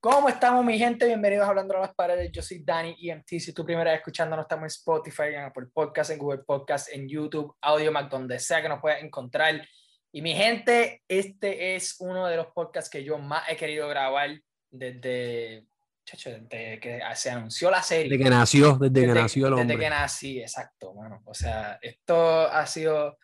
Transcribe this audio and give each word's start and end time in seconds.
¿Cómo 0.00 0.28
estamos, 0.28 0.64
mi 0.64 0.78
gente? 0.78 1.06
Bienvenidos 1.06 1.46
a 1.46 1.50
Hablando 1.50 1.76
a 1.76 1.80
las 1.80 1.94
Paredes. 1.94 2.30
Yo 2.32 2.42
soy 2.42 2.62
Dani 2.64 2.96
EMT. 3.00 3.28
Si 3.38 3.52
tu 3.52 3.64
primera 3.64 3.90
vez 3.90 4.00
escuchándonos, 4.00 4.44
estamos 4.44 4.62
en 4.62 4.66
Spotify, 4.66 5.34
en 5.34 5.44
Apple 5.44 5.66
Podcast, 5.72 6.10
en 6.10 6.18
Google 6.18 6.42
Podcast, 6.46 6.88
en 6.92 7.08
YouTube, 7.08 7.54
Audio 7.60 7.92
Mac, 7.92 8.10
donde 8.10 8.38
sea 8.38 8.62
que 8.62 8.68
nos 8.68 8.80
puedas 8.80 9.02
encontrar. 9.02 9.66
Y 10.12 10.22
mi 10.22 10.34
gente, 10.34 11.02
este 11.08 11.74
es 11.74 11.96
uno 11.98 12.26
de 12.26 12.36
los 12.36 12.46
podcasts 12.48 12.88
que 12.88 13.04
yo 13.04 13.18
más 13.18 13.48
he 13.48 13.56
querido 13.56 13.88
grabar 13.88 14.38
desde, 14.70 15.66
chacho, 16.04 16.30
desde 16.30 16.80
que 16.80 17.02
se 17.14 17.30
anunció 17.30 17.70
la 17.70 17.82
serie. 17.82 18.10
Desde 18.10 18.24
que 18.24 18.30
nació, 18.30 18.78
desde, 18.78 19.06
que 19.06 19.14
nació 19.14 19.46
el 19.48 19.52
hombre. 19.54 19.66
Desde 19.66 19.80
que 19.80 19.90
nací, 19.90 20.40
exacto, 20.40 20.92
bueno. 20.94 21.22
O 21.26 21.34
sea, 21.34 21.78
esto 21.82 22.40
ha 22.46 22.66
sido, 22.66 23.18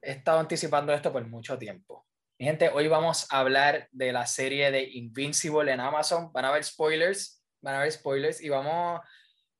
he 0.00 0.12
estado 0.12 0.40
anticipando 0.40 0.92
esto 0.92 1.12
por 1.12 1.26
mucho 1.26 1.58
tiempo. 1.58 2.06
Gente, 2.42 2.70
hoy 2.70 2.88
vamos 2.88 3.28
a 3.30 3.38
hablar 3.38 3.88
de 3.92 4.12
la 4.12 4.26
serie 4.26 4.72
de 4.72 4.82
Invincible 4.94 5.70
en 5.70 5.78
Amazon. 5.78 6.32
Van 6.32 6.44
a 6.44 6.48
haber 6.48 6.64
spoilers, 6.64 7.40
van 7.60 7.76
a 7.76 7.78
haber 7.78 7.92
spoilers 7.92 8.42
y 8.42 8.48
vamos 8.48 9.00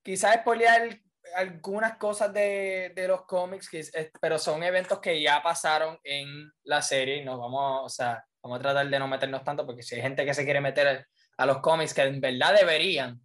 quizás 0.03 0.41
spoilear 0.41 0.99
algunas 1.37 1.97
cosas 1.97 2.33
de, 2.35 2.91
de 2.93 3.07
los 3.07 3.25
cómics, 3.25 3.71
que, 3.71 3.85
pero 4.21 4.37
son 4.37 4.65
eventos 4.65 4.99
que 4.99 5.23
ya 5.23 5.41
pasaron 5.45 5.97
en 6.03 6.51
la 6.65 6.83
serie 6.83 7.19
y 7.19 7.25
nos 7.25 7.39
vamos, 7.39 7.83
o 7.85 7.89
sea, 7.89 8.25
vamos 8.43 8.59
a 8.59 8.63
tratar 8.63 8.91
de 8.91 8.99
no 8.99 9.07
meternos 9.07 9.45
tanto 9.45 9.65
porque 9.65 9.85
si 9.85 9.95
hay 9.95 10.03
gente 10.03 10.25
que 10.25 10.35
se 10.35 10.43
quiere 10.43 10.61
meter 10.61 11.07
a 11.37 11.47
los 11.47 11.59
cómics 11.59 11.95
que 11.95 12.03
en 12.03 12.21
verdad 12.21 12.53
deberían, 12.53 13.21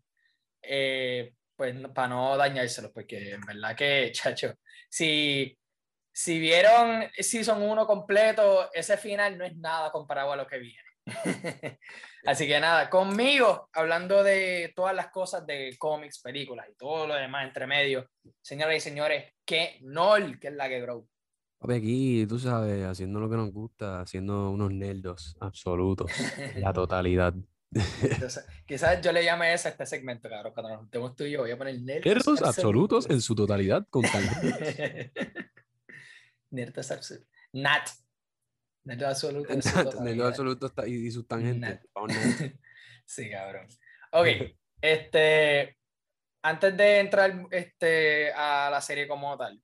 eh, 0.62 1.34
pues 1.56 1.76
para 1.96 2.10
no 2.10 2.38
dañárselos, 2.38 2.92
porque 2.92 3.32
en 3.32 3.42
verdad 3.42 3.76
que, 3.76 4.12
chacho, 4.14 4.54
si 4.88 5.57
si 6.18 6.40
vieron 6.40 7.04
Season 7.16 7.62
1 7.62 7.86
completo, 7.86 8.74
ese 8.74 8.98
final 8.98 9.38
no 9.38 9.46
es 9.46 9.56
nada 9.56 9.92
comparado 9.92 10.32
a 10.32 10.36
lo 10.36 10.48
que 10.48 10.58
viene. 10.58 10.82
Así 12.26 12.48
que 12.48 12.60
nada, 12.60 12.90
conmigo, 12.90 13.70
hablando 13.72 14.24
de 14.24 14.74
todas 14.76 14.96
las 14.96 15.10
cosas 15.10 15.46
de 15.46 15.76
cómics, 15.78 16.20
películas 16.20 16.66
y 16.72 16.76
todo 16.76 17.06
lo 17.06 17.14
demás 17.14 17.46
entre 17.46 17.68
medio, 17.68 18.10
señoras 18.42 18.78
y 18.78 18.80
señores, 18.80 19.32
que 19.46 19.78
NOL, 19.82 20.40
que 20.40 20.48
es 20.48 20.56
la 20.56 20.68
que 20.68 20.82
grow. 20.82 21.08
Papi, 21.60 21.74
aquí, 21.76 22.26
tú 22.28 22.40
sabes, 22.40 22.84
haciendo 22.84 23.20
lo 23.20 23.30
que 23.30 23.36
nos 23.36 23.52
gusta, 23.52 24.02
haciendo 24.02 24.50
unos 24.50 24.72
nerdos 24.72 25.38
absolutos, 25.40 26.12
la 26.56 26.74
totalidad. 26.74 27.36
Entonces, 28.02 28.44
quizás 28.66 29.00
yo 29.02 29.12
le 29.12 29.24
llame 29.24 29.54
eso 29.54 29.68
a 29.68 29.72
este 29.72 29.86
segmento, 29.86 30.28
cabrón. 30.28 30.54
Cuando 30.56 30.72
nos 30.72 30.80
juntemos 30.80 31.16
tú 31.16 31.26
y 31.26 31.32
yo, 31.34 31.42
voy 31.42 31.52
a 31.52 31.58
poner 31.60 31.80
nerdos, 31.80 32.06
nerdos 32.06 32.42
absolutos 32.42 33.08
en 33.08 33.22
su 33.22 33.36
totalidad, 33.36 33.86
con 33.92 34.02
Nerdos 36.52 36.92
absolutos. 36.92 37.30
Nat. 37.54 37.90
Nerdos 38.84 39.10
absolutos. 39.10 40.00
Nerdos 40.02 40.28
absolutos 40.28 40.72
y, 40.88 41.12
sus 41.12 41.28
tangentes. 41.28 41.80
sí, 43.06 43.30
cabrón. 43.30 43.68
Ok, 44.12 44.28
este. 44.82 45.78
Antes 46.44 46.78
de 46.78 47.00
entrar 47.00 47.48
este, 47.52 48.32
a 48.32 48.70
la 48.72 48.80
serie 48.80 49.08
como 49.08 49.36
tal, 49.38 49.60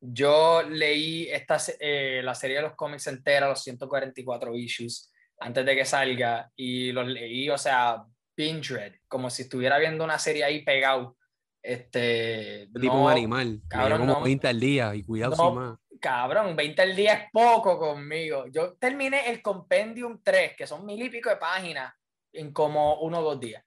yo 0.00 0.62
leí 0.62 1.28
esta, 1.28 1.58
eh, 1.78 2.22
la 2.24 2.34
serie 2.34 2.56
de 2.56 2.62
los 2.62 2.74
cómics 2.74 3.06
entera, 3.08 3.48
los 3.48 3.62
144 3.62 4.54
issues, 4.56 5.12
antes 5.40 5.66
de 5.66 5.76
que 5.76 5.84
salga, 5.84 6.50
y 6.56 6.90
los 6.92 7.06
leí, 7.06 7.50
o 7.50 7.58
sea, 7.58 8.04
binge 8.34 8.72
read, 8.72 8.92
como 9.08 9.28
si 9.28 9.42
estuviera 9.42 9.78
viendo 9.78 10.04
una 10.04 10.18
serie 10.18 10.44
ahí 10.44 10.64
pegado. 10.64 11.18
Este, 11.62 12.68
tipo 12.80 12.94
un 12.94 13.10
animal, 13.10 13.60
cabrón, 13.68 14.00
como 14.00 14.12
no, 14.14 14.22
20 14.22 14.48
al 14.48 14.58
día 14.58 14.94
y 14.94 15.02
cuidado 15.02 15.36
no, 15.36 15.54
más 15.54 15.78
cabrón, 16.02 16.56
20 16.56 16.82
al 16.82 16.96
día 16.96 17.14
es 17.14 17.30
poco 17.32 17.78
conmigo. 17.78 18.46
Yo 18.48 18.74
terminé 18.74 19.30
el 19.30 19.40
Compendium 19.40 20.20
3, 20.22 20.56
que 20.56 20.66
son 20.66 20.84
mil 20.84 21.00
y 21.00 21.08
pico 21.08 21.30
de 21.30 21.36
páginas, 21.36 21.94
en 22.32 22.52
como 22.52 23.00
uno 23.00 23.20
o 23.20 23.22
dos 23.22 23.40
días. 23.40 23.64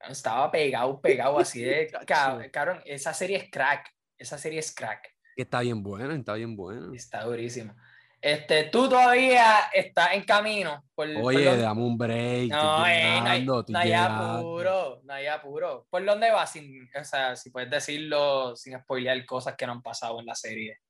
Estaba 0.00 0.50
pegado, 0.50 1.00
pegado 1.00 1.38
así 1.38 1.62
de... 1.62 1.90
cabrón, 2.52 2.82
esa 2.84 3.14
serie 3.14 3.36
es 3.36 3.50
crack. 3.50 3.88
Esa 4.18 4.36
serie 4.36 4.58
es 4.58 4.74
crack. 4.74 5.08
Está 5.36 5.60
bien 5.60 5.82
buena, 5.82 6.14
está 6.14 6.34
bien 6.34 6.56
buena. 6.56 6.94
Está 6.94 7.22
durísima. 7.22 7.74
Este, 8.20 8.64
tú 8.64 8.88
todavía 8.88 9.70
estás 9.72 10.14
en 10.14 10.24
camino. 10.24 10.82
Oye, 10.96 11.56
dame 11.56 11.82
un 11.82 11.96
break. 11.96 12.48
No, 12.50 12.86
eh, 12.86 13.20
no, 13.20 13.26
hay, 13.28 13.44
no 13.44 13.78
hay 13.78 13.92
apuro, 13.92 15.00
no 15.04 15.12
hay 15.12 15.26
apuro. 15.26 15.86
¿Por 15.88 16.04
dónde 16.04 16.30
vas? 16.30 16.50
Sin, 16.50 16.88
o 16.98 17.04
sea, 17.04 17.36
si 17.36 17.50
puedes 17.50 17.70
decirlo 17.70 18.56
sin 18.56 18.78
spoilear 18.80 19.24
cosas 19.26 19.54
que 19.56 19.66
no 19.66 19.72
han 19.72 19.82
pasado 19.82 20.18
en 20.20 20.26
la 20.26 20.34
serie. 20.34 20.80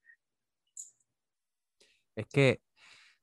Es 2.17 2.27
que, 2.27 2.61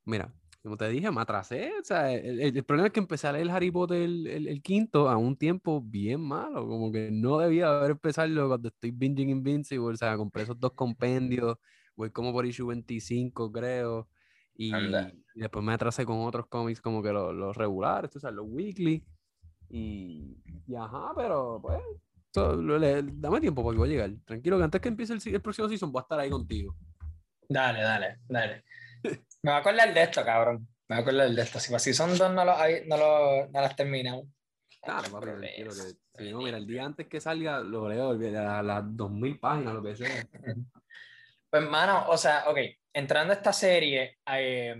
mira, 0.05 0.33
como 0.63 0.77
te 0.77 0.87
dije, 0.89 1.11
me 1.11 1.21
atrasé. 1.21 1.71
O 1.79 1.83
sea, 1.83 2.11
el, 2.13 2.63
problema 2.63 2.87
es 2.87 2.93
que 2.93 2.99
empecé 2.99 3.27
a 3.27 3.31
leer 3.31 3.43
el 3.43 3.49
Harry 3.49 3.71
Potter 3.71 4.01
el, 4.01 4.27
el, 4.27 4.61
quinto 4.61 5.09
a 5.09 5.17
un 5.17 5.35
tiempo 5.35 5.81
bien 5.81 6.21
malo. 6.21 6.67
Como 6.67 6.91
que 6.91 7.09
no 7.11 7.39
debía 7.39 7.69
haber 7.69 7.91
empezado 7.91 8.47
cuando 8.47 8.69
estoy 8.69 8.91
binging 8.91 9.29
Invincible. 9.29 9.93
O 9.93 9.97
sea, 9.97 10.15
compré 10.17 10.43
esos 10.43 10.59
dos 10.59 10.73
compendios. 10.73 11.57
Voy 11.95 12.11
como 12.11 12.31
por 12.31 12.45
issue 12.45 12.67
25, 12.67 13.51
creo. 13.51 14.07
Y, 14.55 14.71
después 15.33 15.65
me 15.65 15.73
atrasé 15.73 16.05
con 16.05 16.19
otros 16.19 16.45
cómics 16.47 16.81
como 16.81 17.01
que 17.01 17.11
los, 17.11 17.33
los 17.33 17.57
regulares, 17.57 18.15
o 18.15 18.19
sea, 18.19 18.29
los 18.29 18.45
weekly. 18.47 19.03
Y, 19.69 20.37
y 20.67 20.75
ajá, 20.75 21.13
pero 21.15 21.59
pues, 21.61 21.79
dame 22.33 23.41
tiempo 23.41 23.63
porque 23.63 23.79
voy 23.79 23.89
a 23.89 23.91
llegar. 23.91 24.11
Tranquilo, 24.25 24.57
que 24.57 24.63
antes 24.63 24.81
que 24.81 24.89
empiece 24.89 25.13
el, 25.13 25.21
el 25.25 25.41
próximo 25.41 25.67
season 25.67 25.91
voy 25.91 26.01
a 26.01 26.03
estar 26.03 26.19
ahí 26.19 26.29
contigo. 26.29 26.75
Dale, 27.51 27.81
dale, 27.81 28.19
dale. 28.29 28.63
Me 29.03 29.51
voy 29.51 29.51
a 29.51 29.57
acordar 29.57 29.93
de 29.93 30.03
esto, 30.03 30.23
cabrón. 30.23 30.67
Me 30.87 30.95
voy 30.95 30.97
a 30.97 31.01
acordar 31.01 31.29
de 31.31 31.41
esto. 31.41 31.59
Si, 31.59 31.77
si 31.79 31.93
son 31.93 32.17
dos, 32.17 32.31
no, 32.31 32.45
lo, 32.45 32.55
no, 32.85 32.97
lo, 32.97 33.47
no 33.47 33.61
las 33.61 33.75
terminamos. 33.75 34.25
Claro, 34.81 35.11
papi, 35.11 35.25
que, 35.41 35.69
si 35.69 36.31
no, 36.31 36.39
mira, 36.39 36.57
el 36.57 36.65
día 36.65 36.85
antes 36.85 37.07
que 37.07 37.19
salga 37.19 37.59
lo 37.59 37.89
leo 37.89 38.11
a 38.11 38.63
las 38.63 38.83
2000 38.95 39.39
páginas, 39.39 39.73
lo 39.73 39.83
que 39.83 39.95
sea. 39.95 40.25
Pues, 41.49 41.63
mano, 41.63 42.05
o 42.07 42.15
sea, 42.15 42.45
ok, 42.47 42.59
entrando 42.93 43.33
a 43.33 43.35
esta 43.35 43.51
serie, 43.51 44.19
eh, 44.25 44.73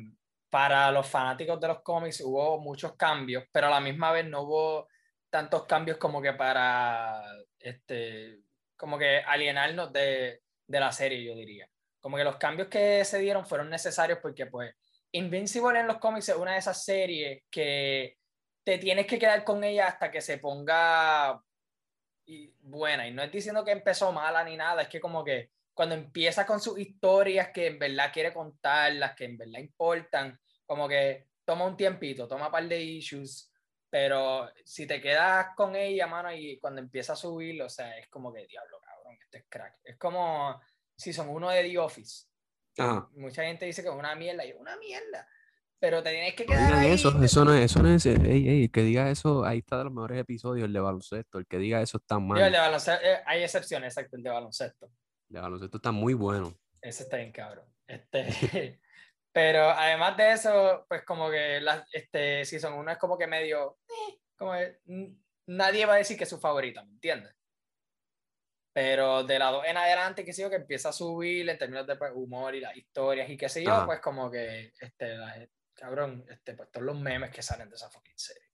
para 0.49 0.89
los 0.89 1.05
fanáticos 1.05 1.59
de 1.59 1.67
los 1.67 1.81
cómics 1.81 2.21
hubo 2.21 2.61
muchos 2.61 2.95
cambios, 2.95 3.43
pero 3.51 3.67
a 3.67 3.71
la 3.71 3.81
misma 3.81 4.13
vez 4.13 4.25
no 4.25 4.43
hubo 4.43 4.87
tantos 5.29 5.65
cambios 5.65 5.97
como 5.97 6.21
que 6.21 6.31
para, 6.31 7.21
este, 7.59 8.39
como 8.77 8.97
que 8.97 9.17
alienarnos 9.17 9.91
de, 9.91 10.43
de 10.65 10.79
la 10.79 10.93
serie, 10.93 11.25
yo 11.25 11.35
diría 11.35 11.69
como 12.01 12.17
que 12.17 12.23
los 12.23 12.35
cambios 12.35 12.67
que 12.67 13.05
se 13.05 13.19
dieron 13.19 13.45
fueron 13.45 13.69
necesarios 13.69 14.19
porque 14.21 14.47
pues 14.47 14.75
Invincible 15.13 15.79
en 15.79 15.87
los 15.87 15.97
cómics 15.97 16.29
es 16.29 16.35
una 16.35 16.53
de 16.53 16.59
esas 16.59 16.85
series 16.85 17.43
que 17.49 18.17
te 18.63 18.77
tienes 18.77 19.05
que 19.05 19.19
quedar 19.19 19.43
con 19.43 19.61
ella 19.63 19.87
hasta 19.87 20.09
que 20.09 20.21
se 20.21 20.37
ponga 20.37 21.41
buena. 22.59 23.07
Y 23.07 23.13
no 23.13 23.21
es 23.21 23.31
diciendo 23.31 23.65
que 23.65 23.71
empezó 23.71 24.13
mala 24.13 24.43
ni 24.43 24.55
nada, 24.55 24.83
es 24.83 24.87
que 24.87 25.01
como 25.01 25.23
que 25.23 25.51
cuando 25.73 25.95
empieza 25.95 26.45
con 26.45 26.61
sus 26.61 26.79
historias 26.79 27.49
que 27.49 27.67
en 27.67 27.79
verdad 27.79 28.11
quiere 28.13 28.33
contar, 28.33 28.93
las 28.93 29.13
que 29.15 29.25
en 29.25 29.37
verdad 29.37 29.59
importan, 29.59 30.39
como 30.65 30.87
que 30.87 31.27
toma 31.43 31.65
un 31.65 31.75
tiempito, 31.75 32.27
toma 32.27 32.45
un 32.45 32.51
par 32.51 32.67
de 32.67 32.81
issues, 32.81 33.51
pero 33.89 34.49
si 34.63 34.87
te 34.87 35.01
quedas 35.01 35.47
con 35.57 35.75
ella, 35.75 36.07
mano, 36.07 36.31
y 36.31 36.57
cuando 36.59 36.79
empieza 36.79 37.13
a 37.13 37.17
subir, 37.17 37.61
o 37.61 37.69
sea, 37.69 37.97
es 37.97 38.07
como 38.07 38.31
que 38.31 38.47
diablo, 38.47 38.79
cabrón, 38.79 39.17
este 39.21 39.39
es 39.39 39.45
crack. 39.49 39.79
Es 39.83 39.97
como 39.97 40.61
si 41.01 41.13
son 41.13 41.29
uno 41.29 41.49
de 41.49 41.63
The 41.63 41.77
Office. 41.79 42.25
Mucha 43.13 43.43
gente 43.43 43.65
dice 43.65 43.81
que 43.81 43.89
es 43.89 43.95
una 43.95 44.15
mierda, 44.15 44.45
y 44.45 44.51
es 44.51 44.55
una 44.55 44.77
mierda. 44.77 45.27
Pero 45.79 46.03
te 46.03 46.11
tienes 46.11 46.35
que 46.35 46.45
quedar. 46.45 46.73
ahí. 46.73 46.91
Eso, 46.91 47.21
eso 47.23 47.43
no 47.43 47.55
es, 47.55 47.71
eso 47.71 47.81
no 47.81 47.89
es. 47.89 48.05
Ey, 48.05 48.65
el 48.65 48.71
que 48.71 48.83
diga 48.83 49.09
eso, 49.09 49.43
ahí 49.43 49.59
está 49.59 49.79
de 49.79 49.85
los 49.85 49.93
mejores 49.93 50.19
episodios, 50.19 50.65
el 50.65 50.73
de 50.73 50.79
baloncesto. 50.79 51.39
El 51.39 51.47
que 51.47 51.57
diga 51.57 51.81
eso 51.81 51.97
está 51.97 52.19
mal. 52.19 52.39
el 52.39 52.51
de 52.51 52.59
baloncesto, 52.59 53.03
eh, 53.03 53.21
hay 53.25 53.43
excepciones, 53.43 53.93
exacto, 53.93 54.15
el 54.15 54.23
de 54.23 54.29
baloncesto. 54.29 54.91
El 55.29 55.35
de 55.35 55.41
baloncesto 55.41 55.77
está 55.77 55.91
muy 55.91 56.13
bueno. 56.13 56.53
Ese 56.81 57.03
está 57.03 57.17
bien 57.17 57.31
cabrón. 57.31 57.65
Este, 57.87 58.27
pero 59.33 59.71
además 59.71 60.15
de 60.17 60.31
eso, 60.33 60.85
pues 60.87 61.03
como 61.03 61.31
que 61.31 61.59
la, 61.61 61.83
este 61.91 62.45
Season 62.45 62.73
uno 62.73 62.91
es 62.91 62.99
como 62.99 63.17
que 63.17 63.25
medio. 63.25 63.79
Eh, 63.89 64.19
como 64.37 64.53
nadie 65.47 65.85
va 65.87 65.95
a 65.95 65.97
decir 65.97 66.15
que 66.15 66.25
es 66.25 66.29
su 66.29 66.39
favorita, 66.39 66.83
¿me 66.83 66.91
entiendes? 66.91 67.33
Pero 68.73 69.23
de 69.23 69.37
lado 69.37 69.65
en 69.65 69.75
adelante, 69.75 70.23
qué 70.23 70.31
sé 70.31 70.43
yo, 70.43 70.49
que 70.49 70.55
empieza 70.55 70.89
a 70.89 70.93
subir 70.93 71.49
en 71.49 71.57
términos 71.57 71.85
de 71.85 71.97
pues, 71.97 72.11
humor 72.15 72.55
y 72.55 72.61
las 72.61 72.75
historias 72.75 73.29
y 73.29 73.35
qué 73.35 73.49
sé 73.49 73.63
yo, 73.63 73.85
pues 73.85 73.99
como 73.99 74.31
que, 74.31 74.73
este, 74.79 75.17
cabrón, 75.73 76.25
este, 76.29 76.53
pues 76.53 76.71
todos 76.71 76.85
los 76.85 76.99
memes 76.99 77.31
que 77.31 77.41
salen 77.41 77.69
de 77.69 77.75
esa 77.75 77.89
fucking 77.89 78.17
serie. 78.17 78.51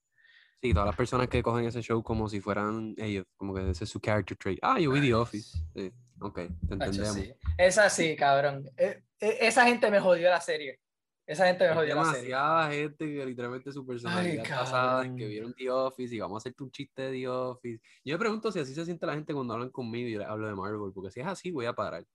Sí, 0.61 0.73
todas 0.73 0.87
las 0.87 0.95
personas 0.95 1.27
que 1.27 1.43
cogen 1.43 1.65
ese 1.65 1.81
show 1.83 2.01
como 2.01 2.27
si 2.27 2.41
fueran 2.41 2.95
ellos, 2.97 3.25
como 3.35 3.53
que 3.53 3.69
ese 3.69 3.83
es 3.83 3.89
su 3.89 3.99
character 3.99 4.35
trait. 4.37 4.59
Ah, 4.63 4.79
yo 4.79 4.91
vi 4.91 5.01
The 5.01 5.13
Office. 5.13 5.55
Sí, 5.75 5.93
ok, 6.19 6.35
te 6.35 6.73
entendemos. 6.73 7.13
Sí. 7.13 7.31
Es 7.59 7.77
así, 7.77 8.15
cabrón. 8.15 8.67
E, 8.75 9.03
e, 9.19 9.37
esa 9.41 9.65
gente 9.65 9.91
me 9.91 9.99
jodió 9.99 10.29
la 10.31 10.41
serie. 10.41 10.79
Esa 11.27 11.45
gente 11.45 11.67
me 11.67 11.75
jodió 11.75 11.95
la 11.95 12.05
serie. 12.05 12.29
Demasiada 12.29 12.71
gente 12.71 13.05
que 13.05 13.25
literalmente 13.25 13.71
su 13.73 13.85
personalidad 13.85 14.45
Ay, 14.45 14.49
pasada, 14.49 15.03
que 15.03 15.27
vieron 15.27 15.53
The 15.53 15.69
Office 15.69 16.15
y 16.15 16.19
vamos 16.19 16.37
a 16.37 16.39
hacerte 16.39 16.63
un 16.63 16.71
chiste 16.71 17.01
de 17.01 17.11
The 17.11 17.27
Office. 17.27 17.83
Yo 18.05 18.15
me 18.15 18.19
pregunto 18.19 18.49
si 18.49 18.59
así 18.59 18.73
se 18.73 18.85
siente 18.85 19.05
la 19.05 19.13
gente 19.13 19.33
cuando 19.33 19.53
hablan 19.53 19.69
conmigo 19.69 20.07
y 20.07 20.23
hablo 20.23 20.47
de 20.47 20.55
Marvel, 20.55 20.93
porque 20.95 21.11
si 21.11 21.19
es 21.19 21.27
así 21.27 21.51
voy 21.51 21.65
a 21.65 21.73
parar. 21.73 22.05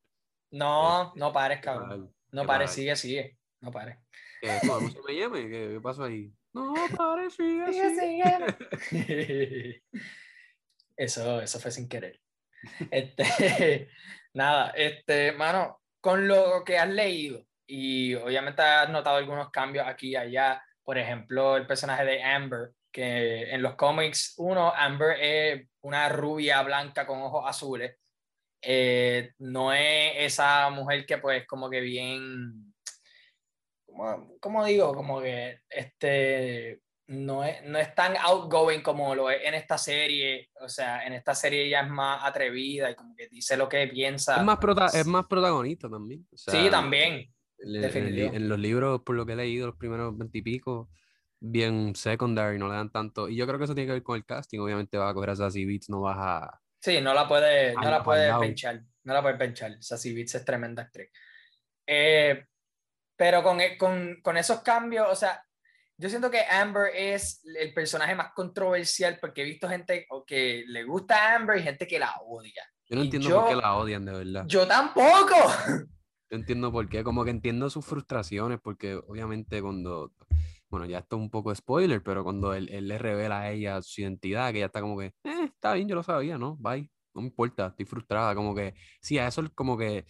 No, 0.50 1.08
este, 1.08 1.20
no 1.20 1.30
pares, 1.30 1.60
cabrón. 1.60 2.10
No 2.30 2.46
pares, 2.46 2.70
sigue, 2.70 2.96
sigue. 2.96 3.36
No 3.60 3.70
pares. 3.70 3.98
¿Qué, 4.40 4.58
¿Cómo 4.66 4.88
se 4.88 4.98
me 5.06 5.14
llame? 5.14 5.46
¿Qué, 5.48 5.78
pasó 5.82 6.04
ahí? 6.04 6.32
No, 6.54 6.72
parecía 6.96 7.66
eso, 10.96 11.40
eso 11.40 11.60
fue 11.60 11.70
sin 11.70 11.86
querer. 11.86 12.18
Este, 12.90 13.90
nada, 14.34 14.70
este, 14.70 15.32
mano, 15.32 15.82
con 16.00 16.26
lo 16.26 16.64
que 16.64 16.78
has 16.78 16.88
leído, 16.88 17.46
y 17.74 18.14
obviamente 18.16 18.60
has 18.60 18.90
notado 18.90 19.16
algunos 19.16 19.50
cambios 19.50 19.86
aquí 19.88 20.10
y 20.10 20.16
allá, 20.16 20.62
por 20.84 20.98
ejemplo, 20.98 21.56
el 21.56 21.66
personaje 21.66 22.04
de 22.04 22.22
Amber, 22.22 22.72
que 22.92 23.50
en 23.50 23.62
los 23.62 23.76
cómics, 23.76 24.34
uno, 24.36 24.70
Amber 24.76 25.16
es 25.18 25.66
una 25.80 26.10
rubia 26.10 26.62
blanca 26.62 27.06
con 27.06 27.22
ojos 27.22 27.44
azules, 27.46 27.96
eh, 28.60 29.32
no 29.38 29.72
es 29.72 30.12
esa 30.16 30.68
mujer 30.68 31.06
que 31.06 31.16
pues 31.16 31.46
como 31.46 31.70
que 31.70 31.80
bien, 31.80 32.74
como, 34.38 34.64
digo? 34.66 34.94
Como 34.94 35.22
que 35.22 35.60
este, 35.70 36.82
no 37.06 37.42
es, 37.42 37.64
no 37.64 37.78
es 37.78 37.94
tan 37.94 38.18
outgoing 38.18 38.82
como 38.82 39.14
lo 39.14 39.30
es 39.30 39.42
en 39.44 39.54
esta 39.54 39.78
serie. 39.78 40.50
O 40.60 40.68
sea, 40.68 41.06
en 41.06 41.14
esta 41.14 41.34
serie 41.34 41.64
ella 41.64 41.80
es 41.80 41.88
más 41.88 42.22
atrevida 42.22 42.90
y 42.90 42.94
como 42.94 43.16
que 43.16 43.28
dice 43.28 43.56
lo 43.56 43.66
que 43.66 43.88
piensa. 43.88 44.36
Es 44.36 44.42
más, 44.42 44.94
es 44.94 45.06
más 45.06 45.26
protagonista 45.26 45.88
también. 45.88 46.26
sí, 46.34 46.68
también. 46.70 47.32
En, 47.64 48.48
los 48.48 48.58
libros, 48.58 49.02
por 49.02 49.16
lo 49.16 49.24
que 49.24 49.32
he 49.32 49.36
leído, 49.36 49.66
los 49.66 49.76
primeros 49.76 50.16
veintipico, 50.16 50.90
bien 51.40 51.94
secondary, 51.94 52.58
no 52.58 52.68
le 52.68 52.74
dan 52.74 52.90
tanto. 52.90 53.28
Y 53.28 53.36
yo 53.36 53.46
creo 53.46 53.58
que 53.58 53.64
eso 53.64 53.74
tiene 53.74 53.86
que 53.86 53.94
ver 53.94 54.02
con 54.02 54.16
el 54.16 54.24
casting. 54.24 54.58
Obviamente 54.60 54.98
va 54.98 55.10
a 55.10 55.14
coger 55.14 55.30
a 55.30 55.36
Sassy 55.36 55.64
Beats, 55.64 55.88
no 55.90 56.00
vas 56.00 56.16
a. 56.18 56.60
Sí, 56.80 57.00
no 57.00 57.14
la 57.14 57.28
puede, 57.28 57.74
no 57.74 57.90
la 57.90 58.02
puede 58.02 58.36
penchar. 58.38 58.82
No 59.04 59.14
la 59.14 59.22
puede 59.22 59.36
penchar. 59.36 59.76
Sassy 59.80 60.14
Beats 60.14 60.34
es 60.34 60.44
tremenda 60.44 60.82
actriz. 60.82 61.10
Eh, 61.86 62.44
pero 63.16 63.42
con, 63.42 63.58
con, 63.78 64.20
con 64.22 64.36
esos 64.36 64.60
cambios, 64.62 65.06
o 65.10 65.14
sea, 65.14 65.44
yo 65.96 66.08
siento 66.08 66.30
que 66.30 66.40
Amber 66.40 66.90
es 66.94 67.40
el 67.44 67.72
personaje 67.72 68.14
más 68.16 68.32
controversial 68.32 69.18
porque 69.20 69.42
he 69.42 69.44
visto 69.44 69.68
gente 69.68 70.06
que 70.26 70.64
le 70.66 70.82
gusta 70.82 71.16
a 71.16 71.36
Amber 71.36 71.58
y 71.58 71.62
gente 71.62 71.86
que 71.86 72.00
la 72.00 72.12
odia. 72.26 72.64
Yo 72.88 72.96
no 72.96 73.02
entiendo 73.02 73.30
por 73.30 73.48
qué 73.48 73.56
la 73.56 73.76
odian, 73.76 74.04
de 74.04 74.12
verdad. 74.12 74.44
Yo 74.46 74.66
tampoco. 74.66 75.36
Yo 76.32 76.38
entiendo 76.38 76.72
por 76.72 76.88
qué, 76.88 77.04
como 77.04 77.24
que 77.24 77.30
entiendo 77.30 77.68
sus 77.68 77.84
frustraciones, 77.84 78.58
porque 78.58 78.94
obviamente 78.94 79.60
cuando, 79.60 80.12
bueno, 80.70 80.86
ya 80.86 81.00
esto 81.00 81.16
es 81.16 81.22
un 81.22 81.28
poco 81.28 81.54
spoiler, 81.54 82.02
pero 82.02 82.24
cuando 82.24 82.54
él, 82.54 82.70
él, 82.70 82.88
le 82.88 82.96
revela 82.96 83.42
a 83.42 83.50
ella 83.50 83.82
su 83.82 84.00
identidad, 84.00 84.50
que 84.50 84.56
ella 84.56 84.66
está 84.66 84.80
como 84.80 84.96
que, 84.96 85.08
eh, 85.24 85.44
está 85.44 85.74
bien, 85.74 85.88
yo 85.88 85.94
lo 85.94 86.02
sabía, 86.02 86.38
¿no? 86.38 86.56
Bye, 86.56 86.90
no 87.14 87.20
me 87.20 87.28
importa, 87.28 87.66
estoy 87.66 87.84
frustrada, 87.84 88.34
como 88.34 88.54
que, 88.54 88.72
sí, 89.02 89.18
a 89.18 89.26
eso 89.28 89.42
como 89.54 89.76
que 89.76 90.06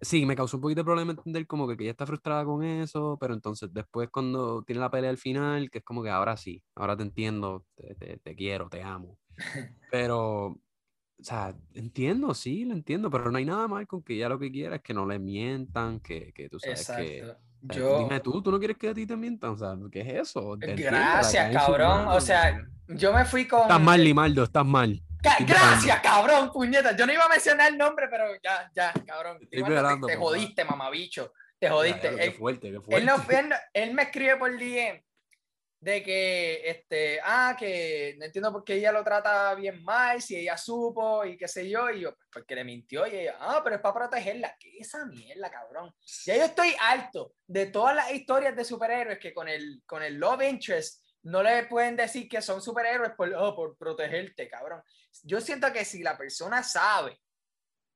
sí, 0.00 0.24
me 0.24 0.36
causó 0.36 0.58
un 0.58 0.60
poquito 0.60 0.82
de 0.82 0.84
problema 0.84 1.10
entender 1.10 1.48
como 1.48 1.66
que, 1.66 1.74
ella 1.82 1.90
está 1.90 2.06
frustrada 2.06 2.44
con 2.44 2.62
eso, 2.62 3.18
pero 3.20 3.34
entonces 3.34 3.68
después 3.72 4.08
cuando 4.10 4.62
tiene 4.62 4.80
la 4.80 4.90
pelea 4.92 5.10
al 5.10 5.18
final, 5.18 5.68
que 5.68 5.78
es 5.78 5.84
como 5.84 6.00
que 6.04 6.10
ahora 6.10 6.36
sí, 6.36 6.62
ahora 6.76 6.96
te 6.96 7.02
entiendo, 7.02 7.66
te, 7.74 8.18
te, 8.18 8.36
quiero, 8.36 8.68
te 8.68 8.84
amo. 8.84 9.18
Pero, 9.90 10.60
o 11.18 11.24
sea, 11.24 11.54
entiendo, 11.74 12.34
sí, 12.34 12.64
lo 12.64 12.74
entiendo, 12.74 13.10
pero 13.10 13.30
no 13.30 13.38
hay 13.38 13.44
nada 13.44 13.66
mal 13.68 13.86
con 13.86 14.02
que 14.02 14.14
ella 14.14 14.28
lo 14.28 14.38
que 14.38 14.50
quiera 14.50 14.76
es 14.76 14.82
que 14.82 14.94
no 14.94 15.06
le 15.06 15.18
mientan, 15.18 16.00
que, 16.00 16.32
que 16.32 16.48
tú 16.48 16.58
sabes 16.58 16.86
que... 16.96 17.34
Yo... 17.62 17.98
Dime 17.98 18.20
tú, 18.20 18.42
¿tú 18.42 18.52
no 18.52 18.58
quieres 18.58 18.76
que 18.76 18.90
a 18.90 18.94
ti 18.94 19.06
te 19.06 19.16
mientan? 19.16 19.50
O 19.50 19.58
sea, 19.58 19.74
¿qué 19.90 20.00
es 20.02 20.28
eso? 20.28 20.56
Gracias, 20.58 21.52
cabrón. 21.52 22.06
O 22.08 22.20
sea, 22.20 22.64
yo 22.86 23.12
me 23.12 23.24
fui 23.24 23.48
con... 23.48 23.62
Estás 23.62 23.80
mal, 23.80 24.04
Limaldo, 24.04 24.44
estás 24.44 24.64
mal. 24.64 25.02
Gracias, 25.40 26.00
cabrón, 26.00 26.50
puñeta. 26.52 26.94
Yo 26.96 27.06
no 27.06 27.12
iba 27.12 27.24
a 27.24 27.28
mencionar 27.28 27.72
el 27.72 27.78
nombre, 27.78 28.06
pero 28.08 28.24
ya, 28.42 28.70
ya, 28.74 28.92
cabrón. 29.04 29.38
te, 29.40 29.46
te, 29.48 30.16
jodiste, 30.16 30.64
mamabicho. 30.64 31.32
Te 31.58 31.68
jodiste. 31.68 32.14
qué 32.14 32.30
fuerte, 32.32 32.70
qué 32.70 32.80
fuerte. 32.80 33.48
Él, 33.72 33.94
me 33.94 34.02
escribe 34.02 34.36
por 34.36 34.52
DM 34.52 35.02
de 35.78 36.02
que, 36.02 36.68
este, 36.68 37.20
ah, 37.22 37.54
que 37.58 38.16
no 38.18 38.24
entiendo 38.24 38.52
por 38.52 38.64
qué 38.64 38.74
ella 38.74 38.92
lo 38.92 39.04
trata 39.04 39.54
bien 39.54 39.82
mal, 39.84 40.22
si 40.22 40.36
ella 40.36 40.56
supo 40.56 41.24
y 41.24 41.36
qué 41.36 41.46
sé 41.46 41.68
yo, 41.68 41.90
y 41.90 42.00
yo, 42.00 42.14
pues 42.14 42.28
porque 42.32 42.54
le 42.54 42.64
mintió, 42.64 43.06
y 43.06 43.16
ella, 43.16 43.36
ah, 43.38 43.60
pero 43.62 43.76
es 43.76 43.82
para 43.82 43.94
protegerla. 43.94 44.56
¿Qué 44.58 44.78
esa 44.78 45.04
mierda, 45.06 45.50
cabrón? 45.50 45.94
Ya 46.24 46.36
yo 46.36 46.44
estoy 46.44 46.74
alto 46.80 47.34
de 47.46 47.66
todas 47.66 47.94
las 47.94 48.12
historias 48.12 48.56
de 48.56 48.64
superhéroes 48.64 49.18
que 49.18 49.34
con 49.34 49.48
el, 49.48 49.82
con 49.86 50.02
el 50.02 50.14
love 50.14 50.42
interest 50.42 51.02
no 51.22 51.42
le 51.42 51.64
pueden 51.66 51.96
decir 51.96 52.28
que 52.28 52.40
son 52.40 52.62
superhéroes 52.62 53.12
por, 53.16 53.32
oh, 53.34 53.54
por 53.54 53.76
protegerte, 53.76 54.48
cabrón. 54.48 54.82
Yo 55.24 55.40
siento 55.40 55.72
que 55.72 55.84
si 55.84 56.02
la 56.02 56.16
persona 56.16 56.62
sabe, 56.62 57.20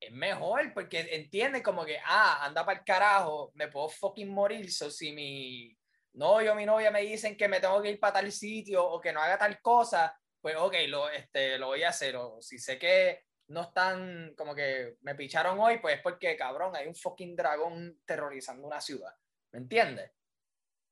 es 0.00 0.12
mejor, 0.12 0.72
porque 0.74 1.00
entiende 1.12 1.62
como 1.62 1.84
que, 1.84 1.98
ah, 2.04 2.44
anda 2.44 2.64
para 2.64 2.78
el 2.78 2.84
carajo, 2.84 3.52
me 3.54 3.68
puedo 3.68 3.88
fucking 3.88 4.28
morir, 4.28 4.72
so 4.72 4.90
si 4.90 5.12
mi 5.12 5.76
novio 6.14 6.52
o 6.52 6.54
mi 6.54 6.66
novia 6.66 6.90
me 6.90 7.02
dicen 7.02 7.36
que 7.36 7.48
me 7.48 7.60
tengo 7.60 7.80
que 7.80 7.90
ir 7.90 8.00
para 8.00 8.14
tal 8.14 8.32
sitio 8.32 8.84
o 8.84 9.00
que 9.00 9.12
no 9.12 9.20
haga 9.20 9.38
tal 9.38 9.60
cosa, 9.60 10.16
pues 10.40 10.56
ok, 10.56 10.74
lo, 10.88 11.08
este, 11.08 11.58
lo 11.58 11.68
voy 11.68 11.82
a 11.82 11.90
hacer. 11.90 12.16
O 12.16 12.40
si 12.40 12.58
sé 12.58 12.78
que 12.78 13.24
no 13.48 13.62
están, 13.62 14.34
como 14.36 14.54
que 14.54 14.96
me 15.02 15.14
picharon 15.14 15.58
hoy, 15.58 15.78
pues 15.78 15.96
es 15.96 16.02
porque, 16.02 16.36
cabrón, 16.36 16.74
hay 16.74 16.86
un 16.86 16.94
fucking 16.94 17.36
dragón 17.36 18.00
terrorizando 18.04 18.66
una 18.66 18.80
ciudad. 18.80 19.12
¿Me 19.52 19.60
entiendes? 19.60 20.10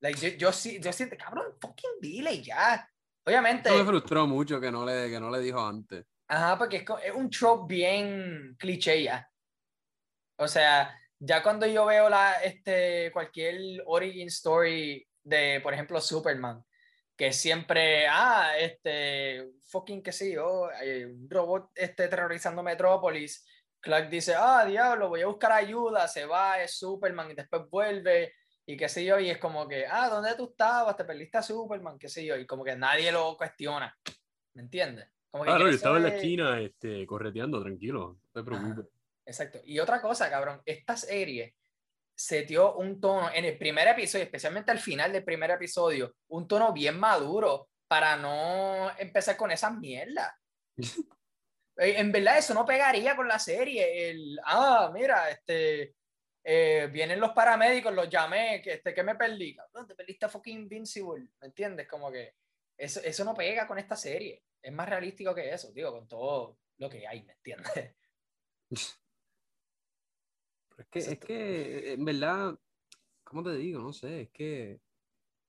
Like, 0.01 0.37
yo, 0.37 0.51
yo, 0.51 0.79
yo 0.79 0.93
siento, 0.93 1.17
cabrón, 1.17 1.55
fucking 1.59 1.99
dile 2.01 2.41
ya. 2.41 2.87
Obviamente. 3.25 3.71
me 3.71 3.83
frustró 3.83 4.25
mucho 4.27 4.59
que 4.59 4.71
no 4.71 4.85
le, 4.85 5.09
que 5.09 5.19
no 5.19 5.29
le 5.29 5.39
dijo 5.39 5.59
antes. 5.59 6.05
Ajá, 6.27 6.57
porque 6.57 6.77
es, 6.77 6.85
es 7.03 7.13
un 7.13 7.29
trope 7.29 7.73
bien 7.73 8.55
cliché 8.57 9.03
ya. 9.03 9.29
O 10.37 10.47
sea, 10.47 10.97
ya 11.19 11.43
cuando 11.43 11.67
yo 11.67 11.85
veo 11.85 12.09
la, 12.09 12.41
este, 12.41 13.11
cualquier 13.11 13.83
origin 13.85 14.27
story 14.27 15.05
de, 15.23 15.59
por 15.61 15.73
ejemplo, 15.73 15.99
Superman, 16.01 16.63
que 17.15 17.33
siempre, 17.33 18.07
ah, 18.07 18.53
este, 18.57 19.51
fucking 19.69 20.01
qué 20.01 20.11
sé 20.11 20.33
yo, 20.33 20.69
un 21.07 21.29
robot 21.29 21.71
este, 21.75 22.07
terrorizando 22.07 22.63
Metrópolis. 22.63 23.45
Clark 23.81 24.09
dice, 24.09 24.33
ah, 24.37 24.65
diablo, 24.65 25.09
voy 25.09 25.21
a 25.21 25.27
buscar 25.27 25.51
ayuda, 25.53 26.07
se 26.07 26.25
va, 26.25 26.61
es 26.61 26.77
Superman 26.77 27.31
y 27.31 27.33
después 27.33 27.63
vuelve 27.69 28.33
y 28.69 28.77
qué 28.77 28.87
sé 28.87 29.03
yo, 29.03 29.19
y 29.19 29.31
es 29.31 29.39
como 29.39 29.67
que, 29.67 29.87
ah, 29.87 30.09
¿dónde 30.09 30.35
tú 30.35 30.49
estabas? 30.51 30.95
Te 30.95 31.03
perdiste 31.03 31.39
a 31.39 31.41
Superman, 31.41 31.97
qué 31.97 32.07
sé 32.07 32.23
yo, 32.23 32.37
y 32.37 32.45
como 32.45 32.63
que 32.63 32.75
nadie 32.75 33.11
lo 33.11 33.35
cuestiona, 33.35 33.97
¿me 34.53 34.61
entiendes? 34.61 35.07
Como 35.31 35.43
que 35.43 35.49
claro, 35.49 35.65
yo 35.65 35.75
estaba 35.75 35.97
en 35.97 36.03
la 36.03 36.09
esquina 36.09 36.61
este, 36.61 37.03
correteando, 37.07 37.63
tranquilo, 37.63 38.19
no 38.21 38.31
te 38.31 38.43
preocupes. 38.43 38.85
exacto, 39.25 39.59
y 39.63 39.79
otra 39.79 39.99
cosa, 39.99 40.29
cabrón, 40.29 40.61
esta 40.65 40.95
serie 40.95 41.55
se 42.19 42.43
dio 42.43 42.75
un 42.75 42.99
tono, 42.99 43.31
en 43.33 43.45
el 43.45 43.57
primer 43.57 43.87
episodio, 43.87 44.25
especialmente 44.25 44.71
al 44.71 44.79
final 44.79 45.13
del 45.13 45.23
primer 45.23 45.51
episodio, 45.51 46.15
un 46.27 46.49
tono 46.49 46.73
bien 46.73 46.99
maduro 46.99 47.69
para 47.87 48.17
no 48.17 48.91
empezar 48.97 49.37
con 49.37 49.51
esas 49.51 49.73
mierdas. 49.77 50.29
en 51.77 52.11
verdad 52.11 52.37
eso 52.37 52.53
no 52.53 52.65
pegaría 52.65 53.15
con 53.15 53.25
la 53.25 53.39
serie, 53.39 54.09
el, 54.09 54.37
ah, 54.43 54.91
mira, 54.93 55.29
este 55.29 55.95
eh, 56.43 56.89
vienen 56.91 57.21
los 57.21 57.31
paramédicos, 57.31 57.93
los 57.93 58.09
llamé, 58.09 58.61
que, 58.61 58.73
este, 58.73 58.93
que 58.93 59.03
me 59.03 59.15
perdí, 59.15 59.55
cabrón, 59.55 59.87
te 59.87 59.95
perdiste 59.95 60.25
a 60.25 60.29
fucking 60.29 60.63
Invincible, 60.63 61.25
¿me 61.39 61.47
entiendes? 61.47 61.87
Como 61.87 62.11
que 62.11 62.33
eso, 62.77 62.99
eso 63.01 63.23
no 63.23 63.33
pega 63.33 63.65
con 63.65 63.79
esta 63.79 63.95
serie, 63.95 64.43
es 64.61 64.73
más 64.73 64.89
realístico 64.89 65.33
que 65.33 65.53
eso, 65.53 65.71
digo, 65.71 65.93
con 65.93 66.05
todo 66.05 66.57
lo 66.79 66.89
que 66.89 67.07
hay, 67.07 67.23
¿me 67.23 67.31
entiendes? 67.31 67.95
es 70.79 70.87
que, 70.87 70.99
es 70.99 71.19
que, 71.19 71.93
en 71.93 72.05
verdad, 72.05 72.59
¿cómo 73.23 73.43
te 73.43 73.55
digo? 73.55 73.81
No 73.81 73.93
sé, 73.93 74.21
es 74.23 74.29
que, 74.31 74.81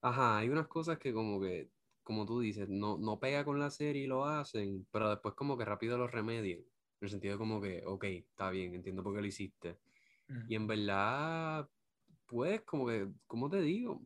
ajá, 0.03 0.39
hay 0.39 0.49
unas 0.49 0.69
cosas 0.69 0.99
que 0.99 1.13
como 1.13 1.41
que, 1.41 1.71
como 2.03 2.27
tú 2.27 2.41
dices, 2.41 2.69
no, 2.69 2.99
no 2.99 3.19
pega 3.21 3.45
con 3.45 3.59
la 3.59 3.71
serie 3.71 4.05
y 4.05 4.07
lo 4.07 4.25
hacen, 4.25 4.87
pero 4.91 5.11
después 5.11 5.35
como 5.35 5.57
que 5.57 5.65
rápido 5.65 5.99
lo 5.99 6.09
remedian, 6.09 6.61
en 6.61 6.67
el 7.01 7.11
sentido 7.11 7.35
de 7.35 7.39
como 7.39 7.61
que, 7.61 7.83
ok, 7.87 8.05
está 8.05 8.51
bien, 8.51 8.75
entiendo 8.75 9.03
por 9.03 9.15
qué 9.15 9.21
lo 9.21 9.27
hiciste 9.27 9.79
y 10.49 10.55
en 10.55 10.67
verdad, 10.67 11.69
pues, 12.27 12.61
como 12.63 12.87
que, 12.87 13.09
¿cómo 13.27 13.51
te 13.51 13.61
digo? 13.61 14.01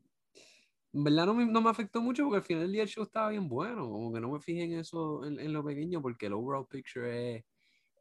En 0.93 1.04
verdad 1.04 1.26
no 1.26 1.35
me, 1.35 1.45
no 1.45 1.61
me, 1.61 1.71
afectó 1.71 2.00
mucho 2.00 2.25
porque 2.25 2.37
al 2.37 2.43
final 2.45 2.62
del 2.62 2.73
día 2.73 2.83
el 2.83 2.88
show 2.88 3.04
estaba 3.04 3.31
bien 3.31 3.49
bueno. 3.49 3.90
Como 3.90 4.12
que 4.12 4.21
no 4.21 4.31
me 4.31 4.40
fijé 4.40 4.64
en 4.64 4.75
eso, 4.75 5.25
en, 5.25 5.40
en 5.40 5.52
lo 5.52 5.64
pequeño, 5.64 6.00
porque 6.00 6.26
el 6.26 6.35
overall 6.35 6.66
picture 6.69 7.37
es, 7.37 7.45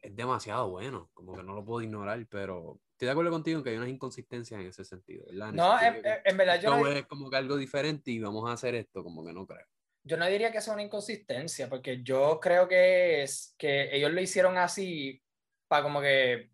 es, 0.01 0.15
demasiado 0.15 0.69
bueno. 0.69 1.09
Como 1.13 1.33
que 1.35 1.43
no 1.43 1.53
lo 1.55 1.65
puedo 1.65 1.81
ignorar, 1.81 2.25
pero 2.29 2.79
estoy 3.03 3.05
de 3.05 3.11
acuerdo 3.11 3.31
contigo 3.31 3.57
en 3.57 3.63
que 3.63 3.69
hay 3.71 3.77
unas 3.77 3.89
inconsistencias 3.89 4.59
en 4.59 4.67
ese 4.67 4.83
sentido. 4.83 5.25
¿verdad? 5.27 5.51
no, 5.51 5.81
en, 5.81 6.01
en, 6.23 6.37
verdad 6.37 6.61
yo. 6.61 6.75
No 6.75 6.87
es 6.87 7.05
como 7.05 7.29
que 7.29 7.37
algo 7.37 7.57
diferente 7.57 8.11
y 8.11 8.19
vamos 8.19 8.49
a 8.49 8.53
hacer 8.53 8.75
esto, 8.75 9.03
como 9.03 9.25
que 9.25 9.33
no 9.33 9.45
creo. 9.45 9.65
Yo 10.05 10.17
no 10.17 10.27
diría 10.27 10.51
que 10.51 10.61
sea 10.61 10.73
una 10.73 10.83
inconsistencia, 10.83 11.69
porque 11.69 12.03
yo 12.03 12.39
creo 12.41 12.67
que 12.67 13.23
es 13.23 13.55
que 13.57 13.95
ellos 13.95 14.11
lo 14.11 14.19
hicieron 14.19 14.57
así 14.57 15.21
para 15.67 15.83
como 15.83 16.01
que 16.01 16.51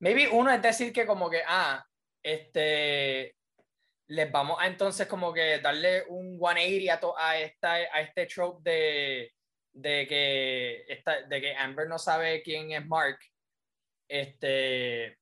Maybe 0.00 0.28
uno 0.28 0.50
es 0.50 0.62
decir 0.62 0.92
que 0.92 1.06
como 1.06 1.28
que, 1.28 1.42
ah, 1.46 1.86
este, 2.22 3.36
les 4.08 4.32
vamos 4.32 4.56
a 4.58 4.66
entonces 4.66 5.06
como 5.06 5.32
que 5.32 5.60
darle 5.60 6.04
un 6.08 6.38
180 6.38 6.94
a, 7.16 7.30
a, 7.30 7.38
esta, 7.38 7.72
a 7.74 8.00
este 8.00 8.26
trope 8.26 8.70
de, 8.70 9.34
de, 9.72 10.06
que 10.06 10.84
esta, 10.88 11.22
de 11.22 11.40
que 11.40 11.54
Amber 11.54 11.86
no 11.86 11.98
sabe 11.98 12.42
quién 12.42 12.72
es 12.72 12.84
Mark. 12.86 13.18
Este, 14.08 15.19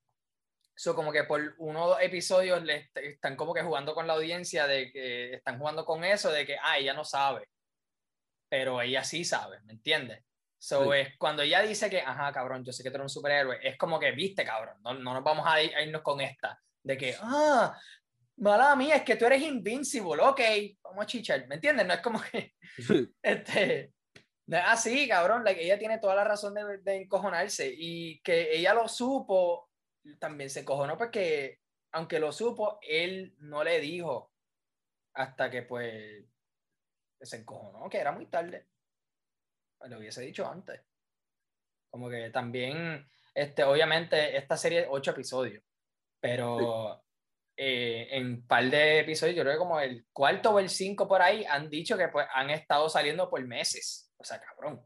So, 0.80 0.94
como 0.94 1.10
que 1.10 1.24
por 1.24 1.54
uno 1.58 1.84
o 1.84 1.88
dos 1.88 1.98
episodios 2.02 2.62
le 2.62 2.76
est- 2.76 2.96
están 2.98 3.34
como 3.34 3.52
que 3.52 3.62
jugando 3.62 3.94
con 3.94 4.06
la 4.06 4.12
audiencia 4.12 4.68
de 4.68 4.92
que 4.92 5.34
están 5.34 5.58
jugando 5.58 5.84
con 5.84 6.04
eso, 6.04 6.30
de 6.30 6.46
que, 6.46 6.56
ah, 6.62 6.78
ella 6.78 6.94
no 6.94 7.04
sabe, 7.04 7.48
pero 8.48 8.80
ella 8.80 9.02
sí 9.02 9.24
sabe, 9.24 9.60
¿me 9.64 9.72
entiendes? 9.72 10.24
So, 10.56 10.92
Sí. 10.92 10.98
es 11.00 11.18
cuando 11.18 11.42
ella 11.42 11.62
dice 11.62 11.90
que, 11.90 12.00
ajá, 12.00 12.32
cabrón, 12.32 12.64
yo 12.64 12.72
sé 12.72 12.84
que 12.84 12.90
tú 12.90 12.96
eres 12.96 13.06
un 13.06 13.08
superhéroe, 13.10 13.58
es 13.60 13.76
como 13.76 13.98
que, 13.98 14.12
viste, 14.12 14.44
cabrón, 14.44 14.76
no, 14.82 14.94
no 14.94 15.14
nos 15.14 15.24
vamos 15.24 15.44
a, 15.48 15.60
ir- 15.60 15.74
a 15.74 15.82
irnos 15.82 16.02
con 16.02 16.20
esta, 16.20 16.60
de 16.84 16.96
que, 16.96 17.16
ah, 17.20 17.76
mala 18.36 18.76
mía, 18.76 18.96
es 18.96 19.02
que 19.02 19.16
tú 19.16 19.26
eres 19.26 19.42
invincible, 19.42 20.22
ok, 20.22 20.40
vamos 20.82 21.02
a 21.02 21.06
chichar, 21.06 21.44
¿me 21.48 21.56
entiendes? 21.56 21.86
No 21.88 21.94
es 21.94 22.00
como 22.00 22.20
que, 22.22 22.54
este, 23.22 23.92
no 24.46 24.56
es 24.56 24.64
así, 24.64 25.08
cabrón, 25.08 25.42
like, 25.44 25.60
ella 25.60 25.76
tiene 25.76 25.98
toda 25.98 26.14
la 26.14 26.22
razón 26.24 26.54
de, 26.54 26.78
de 26.78 27.02
encojonarse 27.02 27.72
y 27.76 28.20
que 28.22 28.56
ella 28.56 28.74
lo 28.74 28.86
supo, 28.88 29.67
también 30.18 30.50
se 30.50 30.60
encojonó 30.60 30.96
porque, 30.96 31.60
aunque 31.92 32.18
lo 32.18 32.32
supo, 32.32 32.78
él 32.82 33.34
no 33.38 33.64
le 33.64 33.80
dijo 33.80 34.32
hasta 35.14 35.50
que 35.50 35.62
pues 35.62 36.24
se 37.20 37.36
encojonó, 37.36 37.88
que 37.88 37.98
era 37.98 38.12
muy 38.12 38.26
tarde. 38.26 38.68
Lo 39.88 39.98
hubiese 39.98 40.22
dicho 40.22 40.48
antes. 40.48 40.80
Como 41.90 42.08
que 42.08 42.30
también, 42.30 43.08
este, 43.34 43.64
obviamente, 43.64 44.36
esta 44.36 44.56
serie 44.56 44.80
es 44.80 44.86
ocho 44.90 45.12
episodios, 45.12 45.62
pero 46.20 47.02
eh, 47.56 48.08
en 48.10 48.26
un 48.26 48.46
par 48.46 48.64
de 48.64 49.00
episodios, 49.00 49.36
yo 49.36 49.42
creo 49.42 49.54
que 49.54 49.58
como 49.58 49.80
el 49.80 50.06
cuarto 50.12 50.50
o 50.50 50.58
el 50.58 50.68
cinco 50.68 51.08
por 51.08 51.22
ahí, 51.22 51.44
han 51.44 51.68
dicho 51.68 51.96
que 51.96 52.08
pues 52.08 52.26
han 52.32 52.50
estado 52.50 52.88
saliendo 52.88 53.28
por 53.28 53.44
meses. 53.46 54.12
O 54.16 54.24
sea, 54.24 54.40
cabrón. 54.40 54.84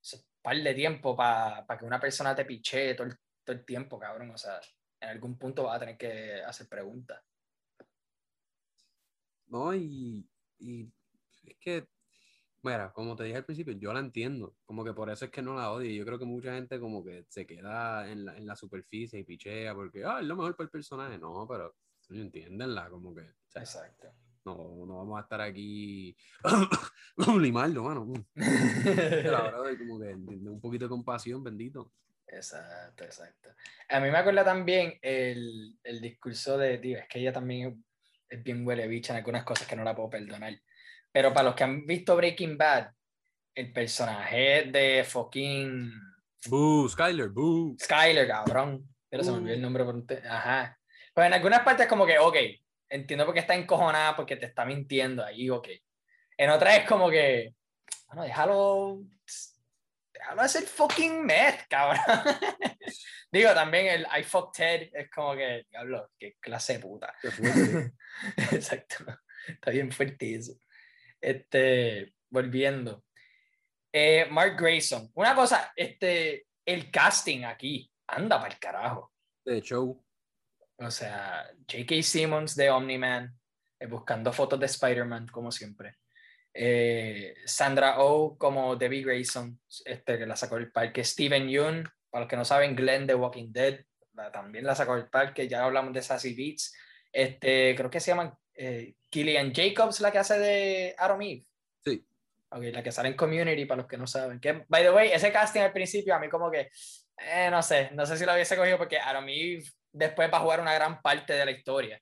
Es 0.00 0.14
un 0.14 0.22
par 0.42 0.56
de 0.56 0.74
tiempo 0.74 1.16
para 1.16 1.64
que 1.78 1.84
una 1.84 2.00
persona 2.00 2.34
te 2.34 2.44
piche 2.44 2.94
todo 2.94 3.06
el, 3.06 3.16
todo 3.44 3.56
el 3.56 3.64
tiempo, 3.64 3.98
cabrón. 3.98 4.30
O 4.30 4.38
sea, 4.38 4.60
en 5.00 5.08
algún 5.10 5.38
punto 5.38 5.64
vas 5.64 5.76
a 5.76 5.80
tener 5.80 5.98
que 5.98 6.42
hacer 6.42 6.68
preguntas. 6.68 7.20
No, 9.46 9.74
y, 9.74 10.26
y 10.58 10.90
es 11.44 11.56
que, 11.60 11.86
mira, 12.62 12.92
como 12.92 13.14
te 13.14 13.24
dije 13.24 13.36
al 13.36 13.44
principio, 13.44 13.74
yo 13.74 13.92
la 13.92 14.00
entiendo, 14.00 14.56
como 14.64 14.82
que 14.82 14.94
por 14.94 15.10
eso 15.10 15.26
es 15.26 15.30
que 15.30 15.42
no 15.42 15.54
la 15.54 15.72
odio, 15.72 15.90
yo 15.90 16.06
creo 16.06 16.18
que 16.18 16.24
mucha 16.24 16.54
gente 16.54 16.80
como 16.80 17.04
que 17.04 17.26
se 17.28 17.46
queda 17.46 18.10
en 18.10 18.24
la, 18.24 18.36
en 18.38 18.46
la 18.46 18.56
superficie 18.56 19.18
y 19.18 19.24
pichea 19.24 19.74
porque, 19.74 20.04
ah, 20.04 20.20
es 20.20 20.26
lo 20.26 20.36
mejor 20.36 20.56
para 20.56 20.64
el 20.66 20.70
personaje, 20.70 21.18
no, 21.18 21.46
pero 21.46 21.74
entiéndenla, 22.08 22.88
como 22.88 23.14
que, 23.14 23.20
o 23.20 23.50
sea, 23.50 23.62
Exacto. 23.62 24.08
no, 24.46 24.86
no 24.86 24.96
vamos 24.96 25.18
a 25.18 25.22
estar 25.22 25.40
aquí, 25.42 26.16
limarlo, 27.38 27.82
mano, 27.82 28.10
la 28.34 29.42
verdad, 29.42 29.78
como 29.78 30.00
que 30.00 30.10
entiende 30.10 30.48
un 30.48 30.60
poquito 30.60 30.86
de 30.86 30.90
compasión, 30.90 31.44
bendito. 31.44 31.92
Exacto, 32.32 33.04
exacto. 33.04 33.50
A 33.88 34.00
mí 34.00 34.10
me 34.10 34.18
acuerda 34.18 34.42
también 34.42 34.98
el, 35.02 35.78
el 35.82 36.00
discurso 36.00 36.56
de, 36.56 36.78
tío, 36.78 36.98
es 36.98 37.06
que 37.06 37.18
ella 37.18 37.32
también 37.32 37.84
es 38.28 38.42
bien 38.42 38.66
huele 38.66 38.88
bicha 38.88 39.12
en 39.12 39.18
algunas 39.18 39.44
cosas 39.44 39.68
que 39.68 39.76
no 39.76 39.84
la 39.84 39.94
puedo 39.94 40.10
perdonar. 40.10 40.54
Pero 41.12 41.32
para 41.32 41.44
los 41.44 41.54
que 41.54 41.64
han 41.64 41.86
visto 41.86 42.16
Breaking 42.16 42.56
Bad, 42.56 42.90
el 43.54 43.72
personaje 43.72 44.64
de 44.72 45.04
fucking 45.04 45.92
Boo, 46.46 46.88
Skyler, 46.88 47.28
boo. 47.28 47.76
Skyler, 47.78 48.26
cabrón. 48.26 48.88
Pero 49.08 49.22
se 49.22 49.30
me 49.30 49.38
olvidó 49.38 49.54
el 49.54 49.62
nombre 49.62 49.84
por 49.84 49.94
un 49.94 50.06
Ajá. 50.28 50.78
Pues 51.14 51.26
en 51.26 51.34
algunas 51.34 51.60
partes 51.60 51.86
como 51.86 52.06
que, 52.06 52.18
ok, 52.18 52.36
entiendo 52.88 53.24
por 53.26 53.34
qué 53.34 53.40
está 53.40 53.54
encojonada, 53.54 54.16
porque 54.16 54.36
te 54.36 54.46
está 54.46 54.64
mintiendo 54.64 55.24
ahí, 55.24 55.50
ok. 55.50 55.68
En 56.36 56.50
otras 56.50 56.78
es 56.78 56.88
como 56.88 57.10
que, 57.10 57.54
bueno, 58.06 58.22
déjalo, 58.22 59.02
déjalo 60.22 60.42
hacer 60.42 60.62
fucking 60.64 61.24
meth, 61.24 61.66
cabrón. 61.68 62.00
Digo, 63.32 63.52
también 63.54 63.86
el 63.86 64.06
I 64.18 64.22
fuck 64.22 64.54
Ted 64.54 64.90
es 64.92 65.10
como 65.10 65.34
que, 65.34 65.66
diablo, 65.70 66.10
qué 66.18 66.36
clase 66.40 66.74
de 66.74 66.78
puta. 66.78 67.14
Exacto. 68.52 69.04
Está 69.48 69.70
bien 69.70 69.90
fuerte 69.90 70.34
eso. 70.34 70.52
Este, 71.20 72.14
volviendo. 72.30 73.04
Eh, 73.92 74.26
Mark 74.30 74.56
Grayson. 74.56 75.10
Una 75.14 75.34
cosa, 75.34 75.72
este, 75.74 76.46
el 76.64 76.90
casting 76.90 77.44
aquí 77.44 77.90
anda 78.06 78.38
para 78.38 78.54
el 78.54 78.60
carajo. 78.60 79.12
De 79.44 79.60
show. 79.60 80.04
O 80.76 80.90
sea, 80.90 81.50
J.K. 81.70 82.02
Simmons 82.02 82.54
de 82.54 82.70
Omni-Man, 82.70 83.38
eh, 83.78 83.86
buscando 83.86 84.32
fotos 84.32 84.58
de 84.60 84.66
Spider-Man, 84.66 85.28
como 85.28 85.50
siempre. 85.50 85.96
Eh, 86.54 87.34
Sandra 87.46 87.96
Oh 88.02 88.36
como 88.36 88.76
Debbie 88.76 89.02
Grayson, 89.02 89.58
este, 89.84 90.18
que 90.18 90.26
la 90.26 90.36
sacó 90.36 90.56
del 90.56 90.70
parque. 90.70 91.04
Steven 91.04 91.48
Yeun, 91.48 91.88
para 92.10 92.22
los 92.24 92.28
que 92.30 92.36
no 92.36 92.44
saben, 92.44 92.76
Glenn 92.76 93.06
de 93.06 93.14
Walking 93.14 93.52
Dead, 93.52 93.80
la- 94.14 94.30
también 94.30 94.64
la 94.64 94.74
sacó 94.74 94.94
del 94.96 95.08
parque. 95.08 95.48
Ya 95.48 95.64
hablamos 95.64 95.92
de 95.94 96.02
Sassy 96.02 96.34
Beats. 96.34 96.74
Este, 97.12 97.74
creo 97.76 97.90
que 97.90 98.00
se 98.00 98.10
llama 98.10 98.38
eh, 98.54 98.94
Killian 99.10 99.52
Jacobs, 99.54 100.00
la 100.00 100.10
que 100.12 100.18
hace 100.18 100.38
de 100.38 100.94
Adam 100.98 101.20
Eve. 101.22 101.46
Sí. 101.84 102.06
Ok, 102.50 102.62
la 102.64 102.82
que 102.82 102.92
sale 102.92 103.08
en 103.08 103.16
Community, 103.16 103.64
para 103.64 103.80
los 103.82 103.88
que 103.88 103.96
no 103.96 104.06
saben. 104.06 104.38
Que, 104.38 104.64
by 104.68 104.82
the 104.82 104.90
way, 104.90 105.10
ese 105.10 105.32
casting 105.32 105.60
al 105.62 105.72
principio 105.72 106.14
a 106.14 106.18
mí 106.18 106.28
como 106.28 106.50
que, 106.50 106.68
eh, 107.18 107.48
no 107.50 107.62
sé, 107.62 107.90
no 107.92 108.04
sé 108.04 108.18
si 108.18 108.26
lo 108.26 108.34
hubiese 108.34 108.56
cogido 108.56 108.76
porque 108.76 108.98
Adam 108.98 109.26
Eve 109.28 109.62
después 109.90 110.30
va 110.32 110.36
a 110.38 110.40
jugar 110.42 110.60
una 110.60 110.74
gran 110.74 111.00
parte 111.00 111.32
de 111.32 111.44
la 111.46 111.50
historia. 111.50 111.98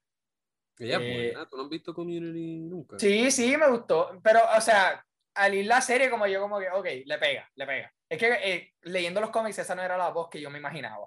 Ella 0.80 0.96
es 0.96 1.02
Eh, 1.02 1.12
buena. 1.32 1.48
¿Tú 1.48 1.56
no 1.56 1.64
has 1.64 1.68
visto 1.68 1.94
Community 1.94 2.58
nunca? 2.60 2.98
Sí, 2.98 3.30
sí, 3.30 3.56
me 3.56 3.68
gustó. 3.68 4.18
Pero, 4.22 4.40
o 4.56 4.60
sea, 4.60 5.04
al 5.34 5.54
ir 5.54 5.66
la 5.66 5.80
serie, 5.80 6.10
como 6.10 6.26
yo, 6.26 6.40
como 6.40 6.58
que, 6.58 6.68
ok, 6.70 6.86
le 7.04 7.18
pega, 7.18 7.48
le 7.54 7.66
pega. 7.66 7.92
Es 8.08 8.18
que 8.18 8.28
eh, 8.42 8.72
leyendo 8.82 9.20
los 9.20 9.30
cómics, 9.30 9.58
esa 9.58 9.74
no 9.74 9.82
era 9.82 9.96
la 9.96 10.10
voz 10.10 10.28
que 10.30 10.40
yo 10.40 10.50
me 10.50 10.58
imaginaba. 10.58 11.06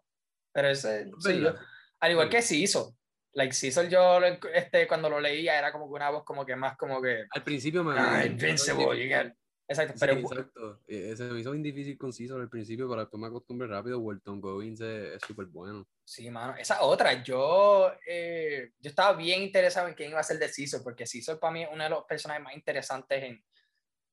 Pero 0.53 0.69
ese, 0.69 1.11
sí, 1.19 1.41
yo- 1.41 1.55
al 1.99 2.11
igual 2.11 2.29
que 2.29 2.41
Cecil. 2.41 2.93
Like, 3.35 3.53
Cecil, 3.53 3.89
yo 3.89 4.19
este, 4.53 4.87
cuando 4.87 5.09
lo 5.09 5.19
leía, 5.19 5.57
era 5.57 5.71
como 5.71 5.87
que 5.87 5.93
una 5.95 6.11
voz 6.11 6.23
como 6.23 6.45
que 6.45 6.55
más 6.55 6.77
como 6.77 7.01
que. 7.01 7.25
Al 7.31 7.43
principio 7.43 7.83
me. 7.83 7.95
Ah, 7.97 8.25
Invincible, 8.25 9.33
Exacto, 9.65 9.93
Sí, 9.93 9.99
pero 10.01 10.13
exacto. 10.19 10.81
Eh, 10.87 11.15
Se 11.15 11.23
me 11.23 11.39
hizo 11.39 11.51
bien 11.51 11.63
difícil 11.63 11.97
con 11.97 12.11
Caesar 12.11 12.39
al 12.39 12.49
principio, 12.49 12.87
pero 12.87 13.01
después 13.01 13.19
me 13.19 13.27
acostumbré 13.27 13.67
rápido. 13.67 13.97
Walton 13.99 14.41
Goggins 14.41 14.81
es 14.81 15.21
súper 15.25 15.45
bueno. 15.47 15.87
Sí, 16.05 16.29
mano. 16.29 16.55
Esa 16.57 16.81
otra, 16.83 17.23
yo, 17.23 17.91
eh, 18.07 18.71
yo 18.79 18.89
estaba 18.89 19.17
bien 19.17 19.41
interesado 19.41 19.87
en 19.87 19.93
quién 19.93 20.11
iba 20.11 20.19
a 20.19 20.23
ser 20.23 20.37
de 20.37 20.51
Caesar, 20.53 20.81
porque 20.83 21.05
Caesar 21.05 21.39
para 21.39 21.53
mí 21.53 21.63
es 21.63 21.69
uno 21.71 21.83
de 21.83 21.89
los 21.89 22.03
personajes 22.05 22.43
más 22.43 22.55
interesantes 22.55 23.23
en 23.23 23.43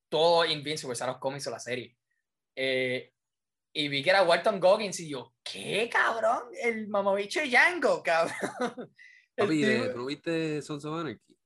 todo 0.09 0.45
Invincible, 0.45 0.95
sea 0.95 1.09
los 1.09 1.19
cómics 1.19 1.47
o 1.47 1.51
la 1.51 1.59
serie. 1.59 1.97
Eh, 2.55 3.13
y 3.73 3.89
vi 3.89 4.03
que 4.03 4.11
era 4.11 4.23
Walton 4.23 4.59
Goggins 4.59 5.01
y 5.01 5.11
yo, 5.11 5.35
¿qué 5.43 5.89
cabrón? 5.91 6.43
El 6.61 6.89
mamabicho 6.89 7.41
Django, 7.41 8.03
cabrón. 8.05 8.95
Papi, 9.37 9.63
¿tú 9.93 9.99
no 9.99 10.07
viste 10.07 10.61
Sons 10.63 10.85
of 10.85 11.01
Anarchy? 11.01 11.37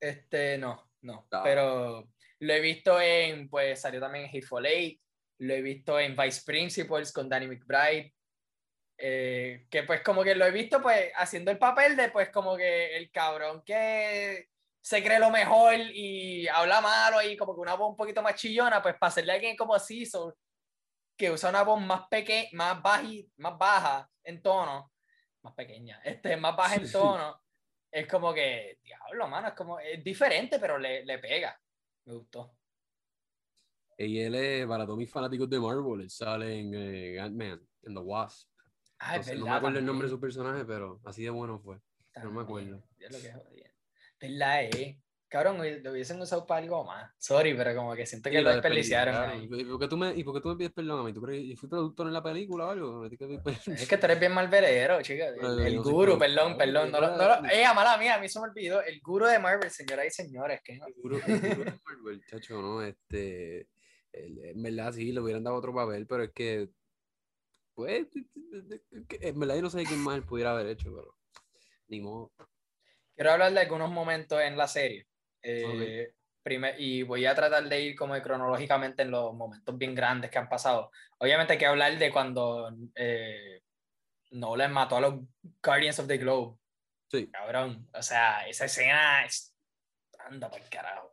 Este, 0.00 0.58
no, 0.58 0.90
no. 1.02 1.26
Ah. 1.30 1.42
Pero 1.44 2.08
lo 2.40 2.52
he 2.52 2.60
visto 2.60 3.00
en, 3.00 3.48
pues 3.48 3.80
salió 3.80 4.00
también 4.00 4.24
en 4.24 4.30
Hateful 4.30 4.66
Eight, 4.66 5.00
lo 5.38 5.54
he 5.54 5.62
visto 5.62 5.98
en 5.98 6.16
Vice 6.16 6.42
Principals 6.44 7.12
con 7.12 7.28
Danny 7.28 7.46
McBride. 7.46 8.12
Eh, 9.00 9.66
que 9.70 9.84
pues 9.84 10.02
como 10.02 10.24
que 10.24 10.34
lo 10.34 10.44
he 10.44 10.50
visto 10.50 10.82
pues 10.82 11.12
haciendo 11.14 11.52
el 11.52 11.58
papel 11.58 11.96
de 11.96 12.10
pues 12.10 12.30
como 12.30 12.56
que 12.56 12.96
el 12.96 13.12
cabrón 13.12 13.62
que 13.64 14.48
se 14.80 15.02
cree 15.04 15.20
lo 15.20 15.30
mejor 15.30 15.74
y 15.76 16.48
habla 16.48 16.80
malo 16.80 17.22
y 17.22 17.36
como 17.36 17.54
que 17.54 17.60
una 17.60 17.74
voz 17.74 17.90
un 17.90 17.96
poquito 17.96 18.22
más 18.22 18.34
chillona, 18.34 18.82
pues 18.82 18.96
para 18.96 19.08
hacerle 19.08 19.32
a 19.32 19.34
alguien 19.36 19.56
como 19.56 19.74
Caesar, 19.74 20.34
que 21.16 21.30
usa 21.30 21.50
una 21.50 21.62
voz 21.62 21.80
más 21.80 22.08
pequeña, 22.08 22.48
más, 22.52 22.82
baji, 22.82 23.30
más 23.36 23.56
baja 23.58 24.10
en 24.24 24.42
tono, 24.42 24.90
más 25.42 25.54
pequeña, 25.54 26.00
este, 26.04 26.36
más 26.36 26.56
baja 26.56 26.76
en 26.76 26.90
tono, 26.92 27.40
es 27.90 28.06
como 28.06 28.32
que, 28.32 28.78
diablo, 28.82 29.28
mano, 29.28 29.48
es 29.48 29.54
como, 29.54 29.78
es 29.78 30.02
diferente, 30.02 30.58
pero 30.58 30.78
le, 30.78 31.04
le 31.04 31.18
pega. 31.18 31.58
Me 32.06 32.14
gustó. 32.14 32.56
Y 33.96 34.20
él 34.20 34.34
es, 34.36 34.66
para 34.66 34.84
todos 34.84 34.98
mis 34.98 35.10
fanáticos 35.10 35.50
de 35.50 35.58
Marvel, 35.58 36.02
él 36.02 36.10
sale 36.10 36.60
en 36.60 36.74
eh, 36.74 37.20
Ant-Man, 37.20 37.60
en 37.82 37.94
The 37.94 38.00
Wasp. 38.00 38.47
Ah, 39.00 39.14
Entonces, 39.16 39.38
no 39.38 39.44
verdad, 39.44 39.52
me 39.52 39.56
acuerdo 39.58 39.78
el 39.78 39.86
nombre 39.86 40.08
de 40.08 40.12
también, 40.12 40.16
su 40.16 40.20
personaje, 40.38 40.64
pero 40.64 41.00
así 41.04 41.22
de 41.22 41.30
bueno 41.30 41.58
fue. 41.60 41.76
no 41.76 41.80
me 42.14 42.20
también. 42.22 42.38
acuerdo. 42.42 42.82
Ya 42.98 43.08
lo 43.10 43.20
que 43.20 43.32
jodía. 43.32 43.70
¿Verdad, 44.20 44.64
eh? 44.64 45.00
Cabrón, 45.30 45.58
lo 45.82 45.92
hubiesen 45.92 46.18
usado 46.22 46.46
para 46.46 46.62
algo 46.62 46.84
más. 46.84 47.12
Sorry, 47.18 47.54
pero 47.54 47.76
como 47.76 47.94
que 47.94 48.06
siento 48.06 48.30
que 48.30 48.38
Sí, 48.38 48.42
lo 48.42 48.50
desperdiciaron. 48.50 49.14
ahí. 49.14 49.44
¿Y 49.52 49.64
por 49.66 49.78
qué 49.78 49.86
tú 49.86 49.96
me, 49.98 50.16
y 50.16 50.24
por 50.24 50.34
qué 50.34 50.40
tú 50.40 50.48
me 50.48 50.56
pides 50.56 50.72
perdón 50.72 51.00
a 51.00 51.02
mí? 51.02 51.12
¿Tú 51.12 51.20
crees 51.20 51.50
que 51.50 51.56
fui 51.56 51.68
productor 51.68 52.06
en 52.06 52.14
la 52.14 52.22
película 52.22 52.64
o 52.64 52.70
algo? 52.70 53.04
Es 53.04 53.86
que 53.86 53.98
tú 53.98 54.06
eres 54.06 54.18
bien 54.18 54.32
malverero, 54.32 55.02
chica. 55.02 55.26
El, 55.28 55.60
el 55.60 55.74
soy 55.74 55.76
guru, 55.76 56.18
productor, 56.18 56.18
perdón, 56.18 56.56
perdón. 56.56 56.90
No, 56.90 57.00
lo- 57.02 57.16
no 57.18 57.42
no, 57.42 57.48
eh, 57.50 57.62
mala 57.74 57.98
mía, 57.98 58.14
a 58.14 58.20
mí 58.20 58.28
se 58.28 58.40
me 58.40 58.46
olvidó. 58.48 58.82
El 58.82 59.00
guru 59.02 59.26
de 59.26 59.38
Marvel, 59.38 59.70
señoras 59.70 60.06
y 60.06 60.10
señores. 60.10 60.62
Que 60.64 60.76
no- 60.78 60.86
Seguro, 60.86 61.18
seguro 61.18 61.64
de 61.64 61.78
Marvel, 61.84 62.24
chacho, 62.26 62.62
¿no? 62.62 62.82
Este, 62.82 63.68
el- 64.12 64.38
en 64.46 64.62
verdad 64.62 64.92
sí, 64.92 65.12
le 65.12 65.20
hubieran 65.20 65.44
dado 65.44 65.56
otro 65.56 65.74
papel, 65.74 66.06
pero 66.06 66.22
es 66.24 66.30
que, 66.32 66.70
pues, 67.78 68.08
en 69.20 69.38
verdad 69.38 69.54
yo 69.54 69.62
no 69.62 69.70
sé 69.70 69.84
quién 69.84 70.00
más 70.00 70.16
él 70.16 70.24
pudiera 70.24 70.50
haber 70.50 70.66
hecho, 70.66 70.92
pero 70.92 71.16
ni 71.86 72.00
modo. 72.00 72.32
Quiero 73.14 73.30
hablar 73.30 73.52
de 73.52 73.60
algunos 73.60 73.88
momentos 73.88 74.40
en 74.40 74.56
la 74.56 74.66
serie. 74.66 75.06
Eh, 75.42 76.12
prime- 76.42 76.74
y 76.76 77.04
voy 77.04 77.24
a 77.24 77.36
tratar 77.36 77.68
de 77.68 77.80
ir 77.80 77.94
como 77.94 78.20
cronológicamente 78.20 79.02
en 79.02 79.12
los 79.12 79.32
momentos 79.32 79.78
bien 79.78 79.94
grandes 79.94 80.28
que 80.28 80.38
han 80.38 80.48
pasado. 80.48 80.90
Obviamente 81.18 81.52
hay 81.52 81.58
que 81.60 81.66
hablar 81.66 81.96
de 81.96 82.10
cuando 82.10 82.68
eh, 82.96 83.62
Nolan 84.32 84.72
mató 84.72 84.96
a 84.96 85.00
los 85.00 85.14
Guardians 85.62 86.00
of 86.00 86.08
the 86.08 86.18
Globe. 86.18 86.58
Sí. 87.12 87.30
Cabrón. 87.30 87.88
O 87.94 88.02
sea, 88.02 88.48
esa 88.48 88.64
escena 88.64 89.24
es. 89.24 89.54
Anda 90.18 90.50
por 90.50 90.68
carajo. 90.68 91.12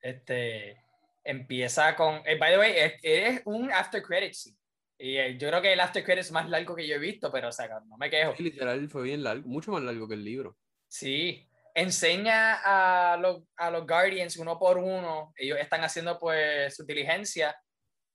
Este. 0.00 0.82
Empieza 1.22 1.94
con. 1.94 2.20
eh, 2.26 2.36
by 2.36 2.52
the 2.52 2.58
way, 2.58 2.72
es, 2.76 2.94
es 3.02 3.42
un 3.44 3.70
after 3.70 4.02
credits 4.02 4.38
scene. 4.42 4.57
Y 4.98 5.16
eh, 5.16 5.38
yo 5.38 5.48
creo 5.48 5.62
que 5.62 5.72
el 5.72 5.80
after 5.80 6.02
credits 6.02 6.32
más 6.32 6.48
largo 6.48 6.74
que 6.74 6.86
yo 6.86 6.96
he 6.96 6.98
visto, 6.98 7.30
pero 7.30 7.48
o 7.48 7.52
sea, 7.52 7.68
no 7.86 7.96
me 7.96 8.10
quejo. 8.10 8.34
Sí, 8.36 8.42
literal 8.42 8.88
fue 8.88 9.04
bien 9.04 9.22
largo, 9.22 9.48
mucho 9.48 9.70
más 9.70 9.82
largo 9.82 10.08
que 10.08 10.14
el 10.14 10.24
libro. 10.24 10.56
Sí. 10.88 11.48
Enseña 11.74 12.60
a 12.64 13.16
los, 13.16 13.44
a 13.56 13.70
los 13.70 13.86
Guardians 13.86 14.36
uno 14.36 14.58
por 14.58 14.78
uno. 14.78 15.32
Ellos 15.36 15.58
están 15.60 15.84
haciendo 15.84 16.18
pues 16.18 16.74
su 16.74 16.84
diligencia. 16.84 17.56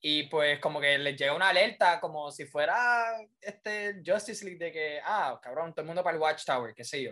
Y 0.02 0.24
pues 0.24 0.60
como 0.60 0.82
que 0.82 0.98
les 0.98 1.16
llega 1.16 1.34
una 1.34 1.48
alerta 1.48 2.02
como 2.02 2.30
si 2.30 2.46
fuera 2.46 3.06
este 3.40 4.02
Justice 4.06 4.44
League 4.44 4.60
de 4.60 4.70
que, 4.70 5.00
ah, 5.02 5.40
cabrón, 5.42 5.72
todo 5.72 5.82
el 5.84 5.88
mundo 5.88 6.04
para 6.04 6.18
el 6.18 6.22
Watchtower, 6.22 6.74
qué 6.76 6.84
sé 6.84 7.04
yo. 7.04 7.12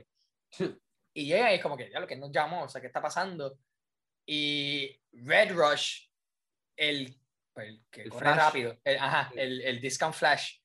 Y 1.13 1.25
llega 1.25 1.51
y 1.51 1.55
es 1.55 1.61
como 1.61 1.75
que, 1.75 1.89
ya 1.91 1.99
lo 1.99 2.07
que 2.07 2.15
nos 2.15 2.31
llamó, 2.31 2.63
o 2.63 2.69
sea, 2.69 2.79
¿qué 2.79 2.87
está 2.87 3.01
pasando? 3.01 3.57
Y 4.25 4.97
Red 5.11 5.51
Rush, 5.51 6.07
el, 6.77 7.20
el 7.55 7.83
que 7.91 8.03
El 8.03 8.09
corre 8.09 8.25
Flash. 8.25 8.37
rápido, 8.37 8.77
el, 8.83 8.97
ajá, 8.97 9.31
el, 9.35 9.61
el 9.61 9.81
Discount 9.81 10.15
Flash, 10.15 10.57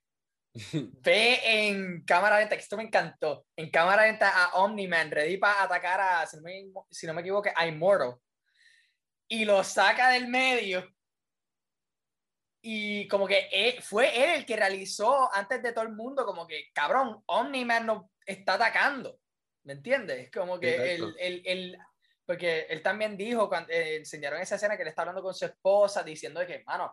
ve 1.03 1.41
en 1.45 2.05
cámara 2.05 2.39
lenta, 2.39 2.57
que 2.57 2.63
esto 2.63 2.77
me 2.77 2.85
encantó, 2.85 3.47
en 3.57 3.71
cámara 3.71 4.07
lenta 4.07 4.45
a 4.45 4.55
Omni-Man, 4.63 5.11
ready 5.11 5.37
para 5.37 5.63
atacar 5.65 6.01
a, 6.01 6.27
si 6.27 6.37
no 6.37 6.43
me, 6.43 6.65
si 6.91 7.07
no 7.07 7.15
me 7.15 7.21
equivoco, 7.21 7.49
a 7.55 7.67
Immortal. 7.67 8.15
Y 9.29 9.45
lo 9.45 9.63
saca 9.65 10.11
del 10.11 10.29
medio. 10.29 10.89
Y 12.63 13.07
como 13.09 13.27
que 13.27 13.49
él- 13.53 13.83
fue 13.83 14.17
él 14.17 14.31
el 14.41 14.47
que 14.47 14.57
realizó 14.57 15.33
antes 15.35 15.63
de 15.63 15.73
todo 15.73 15.85
el 15.85 15.93
mundo, 15.93 16.25
como 16.25 16.47
que, 16.47 16.71
cabrón, 16.73 17.23
Omni-Man 17.27 17.87
nos 17.87 18.05
está 18.25 18.55
atacando. 18.55 19.19
¿Me 19.65 19.75
entiendes? 19.75 20.31
Como 20.31 20.59
que 20.61 20.95
el, 20.95 21.15
el, 21.19 21.43
el- 21.45 21.79
porque 22.27 22.67
él 22.69 22.83
también 22.83 23.17
dijo, 23.17 23.49
cuando 23.49 23.73
eh, 23.73 23.97
enseñaron 23.97 24.41
esa 24.41 24.57
escena 24.57 24.77
que 24.77 24.83
él 24.83 24.89
está 24.89 25.03
hablando 25.03 25.23
con 25.23 25.33
su 25.33 25.45
esposa, 25.47 26.03
diciendo 26.03 26.41
de 26.41 26.47
que, 26.47 26.65
mano, 26.65 26.93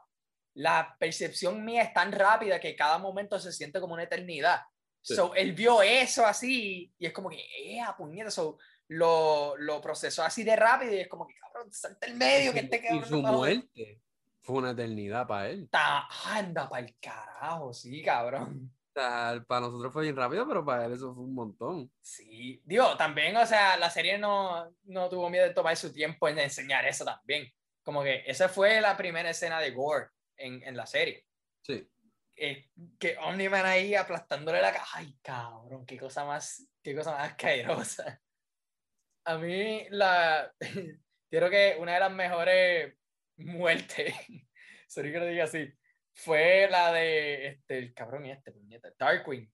la 0.53 0.95
percepción 0.99 1.65
mía 1.65 1.81
es 1.83 1.93
tan 1.93 2.11
rápida 2.11 2.59
que 2.59 2.75
cada 2.75 2.99
momento 2.99 3.39
se 3.39 3.51
siente 3.51 3.81
como 3.81 3.95
una 3.95 4.03
eternidad. 4.03 4.61
Sí. 5.01 5.15
So, 5.15 5.33
él 5.35 5.53
vio 5.53 5.81
eso 5.81 6.25
así 6.25 6.93
y 6.97 7.05
es 7.05 7.11
como 7.11 7.29
que, 7.29 7.37
eh, 7.37 7.81
puñeta, 7.97 8.29
so, 8.31 8.57
lo, 8.89 9.57
lo 9.57 9.81
procesó 9.81 10.23
así 10.23 10.43
de 10.43 10.55
rápido 10.55 10.93
y 10.93 10.99
es 10.99 11.07
como 11.07 11.27
que, 11.27 11.35
cabrón, 11.35 11.71
salta 11.73 12.05
el 12.05 12.15
medio 12.15 12.53
que 12.53 12.59
este 12.59 12.77
y 12.77 12.81
cabrón. 12.81 13.05
su 13.09 13.15
a 13.27 13.31
joder". 13.31 13.55
muerte 13.57 14.01
fue 14.41 14.57
una 14.57 14.71
eternidad 14.71 15.25
para 15.25 15.49
él. 15.49 15.67
Ta- 15.71 16.07
anda 16.25 16.69
para 16.69 16.85
el 16.85 16.95
carajo, 16.99 17.73
sí, 17.73 18.01
cabrón. 18.03 18.71
Sea, 18.93 19.43
para 19.47 19.61
nosotros 19.61 19.91
fue 19.91 20.03
bien 20.03 20.15
rápido, 20.15 20.47
pero 20.47 20.63
para 20.63 20.85
él 20.85 20.93
eso 20.93 21.13
fue 21.15 21.23
un 21.23 21.33
montón. 21.33 21.91
Sí, 21.99 22.61
digo, 22.63 22.95
también, 22.95 23.35
o 23.37 23.45
sea, 23.45 23.75
la 23.77 23.89
serie 23.89 24.19
no, 24.19 24.71
no 24.83 25.09
tuvo 25.09 25.29
miedo 25.29 25.47
de 25.47 25.53
tomar 25.53 25.75
su 25.75 25.91
tiempo 25.91 26.27
en 26.27 26.37
enseñar 26.37 26.85
eso 26.85 27.03
también. 27.03 27.51
Como 27.81 28.03
que 28.03 28.23
esa 28.27 28.49
fue 28.49 28.79
la 28.81 28.95
primera 28.95 29.31
escena 29.31 29.59
de 29.59 29.71
Gore 29.71 30.09
en, 30.37 30.61
en 30.63 30.77
la 30.77 30.85
serie. 30.85 31.25
Sí. 31.63 31.89
Eh, 32.35 32.69
que 32.99 33.17
Omni-Man 33.17 33.65
ahí 33.65 33.95
aplastándole 33.95 34.61
la 34.61 34.71
cara. 34.71 34.85
Ay, 34.93 35.17
cabrón, 35.21 35.85
qué 35.85 35.97
cosa 35.97 36.25
más, 36.25 36.67
qué 36.81 36.95
cosa 36.95 37.11
más 37.11 37.31
asquerosa. 37.31 38.21
A 39.25 39.37
mí, 39.37 39.85
la. 39.89 40.53
creo 41.29 41.49
que 41.49 41.77
una 41.79 41.95
de 41.95 41.99
las 41.99 42.11
mejores 42.11 42.93
muertes, 43.37 44.13
sorry 44.87 45.11
que 45.11 45.19
lo 45.19 45.25
diga 45.25 45.45
así, 45.45 45.67
fue 46.13 46.67
la 46.69 46.91
de 46.93 47.47
este, 47.47 47.77
el 47.79 47.93
cabrón 47.93 48.25
y 48.25 48.31
este, 48.31 48.51
puñeta, 48.51 48.93
Darkwing. 48.97 49.51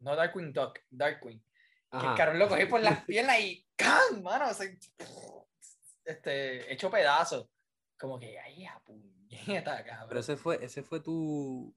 No 0.00 0.14
Darkwing 0.16 0.52
Duck, 0.52 0.78
Darkwing. 0.90 1.42
Que 1.90 2.06
el 2.06 2.14
cabrón 2.16 2.38
lo 2.38 2.48
cogí 2.48 2.66
por 2.66 2.80
las 2.80 3.04
piernas 3.06 3.40
y 3.40 3.66
¡can! 3.76 4.22
Mano, 4.22 4.48
o 4.50 4.54
sea, 4.54 4.68
este, 6.04 6.72
hecho 6.72 6.90
pedazos. 6.90 7.48
Como 7.98 8.18
que, 8.18 8.38
ay, 8.38 8.64
a 8.64 8.80
puñeta, 8.80 9.84
cabrón. 9.84 10.08
Pero 10.08 10.20
ese 10.20 10.36
fue, 10.36 10.64
ese 10.64 10.82
fue 10.82 11.00
tu, 11.00 11.74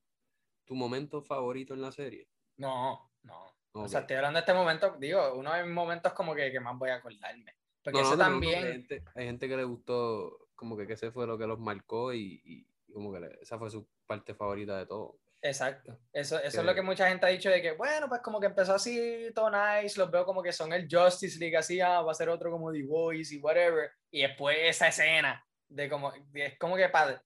tu 0.65 0.75
momento 0.75 1.21
favorito 1.21 1.73
en 1.73 1.81
la 1.81 1.91
serie. 1.91 2.27
No, 2.57 3.11
no. 3.23 3.45
O 3.73 3.81
Ok. 3.83 3.87
sea, 3.89 4.01
estoy 4.01 4.17
hablando 4.17 4.37
de 4.37 4.41
este 4.41 4.53
momento, 4.53 4.95
digo, 4.99 5.33
uno 5.33 5.51
de 5.53 5.63
mis 5.63 5.73
momentos 5.73 6.13
como 6.13 6.35
que, 6.35 6.51
que 6.51 6.59
más 6.59 6.77
voy 6.77 6.91
a 6.91 6.95
acordarme. 6.95 7.55
Porque 7.83 7.99
No, 7.99 8.05
eso 8.07 8.15
no, 8.15 8.23
también, 8.23 8.63
Hay 8.63 8.71
gente, 8.73 9.03
hay 9.15 9.25
gente 9.25 9.47
que 9.49 9.57
le 9.57 9.63
gustó, 9.63 10.47
como 10.55 10.77
que, 10.77 10.85
que 10.87 10.93
ese 10.93 11.11
fue 11.11 11.25
lo 11.27 11.37
que 11.37 11.47
los 11.47 11.59
marcó 11.59 12.13
y- 12.13 12.41
y 12.45 12.67
como 12.93 13.11
que 13.11 13.37
esa 13.41 13.57
fue 13.57 13.69
su 13.69 13.87
parte 14.05 14.33
favorita 14.35 14.77
de 14.77 14.85
todo. 14.85 15.19
exacto. 15.41 15.99
Eso, 16.13 16.37
eso 16.37 16.47
es 16.47 16.55
Que- 16.55 16.63
lo 16.63 16.73
que 16.73 16.81
mucha 16.81 17.09
gente 17.09 17.25
ha 17.25 17.29
dicho 17.29 17.49
de 17.49 17.61
que, 17.61 17.73
bueno, 17.73 18.07
pues 18.07 18.21
como 18.21 18.39
que 18.39 18.45
empezó 18.47 18.73
así, 18.75 19.29
todo 19.35 19.49
nice, 19.51 19.99
los 19.99 20.09
veo 20.09 20.25
como 20.25 20.41
que 20.41 20.53
son 20.53 20.71
el 20.71 20.87
Justice 20.89 21.37
League, 21.37 21.57
así, 21.57 21.81
ah, 21.81 22.01
va 22.01 22.11
a 22.11 22.15
ser 22.15 22.29
otro 22.29 22.49
como 22.49 22.71
The 22.71 22.83
Voice 22.83 23.35
y 23.35 23.39
whatever. 23.39 23.91
Y 24.09 24.21
después 24.21 24.57
esa 24.61 24.87
escena 24.87 25.45
de 25.67 25.89
como, 25.89 26.13
es 26.33 26.57
como 26.57 26.77
que 26.77 26.87
para 26.89 27.21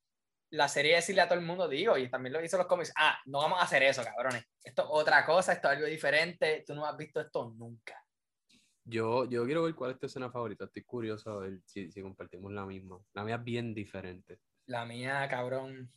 la 0.50 0.68
serie 0.70 0.96
decirle 0.96 1.22
a 1.22 1.28
todo 1.28 1.38
el 1.38 1.46
mundo, 1.46 1.68
digo, 1.68 1.98
y 1.98 2.10
también 2.10 2.34
lo 2.34 2.42
hizo 2.44 2.58
los 2.58 2.66
cómics, 2.68 2.92
ah, 2.98 3.20
no 3.26 3.40
vamos 3.40 3.60
a 3.60 3.64
hacer 3.64 3.84
eso, 3.84 4.04
cabrones. 4.04 4.46
Esto 4.64 4.82
es 4.84 4.88
otra 4.90 5.24
cosa, 5.26 5.54
esto 5.54 5.70
es 5.70 5.76
algo 5.76 5.88
diferente, 5.88 6.64
tú 6.66 6.74
no 6.74 6.86
has 6.86 6.98
visto 6.98 7.20
esto 7.22 7.54
nunca. 7.56 8.02
Yo, 8.90 9.26
yo 9.26 9.44
quiero 9.46 9.64
ver 9.64 9.76
cuál 9.76 9.92
es 9.92 10.00
tu 10.00 10.06
escena 10.06 10.32
favorita. 10.32 10.64
Estoy 10.64 10.84
curioso 10.84 11.32
a 11.32 11.40
ver 11.40 11.60
si, 11.66 11.92
si 11.92 12.02
compartimos 12.02 12.54
la 12.54 12.66
misma. 12.66 12.98
La 13.14 13.26
mía 13.26 13.36
es 13.36 13.44
bien 13.44 13.74
diferente. 13.74 14.40
La 14.68 14.86
mía, 14.86 15.28
cabrón. 15.30 15.92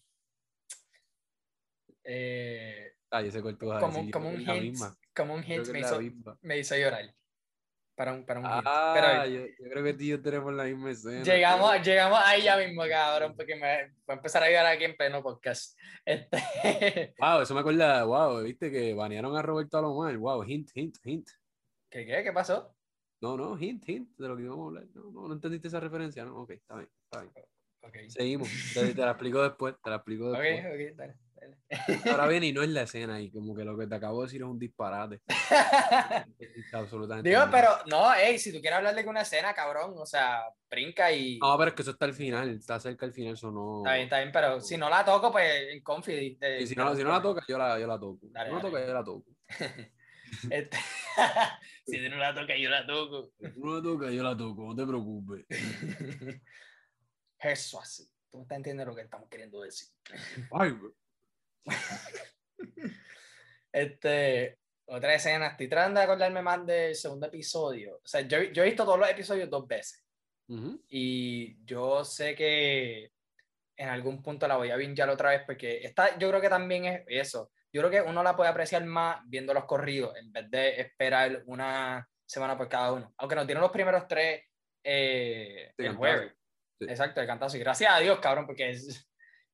Eh, 2.05 2.93
Ah, 3.13 3.23
yo 3.23 3.31
sé 3.33 3.43
cuál 3.43 3.59
tú 3.59 3.67
vas 3.67 3.83
a 3.83 3.87
como, 3.87 3.99
decir. 3.99 4.17
un 4.17 4.41
hint, 4.41 4.79
como 5.17 5.35
un 5.35 5.43
hint 5.43 5.67
me 5.71 5.81
hizo, 5.81 5.99
me 6.43 6.59
hizo 6.59 6.77
llorar. 6.77 7.13
Para 7.97 8.13
un, 8.13 8.25
para 8.25 8.39
un. 8.41 8.47
Ah, 8.49 8.93
Pero 8.95 9.27
yo, 9.27 9.47
yo 9.47 9.71
creo 9.71 9.85
que 9.85 9.95
tú 9.95 10.03
y 10.05 10.09
yo 10.09 10.23
tenemos 10.23 10.55
la 10.55 10.65
misma 10.65 10.93
escena. 10.93 11.23
llegamos, 11.25 11.71
creo. 11.73 11.83
llegamos 11.83 12.21
ahí 12.25 12.43
ya 12.45 12.57
mismo, 12.57 12.83
cabrón, 12.89 13.35
porque 13.37 13.57
me 13.57 13.61
voy 13.61 13.91
a 14.07 14.13
empezar 14.13 14.43
a 14.45 14.47
ayudar 14.47 14.67
aquí 14.67 14.85
en 14.85 14.97
pleno 14.97 15.23
podcast. 15.23 15.77
Este, 16.05 16.39
Wow, 17.19 17.43
eso 17.43 17.53
me 17.55 17.61
acuerda, 17.61 18.05
wow, 18.05 18.43
viste 18.45 18.71
que 18.71 18.95
banearon 18.95 19.37
a 19.37 19.43
Roberto 19.43 19.77
Alomar. 19.77 20.17
Wow, 20.17 20.45
hint, 20.45 20.71
hint, 20.75 20.97
hint. 21.05 21.29
¿Qué, 21.91 22.07
qué, 22.07 22.23
¿Qué 22.23 22.33
pasó? 22.33 22.75
No, 23.21 23.37
no, 23.37 23.59
hint, 23.59 23.87
hint 23.89 24.17
de 24.17 24.29
lo 24.29 24.37
que 24.37 24.45
íbamos 24.45 24.65
a 24.65 24.67
hablar. 24.69 24.85
No, 24.95 25.11
no, 25.11 25.27
no 25.29 25.35
entendiste 25.35 25.67
esa 25.69 25.81
referencia, 25.81 26.25
¿no? 26.25 26.37
Ok, 26.43 26.51
está 26.53 26.77
bien, 26.77 26.89
está 27.05 27.23
bien. 27.23 27.35
Seguimos. 28.09 28.49
Te, 28.75 28.95
te 28.95 29.01
la 29.03 29.11
explico 29.13 29.43
después, 29.43 29.75
te 29.83 29.91
la 29.91 29.97
explico 29.97 30.31
después. 30.33 30.61
ok, 30.61 30.97
dale, 30.97 31.15
dale. 31.35 31.57
Ahora 32.11 32.27
bien, 32.27 32.45
y 32.45 32.53
no 32.53 32.63
es 32.63 32.69
la 32.69 32.83
escena 32.83 33.21
y 33.21 33.31
como 33.31 33.55
que 33.55 33.65
lo 33.65 33.77
que 33.79 33.87
te 33.87 33.95
acabo 33.95 34.21
de 34.21 34.27
decir 34.27 34.43
es 34.43 34.47
un 34.49 34.59
disparate. 34.59 35.21
Absolutamente. 36.73 37.29
Digo, 37.31 37.43
pero 37.51 37.69
no, 37.87 38.13
hey, 38.15 38.39
si 38.39 38.53
tú 38.53 38.61
quieres 38.61 38.77
hablar 38.79 38.95
de 38.95 39.07
una 39.09 39.23
escena, 39.23 39.55
cabrón, 39.55 39.95
o 39.97 40.07
sea, 40.07 40.43
brinca 40.69 41.13
y. 41.13 41.39
No, 41.39 41.57
pero 41.57 41.69
es 41.71 41.75
que 41.75 41.83
eso 41.83 41.93
está 41.93 42.05
al 42.05 42.15
final, 42.15 42.51
está 42.51 42.79
cerca 42.81 43.07
al 43.07 43.13
final, 43.13 43.35
eso 43.35 43.51
no. 43.51 43.79
Está 43.79 43.95
bien, 43.95 44.05
está 44.05 44.19
bien, 44.19 44.33
pero 44.33 44.61
si 44.61 44.77
no 44.77 44.91
la 44.91 45.05
toco, 45.05 45.33
pues 45.33 45.51
en 45.73 45.83
Confi. 45.83 46.39
eh, 46.41 46.59
Y 46.63 46.67
si 46.67 46.75
no, 46.75 46.95
si 46.95 47.03
no 47.03 47.11
la 47.11 47.23
toca, 47.23 47.43
yo 47.49 47.57
la, 47.59 47.79
yo 47.79 47.87
la 47.87 47.99
toco. 47.99 48.27
Dale, 48.31 48.51
si 48.51 48.55
no 48.55 48.57
la 48.57 48.63
toca, 48.69 48.87
yo 48.87 48.95
la 48.95 49.05
toco. 49.05 49.31
Este, 50.49 50.79
si 51.87 52.09
no 52.09 52.17
la 52.17 52.33
tocas, 52.33 52.57
yo 52.57 52.71
la 52.71 52.87
toco. 52.87 53.33
Si 53.41 53.59
no 53.61 53.75
la 53.75 53.83
toca, 53.83 54.11
yo 54.13 54.23
la 54.23 54.37
toco, 54.37 54.63
no 54.63 54.77
te 54.77 54.87
preocupes. 54.87 55.45
Eso 57.41 57.81
así. 57.81 58.09
Tú 58.31 58.39
me 58.39 58.43
estás 58.43 58.57
entendiendo 58.57 58.91
lo 58.91 58.97
que 58.97 59.03
estamos 59.03 59.29
queriendo 59.29 59.61
decir. 59.61 59.89
Ay. 60.53 60.77
Este, 63.73 64.59
otra 64.87 65.15
escena, 65.15 65.47
estoy 65.47 65.69
tratando 65.69 66.01
de 66.01 66.05
acordarme 66.05 66.43
más 66.43 66.67
del 66.67 66.97
segundo 66.97 67.29
episodio. 67.29 67.99
O 67.99 68.07
sea, 68.07 68.23
yo, 68.23 68.43
yo 68.43 68.65
he 68.65 68.67
visto 68.67 68.85
todos 68.85 68.99
los 68.99 69.09
episodios 69.09 69.49
dos 69.49 69.69
veces. 69.69 70.05
Ujú. 70.49 70.83
Y 70.89 71.65
yo 71.65 72.05
sé 72.05 72.35
que 72.35 73.13
en 73.77 73.89
algún 73.89 74.21
punto 74.23 74.49
la 74.49 74.57
voy 74.57 74.71
a 74.71 74.77
bingear 74.77 75.09
otra 75.09 75.31
vez 75.31 75.43
porque 75.47 75.79
esta, 75.85 76.19
yo 76.19 76.29
creo 76.29 76.41
que 76.41 76.49
también 76.49 76.85
es 76.87 77.03
eso. 77.07 77.53
Yo 77.73 77.81
creo 77.83 77.91
que 77.91 78.11
uno 78.11 78.25
la 78.25 78.35
puede 78.35 78.51
apreciar 78.51 78.85
más 78.85 79.21
viendo 79.27 79.55
los 79.55 79.65
corridos 79.65 80.17
en 80.17 80.33
vez 80.33 80.51
de 80.51 80.81
esperar 80.81 81.45
una 81.47 82.07
semana 82.27 82.57
por 82.59 82.69
cada 82.69 82.93
uno. 82.93 83.15
Aunque 83.19 83.37
nos 83.37 83.47
dieron 83.47 83.63
los 83.63 83.71
primeros 83.71 84.09
tres 84.09 84.43
eh, 84.83 85.73
De 85.79 85.87
el 85.87 85.95
jueves. 85.95 86.33
Exacto, 86.81 87.21
de 87.21 87.27
cantazo. 87.27 87.57
Y 87.57 87.61
gracias 87.61 87.93
a 87.93 87.99
Dios, 87.99 88.19
cabrón, 88.21 88.47
porque 88.47 88.71
es, 88.71 89.09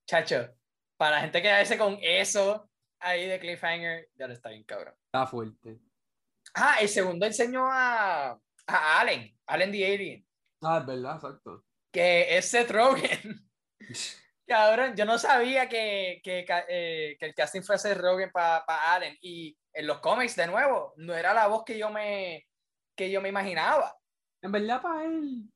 chacho, 0.06 0.48
para 0.96 1.16
la 1.16 1.20
gente 1.22 1.38
que 1.38 1.48
quedarse 1.48 1.78
con 1.78 1.98
eso 2.00 2.70
ahí 3.00 3.26
de 3.26 3.38
cliffhanger, 3.38 4.08
ya 4.14 4.26
lo 4.26 4.32
está 4.32 4.50
bien, 4.50 4.64
cabrón. 4.64 4.94
Está 5.06 5.26
fuerte. 5.26 5.78
Ah, 6.54 6.76
el 6.80 6.88
segundo 6.88 7.26
enseñó 7.26 7.66
a, 7.70 8.30
a 8.66 9.00
Allen, 9.00 9.36
Allen 9.46 9.72
the 9.72 9.94
Alien, 9.94 10.26
Ah, 10.62 10.78
es 10.80 10.86
verdad, 10.86 11.16
exacto. 11.16 11.64
que 11.92 12.36
es 12.36 12.48
Seth 12.50 12.70
Rogen. 12.70 13.48
Cabrón, 14.48 14.94
yo 14.96 15.04
no 15.04 15.18
sabía 15.18 15.68
que, 15.68 16.20
que, 16.22 16.46
eh, 16.68 17.16
que 17.18 17.26
el 17.26 17.34
casting 17.34 17.62
fue 17.62 17.78
Seth 17.78 17.98
Rogen 17.98 18.30
para 18.30 18.64
Allen. 18.94 19.16
Y 19.20 19.58
en 19.72 19.86
los 19.88 19.98
cómics, 19.98 20.36
de 20.36 20.46
nuevo, 20.46 20.94
no 20.96 21.14
era 21.14 21.34
la 21.34 21.48
voz 21.48 21.64
que 21.64 21.76
yo 21.76 21.90
me, 21.90 22.46
que 22.96 23.10
yo 23.10 23.20
me 23.20 23.28
imaginaba. 23.28 23.96
En 24.40 24.52
verdad, 24.52 24.80
para 24.80 25.04
él, 25.04 25.50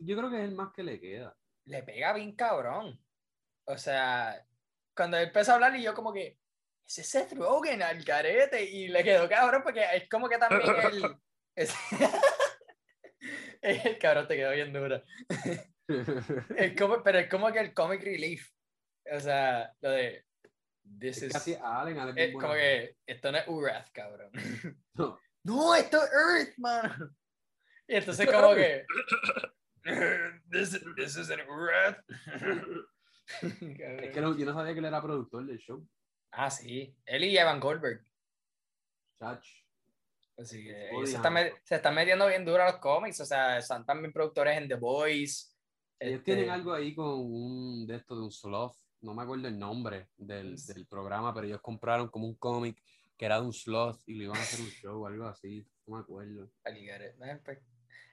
yo 0.00 0.16
creo 0.16 0.30
que 0.30 0.36
es 0.38 0.44
el 0.48 0.54
más 0.54 0.72
que 0.72 0.82
le 0.82 1.00
queda. 1.00 1.36
Le 1.66 1.82
pega 1.82 2.12
bien 2.12 2.34
cabrón. 2.34 2.98
O 3.66 3.78
sea, 3.78 4.44
cuando 4.96 5.16
él 5.18 5.24
empezó 5.28 5.52
a 5.52 5.54
hablar 5.56 5.76
y 5.76 5.82
yo 5.82 5.94
como 5.94 6.12
que, 6.12 6.38
ese 6.86 7.02
es 7.02 7.08
Seth 7.08 7.32
Rogen 7.34 7.82
al 7.82 8.04
carete 8.04 8.64
y 8.64 8.88
le 8.88 9.04
quedó 9.04 9.28
cabrón 9.28 9.62
porque 9.62 9.84
es 9.94 10.08
como 10.08 10.28
que 10.28 10.38
también 10.38 10.62
el... 10.92 11.16
es- 11.54 11.74
el 13.62 13.98
cabrón 13.98 14.26
te 14.26 14.36
quedó 14.36 14.52
bien 14.52 14.72
duro. 14.72 15.02
Es 16.56 16.78
como, 16.78 17.02
pero 17.02 17.18
es 17.18 17.28
como 17.28 17.50
que 17.50 17.58
el 17.58 17.74
comic 17.74 18.00
relief. 18.04 18.48
O 19.12 19.18
sea, 19.18 19.74
lo 19.80 19.90
de... 19.90 20.24
This 21.00 21.16
Es 21.16 21.22
is... 21.24 21.32
casi 21.32 21.54
Allen, 21.60 21.98
Allen 21.98 22.16
es 22.16 22.32
como 22.32 22.52
que 22.52 22.96
esto 23.04 23.32
no 23.32 23.38
es 23.38 23.48
Urath, 23.48 23.90
cabrón. 23.92 24.30
No. 24.94 25.18
No, 25.42 25.74
esto 25.74 25.96
es 26.04 26.10
Earth, 26.12 26.58
man. 26.58 27.16
Y 27.88 27.96
entonces 27.96 28.30
como 28.30 28.54
que... 28.54 28.84
This, 30.50 30.80
this 30.96 31.16
isn't 31.16 31.40
Urath. 31.48 32.04
Es 33.42 34.12
que 34.14 34.20
no- 34.20 34.36
yo 34.36 34.44
no 34.46 34.54
sabía 34.54 34.72
que 34.72 34.78
él 34.80 34.84
era 34.86 35.00
productor 35.02 35.46
del 35.46 35.58
show. 35.58 35.86
Ah, 36.32 36.50
sí. 36.50 36.94
Él 37.06 37.24
y 37.24 37.36
Evan 37.38 37.60
Goldberg. 37.60 38.04
Chach. 39.18 39.46
Así 40.38 40.64
que 40.64 40.70
Se 40.72 40.90
ellos 40.90 41.10
se, 41.10 41.16
están 41.16 41.36
están 41.68 41.94
metiendo 41.94 42.26
bien 42.26 42.44
duro 42.44 42.62
a 42.62 42.70
los 42.72 42.80
cómics. 42.80 43.20
O 43.20 43.24
sea, 43.26 43.60
son 43.60 43.84
también 43.84 44.12
productores 44.12 44.56
en 44.56 44.68
The 44.68 44.74
Boys. 44.76 45.56
Ellos 45.98 46.18
Este, 46.20 46.24
tienen 46.34 46.50
algo 46.50 46.72
ahí 46.72 46.94
con 46.94 47.06
un 47.20 47.86
de 47.86 47.96
esto 47.96 48.16
de 48.16 48.22
un 48.22 48.32
sloth. 48.32 48.76
No 49.02 49.14
me 49.14 49.22
acuerdo 49.22 49.48
el 49.48 49.58
nombre 49.58 50.08
del, 50.16 50.58
Sí. 50.58 50.72
del 50.72 50.86
programa, 50.86 51.32
pero 51.34 51.46
ellos 51.46 51.60
compraron 51.60 52.08
como 52.08 52.26
un 52.26 52.34
cómic 52.36 52.82
que 53.16 53.26
era 53.26 53.38
de 53.40 53.46
un 53.46 53.52
sloth 53.52 54.00
y 54.06 54.14
le 54.14 54.24
iban 54.24 54.36
a 54.38 54.40
hacer 54.40 54.60
un 54.60 54.66
show, 54.82 55.06
algo 55.06 55.26
así. 55.26 55.66
No 55.86 55.96
me 55.96 56.00
acuerdo. 56.02 56.50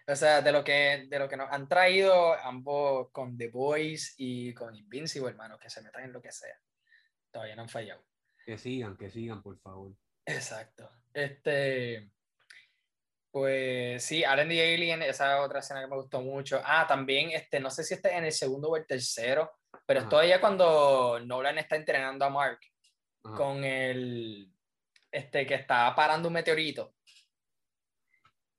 O 0.09 0.15
sea, 0.15 0.41
de 0.41 0.53
lo 0.53 0.63
que, 0.63 1.05
de 1.09 1.19
lo 1.19 1.27
que 1.27 1.35
nos 1.35 1.51
han 1.51 1.67
traído 1.67 2.33
ambos 2.33 3.09
con 3.11 3.37
The 3.37 3.49
Boys 3.49 4.15
y 4.17 4.53
con 4.53 4.73
Invincible, 4.73 5.31
hermano, 5.31 5.59
que 5.59 5.69
se 5.69 5.81
metan 5.81 6.05
en 6.05 6.13
lo 6.13 6.21
que 6.21 6.31
sea. 6.31 6.57
Todavía 7.29 7.57
no 7.57 7.63
han 7.63 7.69
fallado. 7.69 8.05
Que 8.45 8.57
sigan, 8.57 8.95
que 8.95 9.09
sigan, 9.09 9.43
por 9.43 9.59
favor. 9.59 9.91
Exacto. 10.25 10.89
Este. 11.13 12.09
Pues 13.29 14.01
sí, 14.01 14.23
Allen 14.23 14.47
the 14.47 14.73
Alien, 14.73 15.01
esa 15.01 15.41
otra 15.41 15.59
escena 15.59 15.81
que 15.81 15.87
me 15.87 15.97
gustó 15.97 16.21
mucho. 16.21 16.61
Ah, 16.63 16.87
también, 16.87 17.31
este, 17.31 17.59
no 17.59 17.69
sé 17.69 17.83
si 17.83 17.93
este 17.93 18.07
es 18.07 18.15
en 18.15 18.25
el 18.25 18.31
segundo 18.31 18.69
o 18.69 18.77
el 18.77 18.87
tercero, 18.87 19.51
pero 19.85 19.99
es 19.99 20.09
todavía 20.09 20.39
cuando 20.39 21.19
Nolan 21.19 21.57
está 21.57 21.75
entrenando 21.75 22.23
a 22.23 22.29
Mark 22.29 22.59
Ajá. 23.25 23.35
con 23.35 23.65
el. 23.65 24.53
Este, 25.11 25.45
que 25.45 25.55
está 25.55 25.93
parando 25.93 26.29
un 26.29 26.33
meteorito. 26.33 26.95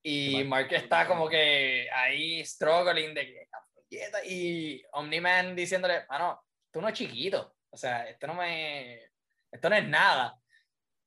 Y. 0.09 0.45
Mark 0.45 0.69
está 0.73 1.07
como 1.07 1.29
que 1.29 1.89
ahí 1.93 2.45
struggling 2.45 3.15
de 3.15 3.27
que 3.27 3.49
"Quieta", 3.89 4.25
y 4.25 4.83
Omni-Man 4.93 5.55
diciéndole, 5.57 6.07
mano, 6.09 6.43
tú 6.71 6.81
no 6.81 6.89
es 6.89 6.95
chiquito. 6.95 7.57
O 7.71 7.77
sea, 7.77 8.09
esto 8.09 8.27
no 8.27 8.35
me. 8.35 9.11
Esto 9.51 9.69
no 9.71 9.77
es 9.77 9.87
nada. 9.87 10.39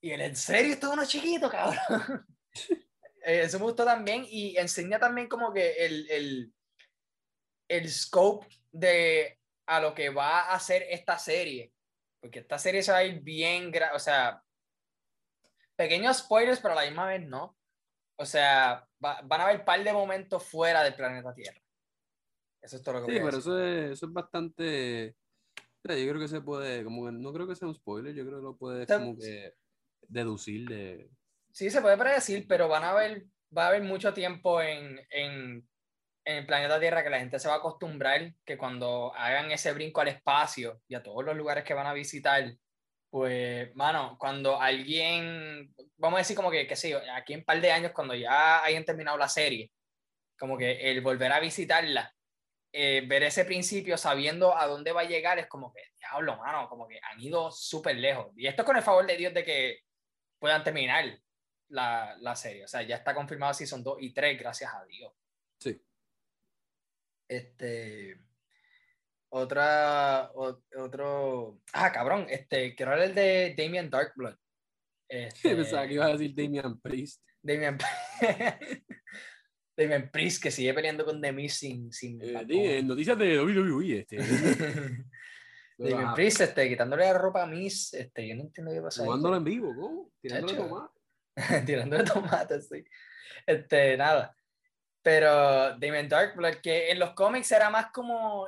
Y 0.01 0.11
él, 0.11 0.21
¿en 0.21 0.35
serio 0.35 0.73
esto 0.73 0.87
es 0.87 0.93
uno 0.93 1.05
chiquito, 1.05 1.49
cabrón? 1.49 2.25
Eh, 3.23 3.41
Eso 3.43 3.59
me 3.59 3.65
gustó 3.65 3.85
también 3.85 4.25
y 4.27 4.57
enseña 4.57 4.97
también 4.97 5.27
como 5.27 5.53
que 5.53 5.73
el, 5.85 6.09
el, 6.09 6.53
el 7.69 7.91
scope 7.91 8.47
de 8.71 9.37
a 9.67 9.79
lo 9.79 9.93
que 9.93 10.09
va 10.09 10.39
a 10.39 10.55
hacer 10.55 10.87
esta 10.89 11.19
serie. 11.19 11.71
Porque 12.19 12.39
esta 12.39 12.57
serie 12.57 12.81
se 12.81 12.91
va 12.91 12.97
a 12.97 13.03
ir 13.03 13.21
bien, 13.21 13.71
o 13.93 13.99
sea, 13.99 14.41
pequeños 15.75 16.17
spoilers, 16.17 16.59
pero 16.59 16.73
a 16.73 16.77
la 16.77 16.85
misma 16.89 17.05
vez 17.05 17.21
no. 17.21 17.55
O 18.17 18.25
sea, 18.25 18.87
va- 19.03 19.21
van 19.23 19.41
a 19.41 19.43
haber 19.45 19.59
un 19.59 19.65
par 19.65 19.83
de 19.83 19.93
momentos 19.93 20.43
fuera 20.43 20.83
del 20.83 20.95
planeta 20.95 21.33
Tierra. 21.33 21.59
Eso 22.61 22.75
es 22.75 22.83
todo 22.83 22.99
lo 22.99 23.07
que 23.07 23.13
Sí, 23.13 23.19
pero 23.23 23.37
eso 23.37 23.59
es, 23.59 23.91
eso 23.91 24.05
es 24.05 24.13
bastante. 24.13 25.15
yo 25.83 25.93
creo 26.09 26.19
que 26.19 26.27
se 26.27 26.41
puede, 26.41 26.83
como 26.83 27.05
que 27.05 27.11
no 27.11 27.33
creo 27.33 27.47
que 27.47 27.55
sea 27.55 27.67
un 27.67 27.75
spoiler, 27.75 28.13
yo 28.13 28.25
creo 28.25 28.37
que 28.37 28.43
lo 28.43 28.57
puedes 28.57 28.87
Se- 28.87 28.97
como 28.97 29.17
que 29.17 29.53
deducir 30.07 30.67
de. 30.69 31.09
Sí, 31.51 31.69
se 31.69 31.81
puede 31.81 31.97
predecir, 31.97 32.45
pero 32.47 32.67
van 32.67 32.83
a 32.83 32.91
haber, 32.91 33.25
va 33.55 33.65
a 33.65 33.67
haber 33.69 33.81
mucho 33.83 34.13
tiempo 34.13 34.61
en, 34.61 34.99
en, 35.09 35.67
en 36.23 36.35
el 36.37 36.45
planeta 36.45 36.79
Tierra 36.79 37.03
que 37.03 37.09
la 37.09 37.19
gente 37.19 37.39
se 37.39 37.47
va 37.47 37.55
a 37.55 37.57
acostumbrar 37.57 38.35
que 38.45 38.57
cuando 38.57 39.13
hagan 39.15 39.51
ese 39.51 39.73
brinco 39.73 39.99
al 40.01 40.07
espacio 40.09 40.81
y 40.87 40.95
a 40.95 41.03
todos 41.03 41.25
los 41.25 41.35
lugares 41.35 41.63
que 41.63 41.73
van 41.73 41.87
a 41.87 41.93
visitar, 41.93 42.53
pues, 43.11 43.75
mano, 43.75 44.15
cuando 44.17 44.59
alguien, 44.59 45.75
vamos 45.97 46.17
a 46.17 46.21
decir 46.21 46.35
como 46.35 46.49
que, 46.49 46.65
qué 46.65 46.77
sé 46.77 46.91
yo, 46.91 46.99
aquí 47.13 47.33
en 47.33 47.39
un 47.39 47.45
par 47.45 47.59
de 47.59 47.69
años, 47.69 47.91
cuando 47.91 48.15
ya 48.15 48.63
hayan 48.63 48.85
terminado 48.85 49.17
la 49.17 49.27
serie, 49.27 49.69
como 50.39 50.57
que 50.57 50.89
el 50.89 51.01
volver 51.01 51.29
a 51.33 51.41
visitarla, 51.41 52.15
eh, 52.71 53.03
ver 53.05 53.23
ese 53.23 53.43
principio 53.43 53.97
sabiendo 53.97 54.57
a 54.57 54.65
dónde 54.65 54.93
va 54.93 55.01
a 55.01 55.09
llegar, 55.09 55.37
es 55.39 55.47
como 55.47 55.73
que, 55.73 55.81
diablo, 55.99 56.37
mano, 56.37 56.69
como 56.69 56.87
que 56.87 57.01
han 57.03 57.19
ido 57.19 57.51
súper 57.51 57.97
lejos. 57.97 58.31
Y 58.37 58.47
esto 58.47 58.61
es 58.61 58.65
con 58.65 58.77
el 58.77 58.81
favor 58.81 59.05
de 59.05 59.17
Dios 59.17 59.33
de 59.33 59.43
que 59.43 59.79
puedan 60.39 60.63
terminar 60.63 61.19
la, 61.67 62.15
la 62.21 62.35
serie. 62.37 62.63
O 62.63 62.67
sea, 62.69 62.81
ya 62.81 62.95
está 62.95 63.13
confirmado 63.13 63.53
Season 63.53 63.83
2 63.83 63.97
y 63.99 64.13
3, 64.13 64.39
gracias 64.39 64.73
a 64.73 64.85
Dios. 64.85 65.11
Sí. 65.59 65.83
Este. 67.27 68.17
Otra. 69.33 70.29
o- 70.35 70.61
otro. 70.77 71.59
Ah, 71.73 71.91
cabrón. 71.91 72.25
Este. 72.29 72.75
Quiero 72.75 72.91
hablar 72.91 73.13
de 73.13 73.55
Damien 73.57 73.89
Darkblood. 73.89 74.35
Este, 75.13 75.55
Pensaba 75.57 75.85
que 75.87 75.95
ibas 75.95 76.07
a 76.09 76.13
decir 76.13 76.33
Damian 76.33 76.79
Priest. 76.79 77.21
Damien. 77.41 77.77
Damien 79.77 80.09
Priest, 80.11 80.41
que 80.43 80.51
sigue 80.51 80.73
peleando 80.73 81.03
con 81.03 81.19
The 81.21 81.31
Miz 81.33 81.55
sin. 81.55 81.91
sin 81.91 82.19
Eh, 82.21 82.81
noticias 82.83 83.17
de 83.17 83.37
WWE, 83.41 83.99
este. 83.99 84.17
Damien 85.77 85.99
Ajá. 86.05 86.13
Priest, 86.13 86.41
este, 86.41 86.69
quitándole 86.69 87.03
la 87.05 87.13
ropa 87.17 87.43
a 87.43 87.47
Miz. 87.47 87.93
Este, 87.93 88.27
yo 88.27 88.35
no 88.35 88.43
entiendo 88.43 88.71
qué 88.71 88.81
pasa. 88.81 89.03
Jugándolo 89.03 89.35
en 89.37 89.43
vivo, 89.43 89.73
¿cómo? 89.75 90.11
Tirándole 90.21 90.53
Chacho. 90.53 90.67
tomate. 90.67 91.61
tirando 91.65 91.97
de 91.97 92.03
tomates, 92.03 92.67
sí. 92.69 92.83
Este, 93.45 93.97
nada. 93.97 94.33
Pero 95.01 95.77
Damien 95.79 96.07
Darkblood, 96.07 96.55
que 96.61 96.91
en 96.91 96.99
los 96.99 97.11
cómics 97.13 97.51
era 97.51 97.69
más 97.69 97.87
como. 97.91 98.47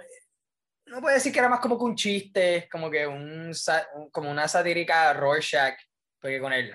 No 0.94 1.02
puedo 1.02 1.16
decir 1.16 1.34
que 1.34 1.40
era 1.40 1.50
más 1.50 1.60
como 1.60 1.78
que 1.78 1.84
un 1.86 1.96
chiste, 1.96 2.68
como 2.72 2.90
que 2.92 3.08
un, 3.08 3.52
un- 3.96 4.10
como 4.12 4.30
una 4.30 4.48
satírica 4.48 5.12
Rorschach, 5.14 5.76
porque 6.22 6.40
con 6.40 6.54
el 6.54 6.72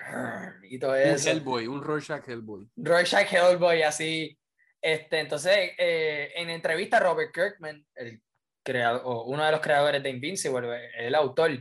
y 0.63 0.77
todo 0.77 0.91
Un 0.91 0.97
eso. 0.99 1.29
Hellboy, 1.29 1.67
un 1.67 1.81
Rorschach 1.81 2.27
Hellboy. 2.27 2.67
Rorschach 2.75 3.31
Hellboy, 3.33 3.81
así. 3.83 4.37
Este, 4.81 5.19
entonces, 5.19 5.71
eh, 5.77 6.31
en 6.35 6.49
entrevista, 6.49 6.99
Robert 6.99 7.33
Kirkman, 7.33 7.85
el 7.95 8.21
creador, 8.63 9.01
o 9.05 9.23
uno 9.23 9.43
de 9.45 9.51
los 9.51 9.61
creadores 9.61 10.03
de 10.03 10.09
Invincible, 10.09 10.89
el 10.97 11.15
autor, 11.15 11.51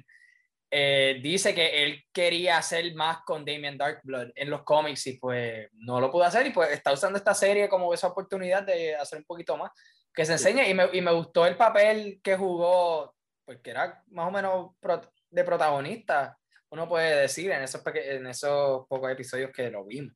eh, 0.70 1.18
dice 1.22 1.54
que 1.54 1.82
él 1.84 2.04
quería 2.12 2.58
hacer 2.58 2.92
más 2.94 3.18
con 3.24 3.44
Damien 3.44 3.78
Darkblood 3.78 4.30
en 4.34 4.50
los 4.50 4.64
cómics 4.64 5.06
y 5.06 5.16
pues 5.18 5.68
no 5.74 5.98
lo 6.00 6.10
pudo 6.10 6.24
hacer 6.24 6.46
y 6.46 6.50
pues 6.50 6.70
está 6.72 6.92
usando 6.92 7.16
esta 7.16 7.34
serie 7.34 7.68
como 7.68 7.94
esa 7.94 8.08
oportunidad 8.08 8.64
de 8.64 8.94
hacer 8.94 9.18
un 9.20 9.24
poquito 9.24 9.56
más, 9.56 9.70
que 10.14 10.24
se 10.24 10.32
enseñe 10.32 10.68
y 10.68 10.74
me, 10.74 10.88
y 10.92 11.00
me 11.00 11.12
gustó 11.12 11.46
el 11.46 11.56
papel 11.56 12.20
que 12.22 12.36
jugó, 12.36 13.14
porque 13.44 13.70
era 13.70 14.02
más 14.08 14.28
o 14.28 14.30
menos 14.30 14.74
pro- 14.80 15.12
de 15.30 15.44
protagonista, 15.44 16.38
uno 16.70 16.88
puede 16.88 17.22
decir 17.22 17.50
en 17.50 17.62
esos, 17.62 17.82
en 17.94 18.26
esos 18.26 18.86
pocos 18.88 19.10
episodios 19.10 19.50
que 19.52 19.70
lo 19.70 19.84
vimos. 19.84 20.14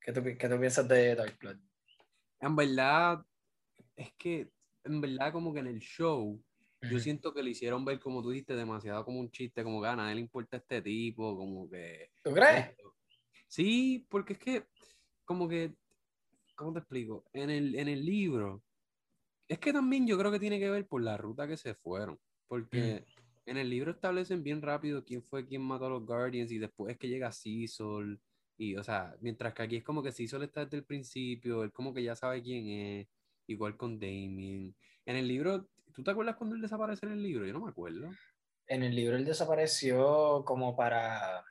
¿Qué 0.00 0.12
tú, 0.12 0.22
qué 0.22 0.48
tú 0.48 0.58
piensas 0.58 0.86
de 0.86 1.14
Darkblood? 1.14 1.56
En 2.40 2.56
verdad, 2.56 3.24
es 3.96 4.12
que, 4.18 4.50
en 4.84 5.00
verdad, 5.00 5.32
como 5.32 5.54
que 5.54 5.60
en 5.60 5.68
el 5.68 5.78
show, 5.80 6.42
yo 6.82 6.98
siento 6.98 7.32
que 7.32 7.42
le 7.42 7.50
hicieron 7.50 7.82
ver, 7.86 7.98
como 7.98 8.20
tú 8.22 8.28
dijiste, 8.30 8.54
demasiado 8.54 9.02
como 9.06 9.20
un 9.20 9.30
chiste, 9.30 9.64
como 9.64 9.80
que 9.80 9.88
a 9.88 9.96
nadie 9.96 10.16
le 10.16 10.20
importa 10.20 10.58
este 10.58 10.82
tipo, 10.82 11.34
como 11.34 11.70
que. 11.70 12.10
¿Tú 12.22 12.34
crees? 12.34 12.68
esto. 12.68 12.94
Sí, 13.48 14.06
porque 14.10 14.34
es 14.34 14.38
que, 14.38 14.66
como 15.24 15.48
que, 15.48 15.74
¿cómo 16.54 16.72
te 16.72 16.78
explico? 16.80 17.24
En 17.32 17.50
el, 17.50 17.74
en 17.74 17.88
el 17.88 18.04
libro, 18.04 18.62
es 19.48 19.58
que 19.58 19.72
también 19.72 20.06
yo 20.06 20.18
creo 20.18 20.30
que 20.30 20.40
tiene 20.40 20.58
que 20.58 20.70
ver 20.70 20.86
por 20.86 21.02
la 21.02 21.16
ruta 21.16 21.46
que 21.46 21.56
se 21.56 21.74
fueron, 21.74 22.18
porque 22.48 23.04
en 23.46 23.56
el 23.56 23.68
libro 23.68 23.90
establecen 23.90 24.42
bien 24.42 24.62
rápido 24.62 25.04
quién 25.04 25.22
fue 25.22 25.46
quien 25.46 25.62
mató 25.62 25.86
a 25.86 25.90
los 25.90 26.06
Guardians 26.06 26.50
y 26.50 26.58
después 26.58 26.92
es 26.92 26.98
que 26.98 27.08
llega 27.08 27.32
Cecil, 27.32 28.20
y, 28.56 28.76
o 28.76 28.84
sea, 28.84 29.16
mientras 29.20 29.52
que 29.52 29.62
aquí 29.62 29.76
es 29.76 29.84
como 29.84 30.02
que 30.02 30.12
Cecil 30.12 30.42
está 30.42 30.64
desde 30.64 30.78
el 30.78 30.84
principio, 30.84 31.62
él 31.62 31.72
como 31.72 31.92
que 31.92 32.02
ya 32.02 32.14
sabe 32.14 32.42
quién 32.42 32.66
es, 32.68 33.08
igual 33.46 33.76
con 33.76 33.98
Damien. 33.98 34.74
En 35.04 35.16
el 35.16 35.28
libro, 35.28 35.68
¿tú 35.92 36.02
te 36.02 36.10
acuerdas 36.10 36.36
cuando 36.36 36.56
él 36.56 36.62
desaparece 36.62 37.06
en 37.06 37.12
el 37.12 37.22
libro? 37.22 37.46
Yo 37.46 37.52
no 37.52 37.60
me 37.60 37.70
acuerdo. 37.70 38.10
En 38.66 38.82
el 38.82 38.94
libro 38.94 39.16
él 39.16 39.24
desapareció 39.24 40.42
como 40.44 40.74
para. 40.76 41.44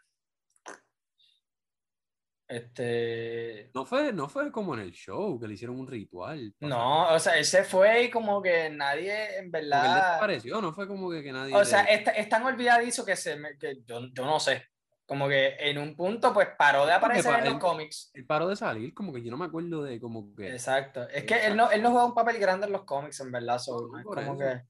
Este. 2.56 3.72
No 3.74 3.86
fue, 3.86 4.14
no 4.14 4.30
fue 4.30 4.52
como 4.52 4.74
en 4.76 4.82
el 4.82 4.92
show, 4.92 5.40
que 5.40 5.48
le 5.48 5.54
hicieron 5.56 5.80
un 5.80 5.88
ritual. 5.88 6.54
No, 6.60 7.14
o 7.14 7.20
sea, 7.20 7.38
él 7.38 7.46
se 7.46 7.64
fue 7.64 8.04
y 8.04 8.10
como 8.10 8.42
que 8.42 8.70
nadie, 8.70 9.38
en 9.40 9.52
Porque 9.52 9.64
él 9.66 9.70
verdad. 9.72 9.96
desapareció, 9.96 10.62
no 10.62 10.74
fue 10.74 10.88
como 10.88 11.10
que, 11.12 11.24
que 11.24 11.32
nadie. 11.32 11.56
O 11.56 11.66
sea, 11.66 11.84
le- 11.84 11.94
es, 11.96 12.08
es 12.16 12.30
tan 12.30 12.44
olvidadizo 12.46 13.06
que, 13.06 13.16
se 13.16 13.36
me- 13.36 13.58
que 13.58 13.78
yo, 13.86 14.02
yo 14.14 14.26
no 14.26 14.40
sé. 14.40 14.64
Como 15.06 15.28
que 15.28 15.56
en 15.60 15.78
un 15.78 15.96
punto, 15.96 16.34
pues 16.34 16.48
paró 16.58 16.86
de 16.86 16.94
aparecer 16.94 17.32
pa- 17.32 17.40
en 17.40 17.46
los 17.46 17.54
él- 17.56 17.60
cómics. 17.60 18.10
él 18.14 18.26
paró 18.26 18.48
de 18.48 18.56
salir, 18.56 18.94
como 18.94 19.12
que 19.14 19.22
yo 19.22 19.32
no 19.32 19.38
me 19.38 19.46
acuerdo 19.46 19.84
de 19.84 20.00
como 20.00 20.34
que. 20.34 20.50
Exacto. 20.52 21.08
Es 21.10 21.26
que 21.26 21.46
él 21.46 21.56
no, 21.58 21.70
él 21.72 21.82
no 21.82 21.92
juega 21.92 22.06
un 22.06 22.14
papel 22.16 22.38
grande 22.40 22.68
en 22.68 22.72
los 22.72 22.86
cómics, 22.86 23.20
en 23.20 23.32
verdad. 23.32 23.60
so, 23.60 23.88
No, 23.92 24.04
como 24.04 24.22
eso. 24.22 24.38
que. 24.38 24.62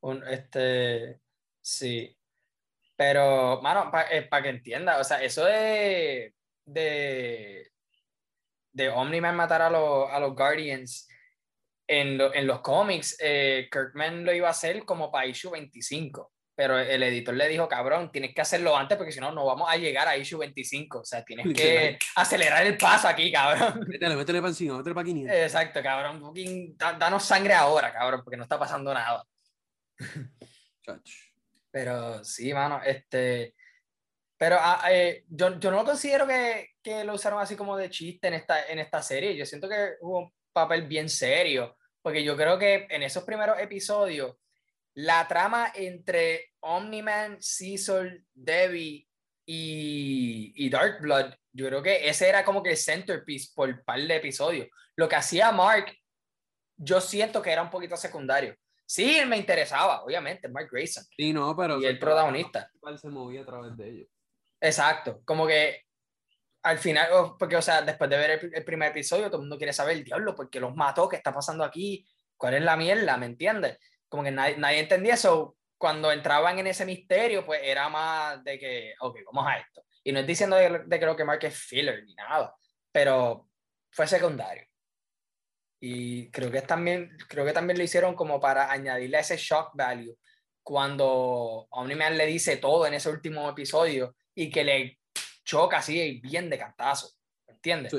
Un, 0.00 0.22
este. 0.28 1.20
Sí. 1.60 2.16
Pero, 2.96 3.60
mano, 3.62 3.90
para 3.90 4.42
que 4.42 4.48
entienda, 4.48 5.00
o 5.00 5.04
sea, 5.04 5.22
eso 5.22 5.44
de, 5.44 6.34
de, 6.64 7.70
de 8.72 8.88
Omni-Man 8.88 9.36
matar 9.36 9.62
a, 9.62 9.70
los, 9.70 10.10
a 10.10 10.18
los 10.20 10.34
Guardians 10.34 11.08
en, 11.86 12.20
en 12.20 12.46
los 12.46 12.60
cómics, 12.60 13.16
eh, 13.20 13.68
Kirkman 13.70 14.24
lo 14.24 14.32
iba 14.32 14.48
a 14.48 14.52
hacer 14.52 14.84
como 14.84 15.10
para 15.10 15.26
issue 15.26 15.50
25, 15.50 16.32
pero 16.54 16.78
el 16.78 17.02
editor 17.02 17.34
le 17.34 17.48
dijo, 17.48 17.68
cabrón, 17.68 18.10
tienes 18.10 18.34
que 18.34 18.40
hacerlo 18.40 18.76
antes 18.76 18.96
porque 18.96 19.12
si 19.12 19.20
no, 19.20 19.32
no 19.32 19.44
vamos 19.44 19.68
a 19.70 19.76
llegar 19.76 20.08
a 20.08 20.16
issue 20.16 20.38
25, 20.38 21.00
o 21.00 21.04
sea, 21.04 21.24
tienes 21.24 21.52
que 21.54 21.98
acelerar 22.16 22.66
el 22.66 22.76
paso 22.76 23.08
aquí, 23.08 23.30
cabrón. 23.32 23.80
Métele, 23.88 24.16
métele 24.16 24.38
para 24.38 24.50
encima, 24.50 24.78
métele 24.78 24.94
para 24.94 25.04
500. 25.04 25.36
Exacto, 25.36 25.82
cabrón, 25.82 26.34
danos 26.98 27.24
sangre 27.24 27.54
ahora, 27.54 27.92
cabrón, 27.92 28.22
porque 28.24 28.36
no 28.36 28.44
está 28.44 28.58
pasando 28.58 28.94
nada. 28.94 29.24
Pero 31.70 32.24
sí, 32.24 32.52
mano, 32.54 32.80
este... 32.84 33.54
Pero 34.42 34.56
ah, 34.58 34.82
eh, 34.90 35.22
yo, 35.28 35.56
yo, 35.60 35.70
no 35.70 35.76
lo 35.76 35.84
considero 35.84 36.26
que, 36.26 36.70
que, 36.82 37.04
lo 37.04 37.14
usaron 37.14 37.40
así 37.40 37.54
como 37.54 37.76
de 37.76 37.88
chiste 37.88 38.26
en 38.26 38.34
esta, 38.34 38.66
en 38.66 38.80
esta 38.80 39.00
serie. 39.00 39.36
Yo 39.36 39.46
siento 39.46 39.68
que 39.68 39.92
hubo 40.00 40.18
un 40.18 40.32
papel 40.52 40.88
bien 40.88 41.08
serio. 41.08 41.76
Porque 42.02 42.24
yo 42.24 42.36
creo 42.36 42.58
que 42.58 42.88
en 42.90 43.04
esos 43.04 43.22
primeros 43.22 43.60
episodios, 43.60 44.34
la 44.94 45.28
trama 45.28 45.70
entre 45.76 46.54
Omni-Man, 46.58 47.36
Cecil, 47.38 48.26
Debbie 48.34 49.06
y, 49.46 50.52
y 50.56 50.68
Dark 50.68 51.00
Blood, 51.00 51.34
yo 51.52 51.68
creo 51.68 51.80
que 51.80 52.08
ese 52.08 52.28
era 52.28 52.44
como 52.44 52.64
que 52.64 52.70
el 52.70 52.76
centerpiece 52.76 53.52
por 53.54 53.68
un 53.68 53.80
par 53.84 54.00
de 54.00 54.16
episodios. 54.16 54.66
Lo 54.96 55.08
que 55.08 55.14
hacía 55.14 55.52
Mark, 55.52 55.96
yo 56.76 57.00
siento 57.00 57.40
que 57.40 57.52
era 57.52 57.62
un 57.62 57.70
poquito 57.70 57.96
secundario. 57.96 58.56
Sí, 58.84 59.20
me 59.24 59.36
interesaba, 59.36 60.02
obviamente, 60.02 60.48
Mark 60.48 60.68
Grayson. 60.68 61.04
Sí, 61.16 61.32
no, 61.32 61.54
pero. 61.56 61.80
Y 61.80 61.86
el 61.86 62.00
protagonista. 62.00 62.68
Se 63.00 63.08
movía 63.08 63.42
a 63.42 63.46
través 63.46 63.76
de 63.76 63.88
ellos. 63.88 64.08
Exacto, 64.62 65.20
como 65.24 65.44
que 65.44 65.82
al 66.62 66.78
final, 66.78 67.08
porque, 67.36 67.56
o 67.56 67.62
sea, 67.62 67.82
después 67.82 68.08
de 68.08 68.16
ver 68.16 68.50
el, 68.54 68.64
primer 68.64 68.92
episodio, 68.92 69.26
todo 69.26 69.38
el 69.38 69.42
mundo 69.42 69.58
quiere 69.58 69.72
saber, 69.72 70.04
diablo, 70.04 70.36
¿por 70.36 70.48
qué 70.48 70.60
los 70.60 70.76
mató? 70.76 71.08
¿Qué 71.08 71.16
está 71.16 71.34
pasando 71.34 71.64
aquí? 71.64 72.06
¿Cuál 72.36 72.54
es 72.54 72.62
la 72.62 72.76
mierda? 72.76 73.16
¿Me 73.16 73.26
entiendes? 73.26 73.78
Como 74.08 74.22
que 74.22 74.30
nadie, 74.30 74.56
nadie 74.58 74.78
entendía 74.78 75.14
eso. 75.14 75.56
Cuando 75.76 76.12
entraban 76.12 76.60
en 76.60 76.68
ese 76.68 76.86
misterio, 76.86 77.44
pues 77.44 77.60
era 77.64 77.88
más 77.88 78.44
de 78.44 78.56
que, 78.56 78.94
ok, 79.00 79.18
vamos 79.32 79.50
a 79.50 79.58
esto. 79.58 79.84
Y 80.04 80.12
no 80.12 80.20
es 80.20 80.26
diciendo 80.28 80.54
de, 80.54 81.00
que 81.00 81.06
lo 81.06 81.16
que 81.16 81.24
Mark 81.24 81.40
es 81.42 81.58
filler 81.58 82.04
ni 82.04 82.14
nada, 82.14 82.54
pero 82.92 83.48
fue 83.90 84.06
secundario. 84.06 84.64
Y 85.80 86.30
creo 86.30 86.52
que, 86.52 86.62
también, 86.62 87.16
creo 87.28 87.44
que 87.44 87.52
también 87.52 87.78
lo 87.78 87.82
hicieron 87.82 88.14
como 88.14 88.38
para 88.38 88.70
añadirle 88.70 89.18
ese 89.18 89.36
shock 89.36 89.72
value 89.74 90.16
cuando 90.62 91.66
Omni-Man 91.70 92.16
le 92.16 92.26
dice 92.26 92.58
todo 92.58 92.86
en 92.86 92.94
ese 92.94 93.08
último 93.08 93.50
episodio 93.50 94.14
y 94.34 94.50
que 94.50 94.64
le 94.64 95.00
choca 95.44 95.78
así 95.78 96.20
bien 96.22 96.48
de 96.48 96.58
cantazo, 96.58 97.10
¿entiendes? 97.46 97.92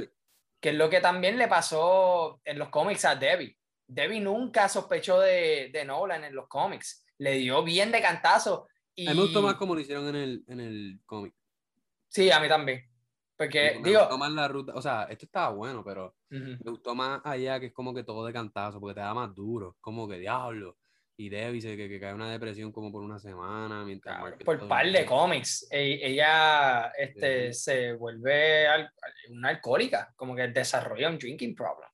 Que 0.59 0.69
es 0.69 0.75
lo 0.75 0.89
que 0.89 1.01
también 1.01 1.37
le 1.37 1.47
pasó 1.47 2.41
en 2.45 2.57
los 2.57 2.69
cómics 2.69 3.05
a 3.05 3.15
Debbie. 3.15 3.57
Debbie 3.85 4.21
nunca 4.21 4.69
sospechó 4.69 5.19
de, 5.19 5.69
de 5.71 5.85
Nolan 5.85 6.23
en 6.23 6.35
los 6.35 6.47
cómics, 6.47 7.05
le 7.17 7.33
dio 7.33 7.63
bien 7.63 7.91
de 7.91 8.01
cantazo. 8.01 8.67
Y... 8.95 9.07
A 9.07 9.11
mí 9.11 9.17
me 9.17 9.23
gustó 9.23 9.41
más 9.41 9.55
como 9.55 9.75
lo 9.75 9.81
hicieron 9.81 10.07
en 10.07 10.15
el, 10.15 10.43
en 10.47 10.59
el 10.59 10.99
cómic. 11.05 11.33
Sí, 12.07 12.31
a 12.31 12.39
mí 12.39 12.47
también. 12.47 12.89
Porque, 13.35 13.79
digo. 13.83 14.01
Gustó 14.01 14.17
más 14.17 14.31
la 14.31 14.47
ruta, 14.47 14.73
o 14.75 14.81
sea, 14.81 15.03
esto 15.09 15.25
estaba 15.25 15.49
bueno, 15.49 15.83
pero 15.83 16.15
me 16.29 16.57
gustó 16.71 16.95
más 16.95 17.19
allá 17.23 17.59
que 17.59 17.67
es 17.67 17.73
como 17.73 17.93
que 17.93 18.03
todo 18.03 18.25
de 18.25 18.31
cantazo, 18.31 18.79
porque 18.79 18.95
te 18.95 19.01
da 19.01 19.13
más 19.13 19.33
duro, 19.33 19.75
como 19.81 20.07
que 20.07 20.19
diablo 20.19 20.77
y 21.15 21.29
Debbie 21.29 21.61
se 21.61 21.77
que, 21.77 21.87
que 21.87 21.99
cae 21.99 22.13
una 22.13 22.31
depresión 22.31 22.71
como 22.71 22.91
por 22.91 23.03
una 23.03 23.19
semana 23.19 23.83
mientras 23.83 24.19
por 24.43 24.67
par 24.67 24.91
de 24.91 25.05
cómics. 25.05 25.67
E, 25.69 25.99
ella 26.01 26.91
este 26.97 27.53
se 27.53 27.93
vuelve 27.93 28.67
una 29.29 29.49
alcohólica 29.49 30.11
como 30.15 30.35
que 30.35 30.47
desarrolla 30.47 31.09
un 31.09 31.19
drinking 31.19 31.55
problem. 31.55 31.89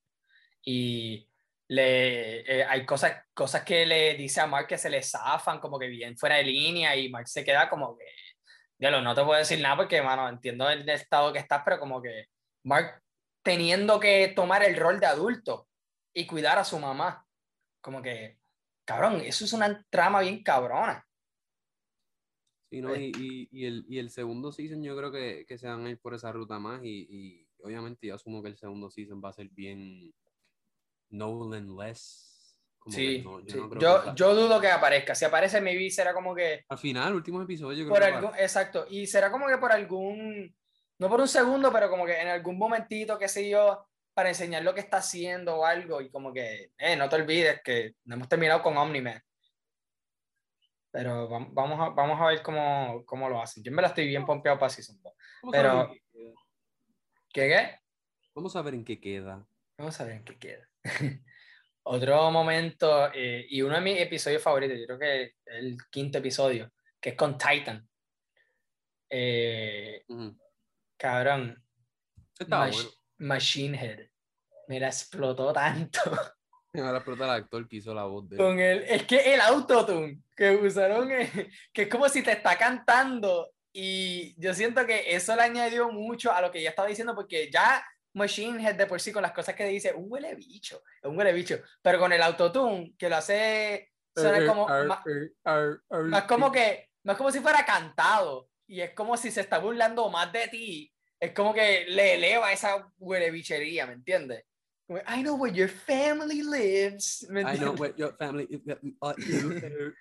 Y 0.63 1.27
le 1.67 2.39
eh, 2.39 2.65
hay 2.65 2.85
cosas 2.85 3.25
cosas 3.33 3.63
que 3.63 3.85
le 3.85 4.15
dice 4.15 4.41
a 4.41 4.47
Mark 4.47 4.67
que 4.67 4.77
se 4.77 4.89
le 4.89 5.03
zafan 5.03 5.59
como 5.59 5.77
que 5.77 5.87
bien 5.87 6.17
fuera 6.17 6.37
de 6.37 6.43
línea 6.43 6.95
y 6.95 7.09
Mark 7.09 7.27
se 7.27 7.43
queda 7.43 7.69
como 7.69 7.95
que 7.95 8.05
ya 8.79 8.89
lo 8.89 9.01
no 9.01 9.13
te 9.13 9.23
puedo 9.23 9.37
decir 9.37 9.61
nada 9.61 9.77
porque 9.77 10.01
mano 10.01 10.27
entiendo 10.27 10.67
el 10.67 10.87
estado 10.89 11.31
que 11.31 11.37
estás 11.37 11.61
pero 11.63 11.79
como 11.79 12.01
que 12.01 12.25
Mark 12.63 13.03
teniendo 13.43 13.99
que 13.99 14.29
tomar 14.35 14.63
el 14.63 14.77
rol 14.77 14.99
de 14.99 15.05
adulto 15.05 15.67
y 16.11 16.25
cuidar 16.25 16.57
a 16.57 16.63
su 16.63 16.79
mamá 16.79 17.23
como 17.81 18.01
que 18.01 18.38
Cabrón, 18.89 19.21
eso 19.23 19.45
es 19.45 19.53
una 19.53 19.85
trama 19.91 20.21
bien 20.21 20.41
cabrona. 20.41 21.05
Sí, 22.71 22.81
¿no? 22.81 22.95
Eh. 22.95 23.11
y, 23.15 23.47
y, 23.51 23.65
el, 23.67 23.85
y, 23.87 23.99
el, 23.99 24.09
segundo 24.09 24.51
season 24.51 24.81
yo 24.81 24.97
creo 24.97 25.11
que, 25.11 25.45
que, 25.47 25.59
se 25.59 25.67
van 25.67 25.85
a 25.85 25.91
ir 25.91 25.99
por 25.99 26.15
esa 26.15 26.31
ruta 26.31 26.57
más 26.57 26.83
y, 26.83 27.05
y, 27.07 27.47
obviamente 27.63 28.07
yo 28.07 28.15
asumo 28.15 28.41
que 28.41 28.49
el 28.49 28.57
segundo 28.57 28.89
season 28.89 29.21
va 29.23 29.29
a 29.29 29.33
ser 29.33 29.47
bien 29.49 30.11
Nolan-less. 31.11 32.57
Sí, 32.87 33.21
yo, 33.21 33.43
yo, 33.79 34.15
yo, 34.15 34.33
dudo 34.33 34.59
que 34.59 34.69
aparezca. 34.71 35.13
Si 35.13 35.23
aparece, 35.23 35.61
maybe 35.61 35.91
será 35.91 36.11
como 36.11 36.33
que... 36.33 36.65
Al 36.67 36.79
final, 36.79 37.13
último 37.13 37.43
episodio. 37.43 37.87
Por 37.87 38.01
algún, 38.01 38.31
exacto. 38.39 38.87
Y 38.89 39.05
será 39.05 39.29
como 39.29 39.45
que 39.45 39.57
por 39.59 39.71
algún... 39.71 40.51
No 40.97 41.09
por 41.09 41.21
un 41.21 41.27
segundo, 41.27 41.71
pero 41.71 41.91
como 41.91 42.07
que 42.07 42.19
en 42.19 42.29
algún 42.29 42.57
momentito, 42.57 43.19
qué 43.19 43.27
sé 43.27 43.47
yo, 43.47 43.87
para 44.19 44.31
enseñar 44.31 44.63
lo 44.63 44.73
que 44.73 44.81
está 44.81 44.97
haciendo 44.97 45.55
o 45.55 45.65
algo 45.65 46.01
y 46.01 46.11
como 46.11 46.33
que, 46.33 46.73
eh, 46.77 46.97
no 46.97 47.07
te 47.07 47.15
olvides 47.15 47.61
que 47.63 47.95
no 48.03 48.15
hemos 48.15 48.27
terminado 48.27 48.61
con 48.61 48.75
Omni-Man. 48.75 49.23
Pero 50.91 51.29
vamos 51.29 51.79
a, 51.79 51.89
vamos 51.91 52.19
a 52.19 52.25
ver 52.25 52.41
cómo, 52.43 53.05
cómo 53.05 53.29
lo 53.29 53.41
hacen. 53.41 53.63
Yo 53.63 53.71
me 53.71 53.81
la 53.81 53.87
estoy 53.87 54.07
bien 54.07 54.25
pompeado 54.25 54.59
para 54.59 54.71
Season 54.71 55.01
2. 55.01 55.13
Pero, 55.53 55.93
qué, 57.31 57.47
qué? 57.47 57.79
Vamos 58.35 58.53
a 58.57 58.61
ver 58.61 58.73
en 58.73 58.83
qué 58.83 58.99
queda. 58.99 59.47
Vamos 59.77 60.01
a 60.01 60.03
ver 60.03 60.15
en 60.17 60.25
qué 60.25 60.37
queda. 60.37 60.69
Otro 61.83 62.29
momento, 62.29 63.13
eh, 63.13 63.47
y 63.49 63.61
uno 63.61 63.75
de 63.75 63.81
mis 63.81 64.01
episodios 64.01 64.43
favoritos, 64.43 64.77
yo 64.77 64.85
creo 64.85 64.99
que 64.99 65.35
el 65.45 65.77
quinto 65.89 66.17
episodio, 66.17 66.73
que 66.99 67.11
es 67.11 67.15
con 67.15 67.37
Titan. 67.37 67.87
Eh, 69.09 70.03
Cabrón. 70.97 71.63
Está 72.37 72.67
bueno. 72.67 72.89
Machine 73.19 73.77
Head. 73.77 74.08
Me 74.69 74.79
la 74.79 74.87
explotó 74.87 75.51
tanto. 75.51 75.99
Me 76.73 76.83
la 76.83 76.97
explotó 76.97 77.23
el 77.23 77.31
actor 77.31 77.67
que 77.67 77.77
hizo 77.77 77.91
la 77.91 78.03
voz 78.03 78.29
de 78.29 78.37
Con 78.37 78.59
el, 78.59 78.83
es 78.83 79.03
que 79.05 79.33
el 79.33 79.41
autotune 79.41 80.21
que 80.37 80.55
usaron, 80.55 81.09
que 81.73 81.81
es 81.81 81.87
como 81.87 82.07
si 82.07 82.21
te 82.21 82.33
está 82.33 82.55
cantando. 82.55 83.49
Y 83.73 84.39
yo 84.39 84.53
siento 84.53 84.85
que 84.85 85.15
eso 85.15 85.35
le 85.35 85.41
añadió 85.41 85.91
mucho 85.91 86.31
a 86.31 86.41
lo 86.41 86.51
que 86.51 86.61
ya 86.61 86.69
estaba 86.69 86.87
diciendo, 86.87 87.15
porque 87.15 87.49
ya 87.51 87.83
Machine 88.13 88.63
Head 88.63 88.75
de 88.75 88.85
por 88.85 89.01
sí 89.01 89.11
con 89.11 89.23
las 89.23 89.31
cosas 89.31 89.55
que 89.55 89.65
dice, 89.65 89.91
un 89.95 90.05
huele 90.07 90.35
bicho, 90.35 90.83
un 91.01 91.17
huele 91.17 91.33
bicho. 91.33 91.59
Pero 91.81 91.97
con 91.97 92.13
el 92.13 92.21
autotune, 92.21 92.93
que 92.95 93.09
lo 93.09 93.15
hace, 93.15 93.91
suena 94.15 94.45
como. 94.45 94.67
más, 94.85 96.23
como 96.25 96.51
que, 96.51 96.89
más 97.03 97.17
como 97.17 97.31
si 97.31 97.39
fuera 97.39 97.65
cantado. 97.65 98.49
Y 98.67 98.81
es 98.81 98.93
como 98.93 99.17
si 99.17 99.31
se 99.31 99.41
está 99.41 99.57
burlando 99.57 100.07
más 100.11 100.31
de 100.31 100.47
ti 100.47 100.93
es 101.19 101.33
como 101.33 101.53
que 101.53 101.85
le 101.89 102.15
eleva 102.15 102.51
esa 102.51 102.89
huele 102.97 103.29
bichería, 103.29 103.85
¿me 103.85 103.93
entiendes? 103.93 104.45
I 105.07 105.21
know 105.21 105.35
where 105.35 105.53
your 105.53 105.69
family 105.69 106.41
lives. 106.41 107.27
I 107.29 107.57
know 107.57 107.73
where 107.73 107.93
your 107.95 108.13
family 108.17 108.47
uh, 109.01 109.13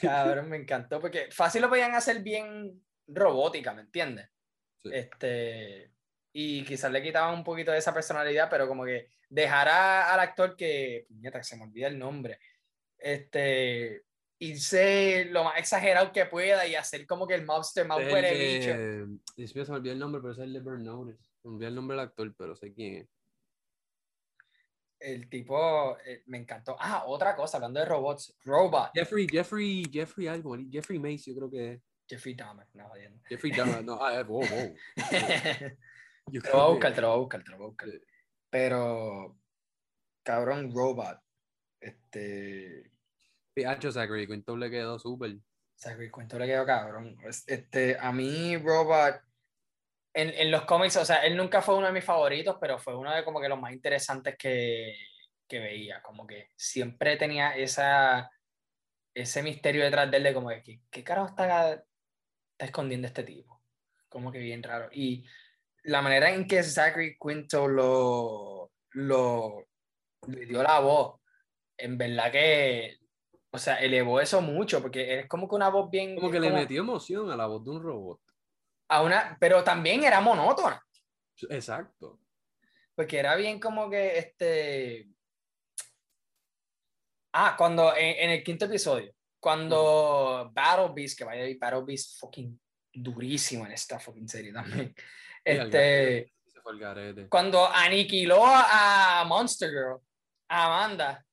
Cabrón, 0.00 0.48
me 0.48 0.56
encantó 0.56 1.00
porque 1.00 1.28
fácil 1.30 1.62
lo 1.62 1.68
podían 1.68 1.94
hacer 1.94 2.22
bien 2.22 2.82
robótica, 3.06 3.74
¿me 3.74 3.82
entiendes? 3.82 4.28
Este, 4.84 5.92
y 6.32 6.64
quizás 6.64 6.90
le 6.90 7.02
quitaban 7.02 7.34
un 7.34 7.44
poquito 7.44 7.72
de 7.72 7.78
esa 7.78 7.92
personalidad, 7.92 8.48
pero 8.50 8.66
como 8.66 8.84
que 8.84 9.08
dejara 9.28 10.12
al 10.12 10.20
actor 10.20 10.56
que, 10.56 11.06
puñeta, 11.08 11.42
se 11.42 11.56
me 11.56 11.64
olvida 11.64 11.88
el 11.88 11.98
nombre, 11.98 12.38
este, 12.98 14.04
irse 14.38 15.26
lo 15.30 15.44
más 15.44 15.58
exagerado 15.58 16.12
que 16.12 16.26
pueda 16.26 16.66
y 16.66 16.74
hacer 16.74 17.06
como 17.06 17.26
que 17.26 17.34
el 17.34 17.44
monster 17.44 17.86
más 17.86 17.98
huele 17.98 18.58
bicho. 18.58 19.22
Dios 19.36 19.66
se 19.66 19.72
me 19.72 19.78
olvidó 19.78 19.92
el 19.92 19.98
nombre, 19.98 20.20
pero 20.20 20.32
es 20.32 20.38
el 20.38 20.52
de 20.52 20.60
Burn 20.60 20.84
Se 20.84 21.48
me 21.48 21.54
olvidó 21.54 21.68
el 21.68 21.74
nombre 21.74 21.96
del 21.96 22.06
actor, 22.06 22.34
pero 22.36 22.56
sé 22.56 22.72
quién 22.72 22.96
es. 22.96 23.08
El 25.02 25.28
tipo 25.28 25.98
eh, 26.04 26.22
me 26.26 26.38
encantó. 26.38 26.76
Ah, 26.78 27.04
otra 27.06 27.34
cosa, 27.34 27.56
hablando 27.56 27.80
de 27.80 27.86
robots. 27.86 28.36
Robot. 28.44 28.90
Jeffrey, 28.94 29.26
Jeffrey, 29.28 29.82
Jeffrey 29.92 30.28
algo. 30.28 30.56
Jeffrey 30.70 30.98
Mace, 30.98 31.24
yo 31.30 31.34
creo 31.34 31.50
que. 31.50 31.82
Jeffrey 32.08 32.34
Dahmer, 32.34 32.66
no, 32.74 32.90
Jeffrey 33.28 33.52
Dahmer, 33.52 33.84
no, 33.84 33.94
ah, 33.94 34.22
wow, 34.22 34.40
wow. 34.40 34.74
te 34.96 35.76
lo 36.30 36.52
voy 36.52 36.60
a 36.60 36.66
buscar, 36.68 36.94
te 36.94 37.00
lo 37.00 37.08
voy 37.08 37.16
a 37.16 37.20
buscar, 37.20 37.42
te 37.42 37.50
lo 37.50 37.56
voy 37.56 37.64
a 37.64 37.68
buscar. 37.68 37.88
Pero, 38.50 39.38
cabrón, 40.22 40.70
Robot. 40.74 41.18
Este, 41.80 42.90
Piacho, 43.54 43.90
Zachary 43.90 44.26
Quinto 44.26 44.56
le 44.56 44.70
quedó 44.70 44.98
súper. 44.98 45.38
Zachary 45.76 46.10
Quinto 46.12 46.38
le 46.38 46.46
quedó 46.46 46.66
cabrón. 46.66 47.16
Este, 47.46 47.96
a 47.98 48.12
mí, 48.12 48.56
Robot, 48.56 49.22
en, 50.14 50.30
en, 50.30 50.50
los 50.50 50.64
cómics, 50.64 50.96
o 50.96 51.04
sea, 51.04 51.24
él 51.24 51.36
nunca 51.36 51.62
fue 51.62 51.76
uno 51.76 51.86
de 51.86 51.92
mis 51.92 52.04
favoritos, 52.04 52.56
pero 52.60 52.78
fue 52.78 52.96
uno 52.96 53.14
de 53.14 53.24
como 53.24 53.40
que 53.40 53.48
los 53.48 53.60
más 53.60 53.72
interesantes 53.72 54.36
que, 54.36 54.94
que 55.48 55.58
veía. 55.58 56.02
Como 56.02 56.26
que 56.26 56.50
siempre 56.56 57.16
tenía 57.16 57.56
esa, 57.56 58.30
ese 59.14 59.42
misterio 59.42 59.84
detrás 59.84 60.10
de 60.10 60.16
él 60.18 60.22
de 60.22 60.34
como 60.34 60.48
que, 60.48 60.80
¿qué, 60.90 61.04
carajo 61.04 61.28
está 61.28 61.72
está 61.72 62.64
escondiendo 62.66 63.06
este 63.06 63.24
tipo? 63.24 63.62
Como 64.08 64.30
que 64.30 64.38
bien 64.38 64.62
raro. 64.62 64.88
Y 64.92 65.24
la 65.84 66.02
manera 66.02 66.30
en 66.30 66.46
que 66.46 66.62
Zachary 66.62 67.18
Quinto 67.18 67.68
lo, 67.68 68.72
lo 68.90 69.66
le 70.26 70.46
dio 70.46 70.62
la 70.62 70.80
voz, 70.80 71.20
en 71.76 71.98
verdad 71.98 72.30
que, 72.30 72.98
o 73.50 73.58
sea, 73.58 73.76
elevó 73.76 74.20
eso 74.20 74.40
mucho, 74.40 74.80
porque 74.80 75.20
es 75.20 75.26
como 75.26 75.48
que 75.48 75.56
una 75.56 75.68
voz 75.68 75.90
bien... 75.90 76.14
Como 76.14 76.30
que 76.30 76.40
le 76.40 76.50
metió 76.50 76.80
emoción 76.80 77.30
a 77.30 77.36
la 77.36 77.46
voz 77.46 77.64
de 77.64 77.70
un 77.70 77.82
robot. 77.82 78.20
A 78.92 79.02
una, 79.02 79.38
pero 79.40 79.64
también 79.64 80.04
era 80.04 80.20
monótona. 80.20 80.78
Exacto. 81.48 82.20
Porque 82.94 83.18
era 83.18 83.34
bien 83.36 83.58
como 83.58 83.88
que 83.88 84.18
este. 84.18 85.08
Ah, 87.32 87.54
cuando 87.56 87.96
en, 87.96 88.28
el 88.28 88.44
quinto 88.44 88.66
episodio, 88.66 89.14
cuando 89.40 90.50
Battle 90.52 90.92
Beast, 90.94 91.16
que 91.16 91.24
vaya 91.24 91.44
a 91.44 91.58
Battle 91.58 91.84
Beast 91.86 92.20
fucking 92.20 92.60
durísimo 92.92 93.64
en 93.64 93.72
esta 93.72 93.98
fucking 93.98 94.28
serie 94.28 94.52
también. 94.52 94.94
Este, 95.44 96.32
cuando 97.28 97.66
aniquiló 97.66 98.44
a 98.44 99.24
Monster 99.26 99.70
Girl, 99.70 100.00
a 100.48 100.66
Amanda, 100.66 101.26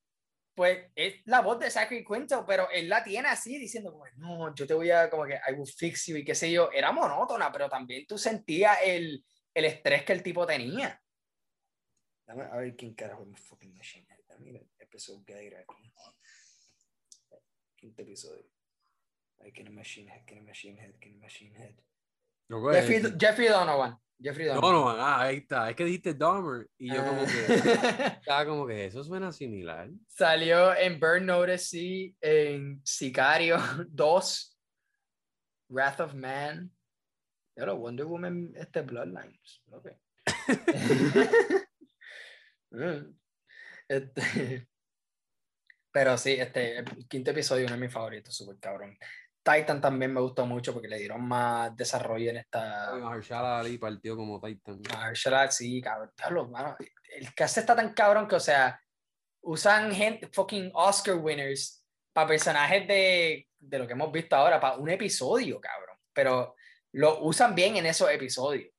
pues 0.60 0.92
es 0.94 1.22
la 1.24 1.40
voz 1.40 1.58
de 1.58 1.72
Zachary 1.72 2.04
Quinto, 2.04 2.46
pero 2.46 2.70
él 2.70 2.90
la 2.90 3.02
tiene 3.02 3.30
así 3.30 3.58
diciendo, 3.58 3.94
como, 3.94 4.04
no, 4.18 4.54
yo 4.54 4.68
te 4.68 4.74
voy 4.74 4.92
a, 4.92 5.10
como 5.10 5.24
que, 5.24 5.36
I 5.36 5.54
will 5.54 5.66
fix 5.66 6.08
you 6.08 6.18
y 6.18 6.26
qué 6.26 6.36
sé 6.36 6.52
yo. 6.52 6.70
Era 6.74 6.92
monótona, 6.92 7.50
pero 7.50 7.70
también 7.70 8.06
tú 8.06 8.18
sentías 8.18 8.78
el, 8.84 9.26
el 9.54 9.64
estrés 9.64 10.04
que 10.04 10.12
el 10.12 10.22
tipo 10.22 10.46
tenía. 10.46 11.02
Dame 12.28 12.44
a 12.44 12.58
ver 12.58 12.76
quién 12.76 12.94
carajo 12.94 13.22
es 13.22 13.30
mi 13.30 13.38
fucking 13.38 13.74
machine 13.74 14.06
head. 14.10 14.20
Dame 14.28 14.50
el 14.50 14.70
episodio 14.80 15.24
Gator 15.26 15.60
aquí. 15.60 15.94
Quinto 17.78 18.02
episodio. 18.02 18.52
Ay, 19.40 19.54
que 19.54 19.64
machine 19.64 20.12
head, 20.12 20.26
que 20.26 20.42
machine 20.42 20.82
head, 20.82 20.96
que 21.00 21.12
machine 21.12 21.56
head. 21.58 21.76
No, 22.50 22.70
Jeffrey, 22.70 23.02
Jeffrey 23.18 23.48
Donovan. 23.48 23.98
Jeffrey 24.22 24.48
Donovan. 24.48 24.62
Donovan. 24.62 24.96
ah, 25.00 25.22
ahí 25.22 25.38
está. 25.38 25.70
Es 25.70 25.76
que 25.76 25.86
dijiste 25.86 26.14
Dahmer 26.14 26.68
y 26.78 26.94
yo 26.94 27.06
como 27.06 27.26
que 27.26 27.54
estaba 28.20 28.46
como 28.46 28.68
que 28.68 28.86
eso 28.86 29.04
suena 29.04 29.32
similar. 29.32 29.90
Salió 30.08 30.76
en 30.76 31.00
Burn 31.00 31.26
Notice, 31.26 31.66
sí, 31.66 32.16
en 32.20 32.82
Sicario 32.84 33.58
2, 33.90 34.58
Wrath 35.70 36.00
of 36.02 36.14
Man. 36.14 36.72
Pero 37.56 37.78
Wonder 37.78 38.06
Woman, 38.06 38.54
este 38.56 38.82
Bloodlines. 38.82 39.62
Okay. 39.72 39.94
Este, 43.90 44.68
pero 45.92 46.16
sí, 46.16 46.34
este, 46.34 46.78
el 46.78 47.08
quinto 47.08 47.32
episodio 47.32 47.66
uno 47.66 47.74
de 47.74 47.82
mis 47.82 47.92
favoritos, 47.92 48.36
súper 48.36 48.60
cabrón. 48.60 48.96
Titan 49.50 49.82
también 49.82 50.14
me 50.14 50.22
gustó 50.22 50.46
mucho 50.46 50.74
porque 50.74 50.88
le 50.88 51.00
dieron 51.00 51.28
más 51.28 51.76
desarrollo 51.76 52.30
en 52.30 52.38
esta. 52.38 52.96
Mahershala 52.96 53.60
Ali 53.60 53.78
partió 53.78 54.16
como 54.16 54.40
Titan. 54.40 54.82
Mahershala, 54.94 55.50
sí, 55.52 55.82
cabrón. 55.82 56.54
El 57.16 57.34
cast 57.34 57.58
está 57.58 57.76
tan 57.76 57.94
cabrón 57.94 58.28
que, 58.28 58.36
o 58.36 58.40
sea, 58.40 58.80
usan 59.42 59.92
gente, 59.92 60.30
fucking 60.32 60.72
Oscar 60.74 61.16
winners 61.16 61.84
para 62.14 62.28
personajes 62.28 62.88
de, 62.88 63.48
de 63.58 63.80
lo 63.80 63.88
que 63.88 63.94
hemos 63.94 64.12
visto 64.12 64.36
ahora, 64.36 64.60
para 64.60 64.78
un 64.78 64.90
episodio, 64.90 65.60
cabrón. 65.60 65.98
Pero 66.14 66.56
lo 66.94 67.22
usan 67.22 67.56
bien 67.56 67.78
en 67.78 67.86
esos 67.86 68.10
episodios. 68.12 68.72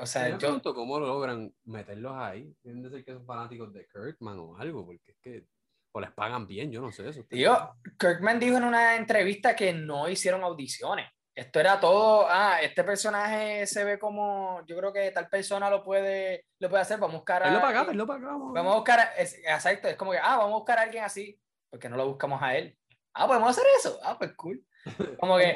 o 0.00 0.06
sea, 0.06 0.28
yo, 0.30 0.38
pregunto 0.38 0.74
cómo 0.74 0.98
logran 0.98 1.52
meterlos 1.64 2.14
ahí. 2.16 2.54
Tienen 2.62 2.82
que 2.82 2.90
ser 2.90 3.04
que 3.04 3.12
son 3.12 3.26
fanáticos 3.26 3.72
de 3.72 3.86
Kirkman 3.86 4.38
o 4.38 4.56
algo, 4.56 4.84
porque 4.86 5.12
es 5.12 5.18
que 5.22 5.46
o 5.92 6.00
les 6.00 6.10
pagan 6.12 6.46
bien, 6.46 6.70
yo 6.70 6.80
no 6.80 6.92
sé 6.92 7.08
eso. 7.08 7.24
Tío, 7.24 7.74
Kirkman 7.98 8.38
dijo 8.38 8.56
en 8.56 8.64
una 8.64 8.96
entrevista 8.96 9.56
que 9.56 9.72
no 9.72 10.08
hicieron 10.08 10.42
audiciones. 10.42 11.10
Esto 11.34 11.60
era 11.60 11.80
todo, 11.80 12.26
ah, 12.28 12.60
este 12.60 12.84
personaje 12.84 13.66
se 13.66 13.84
ve 13.84 13.98
como, 13.98 14.64
yo 14.66 14.76
creo 14.76 14.92
que 14.92 15.10
tal 15.10 15.28
persona 15.28 15.70
lo 15.70 15.82
puede, 15.82 16.46
lo 16.58 16.68
puede 16.68 16.82
hacer, 16.82 16.98
vamos 16.98 17.14
a 17.14 17.18
buscar 17.18 17.42
a... 17.42 17.48
Él 17.48 17.54
lo 17.54 17.60
pagamos, 17.60 17.92
él 17.92 17.98
lo 17.98 18.06
pagamos. 18.06 18.52
Vamos 18.52 18.72
a 18.72 18.76
buscar, 18.76 19.00
a, 19.00 19.04
es, 19.16 19.38
exacto, 19.38 19.88
es 19.88 19.96
como 19.96 20.10
que, 20.10 20.18
ah, 20.18 20.36
vamos 20.36 20.52
a 20.52 20.56
buscar 20.56 20.78
a 20.78 20.82
alguien 20.82 21.04
así, 21.04 21.40
porque 21.70 21.88
no 21.88 21.96
lo 21.96 22.08
buscamos 22.08 22.42
a 22.42 22.56
él. 22.56 22.76
Ah, 23.14 23.26
podemos 23.26 23.50
hacer 23.50 23.64
eso. 23.78 23.98
Ah, 24.02 24.16
pues 24.18 24.32
cool. 24.34 24.64
Como 25.18 25.36
que, 25.36 25.52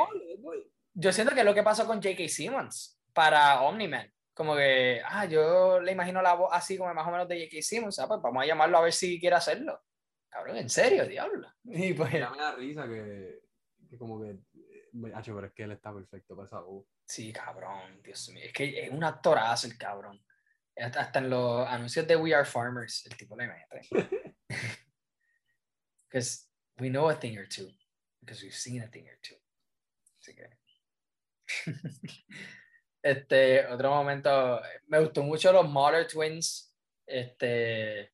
yo 0.92 1.12
siento 1.12 1.32
que 1.34 1.40
es 1.40 1.46
lo 1.46 1.54
que 1.54 1.62
pasó 1.62 1.86
con 1.86 2.02
J.K. 2.02 2.28
Simmons 2.28 3.00
para 3.12 3.62
Omni-Man. 3.62 4.12
Como 4.34 4.54
que, 4.56 5.00
ah, 5.04 5.24
yo 5.24 5.80
le 5.80 5.92
imagino 5.92 6.20
la 6.20 6.34
voz 6.34 6.50
así 6.52 6.76
como 6.76 6.92
más 6.92 7.06
o 7.06 7.10
menos 7.10 7.28
de 7.28 7.38
J.K. 7.38 7.62
Simmons. 7.62 7.98
Ah, 7.98 8.08
pues 8.08 8.20
vamos 8.20 8.42
a 8.42 8.46
llamarlo 8.46 8.78
a 8.78 8.82
ver 8.82 8.92
si 8.92 9.18
quiere 9.20 9.36
hacerlo. 9.36 9.80
Cabrón, 10.34 10.56
en 10.56 10.68
serio, 10.68 11.06
diablo. 11.06 11.48
Y 11.62 11.94
pues, 11.94 12.12
me 12.12 12.18
da 12.18 12.56
risa 12.56 12.88
que, 12.88 13.40
que 13.88 13.96
como 13.96 14.20
que, 14.20 14.36
H, 15.14 15.32
pero 15.32 15.46
es 15.46 15.52
que 15.52 15.62
él 15.62 15.70
está 15.70 15.94
perfecto 15.94 16.34
para 16.34 16.46
esa 16.46 16.58
voz. 16.58 16.84
Sí, 17.06 17.32
cabrón, 17.32 18.02
Dios 18.02 18.28
mío. 18.30 18.42
Es 18.44 18.52
que 18.52 18.84
es 18.84 18.90
un 18.90 19.04
actorazo 19.04 19.68
el 19.68 19.78
cabrón. 19.78 20.20
Hasta 20.76 21.20
en 21.20 21.30
los 21.30 21.68
anuncios 21.68 22.04
de 22.08 22.16
We 22.16 22.34
Are 22.34 22.44
Farmers, 22.44 23.06
el 23.06 23.16
tipo 23.16 23.36
le 23.36 23.46
mete. 23.46 23.88
Because 26.10 26.48
we 26.80 26.88
know 26.88 27.08
a 27.08 27.14
thing 27.14 27.38
or 27.38 27.46
two. 27.46 27.70
Because 28.20 28.42
we've 28.42 28.56
seen 28.56 28.82
a 28.82 28.88
thing 28.88 29.06
or 29.06 29.18
two. 29.22 29.36
Así 30.18 30.34
que. 30.34 30.50
este, 33.02 33.66
otro 33.66 33.90
momento, 33.90 34.60
me 34.88 34.98
gustó 34.98 35.22
mucho 35.22 35.52
los 35.52 35.68
Mother 35.70 36.08
Twins. 36.08 36.74
Este. 37.06 38.13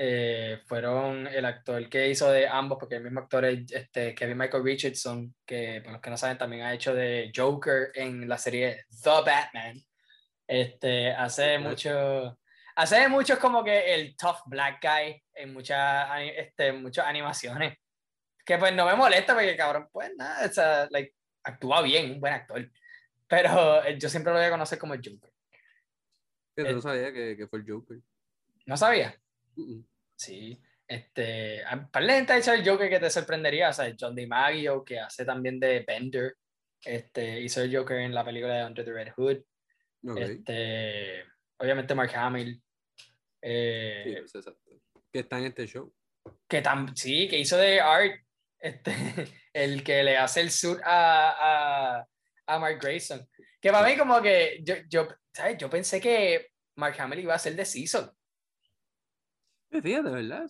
Eh, 0.00 0.60
fueron 0.66 1.26
el 1.26 1.44
actor 1.44 1.88
que 1.88 2.08
hizo 2.08 2.30
de 2.30 2.46
ambos, 2.46 2.78
porque 2.78 2.94
el 2.94 3.02
mismo 3.02 3.18
actor 3.18 3.44
es 3.46 3.72
este, 3.72 4.14
Kevin 4.14 4.38
Michael 4.38 4.62
Richardson, 4.62 5.34
que 5.44 5.80
para 5.80 5.94
los 5.94 6.00
que 6.00 6.10
no 6.10 6.16
saben 6.16 6.38
también 6.38 6.62
ha 6.62 6.72
hecho 6.72 6.94
de 6.94 7.32
Joker 7.34 7.90
en 7.94 8.28
la 8.28 8.38
serie 8.38 8.84
The 9.02 9.10
Batman. 9.26 9.82
Este, 10.46 11.10
hace 11.10 11.58
mucho, 11.58 12.38
hace 12.76 13.08
mucho 13.08 13.40
como 13.40 13.64
que 13.64 13.92
el 13.92 14.16
tough 14.16 14.42
black 14.46 14.80
guy 14.80 15.20
en 15.34 15.52
muchas, 15.52 16.08
este, 16.36 16.70
muchas 16.70 17.04
animaciones. 17.04 17.76
Que 18.46 18.56
pues 18.56 18.72
no 18.72 18.86
me 18.86 18.94
molesta 18.94 19.34
porque 19.34 19.56
cabrón, 19.56 19.88
pues 19.90 20.12
nada, 20.16 20.46
o 20.46 20.52
sea, 20.52 20.86
like, 20.90 21.12
actúa 21.42 21.82
bien, 21.82 22.12
un 22.12 22.20
buen 22.20 22.34
actor. 22.34 22.70
Pero 23.26 23.84
eh, 23.84 23.98
yo 23.98 24.08
siempre 24.08 24.32
lo 24.32 24.38
voy 24.38 24.46
a 24.46 24.50
conocer 24.50 24.78
como 24.78 24.94
el 24.94 25.00
Joker. 25.04 25.32
Yo 26.56 26.64
no 26.72 26.78
eh, 26.78 26.82
sabía 26.82 27.12
que, 27.12 27.36
que, 27.36 27.48
fue 27.48 27.58
el 27.58 27.68
Joker. 27.68 27.98
¿No 28.64 28.76
sabía? 28.76 29.12
Sí. 30.16 30.60
Este, 30.86 31.62
para 31.92 32.06
la 32.06 32.14
gente 32.14 32.32
ha 32.32 32.54
el 32.54 32.66
Joker 32.66 32.88
que 32.88 32.98
te 32.98 33.10
sorprendería, 33.10 33.68
o 33.68 33.72
sea, 33.72 33.94
John 33.98 34.16
DiMaggio, 34.16 34.82
que 34.82 34.98
hace 34.98 35.24
también 35.24 35.60
de 35.60 35.84
Bender, 35.86 36.36
este, 36.82 37.40
hizo 37.40 37.60
el 37.60 37.76
Joker 37.76 37.98
en 37.98 38.14
la 38.14 38.24
película 38.24 38.54
de 38.54 38.64
Under 38.64 38.84
the 38.84 38.92
Red 38.92 39.12
Hood. 39.14 39.38
Este, 40.16 41.24
obviamente 41.58 41.94
Mark 41.94 42.12
Hamill. 42.14 42.62
Eh, 43.42 44.24
sí, 44.26 44.40
que 45.12 45.20
está 45.20 45.38
en 45.38 45.46
este 45.46 45.66
show. 45.66 45.92
Que 46.48 46.62
tam, 46.62 46.94
sí, 46.96 47.28
que 47.28 47.38
hizo 47.38 47.56
de 47.56 47.80
Art 47.80 48.20
este, 48.58 48.92
el 49.52 49.82
que 49.82 50.02
le 50.02 50.16
hace 50.16 50.40
el 50.40 50.50
suit 50.50 50.80
a, 50.84 51.98
a, 51.98 52.08
a 52.46 52.58
Mark 52.58 52.78
Grayson. 52.80 53.28
Que 53.60 53.70
para 53.70 53.86
mí 53.86 53.96
como 53.96 54.20
que 54.22 54.60
yo, 54.62 54.76
yo, 54.88 55.08
¿sabes? 55.32 55.58
yo 55.58 55.68
pensé 55.68 56.00
que 56.00 56.48
Mark 56.76 56.96
Hamill 56.98 57.20
iba 57.20 57.34
a 57.34 57.38
ser 57.38 57.54
de 57.56 57.64
Season. 57.64 58.10
Fíjate, 59.70 60.10
¿verdad? 60.10 60.46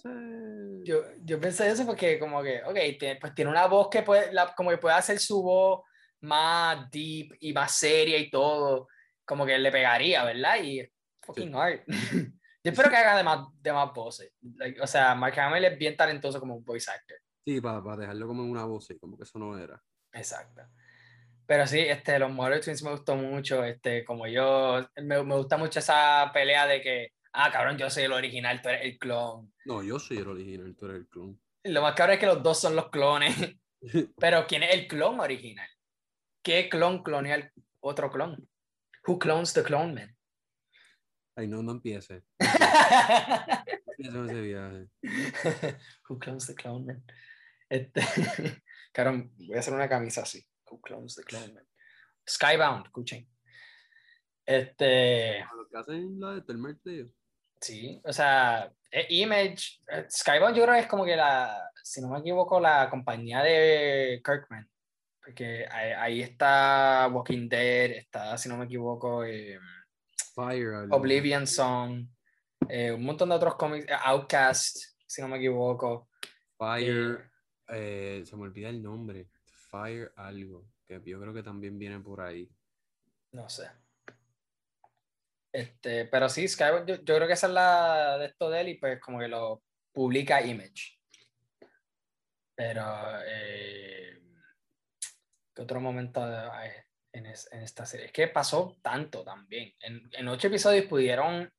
Yo, 0.84 1.02
yo 1.22 1.40
pensé 1.40 1.68
eso 1.68 1.84
porque 1.84 2.18
como 2.18 2.42
que, 2.42 2.62
ok, 2.62 2.76
pues 3.20 3.34
tiene 3.34 3.50
una 3.50 3.66
voz 3.66 3.88
que 3.90 4.02
puede, 4.02 4.32
la, 4.32 4.54
como 4.54 4.70
que 4.70 4.78
puede 4.78 4.94
hacer 4.94 5.18
su 5.18 5.42
voz 5.42 5.80
más 6.20 6.90
deep 6.90 7.36
y 7.40 7.52
más 7.52 7.72
seria 7.72 8.18
y 8.18 8.30
todo, 8.30 8.88
como 9.24 9.44
que 9.44 9.58
le 9.58 9.72
pegaría, 9.72 10.24
¿verdad? 10.24 10.62
Y 10.62 10.88
fucking 11.22 11.54
hard. 11.54 11.80
yo 12.64 12.70
espero 12.70 12.90
que 12.90 12.96
haga 12.96 13.16
de 13.16 13.24
más, 13.24 13.46
de 13.60 13.72
más 13.72 13.92
voces. 13.92 14.32
o 14.80 14.86
sea, 14.86 15.14
Mark 15.14 15.38
Hamill 15.38 15.64
es 15.64 15.78
bien 15.78 15.96
talentoso 15.96 16.38
como 16.38 16.56
un 16.56 16.64
voice 16.64 16.90
actor. 16.90 17.18
Sí, 17.44 17.60
para, 17.60 17.82
para 17.82 17.96
dejarlo 18.02 18.26
como 18.26 18.44
en 18.44 18.50
una 18.50 18.64
voz, 18.64 18.90
y 18.90 18.98
como 18.98 19.16
que 19.16 19.24
eso 19.24 19.38
no 19.38 19.58
era. 19.58 19.82
Exacto. 20.12 20.62
Pero 21.46 21.66
sí, 21.66 21.80
este, 21.80 22.18
los 22.18 22.30
Mother 22.30 22.60
Twins 22.60 22.82
me 22.82 22.90
gustó 22.90 23.16
mucho, 23.16 23.64
este, 23.64 24.04
como 24.04 24.26
yo, 24.26 24.86
me, 24.96 25.22
me, 25.22 25.36
gusta 25.36 25.56
mucho 25.56 25.78
esa 25.78 26.30
pelea 26.32 26.66
de 26.66 26.82
que, 26.82 27.12
ah, 27.38 27.50
cabrón, 27.52 27.78
yo 27.78 27.88
soy 27.88 28.04
el 28.04 28.12
original, 28.12 28.60
tú 28.60 28.68
eres 28.68 28.84
el 28.84 28.98
clon. 28.98 29.52
No, 29.64 29.82
yo 29.82 29.98
soy 29.98 30.18
el 30.18 30.28
original, 30.28 30.74
tú 30.76 30.86
eres 30.86 30.98
el 30.98 31.08
clon. 31.08 31.40
Lo 31.64 31.82
más 31.82 31.94
cabrón 31.94 32.14
es 32.14 32.20
que 32.20 32.26
los 32.26 32.42
dos 32.42 32.60
son 32.60 32.74
los 32.76 32.90
clones. 32.90 33.34
Pero 34.18 34.46
¿quién 34.46 34.64
es 34.64 34.74
el 34.74 34.88
clon 34.88 35.20
original? 35.20 35.68
¿Qué 36.42 36.68
clon 36.68 37.02
clonea 37.02 37.34
al 37.36 37.52
otro 37.80 38.10
clon? 38.10 38.48
Who 39.06 39.18
clones 39.18 39.52
the 39.52 39.62
clone 39.62 39.94
man? 39.94 40.16
Ay, 41.36 41.46
no, 41.46 41.62
no 41.62 41.72
empiece. 41.72 42.24
Eso 43.98 44.24
ese 44.24 44.40
viaje. 44.40 44.88
Who 46.08 46.18
clones 46.18 46.46
the 46.46 46.54
clone 46.54 46.86
man? 46.86 47.04
Este, 47.68 48.00
Cabrón, 48.92 49.32
voy 49.36 49.56
a 49.56 49.60
hacer 49.60 49.74
una 49.74 49.88
camisa 49.88 50.22
así. 50.22 50.44
Who 50.70 50.80
clones 50.80 51.14
the 51.14 51.22
clone 51.22 51.54
man? 51.54 51.66
Skybound, 52.28 52.86
escuchen. 52.86 53.28
Este. 54.44 55.44
Lo 55.54 55.68
que 55.68 55.76
hacen 55.76 56.18
la 56.18 56.34
de 56.34 56.42
Sí, 57.60 58.00
o 58.04 58.12
sea, 58.12 58.72
e, 58.90 59.06
Image, 59.10 59.80
eh, 59.90 60.06
Skybound 60.10 60.56
yo 60.56 60.62
creo 60.62 60.74
que 60.74 60.80
es 60.80 60.86
como 60.86 61.04
que 61.04 61.16
la, 61.16 61.70
si 61.82 62.00
no 62.00 62.08
me 62.08 62.20
equivoco, 62.20 62.60
la 62.60 62.88
compañía 62.88 63.42
de 63.42 64.20
Kirkman. 64.24 64.68
Porque 65.20 65.66
ahí, 65.70 65.92
ahí 65.92 66.22
está 66.22 67.08
Walking 67.12 67.48
Dead, 67.48 67.90
está, 67.90 68.38
si 68.38 68.48
no 68.48 68.56
me 68.56 68.64
equivoco, 68.64 69.24
eh, 69.24 69.58
Fire. 70.34 70.86
Oblivion 70.90 71.46
Song, 71.46 72.06
eh, 72.68 72.92
un 72.92 73.04
montón 73.04 73.28
de 73.28 73.34
otros 73.34 73.56
cómics, 73.56 73.86
eh, 73.88 73.96
Outcast, 74.04 74.76
si 75.06 75.20
no 75.20 75.28
me 75.28 75.36
equivoco. 75.36 76.08
Fire. 76.56 77.30
eh, 77.68 78.22
se 78.24 78.36
me 78.36 78.42
olvida 78.42 78.68
el 78.68 78.82
nombre. 78.82 79.28
Fire 79.70 80.12
algo. 80.16 80.66
Que 80.86 81.00
yo 81.04 81.20
creo 81.20 81.34
que 81.34 81.42
también 81.42 81.78
viene 81.78 82.00
por 82.00 82.20
ahí. 82.20 82.50
No 83.32 83.48
sé. 83.48 83.68
Este, 85.52 86.04
pero 86.06 86.28
sí, 86.28 86.46
Skyward, 86.46 86.86
yo, 86.86 86.94
yo 86.96 87.16
creo 87.16 87.26
que 87.26 87.32
esa 87.34 87.46
es 87.46 87.52
la 87.52 88.18
de 88.18 88.26
esto 88.26 88.50
de 88.50 88.60
él 88.60 88.68
y 88.70 88.74
pues 88.78 89.00
como 89.00 89.18
que 89.18 89.28
lo 89.28 89.62
publica 89.92 90.42
Image. 90.42 90.98
Pero, 92.54 92.82
eh, 93.24 94.20
¿qué 95.54 95.62
otro 95.62 95.80
momento 95.80 96.22
hay 96.22 96.70
en, 97.12 97.26
es- 97.26 97.48
en 97.52 97.62
esta 97.62 97.86
serie? 97.86 98.06
Es 98.06 98.12
que 98.12 98.28
pasó 98.28 98.76
tanto 98.82 99.24
también. 99.24 99.72
En, 99.80 100.08
en 100.12 100.28
ocho 100.28 100.48
episodios 100.48 100.86
pudieron 100.86 101.50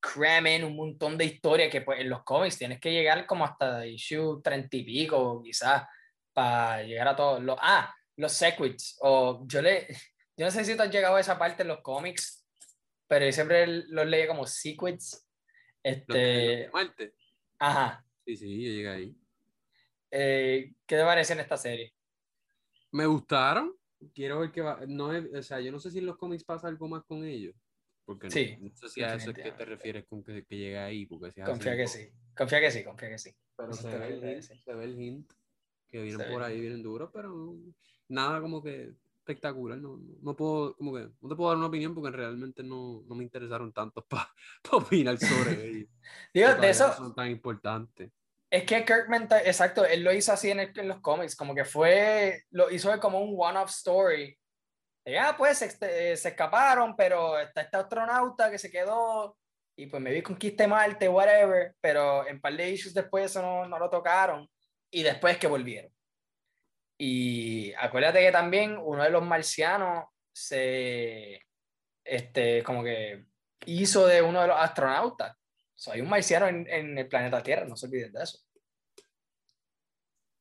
cramen 0.00 0.64
un 0.64 0.76
montón 0.76 1.18
de 1.18 1.24
historia 1.24 1.68
que 1.68 1.80
pues 1.80 2.00
en 2.00 2.08
los 2.10 2.22
cómics 2.24 2.56
tienes 2.58 2.78
que 2.80 2.92
llegar 2.92 3.26
como 3.26 3.44
hasta 3.44 3.84
issue 3.86 4.40
treinta 4.42 4.76
y 4.76 4.84
pico 4.84 5.42
quizás 5.42 5.84
para 6.32 6.82
llegar 6.84 7.08
a 7.08 7.16
todos 7.16 7.42
los... 7.42 7.58
Ah, 7.60 7.92
los 8.16 8.32
sequits. 8.32 8.98
O 9.02 9.44
yo 9.46 9.62
le... 9.62 9.88
Yo 10.38 10.44
no 10.44 10.52
sé 10.52 10.64
si 10.64 10.76
tú 10.76 10.82
has 10.84 10.90
llegado 10.92 11.16
a 11.16 11.20
esa 11.20 11.36
parte 11.36 11.62
en 11.62 11.68
los 11.68 11.80
cómics, 11.82 12.37
pero 13.08 13.24
yo 13.26 13.32
siempre 13.32 13.66
los 13.66 14.06
leía 14.06 14.28
como 14.28 14.44
de- 14.44 15.22
Este, 15.82 16.70
Marte. 16.72 17.14
ajá. 17.58 18.04
Sí, 18.24 18.36
sí, 18.36 18.46
yo 18.64 18.70
llegué 18.72 18.88
ahí. 18.88 19.16
Eh, 20.10 20.74
¿Qué 20.86 20.96
te 20.96 21.02
parece 21.02 21.32
en 21.32 21.40
esta 21.40 21.56
serie? 21.56 21.94
Me 22.92 23.06
gustaron. 23.06 23.74
Quiero 24.14 24.40
ver 24.40 24.52
qué 24.52 24.60
va. 24.60 24.80
No 24.86 25.12
es- 25.12 25.26
o 25.34 25.42
sea, 25.42 25.60
yo 25.60 25.72
no 25.72 25.78
sé 25.78 25.90
si 25.90 25.98
en 25.98 26.06
los 26.06 26.16
cómics 26.16 26.44
pasa 26.44 26.68
algo 26.68 26.88
más 26.88 27.04
con 27.04 27.24
ellos. 27.24 27.54
Porque 28.04 28.28
no- 28.28 28.32
Sí, 28.32 28.56
no, 28.60 28.70
sé 28.76 28.88
si 28.88 29.02
a 29.02 29.14
eso 29.14 29.30
es 29.30 29.36
que 29.36 29.52
te 29.52 29.64
refieres 29.64 30.04
con 30.06 30.22
que, 30.22 30.44
que 30.44 30.56
llega 30.56 30.84
ahí. 30.86 31.04
Porque 31.06 31.30
si 31.30 31.40
Confía 31.42 31.72
así, 31.72 31.76
que 31.78 31.82
no. 31.84 31.88
sí. 31.88 32.18
Confía 32.36 32.60
que 32.60 32.70
sí, 32.70 32.84
confía 32.84 33.08
que 33.10 33.18
sí. 33.18 33.30
Pero 33.56 33.72
se 33.72 33.88
te 33.88 33.98
ve, 33.98 34.08
el 34.14 34.24
hint, 34.24 34.42
se 34.42 34.74
ve 34.74 34.84
el 34.84 35.00
hint 35.00 35.32
que 35.88 36.02
vienen 36.02 36.20
Se 36.26 36.30
por 36.32 36.40
ve. 36.40 36.46
ahí, 36.46 36.60
vienen 36.60 36.82
duros, 36.82 37.10
pero 37.12 37.56
nada 38.08 38.40
como 38.40 38.62
que 38.62 38.92
espectacular. 39.28 39.78
No, 39.78 39.98
no, 40.22 40.34
puedo, 40.36 40.74
como 40.76 40.94
que, 40.94 41.08
no 41.20 41.28
te 41.28 41.34
puedo 41.36 41.50
dar 41.50 41.58
una 41.58 41.66
opinión 41.66 41.94
porque 41.94 42.16
realmente 42.16 42.62
no, 42.62 43.02
no 43.06 43.14
me 43.14 43.24
interesaron 43.24 43.72
tanto 43.72 44.04
para 44.08 44.30
opinar 44.72 45.18
sobre 45.18 45.52
ellos. 45.68 45.88
Digo, 46.32 46.54
de 46.54 46.70
eso, 46.70 46.88
no 46.88 46.94
son 46.94 47.14
tan 47.14 47.30
importantes. 47.30 48.10
es 48.50 48.64
que 48.64 48.84
Kirkman, 48.84 49.28
exacto, 49.44 49.84
él 49.84 50.02
lo 50.02 50.12
hizo 50.12 50.32
así 50.32 50.50
en, 50.50 50.60
el- 50.60 50.78
en 50.78 50.88
los 50.88 51.00
cómics, 51.00 51.36
como 51.36 51.54
que 51.54 51.64
fue, 51.64 52.44
lo 52.50 52.70
hizo 52.70 52.98
como 53.00 53.20
un 53.20 53.34
one-off 53.38 53.70
story. 53.70 54.36
De, 55.04 55.18
ah, 55.18 55.34
pues 55.38 55.62
este, 55.62 56.12
eh, 56.12 56.16
se 56.16 56.28
escaparon, 56.30 56.94
pero 56.96 57.38
está 57.38 57.62
este 57.62 57.76
astronauta 57.78 58.50
que 58.50 58.58
se 58.58 58.70
quedó 58.70 59.38
y 59.76 59.86
pues 59.86 60.02
me 60.02 60.12
vi 60.12 60.22
conquiste 60.22 60.66
Marte, 60.66 61.08
whatever, 61.08 61.74
pero 61.80 62.26
en 62.26 62.40
par 62.40 62.54
de 62.56 62.70
issues 62.70 62.92
después 62.92 63.26
eso 63.26 63.40
no, 63.40 63.66
no 63.66 63.78
lo 63.78 63.88
tocaron 63.88 64.48
y 64.90 65.02
después 65.02 65.38
que 65.38 65.46
volvieron. 65.46 65.90
Y 66.98 67.72
acuérdate 67.74 68.20
que 68.20 68.32
también 68.32 68.76
uno 68.76 69.04
de 69.04 69.10
los 69.10 69.24
marcianos 69.24 70.06
se, 70.32 71.46
este, 72.04 72.62
como 72.64 72.82
que 72.82 73.26
hizo 73.66 74.06
de 74.06 74.20
uno 74.20 74.42
de 74.42 74.48
los 74.48 74.58
astronautas. 74.58 75.36
O 75.36 75.80
sea, 75.80 75.94
hay 75.94 76.00
un 76.00 76.08
marciano 76.08 76.48
en, 76.48 76.68
en 76.68 76.98
el 76.98 77.08
planeta 77.08 77.42
Tierra, 77.42 77.64
no 77.64 77.76
se 77.76 77.86
olviden 77.86 78.12
de 78.12 78.22
eso. 78.22 78.40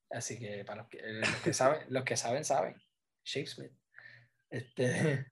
Así 0.09 0.39
que 0.39 0.63
para 0.63 0.81
los 0.81 0.89
que, 0.89 0.97
eh, 0.97 1.19
los 1.19 1.35
que 1.43 1.53
saben, 1.53 1.85
los 1.89 2.03
que 2.03 2.17
saben, 2.17 2.45
saben. 2.45 2.81
Shakespeare. 3.23 3.71
Este. 4.49 5.31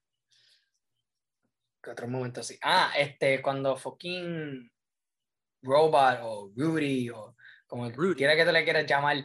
¿Qué 1.82 1.90
otro 1.90 2.08
momento 2.08 2.40
así? 2.40 2.58
Ah, 2.62 2.92
este, 2.96 3.40
cuando 3.40 3.76
fucking 3.76 4.70
Robot 5.62 6.18
o 6.22 6.52
Rudy 6.54 7.10
o 7.10 7.36
como 7.66 7.88
Rudy. 7.90 8.16
quiera 8.16 8.36
que 8.36 8.44
te 8.44 8.52
le 8.52 8.64
quieras 8.64 8.86
llamar, 8.86 9.24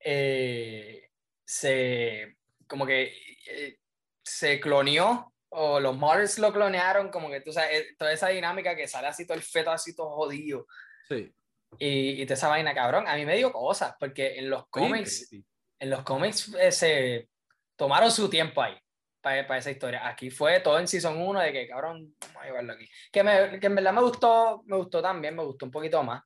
eh, 0.00 1.05
se 1.46 2.36
como 2.66 2.84
que 2.84 3.14
eh, 3.48 3.78
se 4.24 4.60
cloneó 4.60 5.32
o 5.50 5.78
los 5.80 5.96
modders 5.96 6.38
lo 6.38 6.52
clonearon, 6.52 7.10
como 7.10 7.30
que 7.30 7.40
tú 7.40 7.52
sabes, 7.52 7.70
eh, 7.80 7.94
toda 7.96 8.12
esa 8.12 8.28
dinámica 8.28 8.74
que 8.74 8.88
sale 8.88 9.06
así 9.06 9.24
todo 9.26 9.36
el 9.36 9.42
feto 9.44 9.70
así 9.70 9.94
todo 9.94 10.10
jodido 10.10 10.66
Sí. 11.08 11.32
y, 11.78 12.20
y 12.22 12.26
toda 12.26 12.34
esa 12.34 12.48
vaina, 12.48 12.74
cabrón, 12.74 13.06
a 13.06 13.14
mí 13.14 13.24
me 13.24 13.36
dio 13.36 13.52
cosas, 13.52 13.94
porque 14.00 14.38
en 14.38 14.50
los 14.50 14.66
cómics, 14.68 15.28
creepy. 15.30 15.46
en 15.78 15.90
los 15.90 16.02
cómics 16.02 16.52
eh, 16.58 16.72
se 16.72 17.28
tomaron 17.76 18.10
su 18.10 18.28
tiempo 18.28 18.60
ahí 18.60 18.76
para, 19.20 19.58
esa 19.58 19.70
historia. 19.70 20.06
Aquí 20.06 20.30
fue 20.30 20.60
todo 20.60 20.78
en 20.80 20.88
Season 20.88 21.16
1 21.20 21.40
de 21.40 21.52
que, 21.52 21.68
cabrón, 21.68 22.14
vamos 22.20 22.36
a 22.42 22.46
llevarlo 22.46 22.72
aquí. 22.72 22.88
Que, 23.12 23.22
me, 23.22 23.60
que 23.60 23.66
en 23.66 23.74
verdad 23.74 23.92
me 23.92 24.02
gustó, 24.02 24.62
me 24.66 24.76
gustó 24.76 25.00
también, 25.02 25.34
me 25.36 25.44
gustó 25.44 25.66
un 25.66 25.70
poquito 25.72 26.02
más. 26.02 26.22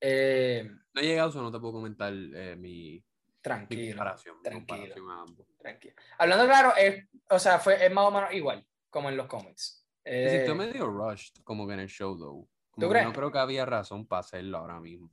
Eh, 0.00 0.68
No 0.94 1.00
he 1.00 1.04
llegado, 1.04 1.30
eso 1.30 1.42
no 1.42 1.50
te 1.52 1.58
puedo 1.58 1.74
comentar 1.74 2.12
eh, 2.12 2.56
mi 2.56 3.02
tranquilo, 3.46 3.96
comparación. 3.96 4.42
tranquilo. 4.42 4.76
comparación 4.76 5.10
a 5.10 5.22
ambos. 5.22 5.46
tranquilo. 5.56 5.94
Hablando 6.18 6.46
claro, 6.46 6.76
es, 6.76 7.04
o 7.30 7.38
sea, 7.38 7.60
fue, 7.60 7.84
es 7.84 7.92
más 7.92 8.06
o 8.06 8.10
menos 8.10 8.32
igual, 8.32 8.66
como 8.90 9.08
en 9.08 9.16
los 9.16 9.28
cómics. 9.28 9.86
Eh, 10.04 10.38
sintió 10.38 10.54
medio 10.56 10.86
rushed, 10.86 11.44
como 11.44 11.64
que 11.66 11.74
en 11.74 11.80
el 11.80 11.88
show, 11.88 12.18
though. 12.18 12.48
Como 12.72 12.86
¿Tú 12.86 12.90
crees? 12.90 13.06
No 13.06 13.12
creo 13.12 13.30
que 13.30 13.38
había 13.38 13.64
razón 13.64 14.04
para 14.06 14.20
hacerlo 14.20 14.58
ahora 14.58 14.80
mismo. 14.80 15.08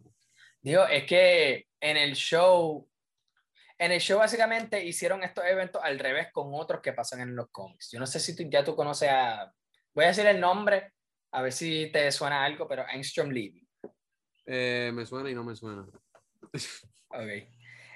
Digo, 0.62 0.86
es 0.88 1.06
que 1.06 1.68
en 1.80 1.98
el 1.98 2.16
show, 2.16 2.90
en 3.78 3.92
el 3.92 4.00
show 4.00 4.18
básicamente 4.18 4.84
hicieron 4.84 5.24
estos 5.24 5.46
eventos 5.46 5.80
al 5.84 6.00
revés 6.00 6.30
con 6.32 6.50
otros 6.54 6.82
que 6.82 6.94
pasan 6.94 7.22
en 7.22 7.36
los 7.36 7.52
cómics. 7.52 7.92
Yo 7.92 8.00
no 8.00 8.08
sé 8.08 8.20
si 8.20 8.36
tú, 8.36 8.50
ya 8.50 8.64
tú 8.64 8.76
conoces 8.76 9.10
a, 9.12 9.54
voy 9.94 10.06
a 10.06 10.08
decir 10.08 10.26
el 10.26 10.40
nombre, 10.40 10.94
a 11.32 11.42
ver 11.44 11.52
si 11.52 11.92
te 11.92 12.12
suena 12.12 12.44
algo, 12.44 12.68
pero 12.68 12.84
Angstrom 12.88 13.30
Levy. 13.30 13.68
Eh, 14.48 14.92
me 14.92 15.06
suena 15.06 15.30
y 15.30 15.36
no 15.36 15.44
me 15.44 15.56
suena. 15.56 15.86
Ok. 17.10 17.53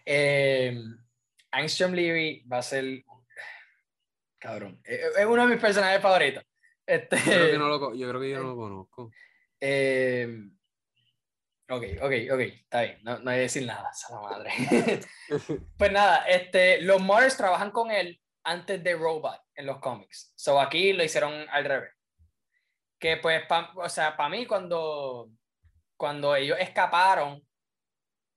Eh, 0.09 0.73
Angstrom 1.51 1.91
Levy 1.93 2.45
va 2.51 2.59
a 2.59 2.61
ser, 2.63 3.03
cabrón, 4.39 4.79
es 4.85 5.01
es 5.17 5.25
uno 5.25 5.43
de 5.45 5.53
mis 5.53 5.61
personajes 5.61 6.01
favoritos. 6.01 6.43
Este, 6.85 7.17
Yo 7.17 7.23
creo 7.23 7.51
que, 7.51 7.57
no 7.57 7.67
lo, 7.67 7.95
yo, 7.95 8.07
creo 8.09 8.21
que 8.21 8.29
yo 8.29 8.37
no 8.39 8.49
lo 8.49 8.55
conozco. 8.55 9.11
eh, 9.59 10.27
ok, 11.69 11.83
ok, 12.01 12.11
ok, 12.31 12.39
está 12.39 12.81
bien, 12.83 12.99
no, 13.03 13.19
no 13.19 13.29
hay 13.31 13.37
que 13.37 13.41
decir 13.41 13.65
nada, 13.65 13.91
la 14.09 14.19
madre. 14.21 14.51
Pues 15.77 15.91
nada, 15.91 16.25
este, 16.27 16.81
los 16.81 17.01
Mothers 17.01 17.35
trabajan 17.35 17.71
con 17.71 17.91
él 17.91 18.21
antes 18.45 18.81
de 18.81 18.93
Robot 18.95 19.41
en 19.55 19.65
los 19.65 19.79
cómics. 19.79 20.31
So 20.37 20.59
aquí 20.61 20.93
lo 20.93 21.03
hicieron 21.03 21.33
al 21.49 21.65
revés. 21.65 21.91
Que 22.97 23.17
pues, 23.17 23.45
pa- 23.45 23.73
o 23.75 23.89
sea, 23.89 24.15
para 24.15 24.29
mí 24.29 24.45
cuando, 24.45 25.29
cuando 25.97 26.33
ellos 26.35 26.57
escaparon 26.59 27.45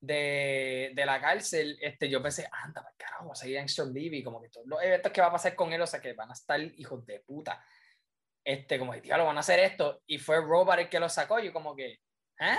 de, 0.01 0.93
de 0.95 1.07
la 1.07 1.21
cárcel, 1.21 1.79
este, 1.81 2.09
yo 2.09 2.23
pensé, 2.23 2.49
anda, 2.51 2.83
para 2.83 2.97
carajo, 2.97 3.27
va 3.27 3.33
a 3.33 3.37
seguir 3.37 3.59
Angstrom 3.59 3.93
Levy, 3.93 4.23
como 4.23 4.41
que 4.41 4.49
todos 4.49 4.67
los 4.67 4.83
eventos 4.83 5.13
que 5.13 5.21
va 5.21 5.27
a 5.27 5.33
pasar 5.33 5.55
con 5.55 5.73
él, 5.73 5.83
o 5.83 5.87
sea, 5.87 6.01
que 6.01 6.15
van 6.15 6.31
a 6.31 6.35
estar 6.35 6.61
hijos 6.61 7.05
de 7.07 7.21
puta. 7.21 7.63
Este, 8.43 8.79
como 8.79 8.93
que, 8.93 9.07
lo 9.09 9.27
van 9.27 9.37
a 9.37 9.41
hacer 9.41 9.61
esto. 9.61 10.03
Y 10.07 10.19
fue 10.19 10.41
Robot 10.41 10.79
el 10.79 10.89
que 10.89 10.99
lo 10.99 11.09
sacó. 11.09 11.39
Yo 11.41 11.53
como 11.53 11.77
que, 11.77 12.01
¿eh? 12.41 12.59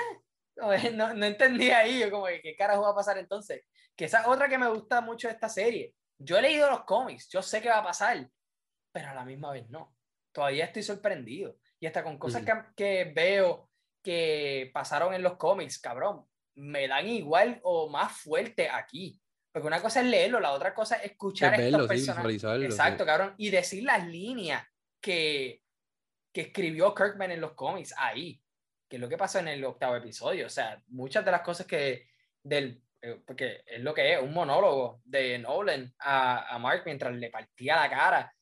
No, 0.93 1.13
no 1.13 1.25
entendí 1.25 1.71
ahí, 1.71 1.99
yo 1.99 2.11
como 2.11 2.27
que, 2.27 2.41
¿qué 2.41 2.55
carajo 2.55 2.83
va 2.83 2.91
a 2.91 2.95
pasar 2.95 3.17
entonces? 3.17 3.63
Que 3.95 4.05
esa 4.05 4.21
es 4.21 4.27
otra 4.27 4.47
que 4.47 4.57
me 4.57 4.67
gusta 4.67 5.01
mucho 5.01 5.27
de 5.27 5.33
esta 5.33 5.49
serie. 5.49 5.95
Yo 6.19 6.37
he 6.37 6.41
leído 6.41 6.69
los 6.69 6.83
cómics, 6.83 7.29
yo 7.29 7.41
sé 7.41 7.61
qué 7.61 7.69
va 7.69 7.79
a 7.79 7.83
pasar, 7.83 8.29
pero 8.91 9.09
a 9.09 9.15
la 9.15 9.25
misma 9.25 9.51
vez 9.51 9.67
no. 9.69 9.95
Todavía 10.31 10.65
estoy 10.65 10.83
sorprendido. 10.83 11.57
Y 11.79 11.87
hasta 11.87 12.03
con 12.03 12.19
cosas 12.19 12.43
que, 12.45 12.53
que 12.75 13.11
veo 13.15 13.71
que 14.03 14.69
pasaron 14.73 15.13
en 15.15 15.23
los 15.23 15.37
cómics, 15.37 15.79
cabrón, 15.79 16.27
me 16.55 16.87
dan 16.87 17.07
igual 17.07 17.59
o 17.63 17.89
más 17.89 18.11
fuerte 18.13 18.69
aquí. 18.69 19.19
Porque 19.51 19.67
una 19.67 19.81
cosa 19.81 19.99
es 19.99 20.07
leerlo, 20.07 20.39
la 20.39 20.53
otra 20.53 20.73
cosa 20.73 20.95
es 20.97 21.11
escuchar 21.11 21.53
Es 21.55 21.59
a 21.59 21.63
estos 21.65 21.81
sí, 21.81 21.87
personajes. 21.87 22.41
sí. 22.41 22.63
Exacto, 22.63 23.05
cabrón. 23.05 23.33
Y 23.37 23.49
decir 23.49 23.83
las 23.83 24.07
líneas 24.07 24.65
que, 25.01 25.61
que 26.31 26.41
escribió 26.41 26.95
Kirkman 26.95 27.31
en 27.31 27.41
los 27.41 27.53
cómics 27.53 27.93
ahí, 27.97 28.41
que 28.87 28.95
es 28.95 29.01
lo 29.01 29.09
que 29.09 29.17
pasó 29.17 29.39
en 29.39 29.49
el 29.49 29.63
octavo 29.65 29.95
episodio. 29.95 30.45
O 30.45 30.49
sea, 30.49 30.81
muchas 30.87 31.25
de 31.25 31.31
las 31.31 31.41
cosas 31.41 31.65
que 31.67 32.07
del, 32.41 32.81
eh, 33.01 33.21
porque 33.25 33.63
es 33.65 33.81
lo 33.81 33.93
que 33.93 34.13
es, 34.13 34.21
un 34.21 34.33
monólogo 34.33 35.01
de 35.03 35.37
Nolan 35.39 35.93
a, 35.99 36.55
a 36.55 36.59
Mark 36.59 36.83
mientras 36.85 37.13
le 37.13 37.29
partía 37.29 37.75
la 37.75 37.89
cara, 37.89 38.35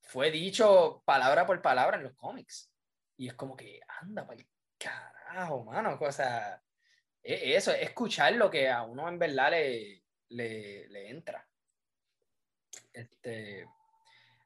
fue 0.00 0.30
dicho 0.30 1.02
palabra 1.04 1.46
por 1.46 1.60
palabra 1.60 1.96
en 1.96 2.04
los 2.04 2.14
cómics. 2.14 2.72
Y 3.16 3.28
es 3.28 3.34
como 3.34 3.54
que, 3.56 3.80
anda, 4.00 4.26
para 4.26 4.42
carajo, 4.78 5.64
mano. 5.64 5.98
O 6.00 6.12
sea, 6.12 6.60
eso, 7.22 7.70
es 7.72 7.82
escuchar 7.82 8.32
lo 8.34 8.50
que 8.50 8.68
a 8.68 8.82
uno 8.82 9.08
en 9.08 9.18
verdad 9.18 9.50
le, 9.50 10.02
le, 10.30 10.88
le 10.88 11.10
entra. 11.10 11.46
Este, 12.92 13.66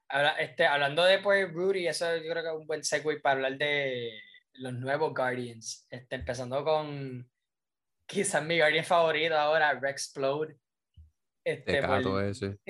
habla- 0.08 0.36
este, 0.40 0.66
hablando 0.66 1.04
de 1.04 1.18
pues 1.18 1.52
Rudy, 1.52 1.86
eso 1.88 2.16
yo 2.16 2.30
creo 2.30 2.42
que 2.42 2.48
es 2.50 2.54
un 2.56 2.66
buen 2.66 2.84
segue 2.84 3.20
para 3.20 3.36
hablar 3.36 3.56
de 3.58 4.10
los 4.54 4.72
nuevos 4.74 5.14
Guardians. 5.14 5.86
Este, 5.90 6.16
empezando 6.16 6.64
con 6.64 7.30
quizás 8.06 8.42
mi 8.44 8.58
Guardian 8.58 8.84
favorito 8.84 9.36
ahora, 9.36 9.78
Rexplode. 9.80 10.56
Este, 11.44 11.82
por- 11.82 12.24
ese. 12.24 12.58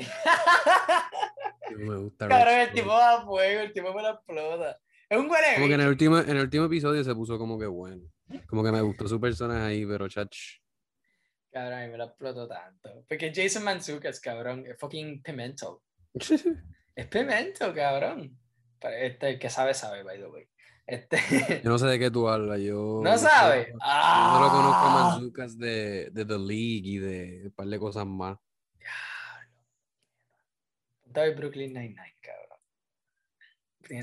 No 1.71 1.79
me 1.79 1.97
gusta. 1.97 2.29
Cabrón, 2.29 2.55
el 2.61 2.73
tipo 2.73 2.85
Floyd. 2.85 2.99
da 3.01 3.23
fuego, 3.25 3.61
el 3.63 3.73
tipo 3.73 3.93
me 3.95 4.03
lo 4.03 4.11
explota. 4.11 4.81
Es 5.15 5.21
un 5.21 5.31
huele 5.31 5.47
Como 5.55 5.69
que 5.69 5.75
en 5.75 5.81
el, 5.81 5.89
último, 5.89 6.19
en 6.19 6.31
el 6.31 6.43
último 6.43 6.65
episodio 6.65 7.05
se 7.05 7.15
puso 7.15 7.39
como 7.39 7.57
que 7.59 7.67
bueno. 7.67 8.03
Como 8.47 8.65
que 8.65 8.73
me 8.73 8.81
gustó 8.81 9.07
su 9.07 9.21
personaje 9.21 9.63
ahí, 9.63 9.87
pero 9.87 10.09
chach. 10.09 10.37
Cabrón, 11.53 11.79
a 11.79 11.83
mí 11.87 11.93
me 11.93 11.99
lo 11.99 12.05
explotó 12.05 12.49
tanto. 12.49 13.05
Porque 13.09 13.33
Jason 13.33 13.63
Mantzoukas, 13.63 14.19
cabrón, 14.19 14.65
es 14.67 14.77
fucking 14.79 15.23
pimento. 15.23 15.83
Es 16.97 17.09
pimento, 17.09 17.75
cabrón. 17.75 18.39
Pero 18.81 18.97
este, 18.97 19.31
el 19.31 19.39
que 19.41 19.51
sabe, 19.51 19.75
sabe, 19.75 20.05
by 20.05 20.17
the 20.17 20.27
way. 20.29 20.49
Este, 20.87 21.17
Yo 21.65 21.71
no 21.71 21.77
sé 21.79 21.87
de 21.87 21.99
qué 21.99 22.09
tú 22.09 22.29
hablas. 22.29 22.61
Yo 22.61 23.01
¿No 23.03 23.11
yo 23.13 23.19
sabe? 23.19 23.67
solo- 23.67 23.79
¡Ah! 23.83 24.31
Yo 24.31 24.39
solo 24.39 24.51
conozco 24.57 24.87
a 24.87 24.91
Manzucas 24.91 25.59
de, 25.59 26.11
de 26.13 26.25
The 26.25 26.39
League 26.39 26.83
y 26.85 26.99
de 26.99 27.43
un 27.47 27.51
par 27.53 27.67
de 27.67 27.79
cosas 27.81 28.07
más. 28.07 28.39
Ver 31.07 31.35
Brooklyn 31.35 31.73
Nine-Nine, 31.73 32.17
cabrón. 32.21 32.44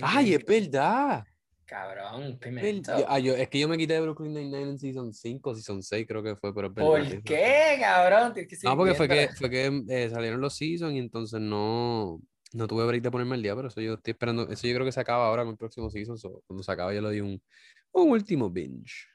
¡Ay, 0.02 0.34
es 0.34 0.46
verdad! 0.46 1.24
Cabrón, 1.66 2.38
Vel- 2.38 2.40
pimento. 2.40 3.00
yo- 3.00 3.06
ah, 3.08 3.18
yo- 3.20 3.34
es 3.34 3.48
que 3.48 3.60
yo 3.60 3.70
me 3.70 3.78
quité 3.78 3.94
de 3.94 4.02
Brooklyn 4.02 4.34
Nine-Nine 4.34 4.72
en 4.72 4.78
Season 4.80 5.14
5, 5.14 5.56
Season 5.56 5.82
6 5.82 6.06
creo 6.06 6.22
que 6.22 6.36
fue, 6.36 6.54
pero 6.54 6.68
es 6.68 6.74
verdad. 6.74 6.90
¿Por 6.92 7.24
qué, 7.24 7.78
cabrón? 7.80 8.34
Que 8.34 8.48
No, 8.64 8.76
porque 8.76 8.94
fue 8.94 9.08
que, 9.08 9.30
fue 9.30 9.50
que 9.50 9.84
eh, 9.88 10.10
salieron 10.10 10.42
los 10.42 10.54
seasons 10.58 10.94
y 10.94 11.00
entonces 11.00 11.40
no, 11.40 12.20
no 12.52 12.68
tuve 12.68 12.86
break 12.86 13.02
de 13.04 13.12
ponerme 13.12 13.36
al 13.36 13.42
día, 13.42 13.56
pero 13.56 13.70
eso 13.70 13.80
yo 13.80 13.94
estoy 13.94 14.12
esperando, 14.12 14.50
eso 14.50 14.68
yo 14.68 14.74
creo 14.74 14.86
que 14.86 14.92
se 14.92 15.00
acaba 15.00 15.28
ahora 15.28 15.44
con 15.44 15.52
el 15.52 15.58
próximo 15.58 15.90
season, 15.90 16.18
so, 16.18 16.44
cuando 16.46 16.62
se 16.62 16.72
acaba 16.74 16.94
yo 16.94 17.02
le 17.02 17.08
doy 17.08 17.22
un, 17.22 17.42
un 17.94 18.10
último 18.12 18.50
binge. 18.50 19.08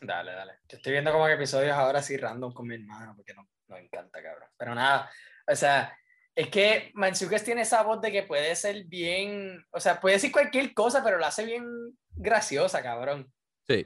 Dale, 0.00 0.32
dale. 0.32 0.52
Yo 0.66 0.78
estoy 0.78 0.92
viendo 0.92 1.12
como 1.12 1.26
que 1.26 1.32
episodios 1.34 1.72
ahora 1.76 1.98
así 1.98 2.16
random 2.16 2.54
con 2.54 2.66
mi 2.68 2.76
hermano, 2.76 3.14
porque 3.16 3.34
no, 3.34 3.42
no 3.66 3.76
me 3.76 3.82
encanta, 3.82 4.22
cabrón. 4.22 4.48
Pero 4.56 4.74
nada, 4.74 5.10
o 5.46 5.54
sea, 5.56 5.94
es 6.38 6.50
que 6.50 6.92
Manzukas 6.94 7.42
tiene 7.42 7.62
esa 7.62 7.82
voz 7.82 8.00
de 8.00 8.12
que 8.12 8.22
puede 8.22 8.54
ser 8.54 8.84
bien, 8.84 9.66
o 9.72 9.80
sea, 9.80 9.98
puede 9.98 10.14
decir 10.14 10.30
cualquier 10.30 10.72
cosa, 10.72 11.02
pero 11.02 11.18
la 11.18 11.26
hace 11.26 11.44
bien 11.44 11.66
graciosa, 12.10 12.80
cabrón. 12.80 13.28
Sí, 13.66 13.84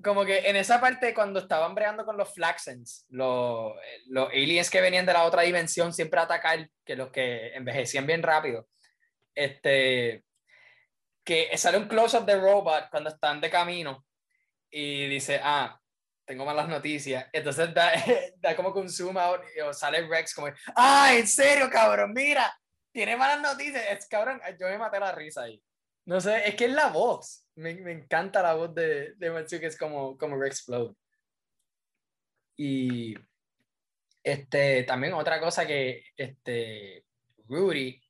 Como 0.00 0.24
que 0.24 0.48
en 0.48 0.54
esa 0.54 0.80
parte 0.80 1.12
cuando 1.12 1.40
estaban 1.40 1.74
bregando 1.74 2.04
con 2.04 2.16
los 2.16 2.32
Flaxens, 2.32 3.04
los, 3.08 3.72
los 4.06 4.28
aliens 4.28 4.70
que 4.70 4.80
venían 4.80 5.06
de 5.06 5.12
la 5.12 5.24
otra 5.24 5.42
dimensión 5.42 5.92
siempre 5.92 6.20
a 6.20 6.22
atacar, 6.22 6.70
que 6.84 6.94
los 6.94 7.10
que 7.10 7.48
envejecían 7.56 8.06
bien 8.06 8.22
rápido, 8.22 8.68
este, 9.34 10.22
que 11.24 11.50
sale 11.58 11.78
un 11.78 11.88
close-up 11.88 12.24
de 12.26 12.38
Robot 12.38 12.90
cuando 12.92 13.10
están 13.10 13.40
de 13.40 13.50
camino 13.50 14.06
y 14.70 15.08
dice, 15.08 15.40
ah, 15.42 15.80
tengo 16.28 16.44
malas 16.44 16.68
noticias. 16.68 17.26
Entonces 17.32 17.72
da, 17.74 17.90
da 18.36 18.54
como 18.54 18.72
que 18.72 18.78
un 18.80 18.90
zoom 18.90 19.16
out 19.16 19.40
y 19.44 19.74
sale 19.74 20.06
Rex 20.06 20.34
como, 20.34 20.48
ah, 20.76 21.14
en 21.14 21.26
serio, 21.26 21.68
cabrón, 21.70 22.12
mira, 22.12 22.54
tiene 22.92 23.16
malas 23.16 23.40
noticias. 23.40 23.82
Es, 23.90 24.06
cabrón, 24.06 24.40
yo 24.60 24.68
me 24.68 24.78
maté 24.78 25.00
la 25.00 25.10
risa 25.12 25.42
ahí. 25.42 25.60
No 26.04 26.20
sé, 26.20 26.46
es 26.46 26.54
que 26.54 26.66
es 26.66 26.72
la 26.72 26.88
voz. 26.88 27.46
Me, 27.56 27.74
me 27.74 27.92
encanta 27.92 28.42
la 28.42 28.54
voz 28.54 28.74
de, 28.74 29.14
de 29.16 29.30
Matsuki, 29.30 29.66
es 29.66 29.78
como, 29.78 30.16
como 30.16 30.38
Rex 30.38 30.64
Flow. 30.64 30.94
Y 32.56 33.14
este, 34.22 34.84
también 34.84 35.14
otra 35.14 35.40
cosa 35.40 35.66
que 35.66 36.04
este, 36.16 37.04
Rudy 37.46 38.00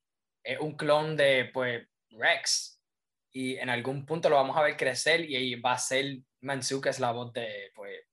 es 0.43 0.59
un 0.59 0.77
clon 0.77 1.17
de 1.17 1.51
pues, 1.53 1.87
Rex. 2.11 2.83
Y 3.31 3.57
en 3.57 3.69
algún 3.71 4.05
punto 4.05 4.29
lo 4.29 4.37
vamos 4.37 4.57
a 4.57 4.63
ver 4.63 4.77
crecer 4.77 5.25
y 5.25 5.37
ahí 5.37 5.55
va 5.55 5.73
a 5.73 5.79
ser 5.79 6.19
Manzuka 6.41 6.91
es 6.91 7.01
la 7.01 7.13
voz 7.13 7.33
de 7.33 7.71
pues, 7.75 8.08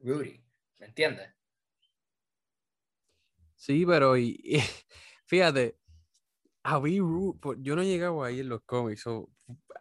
Rudy. 0.00 0.40
¿Me 0.80 0.86
entiendes? 0.86 1.30
sí, 3.54 3.84
pero 3.86 4.16
y, 4.16 4.38
y 4.44 4.60
fíjate, 5.26 5.78
a 6.62 6.80
mí, 6.80 6.98
por- 7.40 7.60
yo 7.62 7.76
no 7.76 7.82
he 7.82 7.86
llegado 7.86 8.22
ahí 8.24 8.40
en 8.40 8.48
los 8.48 8.62
cómics, 8.62 9.02
so, 9.02 9.30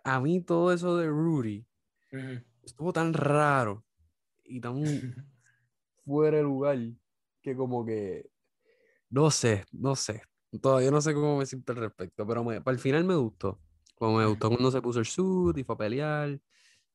a 0.03 0.19
mí 0.19 0.41
todo 0.41 0.73
eso 0.73 0.97
de 0.97 1.07
Rudy 1.07 1.65
estuvo 2.63 2.93
tan 2.93 3.13
raro 3.13 3.85
y 4.43 4.61
tan 4.61 4.81
fuera 6.05 6.37
de 6.37 6.43
lugar 6.43 6.77
que 7.41 7.55
como 7.55 7.85
que 7.85 8.29
no 9.09 9.31
sé, 9.31 9.65
no 9.71 9.95
sé. 9.95 10.23
Todavía 10.61 10.91
no 10.91 11.01
sé 11.01 11.13
cómo 11.13 11.37
me 11.37 11.45
siento 11.45 11.73
al 11.73 11.79
respecto, 11.79 12.25
pero 12.27 12.43
me- 12.43 12.61
para 12.61 12.73
el 12.75 12.79
final 12.81 13.03
me 13.05 13.15
gustó. 13.15 13.59
Como 13.95 14.17
me 14.17 14.25
gustó 14.25 14.49
cuando 14.49 14.71
se 14.71 14.81
puso 14.81 14.99
el 14.99 15.05
suit 15.05 15.57
y 15.57 15.63
fue 15.63 15.75
a 15.75 15.77
pelear 15.77 16.39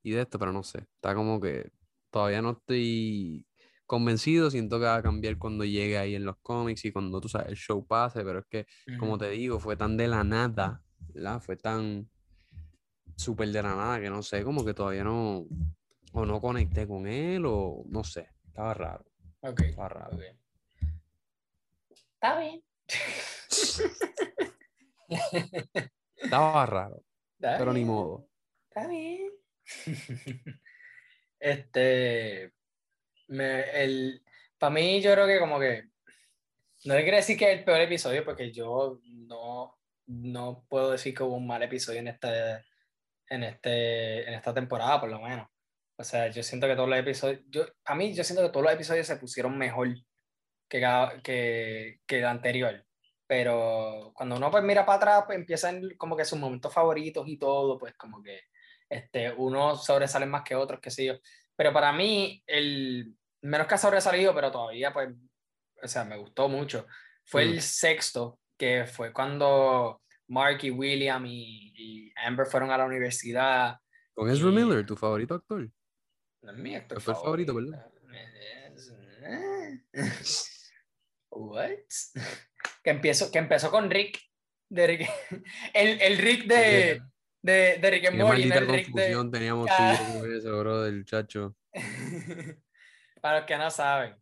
y 0.02 0.12
de 0.12 0.22
esto, 0.22 0.38
pero 0.38 0.52
no 0.52 0.62
sé. 0.62 0.80
Está 0.96 1.14
como 1.14 1.40
que 1.40 1.72
todavía 2.12 2.42
no 2.42 2.52
estoy 2.52 3.44
convencido. 3.86 4.50
Siento 4.50 4.78
que 4.78 4.84
va 4.84 4.96
a 4.96 5.02
cambiar 5.02 5.38
cuando 5.38 5.64
llegue 5.64 5.98
ahí 5.98 6.14
en 6.14 6.24
los 6.24 6.36
cómics 6.38 6.84
y 6.84 6.92
cuando 6.92 7.20
tú 7.20 7.28
sabes, 7.28 7.48
el 7.48 7.56
show 7.56 7.84
pase, 7.84 8.22
pero 8.22 8.40
es 8.40 8.46
que, 8.46 8.66
como 8.98 9.18
te 9.18 9.30
digo, 9.30 9.58
fue 9.58 9.76
tan 9.76 9.96
de 9.96 10.06
la 10.06 10.22
nada, 10.22 10.84
¿verdad? 11.12 11.40
Fue 11.40 11.56
tan 11.56 12.08
súper 13.16 13.48
de 13.48 13.62
la 13.62 13.74
nada 13.74 14.00
que 14.00 14.10
no 14.10 14.22
sé, 14.22 14.44
como 14.44 14.64
que 14.64 14.74
todavía 14.74 15.04
no, 15.04 15.46
o 16.12 16.26
no 16.26 16.40
conecté 16.40 16.86
con 16.86 17.06
él 17.06 17.44
o 17.46 17.84
no 17.88 18.04
sé. 18.04 18.28
Estaba 18.46 18.74
raro. 18.74 19.04
Ok. 19.40 19.60
Estaba 19.62 19.88
raro. 19.88 20.18
Está 21.90 22.38
bien. 22.38 22.62
Estaba 26.16 26.66
raro, 26.66 27.02
Está 27.34 27.58
pero 27.58 27.72
ni 27.72 27.84
modo. 27.84 28.28
Está 28.68 28.88
bien. 28.88 29.30
este. 31.42 32.52
Me, 33.28 33.62
el, 33.82 34.22
para 34.58 34.72
mí, 34.72 35.00
yo 35.02 35.12
creo 35.12 35.26
que 35.26 35.38
como 35.38 35.58
que. 35.58 35.84
No 36.84 36.94
le 36.94 37.02
quiero 37.02 37.16
decir 37.16 37.38
que 37.38 37.52
es 37.52 37.58
el 37.58 37.64
peor 37.64 37.80
episodio, 37.80 38.24
porque 38.24 38.52
yo 38.52 39.00
no, 39.04 39.78
no 40.06 40.64
puedo 40.68 40.90
decir 40.90 41.14
que 41.14 41.22
hubo 41.22 41.36
un 41.36 41.46
mal 41.46 41.62
episodio 41.62 42.00
en 42.00 42.08
este, 42.08 42.28
en 43.28 43.44
este, 43.44 44.28
en 44.28 44.34
esta 44.34 44.52
temporada, 44.52 45.00
por 45.00 45.10
lo 45.10 45.20
menos. 45.20 45.48
O 45.96 46.04
sea, 46.04 46.28
yo 46.28 46.42
siento 46.42 46.66
que 46.66 46.74
todos 46.74 46.88
los 46.88 46.98
episodios. 46.98 47.40
Yo, 47.48 47.66
a 47.84 47.94
mí, 47.94 48.14
yo 48.14 48.24
siento 48.24 48.42
que 48.42 48.50
todos 48.50 48.64
los 48.64 48.74
episodios 48.74 49.06
se 49.06 49.16
pusieron 49.16 49.56
mejor 49.58 49.88
que, 50.68 50.80
que, 51.22 52.00
que 52.06 52.18
el 52.18 52.24
anterior. 52.24 52.84
Pero 53.26 54.12
cuando 54.14 54.36
uno 54.36 54.50
pues 54.50 54.64
mira 54.64 54.84
para 54.84 54.96
atrás, 54.96 55.24
pues 55.26 55.38
empiezan 55.38 55.82
como 55.96 56.16
que 56.16 56.24
sus 56.24 56.38
momentos 56.38 56.72
favoritos 56.74 57.26
y 57.28 57.38
todo, 57.38 57.78
pues 57.78 57.94
como 57.94 58.22
que 58.22 58.40
este, 58.92 59.32
unos 59.32 59.84
sobresalen 59.84 60.30
más 60.30 60.42
que 60.42 60.54
otros, 60.54 60.80
qué 60.80 60.90
sé 60.90 61.04
yo. 61.06 61.14
Pero 61.56 61.72
para 61.72 61.92
mí, 61.92 62.42
el 62.46 63.14
menos 63.42 63.66
que 63.66 63.74
ha 63.74 63.78
sobresalido, 63.78 64.34
pero 64.34 64.50
todavía, 64.50 64.92
pues, 64.92 65.10
o 65.82 65.88
sea, 65.88 66.04
me 66.04 66.16
gustó 66.16 66.48
mucho, 66.48 66.86
fue 67.24 67.44
Mm. 67.44 67.48
el 67.50 67.62
sexto, 67.62 68.38
que 68.58 68.84
fue 68.86 69.12
cuando 69.12 70.02
Mark 70.28 70.58
y 70.62 70.70
William 70.70 71.24
y, 71.26 71.72
y 71.74 72.12
Amber 72.16 72.46
fueron 72.46 72.70
a 72.70 72.78
la 72.78 72.84
universidad. 72.86 73.76
Con 74.14 74.30
Ezra 74.30 74.48
Y- 74.50 74.52
Miller, 74.52 74.86
tu 74.86 74.96
favorito 74.96 75.34
actor. 75.34 75.68
No 76.42 76.50
es 76.52 76.58
mi 76.58 76.74
actor 76.74 76.98
Actor 76.98 77.14
favorito, 77.14 77.54
Es- 79.92 80.72
What? 81.30 81.70
Que 82.84 82.90
empezó, 82.90 83.30
que 83.30 83.38
empezó 83.38 83.70
con 83.70 83.90
Rick. 83.90 84.18
De 84.68 84.86
Rick 84.86 85.10
el, 85.74 86.00
el 86.00 86.18
Rick 86.18 86.44
de, 86.46 87.02
de, 87.42 87.78
de 87.78 87.90
Rick 87.90 88.06
and 88.06 88.16
Qué 88.16 88.22
Morty, 88.22 88.40
maldita 88.46 88.60
Rick 88.60 88.86
de, 88.86 88.92
confusión 88.92 89.30
teníamos 89.30 89.66
tú 89.68 90.18
con 90.20 90.34
eso, 90.34 90.58
bro, 90.58 90.82
del 90.82 91.04
chacho. 91.04 91.56
Para 93.20 93.38
los 93.38 93.46
que 93.46 93.56
no 93.56 93.70
saben. 93.70 94.16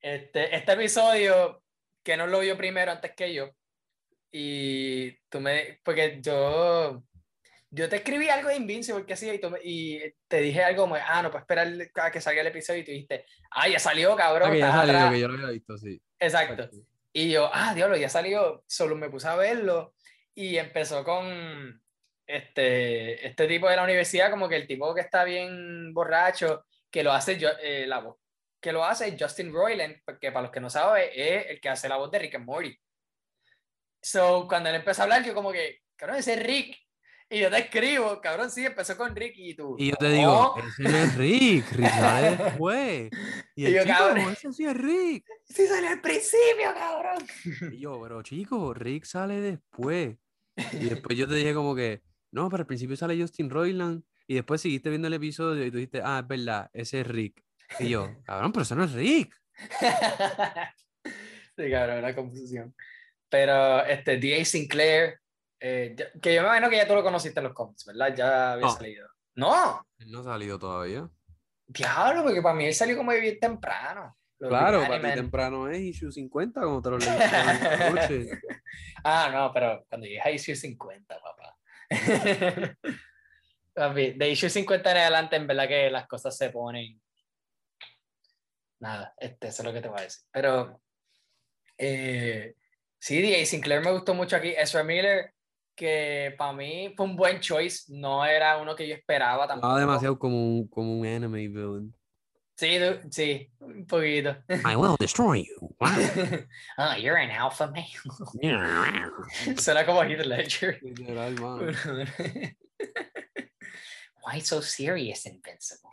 Este, 0.00 0.54
este 0.54 0.72
episodio, 0.72 1.62
que 2.04 2.16
no 2.16 2.26
lo 2.26 2.40
vio 2.40 2.56
primero 2.56 2.92
antes 2.92 3.12
que 3.16 3.32
yo, 3.32 3.50
y 4.30 5.12
tú 5.28 5.40
me, 5.40 5.80
porque 5.82 6.20
yo, 6.20 7.02
yo 7.70 7.88
te 7.88 7.96
escribí 7.96 8.28
algo 8.28 8.48
de 8.48 8.56
Invincible 8.56 9.06
que 9.06 9.14
hacía 9.14 9.34
y, 9.34 9.40
tú 9.40 9.50
me- 9.50 9.60
y 9.62 10.00
te 10.28 10.40
dije 10.40 10.62
algo 10.62 10.82
como, 10.82 10.96
ah, 10.96 11.22
no, 11.22 11.30
pues 11.30 11.42
esperar 11.42 11.68
a 11.94 12.10
que 12.10 12.20
salga 12.20 12.42
el 12.42 12.46
episodio 12.48 12.80
y 12.80 12.84
tú 12.84 12.90
dijiste, 12.92 13.24
ah, 13.52 13.68
ya 13.68 13.78
salió, 13.78 14.14
cabrón. 14.14 14.50
Ah, 14.50 14.52
que 14.52 14.58
ya 14.58 14.72
salió, 14.72 14.94
atrás". 14.96 15.12
que 15.12 15.20
yo 15.20 15.28
lo 15.28 15.34
había 15.34 15.50
visto, 15.50 15.78
sí. 15.78 16.00
Exacto. 16.18 16.68
Y 17.12 17.30
yo, 17.30 17.50
ah, 17.52 17.74
diablo, 17.74 17.96
ya 17.96 18.08
salió. 18.08 18.62
Solo 18.66 18.94
me 18.94 19.08
puse 19.10 19.26
a 19.28 19.34
verlo 19.34 19.94
y 20.34 20.56
empezó 20.58 21.02
con 21.02 21.82
este, 22.28 23.26
este 23.26 23.48
tipo 23.48 23.68
de 23.68 23.76
la 23.76 23.84
universidad, 23.84 24.30
como 24.30 24.48
que 24.48 24.56
el 24.56 24.66
tipo 24.66 24.94
que 24.94 25.00
está 25.00 25.24
bien 25.24 25.92
borracho, 25.94 26.64
que 26.90 27.02
lo 27.02 27.12
hace 27.12 27.38
yo, 27.38 27.48
eh, 27.62 27.86
la 27.86 28.00
voz, 28.00 28.16
que 28.60 28.70
lo 28.72 28.84
hace 28.84 29.16
Justin 29.18 29.52
Roiland, 29.52 29.96
porque 30.04 30.30
para 30.30 30.42
los 30.42 30.50
que 30.52 30.60
no 30.60 30.68
saben, 30.70 31.08
es 31.14 31.46
el 31.48 31.60
que 31.60 31.68
hace 31.70 31.88
la 31.88 31.96
voz 31.96 32.10
de 32.10 32.18
Rick 32.18 32.34
and 32.36 32.44
Morty. 32.44 32.78
So, 34.00 34.46
cuando 34.48 34.68
él 34.68 34.76
empezó 34.76 35.02
a 35.02 35.04
hablar, 35.04 35.24
yo 35.24 35.34
como 35.34 35.50
que, 35.52 35.80
cabrón, 35.96 36.18
ese 36.18 36.34
es 36.34 36.42
Rick. 36.42 36.76
Y 37.30 37.40
yo 37.40 37.50
te 37.50 37.58
escribo, 37.58 38.20
cabrón, 38.22 38.50
sí, 38.50 38.64
empezó 38.64 38.96
con 38.96 39.14
Rick 39.14 39.34
y 39.36 39.54
tú. 39.54 39.76
Y 39.78 39.90
yo 39.90 39.96
te 39.96 40.08
digo, 40.08 40.54
ese 40.56 40.82
no 40.82 40.96
es 40.96 41.14
Rick, 41.16 41.70
Rick 41.72 41.90
sale 41.90 42.36
después. 42.36 43.10
Y 43.54 43.62
Y 43.62 43.66
el 43.66 43.74
yo, 43.74 43.82
chico, 43.82 43.94
cabrón. 43.98 44.32
ese 44.32 44.52
sí 44.52 44.64
es 44.64 44.74
Rick. 44.76 45.24
Sí, 45.44 45.66
salió 45.66 45.90
al 45.90 46.00
principio, 46.00 46.72
cabrón. 46.74 47.26
Y 47.72 47.80
yo, 47.80 48.00
pero 48.02 48.22
chico, 48.22 48.72
Rick 48.72 49.04
sale 49.04 49.40
después. 49.40 50.16
Y 50.72 50.88
después 50.88 51.18
yo 51.18 51.28
te 51.28 51.34
dije 51.34 51.52
como 51.52 51.74
que, 51.74 52.02
no, 52.32 52.48
pero 52.48 52.62
al 52.62 52.66
principio 52.66 52.96
sale 52.96 53.20
Justin 53.20 53.50
Roiland. 53.50 54.02
Y 54.26 54.34
después 54.34 54.60
seguiste 54.60 54.90
viendo 54.90 55.08
el 55.08 55.14
episodio 55.14 55.64
y 55.64 55.70
tú 55.70 55.78
dijiste, 55.78 56.02
ah, 56.04 56.20
es 56.22 56.28
verdad, 56.28 56.68
ese 56.74 57.00
es 57.00 57.06
Rick. 57.06 57.42
Y 57.80 57.88
yo, 57.88 58.08
cabrón, 58.24 58.52
pero 58.52 58.62
ese 58.62 58.76
no 58.76 58.84
es 58.84 58.92
Rick. 58.92 59.34
Sí, 61.56 61.70
cabrón, 61.72 61.98
una 61.98 62.14
confusión. 62.14 62.74
Pero 63.28 63.84
este, 63.84 64.16
D.A. 64.18 64.44
Sinclair, 64.44 65.18
eh, 65.60 65.96
que 66.22 66.34
yo 66.34 66.42
me 66.42 66.46
imagino 66.48 66.70
que 66.70 66.76
ya 66.76 66.86
tú 66.86 66.94
lo 66.94 67.02
conociste 67.02 67.40
en 67.40 67.44
los 67.44 67.52
cómics, 67.52 67.84
¿verdad? 67.84 68.14
Ya 68.14 68.52
había 68.52 68.66
No. 68.66 68.72
salido. 68.72 69.08
No, 69.34 69.86
Él 69.98 70.10
no 70.12 70.20
ha 70.20 70.24
salido 70.24 70.58
todavía. 70.58 71.08
diablo, 71.66 72.22
porque 72.22 72.40
para 72.42 72.54
mí 72.54 72.64
él 72.66 72.74
salió 72.74 72.96
como 72.96 73.10
bien 73.12 73.38
temprano. 73.40 74.16
Claro, 74.38 74.80
para 74.86 75.00
ti 75.10 75.16
temprano 75.16 75.68
es 75.68 75.80
issue 75.80 76.12
50, 76.12 76.60
como 76.60 76.80
te 76.80 76.90
lo 76.90 76.98
leí. 76.98 78.28
Ah, 79.02 79.28
no, 79.32 79.52
pero 79.52 79.84
cuando 79.88 80.06
llegues 80.06 80.24
a 80.26 80.30
issue 80.30 80.54
50, 80.54 81.18
papá. 81.20 81.57
De 84.18 84.30
issue 84.30 84.50
50 84.50 84.90
en 84.90 84.96
adelante, 84.96 85.36
en 85.36 85.46
verdad 85.46 85.68
que 85.68 85.88
las 85.90 86.08
cosas 86.08 86.36
se 86.36 86.50
ponen. 86.50 87.00
Nada, 88.80 89.14
este, 89.18 89.48
eso 89.48 89.62
es 89.62 89.66
lo 89.66 89.72
que 89.72 89.80
te 89.80 89.88
voy 89.88 90.00
a 90.00 90.02
decir. 90.02 90.26
Pero 90.32 90.80
eh, 91.76 92.54
sí, 92.98 93.22
D.A. 93.22 93.46
Sinclair 93.46 93.80
me 93.80 93.92
gustó 93.92 94.14
mucho 94.14 94.34
aquí. 94.36 94.48
Ezra 94.48 94.82
Miller, 94.82 95.32
que 95.76 96.34
para 96.36 96.52
mí 96.52 96.92
fue 96.96 97.06
un 97.06 97.14
buen 97.14 97.38
choice, 97.40 97.84
no 97.88 98.24
era 98.24 98.58
uno 98.58 98.74
que 98.74 98.88
yo 98.88 98.94
esperaba 98.94 99.46
tampoco. 99.46 99.68
Estaba 99.68 99.80
demasiado 99.80 100.18
como 100.18 100.36
un, 100.36 100.68
como 100.68 100.98
un 100.98 101.06
anime 101.06 101.46
villain. 101.46 101.94
Sí, 102.58 102.78
du- 102.78 103.08
sí, 103.10 103.48
un 103.60 103.84
poquito. 103.86 104.36
I 104.64 104.74
will 104.74 104.96
destroy 104.96 105.44
you. 105.46 105.74
ah, 106.78 106.96
you're 106.96 107.16
an 107.16 107.30
alpha 107.30 107.70
male. 107.72 107.84
Suena 109.54 109.84
como 109.86 110.02
Heath 110.02 110.26
Ledger. 110.26 110.76
Literal, 110.82 111.32
mano. 111.34 111.72
Why 114.22 114.40
so 114.40 114.60
serious, 114.60 115.24
Invincible? 115.26 115.90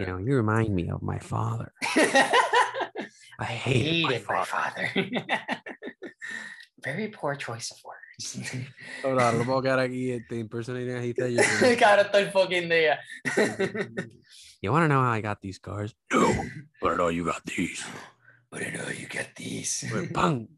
You 0.00 0.06
know, 0.06 0.18
you 0.18 0.34
remind 0.34 0.74
me 0.74 0.88
of 0.90 1.02
my 1.02 1.18
father. 1.20 1.72
I 3.40 3.44
hated 3.44 4.02
my 4.04 4.12
Hated 4.14 4.28
my 4.28 4.44
father. 4.44 4.90
father. 4.92 5.10
Very 6.82 7.08
poor 7.08 7.36
choice 7.36 7.70
of 7.70 7.78
words. 7.84 8.07
Ahora, 9.04 9.32
no 9.32 9.44
puedo 9.44 9.62
quedar 9.62 9.78
aquí 9.78 10.10
este, 10.10 10.38
impersonating 10.38 10.96
a 10.96 11.04
Heath 11.04 11.18
Ledger. 11.18 11.78
Cabrón, 11.78 12.10
todo 12.10 12.20
el 12.20 12.30
fucking 12.30 12.68
día. 12.68 13.00
You 14.60 14.72
want 14.72 14.82
to 14.82 14.88
know 14.88 15.00
how 15.00 15.12
I 15.12 15.20
got 15.20 15.40
these 15.40 15.60
cars? 15.60 15.94
No, 16.12 16.34
but 16.82 16.90
I 16.90 16.96
know 16.96 17.10
you 17.10 17.24
got 17.24 17.44
these. 17.44 17.80
But 18.50 18.66
I 18.66 18.70
know 18.70 18.88
you 18.88 19.06
got 19.06 19.36
these. 19.36 19.86
Pues, 19.88 20.10
¡Pam! 20.12 20.48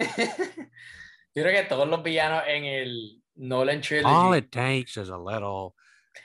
Yo 0.00 1.42
creo 1.42 1.52
que 1.52 1.64
todos 1.68 1.86
los 1.86 2.02
villanos 2.02 2.42
en 2.46 2.64
el 2.64 3.20
Nolan 3.36 3.82
Trilogy. 3.82 4.06
All 4.06 4.32
it 4.32 4.50
takes 4.50 4.96
is 4.96 5.10
a 5.10 5.18
little 5.18 5.74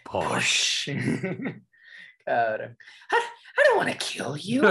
push. 0.05 0.85
Push. 0.85 0.95
Cabrón. 2.25 2.77
I, 3.11 3.21
I 3.57 3.63
don't 3.65 3.75
want 3.75 3.89
to 3.91 3.97
kill 3.97 4.37
you. 4.37 4.63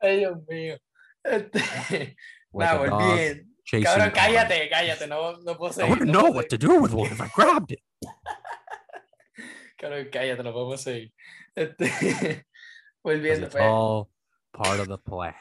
Ay, 0.00 0.18
Dios 0.18 0.38
mío. 0.48 0.78
Este, 1.24 2.16
Like 2.54 2.78
volví. 2.90 3.46
chasing 3.64 3.84
Cabrón, 3.84 4.10
cállate, 4.14 4.68
cállate, 4.68 5.06
no, 5.06 5.36
no 5.38 5.56
puedo 5.56 5.70
I 5.72 5.74
seguir. 5.74 5.90
wouldn't 5.90 6.10
no 6.12 6.20
know 6.22 6.30
what 6.32 6.48
to 6.48 6.56
do 6.58 6.80
with 6.80 6.92
one 6.92 7.10
if 7.10 7.20
I 7.20 7.28
grabbed 7.34 7.72
it. 7.72 7.80
Cabrón, 9.78 10.08
cállate, 10.10 10.42
no 10.42 10.52
podemos 10.52 10.80
seguir. 10.82 11.12
Este, 11.54 12.46
volviendo, 13.02 13.46
It's 13.46 13.54
pues. 13.54 13.64
all 13.64 14.08
part 14.52 14.80
of 14.80 14.88
the 14.88 14.98
plan. 14.98 15.34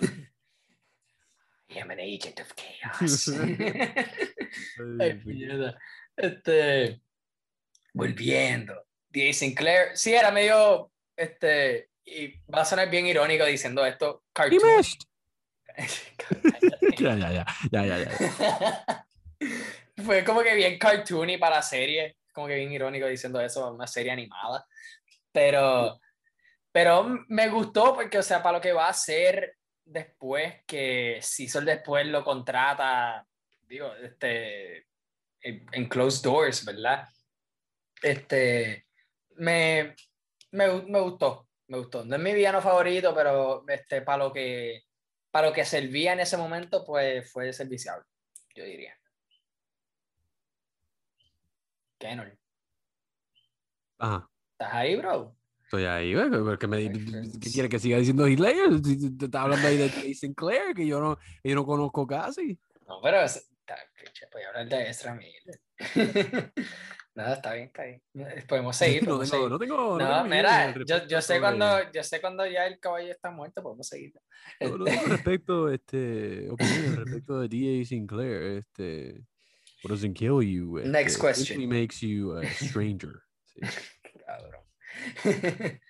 I 1.70 1.78
am 1.80 1.90
an 1.90 1.98
agent 2.00 2.38
of 2.40 2.54
chaos. 2.54 3.28
Ay, 5.00 5.14
puñeta. 5.14 5.76
Este, 6.16 7.00
volviendo. 7.92 8.74
D.A. 9.10 9.32
Sinclair, 9.32 9.96
sí, 9.96 10.14
era 10.14 10.30
medio, 10.30 10.90
este, 11.16 11.88
y 12.04 12.38
va 12.48 12.62
a 12.62 12.64
sonar 12.64 12.90
bien 12.90 13.06
irónico 13.06 13.44
diciendo 13.44 13.84
esto, 13.86 14.22
He 14.28 14.32
cartoon. 14.34 14.76
missed. 14.76 15.02
Ya, 16.98 17.16
ya, 17.16 17.32
ya, 17.32 17.44
ya, 17.72 17.86
ya, 17.86 17.98
ya. 17.98 19.06
Fue 20.04 20.24
como 20.24 20.42
que 20.42 20.54
bien 20.54 20.78
cartoony 20.78 21.38
para 21.38 21.56
la 21.56 21.62
serie, 21.62 22.18
como 22.32 22.46
que 22.46 22.54
bien 22.54 22.72
irónico 22.72 23.06
diciendo 23.06 23.40
eso, 23.40 23.72
una 23.72 23.86
serie 23.86 24.12
animada. 24.12 24.66
Pero, 25.32 26.00
pero 26.70 27.24
me 27.28 27.48
gustó 27.48 27.94
porque, 27.94 28.18
o 28.18 28.22
sea, 28.22 28.42
para 28.42 28.58
lo 28.58 28.62
que 28.62 28.72
va 28.72 28.86
a 28.86 28.90
hacer 28.90 29.56
después, 29.84 30.62
que 30.66 31.18
Cecil 31.20 31.64
después 31.64 32.06
lo 32.06 32.24
contrata, 32.24 33.26
digo, 33.66 33.92
este, 33.96 34.86
en, 35.40 35.88
Closed 35.88 36.22
Doors, 36.22 36.64
¿verdad? 36.64 37.08
Este, 38.02 38.86
me, 39.36 39.94
me, 40.52 40.82
me 40.82 41.00
gustó, 41.00 41.48
me 41.68 41.78
gustó. 41.78 42.04
No 42.04 42.16
es 42.16 42.22
mi 42.22 42.32
villano 42.32 42.60
favorito, 42.60 43.14
pero 43.14 43.64
este, 43.68 44.02
para 44.02 44.24
lo 44.24 44.32
que 44.32 44.84
para 45.34 45.48
lo 45.48 45.52
que 45.52 45.64
servía 45.64 46.12
en 46.12 46.20
ese 46.20 46.36
momento, 46.36 46.84
pues 46.84 47.28
fue 47.28 47.52
serviciable, 47.52 48.04
yo 48.54 48.62
diría. 48.62 48.96
Kenon, 51.98 52.38
Ajá. 53.98 54.30
¿estás 54.52 54.72
ahí, 54.72 54.94
bro? 54.94 55.34
Estoy 55.64 55.86
ahí, 55.86 56.14
güey, 56.14 56.30
porque 56.30 56.68
me. 56.68 56.88
¿qué 57.40 57.50
quiere 57.52 57.68
que 57.68 57.80
siga 57.80 57.98
diciendo 57.98 58.28
Hitler? 58.28 58.80
Te 59.18 59.24
está 59.24 59.42
hablando 59.42 59.66
ahí 59.66 59.76
de 59.76 59.88
Jay 59.88 60.14
Sinclair, 60.14 60.72
que 60.72 60.86
yo 60.86 61.00
no, 61.00 61.18
yo 61.42 61.54
no 61.56 61.66
conozco 61.66 62.06
casi. 62.06 62.56
No, 62.86 63.00
pero 63.02 63.18
voy 64.32 64.42
a 64.44 64.48
hablar 64.50 64.68
de 64.68 64.88
Ezra 64.88 65.16
Miller. 65.16 65.60
Nada, 67.14 67.34
está 67.34 67.54
bien, 67.54 67.66
está 67.66 67.84
bien. 67.84 68.02
Podemos 68.48 68.76
seguir, 68.76 69.02
no, 69.02 69.16
podemos 69.16 69.30
tengo, 69.30 69.42
seguir. 69.44 69.50
no 69.52 69.58
tengo. 69.58 69.98
No, 69.98 70.06
tengo 70.06 70.24
mira, 70.24 70.74
yo, 70.84 71.06
yo 71.06 71.22
sé 71.22 71.38
cuando, 71.38 71.92
yo 71.92 72.02
sé 72.02 72.20
cuando 72.20 72.44
ya 72.44 72.66
el 72.66 72.80
caballo 72.80 73.12
está 73.12 73.30
muerto, 73.30 73.62
podemos 73.62 73.86
seguir. 73.86 74.12
No, 74.60 74.78
no 74.78 74.84
tengo 74.84 75.02
respecto, 75.06 75.70
este, 75.70 76.50
opinión 76.50 76.96
respecto 76.96 77.40
de 77.40 77.48
D.A. 77.48 77.84
Sinclair, 77.84 78.42
este, 78.58 79.22
what 79.84 79.90
doesn't 79.90 80.16
kill 80.16 80.42
you, 80.42 80.78
este, 80.78 80.90
Next 80.90 81.20
question. 81.20 81.68
makes 81.68 82.00
you 82.00 82.36
a 82.36 82.44
stranger. 82.46 83.22
Sí. 83.44 83.60
Cabrón. 84.26 85.80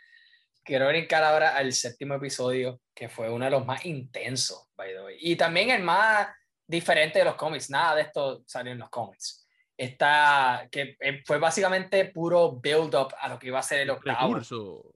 Quiero 0.62 0.88
brincar 0.88 1.24
ahora 1.24 1.56
al 1.56 1.72
séptimo 1.72 2.14
episodio, 2.14 2.80
que 2.94 3.08
fue 3.08 3.30
uno 3.30 3.46
de 3.46 3.50
los 3.50 3.64
más 3.64 3.84
intensos, 3.86 4.68
by 4.76 4.92
the 4.92 5.00
way. 5.02 5.16
Y 5.20 5.36
también 5.36 5.70
el 5.70 5.82
más 5.82 6.28
diferente 6.66 7.18
de 7.18 7.24
los 7.24 7.34
cómics. 7.34 7.70
Nada 7.70 7.96
de 7.96 8.02
esto 8.02 8.42
salió 8.46 8.72
en 8.72 8.78
los 8.78 8.90
cómics. 8.90 9.43
Está, 9.76 10.68
que 10.70 10.96
eh, 11.00 11.22
fue 11.24 11.38
básicamente 11.38 12.04
puro 12.06 12.52
build-up 12.52 13.12
a 13.18 13.28
lo 13.28 13.38
que 13.38 13.48
iba 13.48 13.58
a 13.58 13.62
ser 13.62 13.80
el 13.80 13.90
octavo. 13.90 14.30
Precurso. 14.30 14.94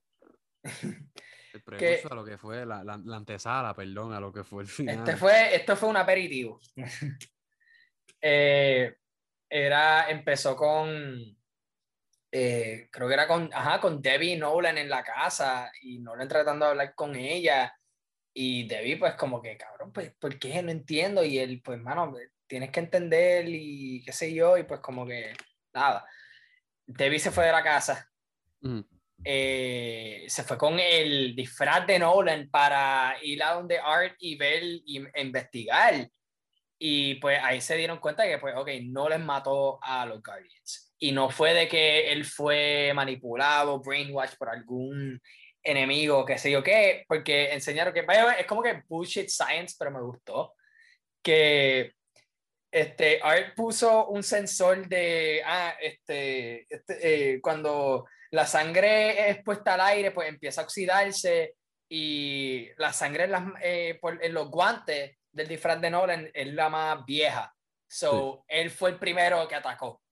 El 1.50 1.62
precurso 1.62 2.12
a 2.12 2.14
lo 2.14 2.24
que 2.26 2.36
fue 2.36 2.66
la, 2.66 2.84
la, 2.84 3.00
la 3.02 3.16
antesala, 3.16 3.74
perdón, 3.74 4.12
a 4.12 4.20
lo 4.20 4.30
que 4.30 4.44
fue 4.44 4.62
el 4.64 4.68
final. 4.68 4.98
Este 4.98 5.16
fue, 5.16 5.56
esto 5.56 5.76
fue 5.76 5.88
un 5.88 5.96
aperitivo. 5.96 6.60
Eh, 8.20 8.96
era, 9.48 10.10
empezó 10.10 10.56
con, 10.56 11.38
eh, 12.32 12.88
creo 12.90 13.06
que 13.06 13.14
era 13.14 13.28
con, 13.28 13.48
ajá, 13.52 13.80
con 13.80 14.02
Debbie 14.02 14.32
y 14.32 14.36
Nolan 14.36 14.76
en 14.76 14.90
la 14.90 15.04
casa 15.04 15.70
y 15.82 16.00
Nolan 16.00 16.26
tratando 16.26 16.64
de 16.64 16.70
hablar 16.72 16.94
con 16.96 17.14
ella 17.14 17.72
y 18.34 18.66
Debbie 18.66 18.96
pues 18.96 19.14
como 19.14 19.40
que, 19.40 19.56
cabrón, 19.56 19.92
pues, 19.92 20.14
¿por 20.14 20.38
qué? 20.38 20.62
No 20.62 20.70
entiendo 20.70 21.24
y 21.24 21.38
él, 21.38 21.62
pues, 21.64 21.80
mano, 21.80 22.14
tienes 22.48 22.70
que 22.70 22.80
entender 22.80 23.46
y 23.48 24.02
qué 24.04 24.12
sé 24.12 24.32
yo 24.32 24.56
y 24.58 24.64
pues 24.64 24.80
como 24.80 25.06
que, 25.06 25.34
nada. 25.72 26.04
Debbie 26.86 27.18
se 27.18 27.30
fue 27.30 27.46
de 27.46 27.52
la 27.52 27.62
casa 27.62 28.10
eh, 29.24 30.24
se 30.28 30.42
fue 30.44 30.56
con 30.56 30.78
el 30.78 31.34
disfraz 31.34 31.86
de 31.86 31.98
Nolan 31.98 32.48
para 32.50 33.16
ir 33.22 33.42
a 33.42 33.54
donde 33.54 33.78
Art 33.78 34.16
y 34.18 34.36
ver 34.36 34.62
y 34.62 35.04
investigar. 35.16 36.08
Y 36.78 37.16
pues 37.16 37.40
ahí 37.42 37.60
se 37.60 37.76
dieron 37.76 37.98
cuenta 37.98 38.24
que, 38.24 38.38
pues, 38.38 38.54
ok, 38.56 38.68
Nolan 38.84 39.26
mató 39.26 39.78
a 39.82 40.06
los 40.06 40.22
Guardians. 40.22 40.94
Y 40.98 41.12
no 41.12 41.30
fue 41.30 41.54
de 41.54 41.68
que 41.68 42.12
él 42.12 42.24
fue 42.24 42.92
manipulado, 42.94 43.80
brainwashed 43.80 44.38
por 44.38 44.48
algún 44.48 45.20
enemigo, 45.62 46.24
qué 46.24 46.38
sé 46.38 46.50
yo 46.50 46.62
qué, 46.62 47.04
porque 47.08 47.52
enseñaron 47.52 47.92
que, 47.92 48.02
vaya, 48.02 48.32
es 48.34 48.46
como 48.46 48.62
que 48.62 48.82
bullshit 48.88 49.28
science, 49.28 49.74
pero 49.78 49.90
me 49.90 50.00
gustó. 50.00 50.54
Que 51.22 51.94
este, 52.70 53.20
Art 53.22 53.54
puso 53.54 54.06
un 54.08 54.22
sensor 54.22 54.86
de, 54.88 55.42
ah, 55.44 55.74
este, 55.80 56.66
este, 56.72 57.34
eh, 57.34 57.40
cuando 57.40 58.06
la 58.30 58.46
sangre 58.46 59.30
es 59.30 59.42
puesta 59.42 59.74
al 59.74 59.80
aire, 59.80 60.10
pues 60.10 60.28
empieza 60.28 60.60
a 60.60 60.64
oxidarse 60.64 61.54
y 61.88 62.68
la 62.76 62.92
sangre 62.92 63.24
en, 63.24 63.30
las, 63.32 63.44
eh, 63.62 63.98
por- 64.00 64.22
en 64.22 64.34
los 64.34 64.50
guantes 64.50 65.16
del 65.32 65.48
disfraz 65.48 65.80
de 65.80 65.90
Nolan 65.90 66.30
es 66.34 66.52
la 66.52 66.68
más 66.68 67.04
vieja. 67.06 67.54
So, 67.90 68.44
él 68.48 68.70
fue 68.70 68.90
el 68.90 68.98
primero 68.98 69.48
que 69.48 69.54
atacó. 69.54 70.02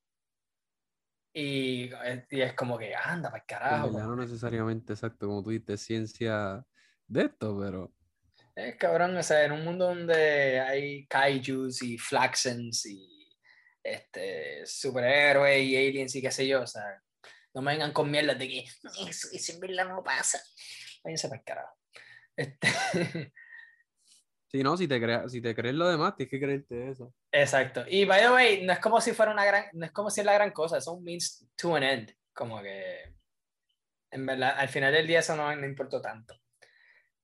Y, 1.34 1.90
eh, 2.04 2.24
y 2.30 2.40
es 2.40 2.54
como 2.54 2.78
que, 2.78 2.94
anda, 2.94 3.30
para 3.30 3.44
carajo. 3.44 3.92
verdad, 3.92 4.06
no 4.08 4.16
necesariamente 4.16 4.94
exacto, 4.94 5.26
como 5.26 5.42
tú 5.42 5.50
dices, 5.50 5.82
ciencia 5.82 6.64
de 7.06 7.22
esto, 7.24 7.58
pero 7.60 7.92
Es 8.56 8.76
cabrón, 8.76 9.16
o 9.16 9.22
sea, 9.22 9.44
en 9.44 9.52
un 9.52 9.64
mundo 9.64 9.86
donde 9.86 10.58
hay 10.60 11.06
kaijus 11.06 11.82
y 11.82 11.98
flaxens 11.98 12.86
y 12.86 13.28
este, 13.82 14.64
superhéroes 14.64 15.62
y 15.62 15.76
aliens 15.76 16.14
y 16.16 16.22
qué 16.22 16.30
sé 16.30 16.46
yo, 16.48 16.62
o 16.62 16.66
sea, 16.66 16.82
No 17.54 17.62
me 17.62 17.72
vengan 17.72 17.92
con 17.92 18.10
mierda 18.10 18.34
de 18.34 18.48
que 18.48 18.64
eso, 19.08 19.28
eso 19.30 19.52
en 19.52 19.60
verdad 19.60 19.88
no 19.88 20.02
pasa. 20.02 20.40
Váyanse 21.04 21.28
para 21.28 21.38
el 21.38 21.44
carajo. 21.44 21.78
Este... 22.36 22.68
Si 24.48 24.62
no, 24.62 24.76
si 24.76 24.86
te, 24.86 25.00
creas, 25.00 25.30
si 25.32 25.42
te 25.42 25.54
crees 25.54 25.74
lo 25.74 25.88
demás, 25.88 26.16
tienes 26.16 26.30
que 26.30 26.40
creerte 26.40 26.90
eso. 26.90 27.12
Exacto. 27.32 27.84
Y 27.88 28.04
by 28.04 28.22
the 28.22 28.30
way, 28.30 28.64
no 28.64 28.72
es 28.72 28.78
como 28.78 29.00
si 29.00 29.12
fuera 29.12 29.32
una 29.32 29.44
gran, 29.44 29.66
no 29.72 29.84
es 29.84 29.92
como 29.92 30.08
si 30.08 30.20
es 30.20 30.26
la 30.26 30.34
gran 30.34 30.52
cosa, 30.52 30.78
es 30.78 30.86
un 30.86 31.02
means 31.02 31.46
to 31.56 31.74
an 31.74 31.82
end. 31.82 32.16
Como 32.32 32.62
que, 32.62 33.12
en 34.12 34.24
verdad, 34.24 34.54
al 34.56 34.68
final 34.68 34.92
del 34.92 35.06
día 35.06 35.18
eso 35.18 35.34
no, 35.36 35.54
no 35.54 35.66
importó 35.66 36.00
tanto. 36.00 36.40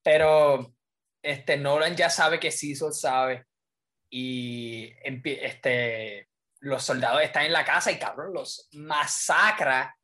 Pero, 0.03 0.75
este, 1.23 1.57
Nolan 1.57 1.95
ya 1.95 2.09
sabe 2.09 2.39
que 2.39 2.51
Cecil 2.51 2.93
sabe. 2.93 3.45
Y 4.09 4.93
este, 5.01 6.29
los 6.59 6.83
soldados 6.83 7.23
están 7.23 7.45
en 7.45 7.53
la 7.53 7.65
casa 7.65 7.91
y 7.91 7.97
cabrón, 7.97 8.33
los 8.33 8.69
masacra 8.73 9.95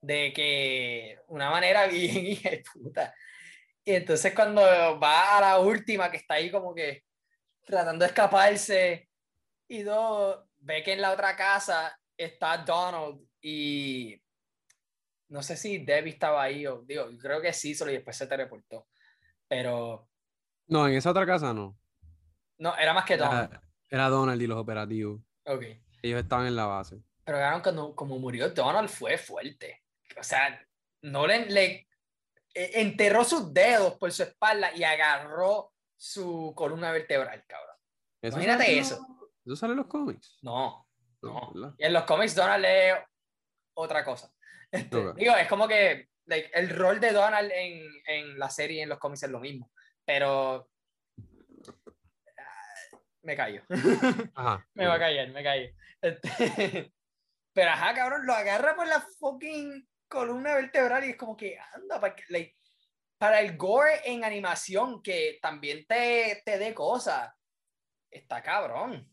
de 0.00 0.32
que 0.32 1.18
una 1.28 1.50
manera 1.50 1.86
bien 1.88 2.62
puta. 2.72 3.14
Y 3.84 3.94
entonces 3.94 4.34
cuando 4.34 4.62
va 5.00 5.38
a 5.38 5.40
la 5.40 5.58
última, 5.58 6.10
que 6.10 6.18
está 6.18 6.34
ahí 6.34 6.50
como 6.50 6.74
que 6.74 7.04
tratando 7.64 8.04
de 8.04 8.10
escaparse, 8.10 9.08
y 9.68 9.82
dos, 9.82 10.44
ve 10.58 10.82
que 10.82 10.92
en 10.92 11.00
la 11.00 11.12
otra 11.12 11.34
casa 11.34 11.98
está 12.16 12.58
Donald 12.58 13.20
y 13.40 14.20
no 15.28 15.42
sé 15.42 15.56
si 15.56 15.78
Debbie 15.78 16.12
estaba 16.12 16.42
ahí 16.42 16.66
o 16.66 16.82
digo, 16.82 17.08
creo 17.18 17.40
que 17.40 17.52
sí, 17.52 17.74
solo 17.74 17.90
y 17.90 17.94
después 17.94 18.16
se 18.16 18.26
teleportó. 18.26 18.86
Pero... 19.48 20.08
No, 20.68 20.86
en 20.88 20.94
esa 20.94 21.10
otra 21.10 21.26
casa 21.26 21.52
no. 21.52 21.78
No, 22.58 22.76
era 22.76 22.92
más 22.92 23.04
que 23.04 23.16
Donald. 23.16 23.60
Era, 23.88 24.08
Donald 24.08 24.40
y 24.40 24.46
los 24.46 24.58
operativos. 24.58 25.20
Ok. 25.44 25.62
Ellos 26.02 26.22
estaban 26.22 26.46
en 26.46 26.56
la 26.56 26.66
base. 26.66 27.00
Pero 27.24 27.38
cuando 27.62 27.94
como 27.94 28.18
murió 28.18 28.50
Donald 28.50 28.88
fue 28.88 29.18
fuerte. 29.18 29.82
O 30.18 30.22
sea, 30.22 30.60
no 31.02 31.26
le 31.26 31.86
e, 32.54 32.80
enterró 32.80 33.24
sus 33.24 33.52
dedos 33.52 33.94
por 33.94 34.10
su 34.12 34.22
espalda 34.22 34.74
y 34.74 34.82
agarró 34.82 35.72
su 35.96 36.52
columna 36.56 36.90
vertebral, 36.90 37.44
cabrón. 37.46 37.76
Imagínate 38.22 38.78
eso. 38.78 39.06
¿Eso 39.44 39.56
sale 39.56 39.72
en 39.72 39.78
los 39.78 39.86
cómics? 39.86 40.38
No, 40.42 40.86
no. 41.22 41.74
y 41.78 41.84
en 41.84 41.92
los 41.92 42.04
cómics 42.04 42.34
Donald 42.34 42.64
lee 42.64 42.98
otra 43.74 44.04
cosa. 44.04 44.32
Este, 44.70 44.96
digo, 45.16 45.36
es 45.36 45.48
como 45.48 45.68
que 45.68 46.08
el 46.26 46.70
rol 46.70 46.98
de 46.98 47.12
Donald 47.12 47.50
en, 47.52 47.82
en 48.06 48.38
la 48.38 48.50
serie 48.50 48.78
y 48.78 48.82
en 48.82 48.88
los 48.88 48.98
cómics 48.98 49.22
es 49.22 49.30
lo 49.30 49.38
mismo, 49.38 49.70
pero 50.06 50.70
ah, 52.38 52.98
me 53.22 53.36
callo. 53.36 53.62
Ajá, 54.34 54.66
me 54.74 54.86
va 54.86 54.94
a 54.94 54.98
callar, 54.98 55.28
me 55.28 55.42
callo. 55.42 55.68
Este, 56.00 56.92
pero 57.52 57.70
ajá, 57.70 57.94
cabrón, 57.94 58.24
lo 58.24 58.32
agarra 58.32 58.76
por 58.76 58.86
la 58.86 59.00
fucking 59.18 59.86
columna 60.08 60.54
vertebral 60.54 61.04
y 61.04 61.10
es 61.10 61.16
como 61.16 61.36
que 61.36 61.58
anda, 61.74 62.00
para, 62.00 62.14
para 63.18 63.40
el 63.40 63.56
gore 63.56 64.00
en 64.04 64.24
animación 64.24 65.02
que 65.02 65.38
también 65.42 65.84
te, 65.86 66.42
te 66.44 66.58
dé 66.58 66.72
cosas, 66.72 67.32
está 68.10 68.42
cabrón. 68.42 69.10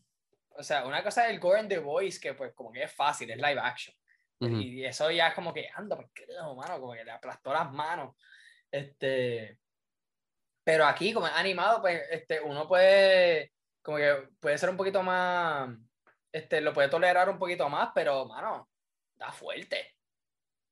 O 0.56 0.62
sea, 0.62 0.86
una 0.86 1.02
cosa 1.02 1.26
es 1.26 1.34
el 1.34 1.40
gore 1.40 1.60
en 1.60 1.68
The 1.68 1.78
Voice, 1.78 2.20
que 2.20 2.34
pues 2.34 2.54
como 2.54 2.70
que 2.70 2.84
es 2.84 2.92
fácil, 2.92 3.30
es 3.30 3.36
live 3.36 3.60
action. 3.60 3.96
Y 4.40 4.84
eso 4.84 5.10
ya 5.10 5.28
es 5.28 5.34
como 5.34 5.54
que 5.54 5.70
anda, 5.74 5.96
porque 5.96 6.26
mano, 6.54 6.78
como 6.78 6.92
que 6.92 7.04
le 7.04 7.10
aplastó 7.10 7.52
las 7.52 7.72
manos. 7.72 8.14
Este, 8.70 9.58
pero 10.64 10.86
aquí, 10.86 11.12
como 11.12 11.26
es 11.26 11.32
animado, 11.34 11.82
pues 11.82 12.02
este, 12.10 12.40
uno 12.40 12.66
puede, 12.66 13.52
como 13.82 13.98
que 13.98 14.28
puede 14.40 14.56
ser 14.56 14.70
un 14.70 14.78
poquito 14.78 15.02
más, 15.02 15.70
este, 16.32 16.62
lo 16.62 16.72
puede 16.72 16.88
tolerar 16.88 17.28
un 17.28 17.38
poquito 17.38 17.68
más, 17.68 17.90
pero, 17.94 18.24
mano, 18.24 18.70
da 19.14 19.30
fuerte. 19.30 19.94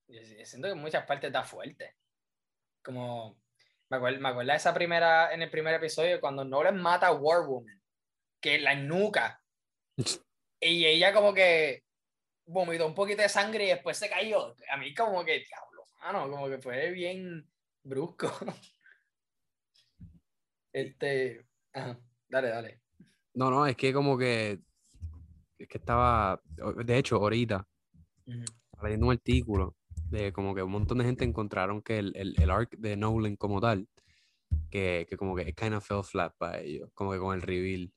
Yo 0.09 0.21
siento 0.45 0.69
que 0.69 0.73
en 0.73 0.81
muchas 0.81 1.05
partes 1.05 1.31
da 1.31 1.45
fuerte. 1.45 1.95
Como, 2.83 3.39
me 3.91 3.99
acuerdo, 3.99 4.21
me 4.21 4.31
acuerdo 4.31 4.51
de 4.51 4.57
esa 4.57 4.73
primera, 4.73 5.33
en 5.33 5.43
el 5.43 5.51
primer 5.51 5.75
episodio, 5.75 6.21
cuando 6.21 6.45
Nolan 6.45 6.81
mata 6.81 7.09
a 7.09 7.13
War 7.13 7.47
Woman, 7.47 7.81
que 8.41 8.59
la 8.59 8.75
nuca. 8.75 9.43
y 10.61 10.87
ella 10.87 11.13
como 11.13 11.35
que 11.35 11.85
vomitó 12.47 12.87
un 12.87 12.95
poquito 12.95 13.23
de 13.23 13.29
sangre 13.29 13.65
y 13.65 13.69
después 13.69 13.99
se 13.99 14.09
cayó. 14.09 14.57
A 14.71 14.77
mí 14.79 14.95
como 14.95 15.23
que, 15.23 15.41
diablo, 15.41 15.85
mano, 16.01 16.31
como 16.31 16.49
que 16.49 16.59
fue 16.59 16.91
bien 16.91 17.47
brusco. 17.83 18.33
este, 20.73 21.47
dale, 22.29 22.49
dale. 22.49 22.81
No, 23.35 23.51
no, 23.51 23.67
es 23.67 23.77
que 23.77 23.93
como 23.93 24.19
que, 24.19 24.61
es 25.59 25.69
que 25.69 25.79
estaba, 25.79 26.41
de 26.85 26.99
hecho, 26.99 27.17
ahorita, 27.17 27.67
leyendo 28.83 29.07
un 29.07 29.13
artículo 29.13 29.77
de 30.11 30.33
como 30.33 30.55
que 30.55 30.63
un 30.63 30.73
montón 30.73 30.99
de 30.99 31.05
gente 31.05 31.25
encontraron 31.25 31.81
que 31.83 31.99
el, 31.99 32.13
el, 32.17 32.35
el 32.41 32.51
arc 32.51 32.77
de 32.77 32.97
Nolan 32.97 33.37
como 33.37 33.61
tal, 33.61 33.89
que, 34.71 35.07
que 35.09 35.17
como 35.17 35.35
que 35.35 35.49
it 35.49 35.59
kind 35.59 35.75
of 35.75 35.87
fell 35.87 36.03
flat 36.03 36.35
para 36.37 36.61
ellos, 36.61 36.91
como 36.95 37.13
que 37.13 37.19
con 37.19 37.35
el 37.35 37.43
reveal. 37.43 37.93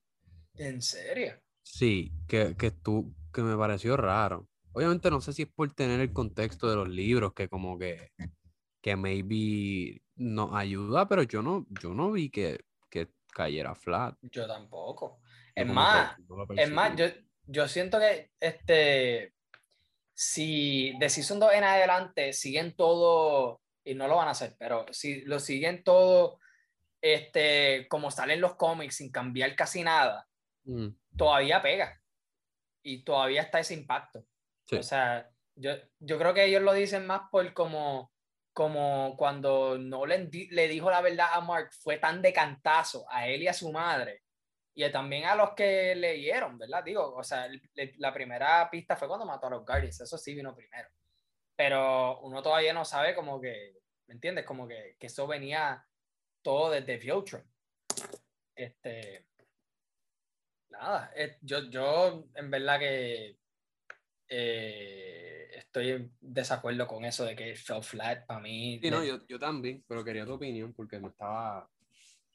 ¿En 0.56 0.82
serio? 0.82 1.34
Sí, 1.62 2.14
que, 2.28 2.56
que, 2.56 2.72
tú, 2.72 3.14
que 3.34 3.42
me 3.42 3.58
pareció 3.58 3.98
raro. 3.98 4.48
Obviamente 4.72 5.10
no 5.10 5.20
sé 5.20 5.34
si 5.34 5.44
es 5.44 5.50
por 5.50 5.74
tener 5.74 6.00
el 6.00 6.14
contexto 6.14 6.70
de 6.70 6.76
los 6.76 6.88
libros, 6.88 7.34
que 7.34 7.50
como 7.50 7.78
que, 7.78 8.12
que 8.82 8.96
maybe 8.96 10.02
nos 10.16 10.54
ayuda, 10.54 11.08
pero 11.08 11.24
yo 11.24 11.42
no, 11.42 11.66
yo 11.82 11.94
no 11.94 12.12
vi 12.12 12.30
que, 12.30 12.66
que 12.90 13.10
cayera 13.34 13.76
flat. 13.76 14.16
Yo 14.22 14.48
tampoco. 14.48 15.20
es 15.54 15.68
más, 15.68 16.16
es 16.58 16.72
más, 16.72 16.96
yo, 16.96 17.06
yo 17.46 17.68
siento 17.68 18.00
que 18.00 18.32
este 18.40 19.36
si 20.16 20.98
de 20.98 21.10
Season 21.10 21.40
2 21.40 21.54
en 21.54 21.64
adelante 21.66 22.34
siguen 22.34 22.76
todo, 22.76 23.62
y 23.84 23.94
no 23.94 24.08
lo 24.08 24.16
van 24.16 24.30
a 24.30 24.32
hacer, 24.32 24.56
pero 24.58 24.86
si 24.92 25.22
lo 25.22 25.40
siguen 25.40 25.84
todo 25.84 26.40
este, 27.02 27.88
como 27.90 28.10
salen 28.10 28.42
los 28.42 28.56
cómics 28.56 28.96
sin 28.96 29.12
cambiar 29.12 29.56
casi 29.56 29.84
nada, 29.84 30.28
mm. 30.64 30.88
todavía 31.18 31.62
pega. 31.62 32.02
Y 32.82 33.04
todavía 33.04 33.42
está 33.42 33.60
ese 33.60 33.74
impacto. 33.74 34.26
O 34.72 34.84
sea, 34.84 35.30
yo, 35.56 35.74
yo 36.00 36.18
creo 36.18 36.34
que 36.34 36.46
ellos 36.46 36.62
lo 36.62 36.74
dicen 36.74 37.06
más 37.06 37.24
por 37.30 37.54
como, 37.54 38.12
como 38.56 39.18
cuando 39.18 39.78
Nolan 39.78 40.30
le 40.32 40.70
dijo 40.70 40.90
la 40.90 41.02
verdad 41.02 41.28
a 41.34 41.42
Mark, 41.42 41.72
fue 41.74 41.98
tan 41.98 42.22
de 42.22 42.32
cantazo 42.32 43.06
a 43.10 43.28
él 43.28 43.44
y 43.44 43.50
a 43.50 43.54
su 43.54 43.70
madre, 43.70 44.24
y 44.74 44.90
también 44.92 45.26
a 45.26 45.36
los 45.36 45.52
que 45.52 45.94
leyeron, 45.94 46.58
¿verdad? 46.58 46.82
Digo, 46.82 47.16
o 47.16 47.22
sea, 47.22 47.50
la 47.98 48.14
primera 48.14 48.70
pista 48.72 48.96
fue 48.96 49.10
cuando 49.10 49.26
mató 49.26 49.48
a 49.48 49.50
los 49.50 49.66
Guardians, 49.66 50.00
eso 50.00 50.18
sí 50.18 50.34
vino 50.34 50.56
primero. 50.56 50.88
Pero 51.54 52.22
uno 52.22 52.42
todavía 52.42 52.74
no 52.74 52.86
sabe 52.86 53.14
como 53.14 53.42
que, 53.42 53.74
¿me 54.08 54.14
entiendes? 54.14 54.46
Como 54.46 54.66
que, 54.66 54.96
que 54.98 55.08
eso 55.08 55.28
venía 55.28 55.86
todo 56.42 56.72
desde 56.72 56.98
Future. 56.98 57.44
Este, 58.56 59.26
nada, 60.70 61.12
eh, 61.14 61.38
yo, 61.42 61.70
yo 61.70 62.24
en 62.36 62.50
verdad 62.50 62.80
que 62.80 63.38
eh, 64.30 65.35
estoy 65.54 65.92
en 65.92 66.12
desacuerdo 66.20 66.88
con 66.88 67.06
eso 67.06 67.26
de 67.26 67.36
que 67.36 67.56
fell 67.56 67.84
flat 67.84 68.26
para 68.26 68.40
mí. 68.40 68.80
Sí, 68.82 68.90
no, 68.90 69.04
yo, 69.04 69.26
yo 69.28 69.40
también, 69.40 69.84
pero 69.88 70.04
quería 70.04 70.26
tu 70.26 70.34
opinión 70.34 70.74
porque 70.74 71.00
me 71.00 71.10
estaba, 71.10 71.70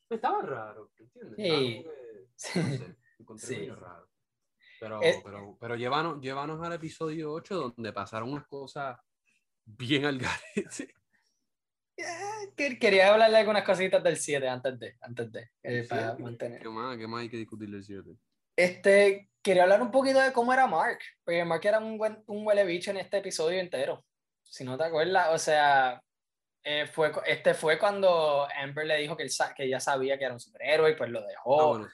me 0.09 0.17
estaba 0.17 0.43
raro, 0.43 0.91
¿entiendes? 0.99 1.37
Sí. 1.37 1.87
Sí. 3.37 3.69
raro. 3.69 4.09
Pero, 4.81 5.03
eh, 5.03 5.21
pero, 5.23 5.59
pero 5.61 5.77
llévanos, 5.77 6.23
llévanos 6.23 6.67
al 6.67 6.73
episodio 6.73 7.33
8 7.33 7.55
donde 7.55 7.93
pasaron 7.93 8.33
unas 8.33 8.47
cosas 8.47 8.99
bien 9.65 10.05
al 10.07 10.19
garete. 10.19 10.95
Eh, 12.03 12.79
quería 12.79 13.13
hablarle 13.13 13.37
algunas 13.37 13.63
cositas 13.63 14.03
del 14.03 14.17
7 14.17 14.49
antes 14.49 14.79
de, 14.79 14.97
antes 15.03 15.31
de, 15.31 15.51
eh, 15.63 15.87
para 15.87 16.17
mantener. 16.17 16.63
¿Qué 16.63 16.69
más, 16.71 16.97
¿Qué 16.97 17.07
más 17.07 17.21
hay 17.21 17.29
que 17.29 17.37
discutir 17.37 17.71
del 17.71 17.85
7? 17.85 18.17
Este, 18.57 19.30
quería 19.43 19.63
hablar 19.65 19.83
un 19.83 19.91
poquito 19.91 20.21
de 20.21 20.33
cómo 20.33 20.53
era 20.53 20.67
Mark, 20.67 20.99
porque 21.25 21.45
Mark 21.45 21.65
era 21.65 21.79
un, 21.79 21.99
buen, 21.99 22.23
un 22.27 22.47
huele 22.47 22.65
bicho 22.65 22.91
en 22.91 22.99
este 22.99 23.19
episodio 23.19 23.59
entero. 23.59 24.05
Si 24.43 24.65
no 24.65 24.77
te 24.77 24.85
acuerdas, 24.85 25.29
o 25.31 25.39
sea, 25.39 26.03
fue, 26.93 27.13
este 27.27 27.55
fue 27.55 27.79
cuando 27.79 28.47
Amber 28.57 28.87
le 28.87 28.99
dijo 28.99 29.17
que, 29.17 29.23
él, 29.23 29.31
que 29.57 29.69
ya 29.69 29.81
sabía 29.81 30.19
que 30.19 30.25
era 30.25 30.35
un 30.35 30.41
superhéroe 30.41 30.91
y 30.91 30.97
pues 30.97 31.11
lo 31.11 31.25
dejó. 31.27 31.77
Ah, 31.77 31.89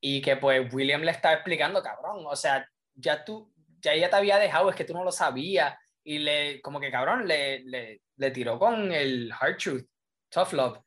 y 0.00 0.20
que 0.20 0.36
pues 0.36 0.72
William 0.72 1.00
le 1.00 1.10
estaba 1.10 1.34
explicando, 1.34 1.82
cabrón, 1.82 2.24
o 2.26 2.36
sea, 2.36 2.68
ya 2.94 3.24
tú, 3.24 3.50
ya 3.80 3.94
ella 3.94 4.10
te 4.10 4.16
había 4.16 4.38
dejado, 4.38 4.68
es 4.68 4.76
que 4.76 4.84
tú 4.84 4.92
no 4.92 5.02
lo 5.02 5.10
sabías, 5.10 5.74
y 6.04 6.18
le, 6.18 6.60
como 6.60 6.78
que 6.78 6.90
cabrón, 6.90 7.26
le, 7.26 7.60
le, 7.60 8.02
le 8.16 8.30
tiró 8.30 8.58
con 8.58 8.92
el 8.92 9.32
Hard 9.32 9.56
Truth, 9.56 9.86
Tough 10.28 10.52
Love. 10.52 10.78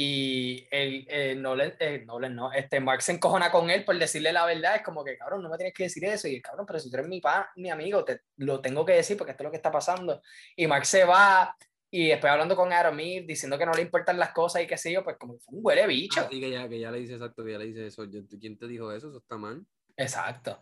Y 0.00 0.64
el, 0.70 1.08
eh, 1.08 1.34
Nolan, 1.34 1.74
eh, 1.80 2.04
Nolan, 2.06 2.36
no, 2.36 2.52
este 2.52 2.78
Mark 2.78 3.02
se 3.02 3.10
encojona 3.10 3.50
con 3.50 3.68
él 3.68 3.84
por 3.84 3.98
decirle 3.98 4.32
la 4.32 4.46
verdad, 4.46 4.76
es 4.76 4.82
como 4.82 5.02
que 5.02 5.18
cabrón, 5.18 5.42
no 5.42 5.48
me 5.48 5.56
tienes 5.56 5.74
que 5.74 5.82
decir 5.82 6.04
eso, 6.04 6.28
y 6.28 6.36
el 6.36 6.40
cabrón, 6.40 6.66
pero 6.66 6.78
si 6.78 6.88
tú 6.88 6.98
eres 6.98 7.08
mi, 7.08 7.20
pa, 7.20 7.50
mi 7.56 7.68
amigo, 7.68 8.04
te 8.04 8.20
lo 8.36 8.60
tengo 8.60 8.84
que 8.84 8.92
decir 8.92 9.16
porque 9.16 9.32
esto 9.32 9.42
es 9.42 9.46
lo 9.46 9.50
que 9.50 9.56
está 9.56 9.72
pasando. 9.72 10.22
Y 10.54 10.68
Mark 10.68 10.86
se 10.86 11.02
va, 11.02 11.52
y 11.90 12.10
después 12.10 12.30
hablando 12.30 12.54
con 12.54 12.72
Aramir, 12.72 13.26
diciendo 13.26 13.58
que 13.58 13.66
no 13.66 13.72
le 13.72 13.82
importan 13.82 14.20
las 14.20 14.30
cosas 14.30 14.62
y 14.62 14.68
qué 14.68 14.78
sé 14.78 14.92
yo, 14.92 15.02
pues 15.02 15.16
como 15.16 15.36
fue 15.40 15.58
un 15.58 15.66
huele 15.66 15.84
bicho. 15.88 16.20
Ah, 16.20 16.28
que 16.28 16.48
ya, 16.48 16.68
que 16.68 16.78
ya 16.78 16.92
le 16.92 17.00
dice 17.00 17.14
exacto, 17.14 17.44
que 17.44 17.50
ya 17.50 17.58
le 17.58 17.66
dice 17.66 17.88
eso. 17.88 18.06
¿Quién 18.38 18.56
te 18.56 18.68
dijo 18.68 18.92
eso? 18.92 19.08
Eso 19.08 19.18
está 19.18 19.36
mal. 19.36 19.66
Exacto. 19.96 20.60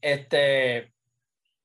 Este. 0.00 0.94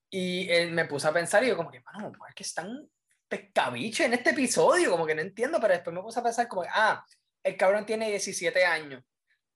Y 0.10 0.49
él 0.49 0.74
me 0.74 0.84
puse 0.84 1.08
a 1.08 1.14
pensar 1.14 1.41
y 1.45 1.47
yo 1.47 1.55
como 1.55 1.72
que, 1.72 1.80
mano, 1.80 2.12
es 2.36 2.53
tan 2.53 2.86
pescabiche 3.28 4.05
en 4.05 4.13
este 4.13 4.32
episodio, 4.32 4.91
como 4.91 5.05
que 5.05 5.15
no 5.15 5.21
entiendo, 5.21 5.59
pero 5.59 5.73
después 5.73 5.93
me 5.93 6.01
puse 6.01 6.19
a 6.19 6.23
pensar 6.23 6.47
como, 6.47 6.63
ah, 6.69 7.03
el 7.43 7.57
cabrón 7.57 7.86
tiene 7.86 8.09
17 8.09 8.65
años. 8.65 9.03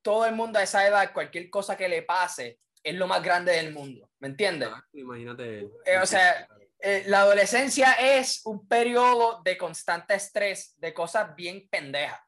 Todo 0.02 0.26
el 0.26 0.34
mundo 0.34 0.60
a 0.60 0.64
esa 0.64 0.88
edad, 0.88 1.14
cualquier 1.14 1.50
cosa 1.50 1.78
que 1.78 1.88
le 1.88 2.02
pase, 2.02 2.60
es 2.84 2.96
lo 2.96 3.08
más 3.08 3.22
grande 3.22 3.52
del 3.52 3.74
mundo, 3.74 4.10
¿me 4.20 4.30
entiendes? 4.30 4.70
imagínate. 4.94 5.70
Eh, 5.86 5.98
o 6.02 6.06
sea, 6.06 6.48
eh, 6.80 7.04
la 7.06 7.22
adolescencia 7.22 7.94
es 7.94 8.42
un 8.46 8.68
periodo 8.68 9.42
de 9.44 9.58
constante 9.58 10.16
estrés, 10.16 10.74
de 10.78 10.94
cosas 10.94 11.36
bien 11.36 11.68
pendejas. 11.70 12.20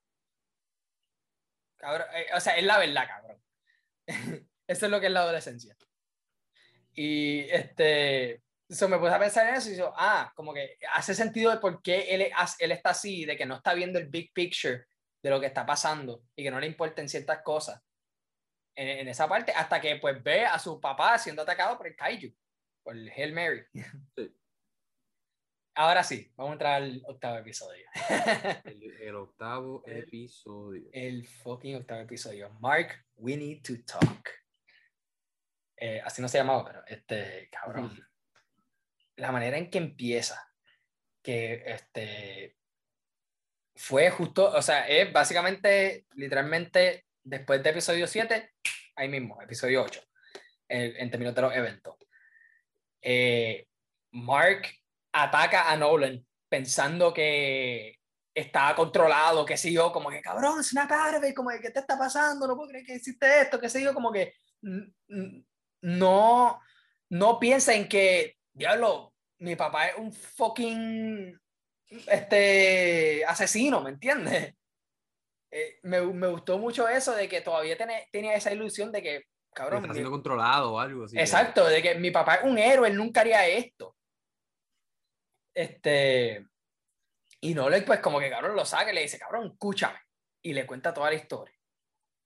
Cabrón, 1.77 2.07
eh, 2.13 2.27
o 2.35 2.39
sea, 2.39 2.55
es 2.55 2.63
la 2.63 2.77
verdad, 2.77 3.07
cabrón. 3.07 3.43
eso 4.67 4.85
es 4.85 4.91
lo 4.91 4.99
que 4.99 5.07
es 5.07 5.11
la 5.11 5.21
adolescencia. 5.21 5.75
Y 6.93 7.49
este, 7.49 8.42
eso 8.73 8.89
me 8.89 8.97
puse 8.97 9.13
a 9.13 9.19
pensar 9.19 9.47
en 9.47 9.55
eso 9.55 9.69
y 9.69 9.77
yo, 9.77 9.93
ah, 9.95 10.31
como 10.35 10.53
que 10.53 10.77
hace 10.93 11.13
sentido 11.13 11.51
de 11.51 11.57
por 11.57 11.81
qué 11.81 12.13
él, 12.13 12.29
él 12.59 12.71
está 12.71 12.89
así, 12.89 13.25
de 13.25 13.37
que 13.37 13.45
no 13.45 13.55
está 13.55 13.73
viendo 13.73 13.99
el 13.99 14.07
big 14.07 14.33
picture 14.33 14.85
de 15.21 15.29
lo 15.29 15.39
que 15.39 15.45
está 15.45 15.65
pasando 15.65 16.23
y 16.35 16.43
que 16.43 16.51
no 16.51 16.59
le 16.59 16.67
importen 16.67 17.07
ciertas 17.07 17.41
cosas 17.43 17.81
en, 18.75 19.07
esa 19.07 19.27
parte, 19.27 19.51
hasta 19.51 19.79
que 19.79 19.97
pues 19.97 20.21
ve 20.23 20.45
a 20.45 20.57
su 20.57 20.81
papá 20.81 21.17
siendo 21.19 21.43
atacado 21.43 21.77
por 21.77 21.85
el 21.87 21.95
kaiju, 21.95 22.33
por 22.81 22.95
el 22.95 23.09
Hail 23.11 23.33
Mary. 23.33 23.63
Ahora 25.75 26.03
sí, 26.03 26.31
vamos 26.35 26.51
a 26.51 26.53
entrar 26.53 26.83
al 26.83 27.01
octavo 27.05 27.37
episodio. 27.37 27.85
el, 28.65 29.15
octavo 29.15 29.83
episodio. 29.87 30.89
El, 30.91 31.27
fucking 31.27 31.75
octavo 31.75 32.01
episodio. 32.01 32.49
Mark, 32.59 33.05
we 33.15 33.37
need 33.37 33.61
to 33.63 33.73
talk. 33.85 34.29
Eh, 35.77 36.01
así 36.03 36.21
no 36.21 36.27
se 36.27 36.37
llamaba, 36.39 36.65
pero 36.65 36.85
este, 36.87 37.49
cabrón. 37.51 37.91
La 39.17 39.31
manera 39.31 39.57
en 39.57 39.69
que 39.69 39.77
empieza, 39.77 40.51
que 41.21 41.63
este, 41.65 42.57
fue 43.75 44.09
justo, 44.09 44.51
o 44.51 44.61
sea, 44.61 44.87
es 44.87 45.11
básicamente, 45.11 46.05
literalmente, 46.15 47.05
después 47.23 47.61
de 47.63 47.69
episodio 47.69 48.07
7, 48.07 48.51
ahí 48.95 49.07
mismo, 49.09 49.41
episodio 49.41 49.83
8, 49.83 50.01
en, 50.69 50.95
en 50.97 51.11
términos 51.11 51.35
de 51.35 51.41
los 51.41 51.55
eventos. 51.55 51.95
Eh, 53.01 53.67
Mark 54.11 54.67
ataca 55.11 55.69
a 55.69 55.77
Nolan 55.77 56.25
pensando 56.49 57.13
que 57.13 57.99
estaba 58.33 58.75
controlado, 58.75 59.45
qué 59.45 59.57
sé 59.57 59.71
yo, 59.71 59.91
como 59.91 60.09
que 60.09 60.21
cabrón, 60.21 60.63
Snap 60.63 60.91
Harvey, 60.91 61.33
como 61.33 61.49
que 61.51 61.59
¿qué 61.59 61.69
te 61.69 61.79
está 61.79 61.97
pasando? 61.97 62.47
No 62.47 62.55
puedo 62.55 62.69
creer 62.69 62.85
que 62.85 62.95
hiciste 62.95 63.41
esto, 63.41 63.59
qué 63.59 63.69
sé 63.69 63.81
yo, 63.81 63.93
como 63.93 64.11
que 64.11 64.33
no, 65.81 66.59
no 67.09 67.39
piensa 67.39 67.73
en 67.73 67.87
que, 67.87 68.37
diablo, 68.53 69.13
mi 69.39 69.55
papá 69.55 69.87
es 69.87 69.97
un 69.97 70.11
fucking 70.11 71.39
este 72.07 73.23
asesino, 73.25 73.81
¿me 73.81 73.91
entiendes? 73.91 74.55
Eh, 75.55 75.77
me, 75.83 76.01
me, 76.01 76.29
gustó 76.29 76.57
mucho 76.57 76.87
eso 76.87 77.13
de 77.13 77.29
que 77.29 77.41
todavía 77.41 77.77
tiene, 77.77 78.09
tenía 78.11 78.33
esa 78.33 78.51
ilusión 78.51 78.91
de 78.91 79.03
que, 79.03 79.25
cabrón. 79.53 79.83
Está 79.83 79.93
siendo 79.93 80.09
controlado 80.09 80.73
o 80.73 80.79
algo 80.79 81.05
así. 81.05 81.15
Exacto, 81.15 81.67
de 81.67 81.79
que 81.79 81.93
mi 81.93 82.09
papá 82.09 82.37
es 82.37 82.45
un 82.45 82.57
héroe, 82.57 82.89
él 82.89 82.97
nunca 82.97 83.21
haría 83.21 83.45
esto. 83.45 83.95
Este. 85.53 86.47
Y 87.39 87.53
no 87.53 87.69
le, 87.69 87.83
pues, 87.83 87.99
como 87.99 88.19
que 88.19 88.31
cabrón 88.31 88.55
lo 88.55 88.65
saca 88.65 88.91
y 88.91 88.95
le 88.95 89.01
dice, 89.01 89.19
cabrón, 89.19 89.51
escúchame. 89.51 89.99
Y 90.41 90.53
le 90.53 90.65
cuenta 90.65 90.91
toda 90.91 91.11
la 91.11 91.17
historia. 91.17 91.55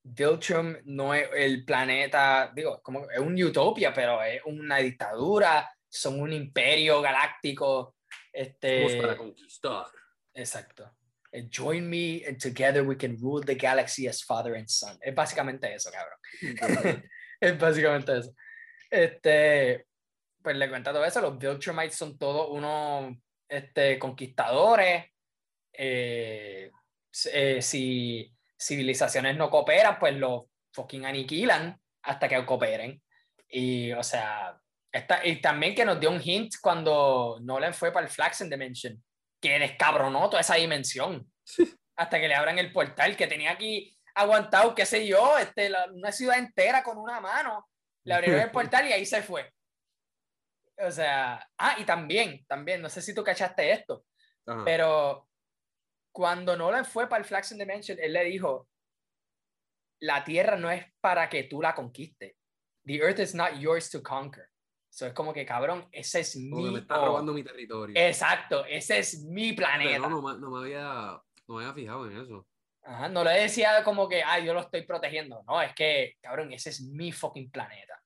Viltrum 0.03 0.77
no 0.85 1.13
es 1.13 1.29
el 1.33 1.65
planeta, 1.65 2.53
digo, 2.55 2.81
como 2.81 3.11
es 3.11 3.19
un 3.19 3.43
utopia, 3.43 3.93
pero 3.93 4.23
es 4.23 4.41
una 4.45 4.77
dictadura, 4.77 5.69
son 5.89 6.19
un 6.19 6.33
imperio 6.33 7.01
galáctico. 7.01 7.95
Este, 8.31 8.99
para 8.99 9.17
conquistar. 9.17 9.87
Exacto. 10.33 10.97
Eh, 11.31 11.47
join 11.49 11.89
me 11.89 12.23
and 12.25 12.39
together 12.39 12.83
we 12.83 12.95
can 12.95 13.17
rule 13.19 13.43
the 13.43 13.55
galaxy 13.55 14.07
as 14.07 14.23
father 14.23 14.55
and 14.55 14.67
son. 14.69 14.97
Es 15.01 15.13
básicamente 15.13 15.73
eso, 15.73 15.91
cabrón. 15.91 16.19
es 17.41 17.59
básicamente 17.59 18.17
eso. 18.17 18.33
Este, 18.89 19.85
pues 20.41 20.55
le 20.55 20.69
cuenta 20.69 20.93
todo 20.93 21.03
eso. 21.03 21.21
Los 21.21 21.37
Viltrumites 21.37 21.95
son 21.95 22.17
todos 22.17 22.49
unos 22.51 23.15
este, 23.49 23.99
conquistadores. 23.99 25.05
Eh, 25.73 26.71
eh, 27.33 27.61
si 27.61 28.33
civilizaciones 28.59 29.35
no 29.37 29.49
cooperan, 29.49 29.99
pues 29.99 30.15
los 30.15 30.43
fucking 30.71 31.05
aniquilan 31.05 31.79
hasta 32.03 32.27
que 32.27 32.45
cooperen. 32.45 33.01
Y, 33.49 33.91
o 33.93 34.03
sea, 34.03 34.57
esta, 34.97 35.25
y 35.25 35.41
también 35.41 35.75
que 35.75 35.85
nos 35.85 35.99
dio 35.99 36.09
un 36.09 36.21
hint 36.21 36.55
cuando 36.61 37.37
Nolan 37.41 37.73
fue 37.73 37.91
para 37.91 38.05
el 38.05 38.11
Flaxen 38.11 38.49
Dimension 38.49 39.01
que 39.39 39.59
descabronó 39.59 40.29
toda 40.29 40.41
esa 40.41 40.55
dimensión. 40.55 41.31
Hasta 41.95 42.19
que 42.19 42.27
le 42.27 42.35
abran 42.35 42.59
el 42.59 42.71
portal, 42.71 43.15
que 43.15 43.27
tenía 43.27 43.51
aquí 43.51 43.95
aguantado, 44.13 44.75
qué 44.75 44.85
sé 44.85 45.07
yo, 45.07 45.37
este, 45.37 45.71
una 45.93 46.11
ciudad 46.11 46.37
entera 46.37 46.83
con 46.83 46.97
una 46.97 47.19
mano. 47.19 47.67
Le 48.03 48.13
abrieron 48.13 48.41
el 48.41 48.51
portal 48.51 48.87
y 48.87 48.93
ahí 48.93 49.05
se 49.05 49.21
fue. 49.21 49.51
O 50.79 50.91
sea, 50.91 51.47
ah, 51.57 51.75
y 51.79 51.85
también, 51.85 52.45
también, 52.45 52.81
no 52.81 52.89
sé 52.89 53.01
si 53.01 53.13
tú 53.13 53.23
cachaste 53.23 53.71
esto, 53.71 54.05
pero 54.63 55.27
cuando 56.11 56.55
Nolan 56.55 56.85
fue 56.85 57.09
para 57.09 57.19
el 57.19 57.25
Flaxen 57.25 57.57
Dimension, 57.57 57.97
él 57.99 58.13
le 58.13 58.23
dijo, 58.25 58.69
la 59.99 60.23
Tierra 60.23 60.55
no 60.55 60.69
es 60.69 60.85
para 61.01 61.27
que 61.29 61.43
tú 61.43 61.61
la 61.61 61.73
conquistes. 61.73 62.35
The 62.85 62.99
Earth 62.99 63.19
is 63.19 63.33
not 63.33 63.59
yours 63.59 63.89
to 63.89 64.03
conquer. 64.03 64.46
Eso 64.97 65.05
es 65.05 65.13
como 65.13 65.31
que, 65.31 65.45
cabrón, 65.45 65.87
ese 65.91 66.21
es 66.21 66.35
mi... 66.37 66.71
me 66.71 66.79
está 66.79 66.97
robando 66.97 67.31
mi 67.31 67.43
territorio. 67.43 67.93
Exacto, 67.95 68.65
ese 68.65 68.97
es 68.97 69.21
mi 69.25 69.53
planeta. 69.53 69.99
no, 69.99 70.09
no, 70.09 70.37
no, 70.39 70.49
me 70.49 70.57
había, 70.57 71.21
no 71.47 71.55
me 71.55 71.65
había 71.65 71.73
fijado 71.75 72.09
en 72.09 72.17
eso. 72.17 72.47
Ajá, 72.81 73.07
no 73.07 73.23
le 73.23 73.41
decía 73.41 73.83
como 73.83 74.09
que, 74.09 74.23
ay, 74.23 74.43
yo 74.47 74.55
lo 74.55 74.61
estoy 74.61 74.81
protegiendo. 74.87 75.43
No, 75.45 75.61
es 75.61 75.75
que, 75.75 76.15
cabrón, 76.19 76.51
ese 76.51 76.71
es 76.71 76.81
mi 76.81 77.11
fucking 77.11 77.51
planeta. 77.51 78.01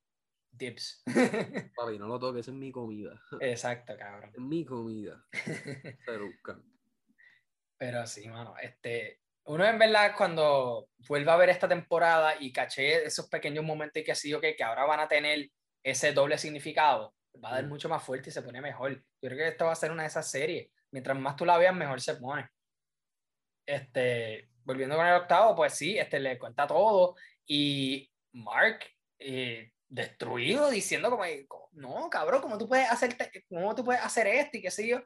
Dibs. 0.51 1.01
Papi, 1.77 1.97
no 1.97 2.09
lo 2.09 2.19
toques, 2.19 2.49
es 2.49 2.53
mi 2.53 2.73
comida. 2.73 3.23
Exacto, 3.39 3.95
cabrón. 3.97 4.29
Es 4.33 4.41
mi 4.41 4.65
comida. 4.65 5.23
Pero 7.77 8.05
sí, 8.05 8.27
mano, 8.27 8.55
este, 8.61 9.21
uno 9.45 9.63
en 9.63 9.79
verdad 9.79 10.13
cuando 10.17 10.89
vuelva 11.07 11.35
a 11.35 11.37
ver 11.37 11.51
esta 11.51 11.69
temporada 11.69 12.35
y 12.37 12.51
caché 12.51 13.05
esos 13.05 13.29
pequeños 13.29 13.63
momentos 13.63 14.03
que 14.03 14.11
ha 14.11 14.15
sido 14.15 14.41
que, 14.41 14.57
que 14.57 14.63
ahora 14.65 14.83
van 14.83 14.99
a 14.99 15.07
tener 15.07 15.49
ese 15.83 16.13
doble 16.13 16.37
significado 16.37 17.15
va 17.43 17.49
a 17.49 17.55
dar 17.55 17.67
mucho 17.67 17.89
más 17.89 18.03
fuerte 18.03 18.29
y 18.29 18.33
se 18.33 18.41
pone 18.41 18.61
mejor. 18.61 18.93
Yo 18.93 19.29
creo 19.29 19.37
que 19.37 19.47
esto 19.49 19.65
va 19.65 19.71
a 19.71 19.75
ser 19.75 19.91
una 19.91 20.03
de 20.03 20.09
esas 20.09 20.29
series. 20.29 20.69
Mientras 20.91 21.17
más 21.17 21.35
tú 21.35 21.45
la 21.45 21.57
veas, 21.57 21.75
mejor 21.75 22.01
se 22.01 22.15
pone. 22.15 22.47
Este, 23.65 24.49
volviendo 24.63 24.95
con 24.95 25.07
el 25.07 25.15
octavo, 25.15 25.55
pues 25.55 25.73
sí, 25.73 25.97
este 25.97 26.19
le 26.19 26.37
cuenta 26.37 26.67
todo 26.67 27.15
y 27.45 28.11
Mark 28.33 28.79
eh, 29.19 29.71
destruido 29.87 30.69
diciendo 30.69 31.09
como, 31.09 31.23
no, 31.73 32.09
cabrón, 32.09 32.41
¿cómo 32.41 32.57
tú 32.57 32.67
puedes 32.67 32.89
hacer, 32.89 33.15
cómo 33.47 33.73
tú 33.75 33.85
puedes 33.85 34.01
hacer 34.01 34.27
esto 34.27 34.57
y 34.57 34.61
qué 34.61 34.71
sé 34.71 34.87
yo? 34.87 35.01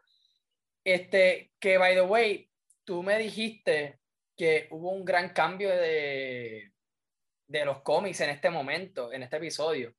Este, 0.83 1.51
que 1.59 1.77
by 1.77 1.95
the 1.95 2.01
way, 2.01 2.49
tú 2.83 3.03
me 3.03 3.17
dijiste 3.17 3.99
que 4.35 4.67
hubo 4.71 4.91
un 4.91 5.05
gran 5.05 5.29
cambio 5.29 5.69
de, 5.69 6.71
de 7.47 7.65
los 7.65 7.81
cómics 7.81 8.21
en 8.21 8.29
este 8.29 8.49
momento, 8.49 9.11
en 9.13 9.23
este 9.23 9.37
episodio 9.37 9.95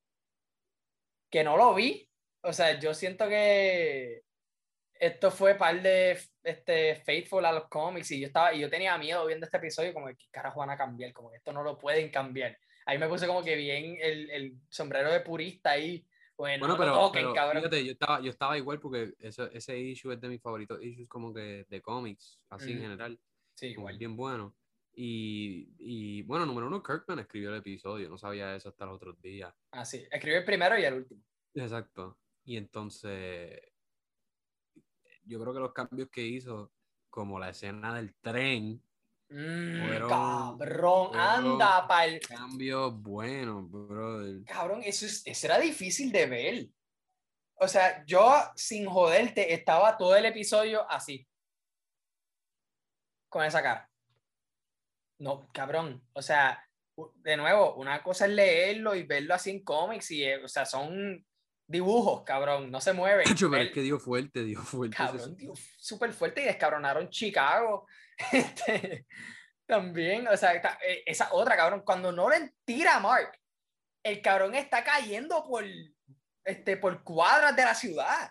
que 1.37 1.45
no 1.45 1.59
lo 1.59 1.75
vi. 1.75 2.09
O 2.41 2.53
sea, 2.55 2.81
yo 2.81 2.95
siento 2.95 3.29
que 3.29 4.23
esto 4.95 5.31
fue 5.31 5.55
par 5.57 5.83
de 5.83 6.19
este, 6.43 6.97
faithful 7.05 7.45
a 7.45 7.53
los 7.53 7.69
cómics 7.69 8.11
y 8.13 8.21
yo, 8.21 8.29
estaba, 8.29 8.55
y 8.55 8.61
yo 8.61 8.71
tenía 8.71 8.97
miedo 8.97 9.27
viendo 9.27 9.45
este 9.45 9.59
episodio, 9.59 9.93
como 9.93 10.07
que 10.07 10.17
carajo 10.31 10.61
van 10.61 10.71
a 10.71 10.79
cambiar, 10.79 11.13
como 11.13 11.31
que 11.31 11.37
esto 11.37 11.53
no 11.53 11.63
lo 11.63 11.79
pueden 11.79 12.09
cambiar. 12.09 12.57
Ahí 12.87 12.97
me 12.97 13.07
puse 13.07 13.27
como 13.27 13.45
que 13.45 13.55
bien 13.55 13.99
el, 14.01 14.31
el 14.31 14.55
sombrero 14.71 15.13
de 15.13 15.21
purista 15.21 15.73
ahí. 15.73 16.07
Bueno, 16.39 16.75
pero, 16.79 17.13
fíjate, 17.13 17.85
yo 17.85 17.93
estaba, 17.93 18.21
yo 18.23 18.31
estaba 18.31 18.57
igual 18.57 18.81
porque 18.81 19.13
ese, 19.19 19.51
ese 19.53 19.79
issue 19.79 20.13
es 20.13 20.21
de 20.21 20.29
mis 20.29 20.41
favoritos 20.41 20.83
issues 20.83 21.09
como 21.09 21.35
que 21.35 21.67
de 21.69 21.83
cómics, 21.83 22.39
así 22.49 22.73
en 22.73 22.81
general. 22.81 23.21
Sí, 23.55 23.69
igual. 23.69 23.99
Bien 23.99 24.17
bueno. 24.17 24.55
Y, 24.99 25.75
y, 25.79 26.23
bueno, 26.23 26.47
número 26.47 26.69
uno, 26.69 26.83
Kirkman 26.83 27.19
escribió 27.19 27.51
el 27.51 27.59
episodio, 27.59 28.09
no 28.09 28.17
sabía 28.17 28.57
eso 28.57 28.71
hasta 28.71 28.87
los 28.87 28.97
otros 28.97 29.21
días. 29.21 29.55
Ah, 29.73 29.85
sí, 29.85 30.07
escribió 30.11 30.39
el 30.39 30.45
primero 30.47 30.79
y 30.79 30.85
el 30.85 30.95
último. 30.95 31.23
Exacto. 31.53 32.19
Y 32.45 32.57
entonces, 32.57 33.61
yo 35.25 35.39
creo 35.39 35.53
que 35.53 35.61
los 35.61 35.75
cambios 35.75 36.09
que 36.09 36.23
hizo, 36.23 36.73
como 37.11 37.39
la 37.39 37.51
escena 37.51 37.95
del 37.95 38.15
tren, 38.23 38.83
mm, 39.29 40.09
cabrón, 40.09 41.15
anda 41.15 41.87
pal. 41.87 42.19
Cambio 42.21 42.91
bueno, 42.91 43.65
brother. 43.65 44.45
Cabrón, 44.47 44.81
eso, 44.83 45.05
es, 45.05 45.27
eso 45.27 45.47
era 45.47 45.59
difícil 45.59 46.11
de 46.11 46.27
ver. 46.27 46.69
O 47.57 47.69
sea, 47.69 48.03
yo 48.07 48.35
sin 48.55 48.87
joderte 48.87 49.53
estaba 49.53 49.99
todo 49.99 50.17
el 50.17 50.25
episodio 50.25 50.91
así. 50.91 51.29
Con 53.29 53.45
esa 53.45 53.63
cara. 53.63 53.91
No, 55.19 55.49
cabrón. 55.53 56.03
O 56.13 56.23
sea, 56.23 56.63
de 57.17 57.37
nuevo, 57.37 57.75
una 57.75 58.03
cosa 58.03 58.27
es 58.27 58.33
leerlo 58.33 58.95
y 58.95 59.03
verlo 59.03 59.35
así 59.35 59.51
en 59.51 59.65
cómics 59.65 60.11
y, 60.11 60.25
eh, 60.25 60.43
o 60.43 60.49
sea, 60.49 60.65
son 60.65 61.25
dibujos, 61.67 62.23
cabrón, 62.23 62.71
no 62.71 62.81
se 62.81 62.93
mueve. 62.93 63.25
Pero 63.39 63.57
es 63.57 63.73
que 63.73 63.83
dio 63.83 63.99
fuerte, 63.99 64.45
dio 64.45 64.63
fuerte. 64.63 64.97
Cabrón, 64.97 65.37
dio 65.37 65.53
súper 65.79 66.13
fuerte 66.13 66.43
y 66.43 66.45
descabronaron 66.45 67.11
Chicago. 67.11 67.87
Este, 68.33 69.07
también, 69.67 70.27
o 70.27 70.37
sea, 70.39 70.55
eh, 70.55 71.03
esa 71.05 71.35
otra, 71.35 71.55
cabrón, 71.55 71.83
cuando 71.85 72.11
Nolan 72.13 72.51
tira 72.65 72.97
a 72.97 73.01
Mark, 73.01 73.39
el 74.03 74.23
cabrón 74.23 74.55
está 74.55 74.83
cayendo 74.83 75.45
por, 75.47 75.65
este, 76.45 76.79
por 76.79 77.03
cuadras 77.03 77.55
de 77.55 77.65
la 77.65 77.75
ciudad, 77.75 78.31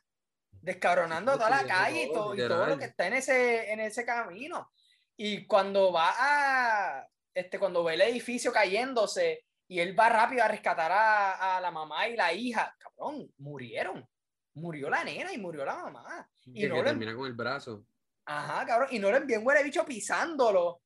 descabronando 0.49 1.33
toda 1.33 1.51
la 1.51 1.67
calle 1.67 2.05
y 2.05 2.11
todo, 2.11 2.33
y 2.33 2.37
todo 2.39 2.65
lo 2.65 2.79
que 2.79 2.85
está 2.85 3.05
en 3.05 3.13
ese, 3.13 3.71
en 3.71 3.79
ese 3.79 4.03
camino. 4.05 4.71
Y 5.17 5.45
cuando 5.45 5.91
va 5.91 6.13
a, 6.17 7.07
este, 7.33 7.57
cuando 7.57 7.83
ve 7.83 7.93
el 7.93 8.01
edificio 8.01 8.51
cayéndose 8.51 9.45
y 9.67 9.79
él 9.79 9.97
va 9.97 10.09
rápido 10.09 10.43
a 10.43 10.47
rescatar 10.47 10.91
a, 10.91 11.57
a 11.57 11.61
la 11.61 11.71
mamá 11.71 12.07
y 12.07 12.15
la 12.15 12.33
hija, 12.33 12.75
cabrón, 12.77 13.31
murieron. 13.37 14.07
Murió 14.55 14.89
la 14.89 15.03
nena 15.03 15.33
y 15.33 15.37
murió 15.37 15.65
la 15.65 15.75
mamá. 15.75 16.29
Y, 16.45 16.65
no 16.67 16.83
termina 16.83 17.15
con 17.15 17.27
el 17.27 17.33
brazo. 17.33 17.85
Ajá, 18.25 18.65
cabrón. 18.65 18.89
Y 18.91 18.99
no 18.99 19.11
le 19.11 19.17
envió 19.17 19.39
un 19.39 19.47
huele 19.47 19.63
bicho 19.63 19.85
pisándolo. 19.85 20.81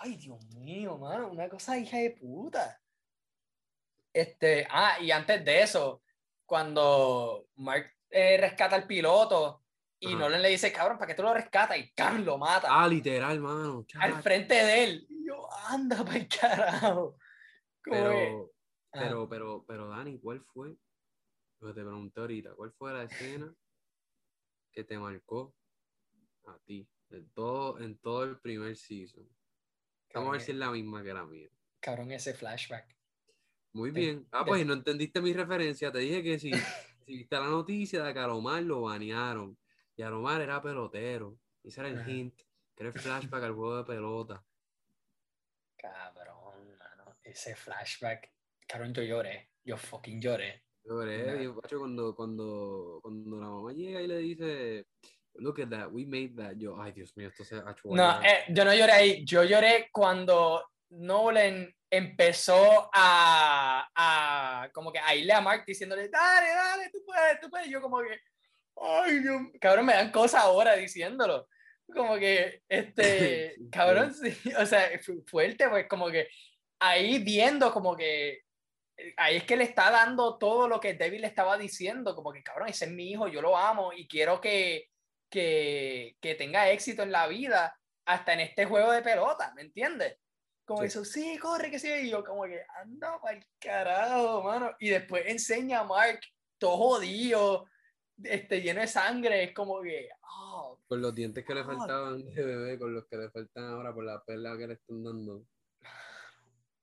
Ay, 0.00 0.16
Dios 0.16 0.44
mío, 0.56 0.98
mano. 0.98 1.28
Una 1.28 1.48
cosa 1.48 1.78
hija 1.78 1.98
de 1.98 2.10
puta. 2.10 2.80
Este, 4.12 4.66
ah, 4.70 4.98
y 5.00 5.10
antes 5.10 5.44
de 5.44 5.62
eso, 5.62 6.02
cuando 6.44 7.46
Mark 7.56 7.94
eh, 8.10 8.36
rescata 8.38 8.76
al 8.76 8.86
piloto 8.86 9.62
y 10.00 10.14
Nolan 10.14 10.42
le 10.42 10.50
dice, 10.50 10.72
cabrón, 10.72 10.96
¿para 10.96 11.08
qué 11.08 11.14
tú 11.14 11.22
lo 11.22 11.34
rescatas? 11.34 11.76
Y 11.76 11.90
Carl 11.92 12.24
lo 12.24 12.38
mata. 12.38 12.68
Ah, 12.70 12.86
literal, 12.86 13.40
mano. 13.40 13.84
Al 13.98 14.22
frente 14.22 14.54
de 14.54 14.84
él. 14.84 15.06
Y 15.08 15.26
yo, 15.26 15.48
anda 15.68 15.96
para 16.04 16.16
el 16.18 16.28
carajo. 16.28 17.18
Pero, 17.82 18.52
pero, 18.92 19.28
pero, 19.28 19.64
pero, 19.66 19.88
Dani, 19.88 20.18
¿cuál 20.20 20.40
fue? 20.40 20.76
Lo 21.60 21.74
te 21.74 21.82
pregunté 21.82 22.20
ahorita, 22.20 22.54
¿cuál 22.54 22.72
fue 22.72 22.92
la 22.92 23.04
escena 23.04 23.52
que 24.70 24.84
te 24.84 24.96
marcó 24.98 25.56
a 26.44 26.56
ti 26.64 26.88
en 27.10 27.28
todo, 27.30 27.80
en 27.80 27.98
todo 27.98 28.22
el 28.22 28.38
primer 28.38 28.76
season? 28.76 29.28
Vamos 30.14 30.28
a 30.28 30.32
ver 30.32 30.40
si 30.40 30.52
es 30.52 30.56
la 30.58 30.70
misma 30.70 31.02
que 31.02 31.12
la 31.12 31.24
mía. 31.26 31.48
Cabrón, 31.80 32.12
ese 32.12 32.34
flashback. 32.34 32.96
Muy 33.72 33.90
bien. 33.90 34.26
Ah, 34.30 34.44
pues 34.44 34.64
no 34.64 34.74
entendiste 34.74 35.20
mi 35.20 35.32
referencia. 35.32 35.90
Te 35.90 35.98
dije 35.98 36.22
que 36.22 36.38
si, 36.38 36.50
si 37.06 37.16
viste 37.16 37.36
la 37.36 37.48
noticia 37.48 38.02
de 38.04 38.12
que 38.12 38.18
Aromar 38.18 38.62
lo 38.62 38.82
banearon. 38.82 39.58
Y 39.98 40.02
Aromar 40.02 40.40
era 40.40 40.62
pelotero. 40.62 41.36
Ese 41.64 41.80
era 41.80 41.88
el 41.90 42.08
hint. 42.08 42.40
Que 42.76 42.84
era 42.84 42.92
el 42.92 42.98
flashback 43.00 43.42
al 43.42 43.54
juego 43.54 43.78
de 43.78 43.84
pelota. 43.84 44.44
Cabrón, 45.76 46.78
mano. 46.78 47.16
Ese 47.22 47.56
flashback. 47.56 48.30
Cabrón, 48.66 48.94
yo 48.94 49.02
lloré. 49.02 49.50
Yo 49.64 49.76
fucking 49.76 50.20
lloré. 50.20 50.62
Lloré. 50.84 51.42
Yo, 51.42 51.60
cuando, 51.80 52.14
cuando, 52.14 53.00
cuando 53.02 53.40
la 53.40 53.48
mamá 53.48 53.72
llega 53.72 54.00
y 54.00 54.06
le 54.06 54.18
dice 54.18 54.86
look 55.34 55.60
at 55.60 55.68
that, 55.70 55.90
we 55.90 56.04
made 56.04 56.36
that. 56.36 56.54
Yo, 56.56 56.80
ay, 56.80 56.92
Dios 56.92 57.16
mío, 57.16 57.28
esto 57.28 57.44
se 57.44 57.56
ha 57.56 57.70
hecho. 57.70 57.88
No, 57.90 58.22
eh, 58.22 58.44
yo 58.50 58.64
no 58.64 58.72
lloré 58.72 58.92
ahí. 58.92 59.24
Yo 59.24 59.42
lloré 59.42 59.88
cuando 59.92 60.64
Nolan 60.90 61.74
empezó 61.90 62.88
a, 62.92 63.88
a, 63.94 64.70
como 64.72 64.92
que 64.92 64.98
a 65.00 65.14
irle 65.16 65.32
a 65.32 65.40
Mark 65.40 65.64
diciéndole, 65.66 66.08
dale, 66.08 66.48
dale, 66.48 66.90
tú 66.92 67.02
puedes, 67.04 67.40
tú 67.40 67.50
puedes. 67.50 67.68
yo 67.68 67.80
como 67.80 68.00
que, 68.00 68.20
ay, 68.80 69.20
Dios, 69.20 69.42
cabrón, 69.60 69.86
me 69.86 69.94
dan 69.94 70.10
cosas 70.10 70.42
ahora 70.42 70.76
diciéndolo. 70.76 71.48
Como 71.92 72.16
que, 72.16 72.62
este, 72.68 73.56
cabrón, 73.72 74.14
sí, 74.14 74.36
o 74.58 74.66
sea, 74.66 74.88
fuerte, 75.26 75.68
pues 75.68 75.86
como 75.88 76.10
que 76.10 76.28
ahí 76.80 77.22
viendo 77.22 77.72
como 77.72 77.96
que, 77.96 78.42
ahí 79.16 79.36
es 79.36 79.44
que 79.44 79.56
le 79.56 79.64
está 79.64 79.90
dando 79.90 80.38
todo 80.38 80.68
lo 80.68 80.80
que 80.80 80.94
David 80.94 81.20
le 81.20 81.26
estaba 81.26 81.56
diciendo, 81.56 82.14
como 82.14 82.32
que, 82.32 82.42
cabrón, 82.42 82.68
ese 82.68 82.86
es 82.86 82.90
mi 82.90 83.10
hijo, 83.10 83.28
yo 83.28 83.40
lo 83.40 83.56
amo 83.56 83.92
y 83.92 84.06
quiero 84.06 84.40
que, 84.40 84.90
que, 85.30 86.16
que 86.20 86.34
tenga 86.34 86.70
éxito 86.70 87.02
en 87.02 87.12
la 87.12 87.26
vida 87.26 87.78
hasta 88.06 88.32
en 88.32 88.40
este 88.40 88.64
juego 88.64 88.90
de 88.92 89.02
pelota, 89.02 89.52
¿me 89.54 89.62
entiendes? 89.62 90.16
Como 90.64 90.82
eso, 90.82 91.02
sí, 91.02 91.38
corre, 91.38 91.70
que 91.70 91.78
sí, 91.78 91.88
y 91.90 92.10
yo 92.10 92.22
como 92.22 92.44
que, 92.44 92.62
anda 92.82 93.18
para 93.22 93.38
el 93.38 93.46
carajo, 93.58 94.42
mano. 94.42 94.70
Y 94.78 94.90
después 94.90 95.24
enseña 95.26 95.80
a 95.80 95.84
Mark 95.84 96.20
todo 96.58 96.76
jodido, 96.76 97.64
este, 98.24 98.60
lleno 98.60 98.80
de 98.80 98.86
sangre, 98.86 99.44
es 99.44 99.54
como 99.54 99.80
que, 99.82 100.08
oh, 100.22 100.80
Con 100.86 101.00
los 101.00 101.14
dientes 101.14 101.44
que 101.44 101.54
le 101.54 101.64
faltaban 101.64 102.24
de 102.24 102.44
bebé, 102.44 102.78
con 102.78 102.94
los 102.94 103.06
que 103.06 103.16
le 103.16 103.30
faltan 103.30 103.64
ahora 103.64 103.94
por 103.94 104.04
la 104.04 104.22
perla 104.24 104.56
que 104.56 104.66
le 104.66 104.74
están 104.74 105.04
dando. 105.04 105.46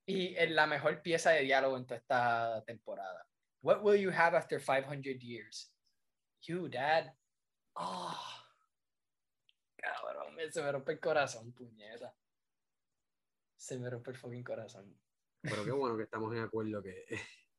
Y 0.05 0.35
es 0.35 0.51
la 0.51 0.67
mejor 0.67 1.01
pieza 1.01 1.31
de 1.31 1.41
diálogo 1.41 1.77
en 1.77 1.85
toda 1.85 1.99
esta 1.99 2.63
temporada. 2.65 3.27
What 3.61 3.81
will 3.81 3.99
you 3.99 4.11
have 4.11 4.37
after 4.37 4.59
500 4.59 5.19
years? 5.19 5.73
You, 6.41 6.69
dad. 6.69 7.11
Oh, 7.73 8.15
cabrón, 9.75 10.35
se 10.51 10.61
me 10.61 10.71
rompe 10.71 10.93
el 10.93 10.99
corazón, 10.99 11.51
puñeta. 11.53 12.15
Se 13.57 13.79
me 13.79 13.89
rompe 13.89 14.11
el 14.11 14.17
fucking 14.17 14.43
corazón. 14.43 14.95
Pero 15.41 15.65
qué 15.65 15.71
bueno 15.71 15.97
que 15.97 16.03
estamos 16.03 16.33
en 16.33 16.43
acuerdo 16.43 16.83
que. 16.83 17.05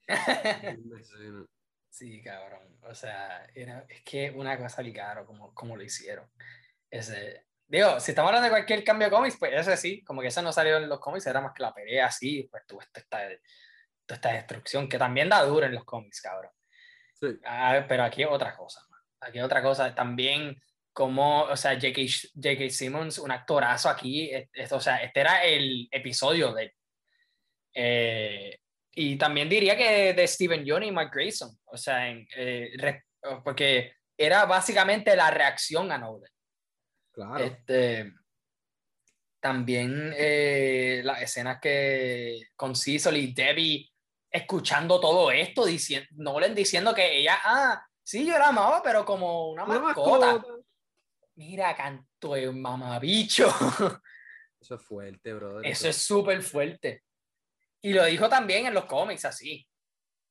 sí, 1.96 2.22
cabrón. 2.22 2.78
O 2.82 2.94
sea, 2.94 3.46
era, 3.54 3.86
es 3.88 4.02
que 4.02 4.30
una 4.30 4.58
cosa 4.58 4.82
ligado 4.82 5.24
como, 5.24 5.54
como 5.54 5.76
lo 5.76 5.82
hicieron. 5.82 6.30
Ese, 6.90 7.46
digo, 7.66 7.98
si 8.00 8.12
estamos 8.12 8.28
hablando 8.28 8.46
de 8.46 8.50
cualquier 8.50 8.84
cambio 8.84 9.08
de 9.08 9.14
cómics, 9.14 9.36
pues 9.38 9.52
ese 9.54 9.76
sí, 9.76 10.04
como 10.04 10.20
que 10.20 10.28
eso 10.28 10.42
no 10.42 10.52
salió 10.52 10.76
en 10.76 10.88
los 10.88 11.00
cómics, 11.00 11.26
era 11.26 11.40
más 11.40 11.52
que 11.54 11.62
la 11.62 11.74
pelea 11.74 12.06
así, 12.06 12.48
pues 12.50 12.64
tuvo 12.66 12.82
esta, 12.82 13.00
esta 14.08 14.32
destrucción 14.32 14.88
que 14.88 14.98
también 14.98 15.28
da 15.28 15.42
duro 15.42 15.66
en 15.66 15.74
los 15.74 15.84
cómics, 15.84 16.20
cabrón. 16.20 16.52
Sí. 17.14 17.28
Ah, 17.44 17.84
pero 17.88 18.04
aquí 18.04 18.24
otra 18.24 18.54
cosa, 18.54 18.82
aquí 19.20 19.40
otra 19.40 19.62
cosa, 19.62 19.94
también 19.94 20.60
como, 20.92 21.42
o 21.44 21.56
sea, 21.56 21.74
J.K. 21.74 22.70
Simmons, 22.70 23.18
un 23.18 23.30
actorazo 23.30 23.88
aquí, 23.88 24.30
o 24.70 24.80
sea, 24.80 24.98
este 24.98 25.20
era 25.20 25.44
el 25.44 25.88
episodio 25.90 26.52
de 26.52 26.74
eh, 27.74 28.58
y 28.98 29.16
también 29.16 29.46
diría 29.46 29.76
que 29.76 30.14
de 30.14 30.26
Steven 30.26 30.64
Yeun 30.64 30.84
y 30.84 30.90
Mike 30.90 31.10
Grayson, 31.12 31.50
o 31.66 31.76
sea, 31.76 32.10
eh, 32.10 32.72
porque 33.44 33.92
era 34.16 34.46
básicamente 34.46 35.14
la 35.14 35.30
reacción 35.30 35.92
a 35.92 35.98
Nolan. 35.98 36.30
Claro. 37.12 37.44
Este, 37.44 38.10
también 39.38 40.14
eh, 40.16 41.02
las 41.04 41.20
escenas 41.20 41.60
que 41.60 42.48
con 42.56 42.74
Cecil 42.74 43.18
y 43.18 43.34
Debbie 43.34 43.92
escuchando 44.30 44.98
todo 44.98 45.30
esto, 45.30 45.66
diciendo, 45.66 46.08
Nolan 46.12 46.54
diciendo 46.54 46.94
que 46.94 47.18
ella, 47.18 47.38
ah, 47.44 47.86
sí, 48.02 48.24
yo 48.24 48.38
la 48.38 48.48
amaba, 48.48 48.82
pero 48.82 49.04
como 49.04 49.50
una, 49.50 49.66
mascota. 49.66 50.42
Mira, 51.34 51.76
canto 51.76 52.32
de 52.32 52.50
mamabicho. 52.50 53.46
Eso 54.58 54.76
es 54.76 54.82
fuerte, 54.82 55.34
brother. 55.34 55.66
Eso 55.66 55.86
es 55.86 55.98
súper 55.98 56.40
fuerte. 56.42 57.02
Y 57.86 57.92
lo 57.92 58.04
dijo 58.04 58.28
también 58.28 58.66
en 58.66 58.74
los 58.74 58.86
cómics, 58.86 59.26
así. 59.26 59.64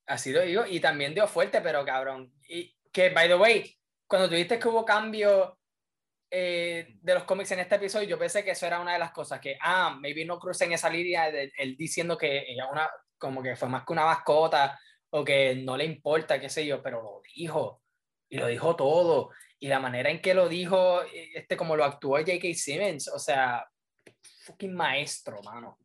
Así 0.07 0.33
lo 0.33 0.41
digo. 0.41 0.65
Y 0.67 0.81
también 0.81 1.13
dio 1.13 1.25
fuerte, 1.25 1.61
pero 1.61 1.85
cabrón. 1.85 2.33
Y 2.49 2.75
que, 2.91 3.11
by 3.11 3.29
the 3.29 3.35
way, 3.35 3.77
cuando 4.05 4.27
tuviste 4.27 4.59
que 4.59 4.67
hubo 4.67 4.83
cambio 4.83 5.57
eh, 6.29 6.97
de 7.01 7.13
los 7.13 7.23
cómics 7.23 7.51
en 7.51 7.59
este 7.59 7.75
episodio, 7.75 8.09
yo 8.09 8.19
pensé 8.19 8.43
que 8.43 8.51
eso 8.51 8.65
era 8.65 8.81
una 8.81 8.91
de 8.91 8.99
las 8.99 9.11
cosas 9.11 9.39
que, 9.39 9.57
ah, 9.61 9.97
maybe 10.01 10.25
no 10.25 10.37
crucen 10.37 10.73
esa 10.73 10.89
línea 10.89 11.31
de 11.31 11.49
él 11.57 11.77
diciendo 11.77 12.17
que 12.17 12.43
ella 12.45 12.67
una, 12.69 12.89
como 13.17 13.41
que 13.41 13.55
fue 13.55 13.69
más 13.69 13.85
que 13.85 13.93
una 13.93 14.03
mascota 14.03 14.77
o 15.11 15.23
que 15.23 15.55
no 15.55 15.77
le 15.77 15.85
importa, 15.85 16.41
qué 16.41 16.49
sé 16.49 16.65
yo, 16.65 16.83
pero 16.83 17.01
lo 17.01 17.21
dijo 17.33 17.81
y 18.27 18.37
lo 18.37 18.47
dijo 18.47 18.75
todo. 18.75 19.29
Y 19.59 19.69
la 19.69 19.79
manera 19.79 20.09
en 20.09 20.21
que 20.21 20.33
lo 20.33 20.49
dijo, 20.49 21.03
eh, 21.03 21.31
este, 21.35 21.55
como 21.55 21.77
lo 21.77 21.85
actuó 21.85 22.17
J.K. 22.17 22.53
Simmons, 22.53 23.07
o 23.07 23.17
sea, 23.17 23.65
fucking 24.43 24.73
maestro, 24.73 25.41
mano. 25.41 25.79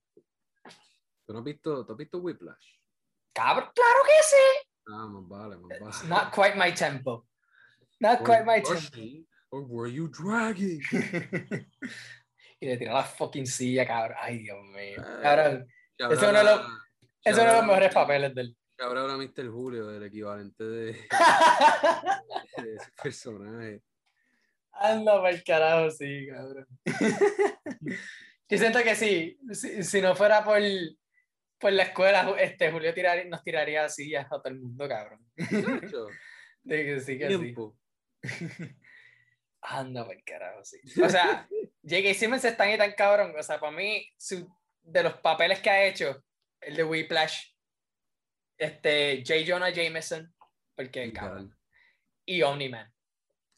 ¿Tú 1.30 1.34
no 1.34 1.38
has 1.38 1.44
visto, 1.44 1.86
¿tú 1.86 1.92
has 1.92 1.96
visto 1.96 2.18
Whiplash? 2.18 2.74
Cabrón, 3.32 3.70
claro 3.72 4.00
que 4.04 4.20
sí. 4.24 4.68
Ah, 4.88 5.06
más 5.06 5.28
vale, 5.28 5.56
más 5.58 5.78
vale. 5.80 6.08
Not 6.08 6.34
quite 6.34 6.56
my 6.56 6.74
tempo. 6.74 7.24
Not 8.00 8.24
quite 8.24 8.44
my 8.44 8.60
tempo. 8.60 9.28
Or 9.50 9.62
were 9.62 9.88
you 9.88 10.08
dragging? 10.08 10.82
y 12.60 12.66
le 12.66 12.76
tiró 12.78 12.94
la 12.94 13.04
fucking 13.04 13.46
silla, 13.46 13.86
cabrón. 13.86 14.16
Ay, 14.20 14.38
Dios 14.38 14.58
mío. 14.74 14.96
Ah, 14.98 15.20
cabrón. 15.22 15.68
Ese 15.96 16.14
es 16.14 16.20
uno 16.20 16.38
de 16.38 16.44
los, 16.44 16.60
es 17.22 17.34
uno 17.34 17.44
de 17.44 17.56
los 17.58 17.66
mejores 17.66 17.94
papeles 17.94 18.34
del, 18.34 18.56
Cabrón 18.74 18.98
ahora 18.98 19.16
Mr. 19.16 19.50
Julio, 19.52 19.88
el 19.88 20.02
equivalente 20.02 20.64
de, 20.64 20.92
de 22.56 22.74
ese 22.74 22.90
personaje. 23.00 23.82
Anda 24.72 25.14
para 25.22 25.30
el 25.30 25.44
carajo, 25.44 25.90
sí, 25.92 26.26
cabrón. 26.26 26.66
Yo 28.48 28.58
siento 28.58 28.82
que 28.82 28.96
sí, 28.96 29.38
si, 29.52 29.84
si, 29.84 30.02
no 30.02 30.16
fuera 30.16 30.42
por, 30.42 30.58
por 31.60 31.72
la 31.72 31.82
escuela, 31.84 32.34
este, 32.38 32.72
Julio 32.72 32.92
tirar, 32.94 33.24
nos 33.26 33.42
tiraría 33.44 33.84
así 33.84 34.14
a 34.16 34.26
todo 34.28 34.42
el 34.46 34.58
mundo, 34.60 34.88
cabrón. 34.88 35.24
de 36.62 36.84
que 36.84 37.00
sí, 37.00 37.18
que 37.18 37.26
Tiempo. 37.28 37.76
sí. 38.22 38.48
Anda 39.62 40.06
el 40.10 40.24
carajo, 40.24 40.64
sí. 40.64 40.78
O 41.02 41.08
sea, 41.08 41.46
J.K. 41.82 42.14
Simmons 42.14 42.44
es 42.44 42.56
tan 42.56 42.70
y 42.70 42.78
tan 42.78 42.92
cabrón. 42.92 43.34
O 43.38 43.42
sea, 43.42 43.60
para 43.60 43.72
mí, 43.76 44.08
su, 44.16 44.48
de 44.82 45.02
los 45.02 45.14
papeles 45.18 45.60
que 45.60 45.68
ha 45.70 45.84
hecho, 45.84 46.24
el 46.60 46.76
de 46.76 46.84
Whiplash 46.84 47.52
este, 48.56 49.22
J. 49.26 49.40
Jonah 49.46 49.70
Jameson, 49.70 50.34
porque 50.74 51.06
Literal. 51.06 51.28
cabrón, 51.28 51.58
y 52.26 52.42
Omni-Man, 52.42 52.90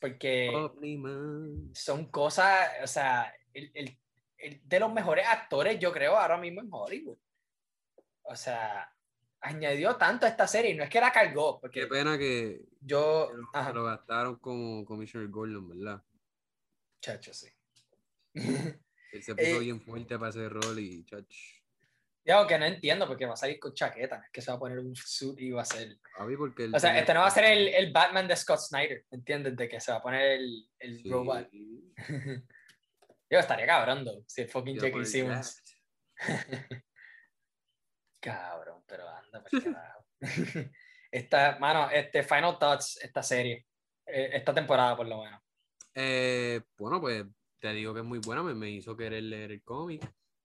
porque 0.00 0.48
Omni-Man. 0.50 1.70
son 1.74 2.07
cosas, 2.11 2.70
o 2.82 2.86
sea, 2.86 3.32
el, 3.53 3.70
el- 3.74 3.98
el 4.38 4.61
de 4.64 4.80
los 4.80 4.92
mejores 4.92 5.24
actores, 5.26 5.78
yo 5.78 5.92
creo, 5.92 6.16
ahora 6.16 6.36
mismo 6.36 6.61
en 6.62 6.68
Hollywood. 6.68 7.16
O 8.22 8.36
sea, 8.36 8.92
añadió 9.40 9.96
tanto 9.96 10.26
a 10.26 10.28
esta 10.28 10.46
serie, 10.46 10.74
no 10.74 10.84
es 10.84 10.90
que 10.90 11.00
la 11.00 11.10
cargó, 11.12 11.56
Qué 11.56 11.60
porque 11.62 11.86
pena 11.86 12.16
que, 12.16 12.62
yo, 12.80 13.28
que 13.30 13.36
lo, 13.38 13.48
ajá, 13.52 13.72
lo 13.72 13.84
gastaron 13.84 14.36
como 14.36 14.84
Commissioner 14.84 15.28
Gordon, 15.28 15.68
¿verdad? 15.68 16.02
chacho, 17.00 17.32
sí. 17.34 17.48
Él 18.34 19.22
se 19.22 19.34
puso 19.34 19.46
Eh, 19.46 19.58
bien 19.58 19.80
fuerte 19.80 20.16
para 20.18 20.30
ese 20.30 20.48
rol 20.48 20.78
y 20.78 21.04
chach. 21.04 21.34
Digo 22.24 22.46
que 22.46 22.56
no 22.56 22.64
entiendo 22.64 23.08
porque 23.08 23.26
va 23.26 23.32
a 23.34 23.36
salir 23.36 23.58
con 23.58 23.74
chaqueta, 23.74 24.22
es 24.24 24.30
que 24.30 24.40
se 24.40 24.52
va 24.52 24.56
a 24.56 24.60
poner 24.60 24.78
un 24.78 24.94
suit 24.94 25.40
y 25.40 25.50
va 25.50 25.62
a 25.62 25.64
ser... 25.64 25.98
Papi, 26.16 26.36
porque 26.36 26.64
él 26.64 26.74
O 26.74 26.78
sea, 26.78 26.96
este 26.96 27.12
no 27.12 27.20
va 27.20 27.26
a 27.26 27.30
ser 27.30 27.44
el, 27.44 27.66
el 27.74 27.92
Batman 27.92 28.28
de 28.28 28.36
Scott 28.36 28.60
Snyder, 28.60 29.04
¿entiendes? 29.10 29.56
De 29.56 29.68
que 29.68 29.80
se 29.80 29.90
va 29.90 29.98
a 29.98 30.02
poner 30.02 30.22
el, 30.40 30.68
el 30.78 31.02
Sí. 31.02 31.10
robot. 31.10 31.48
Yo 33.28 33.38
estaría 33.38 33.66
cabrón, 33.66 34.04
though, 34.04 34.22
si 34.28 34.42
el 34.42 34.48
fucking 34.48 34.78
Jackie 34.78 35.04
Simmons. 35.04 35.60
Cabrón, 38.22 38.82
pero 38.86 39.08
anda 39.08 39.42
carajo. 39.42 40.06
Esta, 41.10 41.58
mano, 41.58 41.90
este 41.90 42.22
Final 42.22 42.58
Thoughts, 42.58 42.98
esta 43.02 43.22
serie, 43.22 43.66
eh, 44.06 44.30
esta 44.32 44.54
temporada 44.54 44.96
por 44.96 45.06
lo 45.06 45.22
menos. 45.22 45.42
Eh, 45.94 46.62
bueno, 46.78 47.02
pues 47.02 47.26
te 47.58 47.70
digo 47.74 47.92
que 47.92 48.00
es 48.00 48.06
muy 48.06 48.18
buena, 48.18 48.42
me, 48.42 48.54
me 48.54 48.70
hizo 48.70 48.96
querer 48.96 49.22
leer 49.22 49.52
el 49.52 49.62
cómic. 49.62 50.02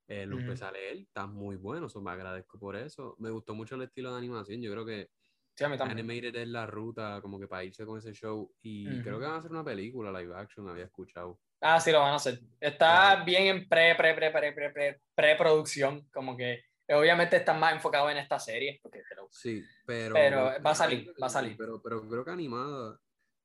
eh, 0.10 0.26
lo 0.26 0.38
empecé 0.38 0.66
a 0.66 0.72
leer, 0.72 0.98
está 0.98 1.26
muy 1.26 1.56
bueno, 1.56 1.88
so, 1.88 2.02
me 2.02 2.12
agradezco 2.12 2.60
por 2.60 2.76
eso. 2.76 3.16
Me 3.20 3.30
gustó 3.30 3.56
mucho 3.56 3.76
el 3.76 3.84
estilo 3.84 4.12
de 4.12 4.18
animación, 4.18 4.62
yo 4.62 4.72
creo 4.72 4.86
que 4.86 5.10
Sí, 5.56 5.64
a 5.64 5.70
mí 5.70 5.78
también. 5.78 5.98
Animated 6.00 6.36
es 6.36 6.48
la 6.50 6.68
ruta 6.68 7.20
como 7.22 7.40
que 7.40 7.48
para 7.48 7.64
irse 7.64 7.84
con 7.86 7.98
ese 7.98 8.14
show 8.14 8.54
y 8.62 9.02
creo 9.02 9.20
que 9.20 9.26
van 9.26 9.36
a 9.36 9.38
hacer 9.38 9.52
una 9.52 9.64
película 9.64 10.12
live 10.12 10.36
action, 10.36 10.70
había 10.70 10.84
escuchado. 10.86 11.40
Ah, 11.62 11.80
sí, 11.80 11.92
lo 11.92 12.00
van 12.00 12.14
a 12.14 12.18
hacer. 12.18 12.40
Está 12.60 13.24
bien 13.24 13.48
en 13.48 13.68
pre, 13.68 13.96
pre, 13.96 14.14
pre, 14.14 14.30
pre, 14.32 14.52
pre, 14.54 14.72
pre, 14.72 15.02
preproducción, 15.16 16.08
como 16.14 16.38
que 16.38 16.62
obviamente 16.90 17.36
están 17.38 17.60
más 17.60 17.74
enfocados 17.74 18.12
en 18.12 18.18
esta 18.18 18.40
serie, 18.40 18.80
porque 18.82 19.04
Sí, 19.30 19.64
pero... 19.86 20.14
Pero 20.14 20.44
va 20.66 20.72
a 20.72 20.76
salir, 20.76 21.14
va 21.22 21.28
a 21.28 21.30
salir. 21.30 21.58
Pero, 21.58 21.82
pero 21.82 22.08
creo 22.08 22.24
que 22.24 22.32
animada, 22.32 23.00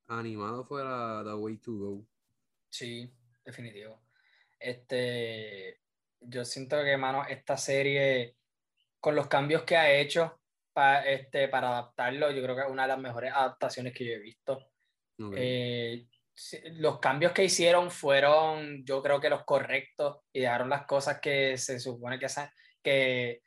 animado 0.09 0.65
fue 0.65 0.85
la 0.85 1.23
The 1.25 1.35
Way 1.35 1.57
to 1.59 1.73
Go. 1.73 2.07
sí, 2.71 3.13
definitivo. 3.45 4.01
Este, 4.59 5.81
yo 6.21 6.45
siento 6.45 6.83
que, 6.85 6.97
mano, 6.97 7.25
esta 7.29 7.57
serie, 7.57 8.37
con 9.01 9.15
los 9.17 9.27
cambios 9.27 9.65
que 9.65 9.77
ha 9.77 9.93
hecho 9.93 10.41
pa- 10.73 11.05
este, 11.05 11.49
para 11.49 11.69
adaptarlo, 11.71 12.31
yo 12.31 12.43
creo 12.43 12.55
que 12.55 12.63
es 12.63 12.71
una 12.71 12.83
de 12.83 12.89
las 12.89 12.99
mejores 12.99 13.33
adaptaciones 13.35 13.93
que 13.93 14.05
yo 14.07 14.13
he 14.13 14.19
visto. 14.21 14.53
Ok. 15.19 15.35
Eh, 15.37 16.07
los 16.75 16.99
cambios 17.01 17.33
que 17.33 17.45
hicieron 17.45 17.91
fueron, 17.91 18.85
yo 18.85 19.03
creo 19.03 19.21
que 19.21 19.29
los 19.29 19.45
correctos 19.45 20.21
y 20.33 20.41
dejaron 20.41 20.71
las 20.71 20.87
cosas 20.87 21.21
que 21.21 21.59
se 21.59 21.79
supone 21.81 22.19
que, 22.19 22.29
sa- 22.29 22.53
que 22.83 23.43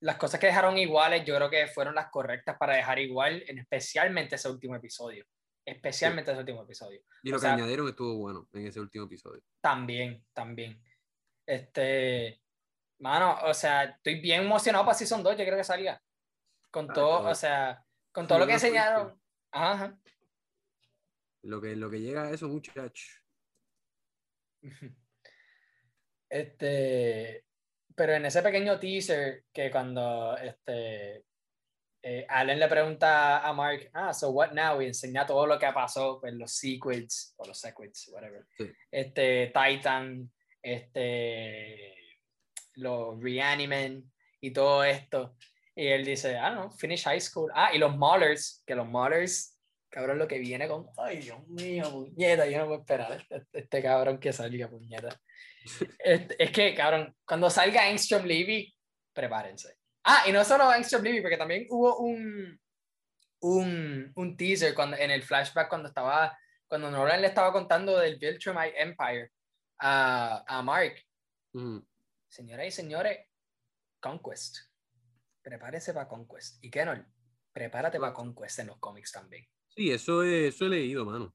las 0.00 0.16
cosas 0.16 0.40
que 0.40 0.46
dejaron 0.46 0.76
iguales, 0.78 1.24
yo 1.24 1.36
creo 1.36 1.48
que 1.48 1.66
fueron 1.68 1.94
las 1.94 2.10
correctas 2.10 2.56
para 2.58 2.74
dejar 2.74 2.98
igual, 2.98 3.44
en 3.46 3.58
especialmente 3.58 4.34
ese 4.34 4.48
último 4.48 4.74
episodio. 4.76 5.24
Especialmente 5.64 6.32
ese 6.32 6.40
último 6.40 6.62
episodio. 6.64 7.00
y 7.22 7.30
lo 7.30 7.36
o 7.36 7.38
que 7.38 7.46
sea- 7.46 7.54
añadieron 7.54 7.88
estuvo 7.88 8.16
bueno 8.16 8.48
en 8.52 8.66
ese 8.66 8.80
último 8.80 9.04
episodio. 9.06 9.42
También, 9.60 10.24
también. 10.32 10.82
Este, 11.46 12.42
mano, 12.98 13.38
o 13.44 13.54
sea, 13.54 13.84
estoy 13.84 14.20
bien 14.20 14.42
emocionado 14.42 14.84
para 14.84 14.98
Season 14.98 15.22
2, 15.22 15.36
yo 15.38 15.44
creo 15.44 15.56
que 15.56 15.62
salga. 15.64 16.02
Con 16.70 16.90
Ah, 16.90 16.94
todo, 16.94 17.18
todo. 17.18 17.28
o 17.30 17.34
sea, 17.36 17.84
con 18.10 18.26
todo 18.26 18.40
lo 18.40 18.46
que 18.46 18.54
enseñaron. 18.54 19.20
Ajá, 19.52 19.72
ajá. 19.72 19.98
Lo 21.42 21.60
que, 21.60 21.76
lo 21.76 21.88
que 21.90 22.00
llega 22.00 22.24
a 22.24 22.30
eso, 22.30 22.48
muchachos. 22.48 23.22
Este, 26.28 27.44
pero 27.94 28.14
en 28.14 28.26
ese 28.26 28.42
pequeño 28.42 28.78
teaser 28.78 29.44
que 29.52 29.70
cuando 29.70 30.36
este, 30.36 31.24
eh, 32.02 32.26
Allen 32.28 32.58
le 32.58 32.68
pregunta 32.68 33.46
a 33.46 33.52
Mark, 33.52 33.90
ah, 33.94 34.12
so 34.12 34.30
what 34.30 34.52
now? 34.52 34.80
Y 34.82 34.86
enseña 34.86 35.24
todo 35.24 35.46
lo 35.46 35.58
que 35.58 35.70
pasó, 35.72 36.20
pues 36.20 36.34
los 36.34 36.52
sequels, 36.52 37.34
o 37.36 37.46
los 37.46 37.58
sequels, 37.58 38.08
whatever. 38.12 38.44
Sí. 38.58 38.70
Este, 38.90 39.52
Titan, 39.54 40.30
este, 40.60 41.94
los 42.74 43.22
Reanimen 43.22 44.10
y 44.40 44.52
todo 44.52 44.82
esto. 44.82 45.36
Y 45.76 45.86
él 45.86 46.04
dice, 46.04 46.36
ah, 46.36 46.50
no, 46.50 46.70
finish 46.72 47.04
high 47.04 47.20
school. 47.20 47.50
Ah, 47.54 47.70
y 47.72 47.78
los 47.78 47.96
Maulers, 47.96 48.62
que 48.66 48.74
los 48.74 48.88
Maulers, 48.88 49.56
cabrón, 49.88 50.18
lo 50.18 50.26
que 50.26 50.38
viene 50.38 50.66
con, 50.66 50.88
ay, 50.98 51.18
Dios 51.18 51.46
mío, 51.46 51.90
puñeta, 51.90 52.46
yo 52.46 52.58
no 52.58 52.66
puedo 52.66 52.80
esperar 52.80 53.24
este, 53.30 53.46
este 53.52 53.82
cabrón 53.82 54.18
que 54.18 54.32
salga, 54.32 54.68
puñeta. 54.68 55.20
Este, 55.98 56.42
es 56.42 56.50
que, 56.50 56.74
cabrón, 56.74 57.14
cuando 57.26 57.48
salga 57.50 57.86
Angstrom 57.88 58.24
Levy, 58.24 58.74
prepárense. 59.12 59.76
Ah, 60.04 60.24
y 60.26 60.32
no 60.32 60.44
solo 60.44 60.64
Angstrom 60.64 61.02
Levy, 61.02 61.20
porque 61.20 61.36
también 61.36 61.66
hubo 61.70 61.98
un, 61.98 62.60
un, 63.40 64.12
un 64.14 64.36
teaser 64.36 64.74
cuando, 64.74 64.96
en 64.96 65.10
el 65.10 65.22
flashback 65.22 65.68
cuando 65.68 65.88
estaba, 65.88 66.36
cuando 66.66 66.90
Nolan 66.90 67.20
le 67.20 67.28
estaba 67.28 67.52
contando 67.52 67.98
del 67.98 68.18
Viltrumite 68.18 68.80
Empire 68.82 69.30
a, 69.78 70.44
a 70.46 70.62
Mark. 70.62 70.94
Ujú. 71.52 71.86
Señoras 72.28 72.66
y 72.66 72.70
señores, 72.70 73.18
Conquest. 74.00 74.56
Prepárese 75.42 75.92
para 75.92 76.08
Conquest. 76.08 76.62
Y 76.64 76.70
Kenol, 76.70 77.06
prepárate 77.52 77.98
para 78.00 78.12
Conquest 78.12 78.60
en 78.60 78.68
los 78.68 78.78
cómics 78.78 79.12
también. 79.12 79.46
Sí, 79.68 79.90
eso, 79.90 80.22
es- 80.22 80.54
eso 80.54 80.66
he 80.66 80.68
leído, 80.70 81.04
mano. 81.04 81.34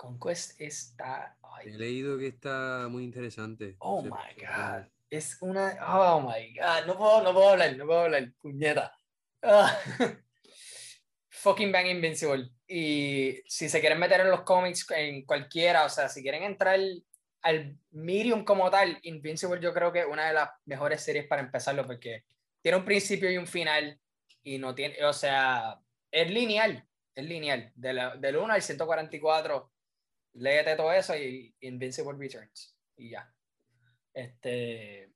Conquest 0.00 0.58
está. 0.58 1.36
ay, 1.42 1.68
He 1.68 1.76
leído 1.76 2.16
que 2.16 2.28
está 2.28 2.86
muy 2.88 3.04
interesante. 3.04 3.76
Oh 3.80 4.00
Se- 4.02 4.08
my 4.08 4.34
god. 4.46 4.86
Es 5.10 5.36
una. 5.42 5.76
Oh 5.94 6.20
my 6.22 6.54
god. 6.58 6.86
No 6.86 6.96
puedo, 6.96 7.22
no 7.22 7.34
puedo 7.34 7.50
hablar, 7.50 7.76
no 7.76 7.84
puedo 7.84 8.00
hablar. 8.00 8.32
Puñeta. 8.40 8.96
Ah. 9.42 9.76
Fucking 11.28 11.70
Bang 11.70 11.86
Invincible. 11.86 12.48
Y 12.66 13.42
si 13.46 13.68
se 13.68 13.80
quieren 13.80 13.98
meter 13.98 14.20
en 14.20 14.30
los 14.30 14.40
cómics, 14.42 14.86
en 14.90 15.24
cualquiera, 15.26 15.84
o 15.84 15.88
sea, 15.90 16.08
si 16.08 16.22
quieren 16.22 16.44
entrar 16.44 16.78
al 17.42 17.76
medium 17.90 18.42
como 18.44 18.70
tal, 18.70 18.98
Invincible 19.02 19.60
yo 19.60 19.74
creo 19.74 19.92
que 19.92 20.00
es 20.00 20.06
una 20.06 20.28
de 20.28 20.34
las 20.34 20.48
mejores 20.64 21.02
series 21.02 21.26
para 21.26 21.42
empezarlo 21.42 21.86
porque 21.86 22.24
tiene 22.62 22.78
un 22.78 22.84
principio 22.86 23.30
y 23.30 23.36
un 23.38 23.46
final 23.46 23.98
y 24.42 24.56
no 24.58 24.74
tiene, 24.74 25.02
o 25.04 25.12
sea, 25.12 25.78
es 26.10 26.30
lineal, 26.30 26.86
es 27.14 27.24
lineal. 27.24 27.70
De 27.74 27.92
la- 27.92 28.16
del 28.16 28.36
1 28.38 28.52
al 28.54 28.62
144, 28.62 29.70
léete 30.34 30.76
todo 30.76 30.92
eso 30.92 31.16
y 31.16 31.54
Invincible 31.60 32.18
Returns. 32.18 32.76
Y 32.96 33.10
ya. 33.10 33.32
Este. 34.12 35.12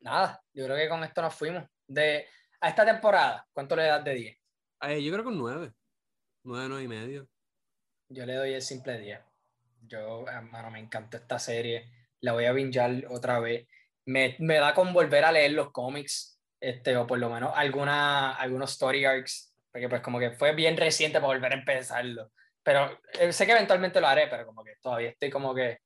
Nada, 0.00 0.42
yo 0.52 0.64
creo 0.64 0.76
que 0.76 0.88
con 0.88 1.04
esto 1.04 1.22
nos 1.22 1.34
fuimos. 1.34 1.64
De, 1.86 2.26
a 2.60 2.68
esta 2.68 2.84
temporada, 2.84 3.46
¿cuánto 3.52 3.76
le 3.76 3.84
das 3.84 4.04
de 4.04 4.14
10? 4.14 4.38
Eh, 4.82 5.02
yo 5.02 5.12
creo 5.12 5.24
que 5.24 5.30
un 5.30 5.38
9. 5.38 5.72
9, 6.44 6.66
9 6.68 6.84
y 6.84 6.88
medio. 6.88 7.28
Yo 8.08 8.26
le 8.26 8.34
doy 8.34 8.52
el 8.54 8.62
simple 8.62 8.98
10. 8.98 9.20
Yo, 9.86 10.26
hermano, 10.28 10.70
me 10.70 10.78
encanta 10.78 11.18
esta 11.18 11.38
serie. 11.38 11.90
La 12.20 12.32
voy 12.32 12.44
a 12.44 12.52
bingear 12.52 13.06
otra 13.08 13.40
vez. 13.40 13.66
Me, 14.06 14.36
me 14.38 14.56
da 14.56 14.74
con 14.74 14.92
volver 14.92 15.24
a 15.24 15.32
leer 15.32 15.52
los 15.52 15.72
cómics, 15.72 16.38
este, 16.60 16.96
o 16.96 17.06
por 17.06 17.18
lo 17.18 17.30
menos 17.30 17.52
alguna, 17.54 18.32
algunos 18.32 18.72
story 18.72 19.04
arcs, 19.04 19.54
porque 19.72 19.88
pues 19.88 20.02
como 20.02 20.18
que 20.18 20.32
fue 20.32 20.54
bien 20.54 20.76
reciente 20.76 21.18
para 21.20 21.32
volver 21.32 21.52
a 21.52 21.56
empezarlo. 21.56 22.30
Pero 22.64 23.00
eh, 23.20 23.32
sé 23.32 23.46
que 23.46 23.52
eventualmente 23.52 24.00
lo 24.02 24.08
haré, 24.08 24.28
pero 24.28 24.46
como 24.46 24.64
que 24.64 24.76
todavía 24.82 25.10
estoy 25.10 25.30
como 25.30 25.54
que, 25.54 25.80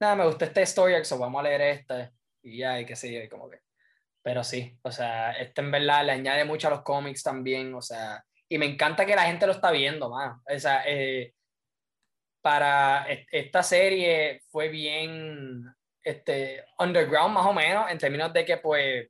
nada, 0.00 0.16
me 0.16 0.26
gusta 0.26 0.46
este 0.46 0.62
story 0.62 0.94
arc, 0.94 1.04
so 1.04 1.18
vamos 1.18 1.40
a 1.40 1.44
leer 1.44 1.60
este, 1.62 2.12
y 2.42 2.58
ya, 2.58 2.80
y 2.80 2.86
qué 2.86 2.96
sé 2.96 3.12
yo, 3.12 3.20
y 3.22 3.28
como 3.28 3.50
que. 3.50 3.60
Pero 4.22 4.44
sí, 4.44 4.78
o 4.82 4.92
sea, 4.92 5.32
este 5.32 5.62
en 5.62 5.70
verdad 5.72 6.04
le 6.06 6.12
añade 6.12 6.44
mucho 6.44 6.68
a 6.68 6.70
los 6.72 6.82
cómics 6.82 7.22
también, 7.22 7.74
o 7.74 7.82
sea, 7.82 8.24
y 8.48 8.58
me 8.58 8.66
encanta 8.66 9.06
que 9.06 9.16
la 9.16 9.24
gente 9.24 9.46
lo 9.46 9.52
está 9.52 9.70
viendo, 9.72 10.10
mano. 10.10 10.42
O 10.48 10.58
sea, 10.60 10.84
eh, 10.86 11.34
para 12.40 13.04
est- 13.10 13.28
esta 13.32 13.62
serie 13.62 14.40
fue 14.50 14.68
bien 14.68 15.64
este, 16.02 16.64
underground 16.78 17.34
más 17.34 17.46
o 17.46 17.52
menos, 17.52 17.90
en 17.90 17.98
términos 17.98 18.32
de 18.32 18.44
que 18.44 18.56
pues 18.58 19.08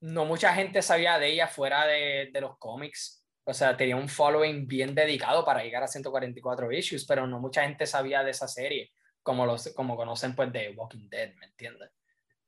no 0.00 0.24
mucha 0.24 0.54
gente 0.54 0.82
sabía 0.82 1.18
de 1.18 1.28
ella 1.28 1.48
fuera 1.48 1.86
de, 1.86 2.30
de 2.32 2.40
los 2.40 2.56
cómics. 2.58 3.24
O 3.48 3.54
sea, 3.54 3.74
tenía 3.78 3.96
un 3.96 4.10
following 4.10 4.68
bien 4.68 4.94
dedicado 4.94 5.42
para 5.42 5.62
llegar 5.62 5.82
a 5.82 5.88
144 5.88 6.70
issues, 6.70 7.06
pero 7.06 7.26
no 7.26 7.40
mucha 7.40 7.62
gente 7.62 7.86
sabía 7.86 8.22
de 8.22 8.32
esa 8.32 8.46
serie, 8.46 8.92
como, 9.22 9.46
los, 9.46 9.72
como 9.74 9.96
conocen 9.96 10.36
pues 10.36 10.52
de 10.52 10.68
Walking 10.76 11.08
Dead, 11.08 11.34
¿me 11.36 11.46
entiendes? 11.46 11.90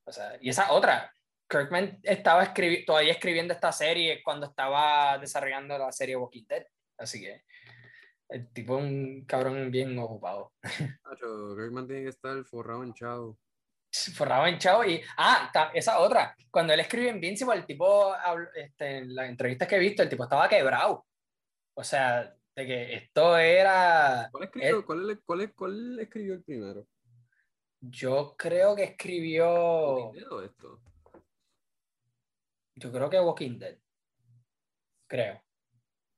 O 0.05 0.13
sea, 0.13 0.37
y 0.43 0.51
esa 0.51 0.73
otra, 0.73 1.11
Kirkman 1.49 2.01
estaba 2.03 2.43
escribi 2.43 2.85
todavía 2.85 3.13
escribiendo 3.13 3.55
esta 3.55 3.73
serie 3.73 4.23
cuando 4.23 4.45
estaba 4.45 5.17
desarrollando 5.17 5.79
la 5.79 5.91
serie 5.91 6.17
Walking 6.17 6.45
Dead, 6.47 6.67
así 6.99 7.23
que 7.23 7.45
el 8.29 8.53
tipo 8.53 8.77
es 8.77 8.85
un 8.85 9.25
cabrón 9.25 9.71
bien 9.71 9.99
ocupado. 9.99 10.53
Nacho, 11.07 11.57
Kirkman 11.57 11.87
tiene 11.87 12.03
que 12.03 12.11
estar 12.11 12.45
forrado 12.45 12.85
en 12.85 12.93
chavo. 12.93 13.39
Forrado 14.15 14.47
en 14.47 14.59
chavo 14.59 14.85
y 14.85 15.03
ah 15.17 15.51
esa 15.75 15.99
otra 15.99 16.37
cuando 16.51 16.73
él 16.73 16.81
escribió 16.81 17.11
Invincible 17.11 17.57
el 17.57 17.67
tipo 17.67 18.15
este, 18.55 18.99
en 18.99 19.15
las 19.15 19.29
entrevistas 19.29 19.69
que 19.69 19.77
he 19.77 19.81
visto 19.81 20.03
el 20.03 20.09
tipo 20.09 20.25
estaba 20.25 20.49
quebrado. 20.49 21.07
O 21.75 21.85
sea 21.85 22.35
de 22.55 22.67
que 22.67 22.95
esto 22.95 23.37
era 23.39 24.29
¿Cuál 24.33 24.45
escribió, 24.45 24.85
¿cuál, 24.85 25.21
cuál, 25.25 25.55
cuál 25.55 25.99
escribió 26.01 26.35
el 26.35 26.43
primero? 26.43 26.87
Yo 27.81 28.35
creo 28.37 28.77
que 28.77 28.85
escribió 28.85 30.13
esto? 30.45 30.81
Yo 32.75 32.93
creo 32.93 33.11
que 33.11 33.21
Walking 33.21 33.59
Dead 33.59 33.79
creo. 35.09 35.43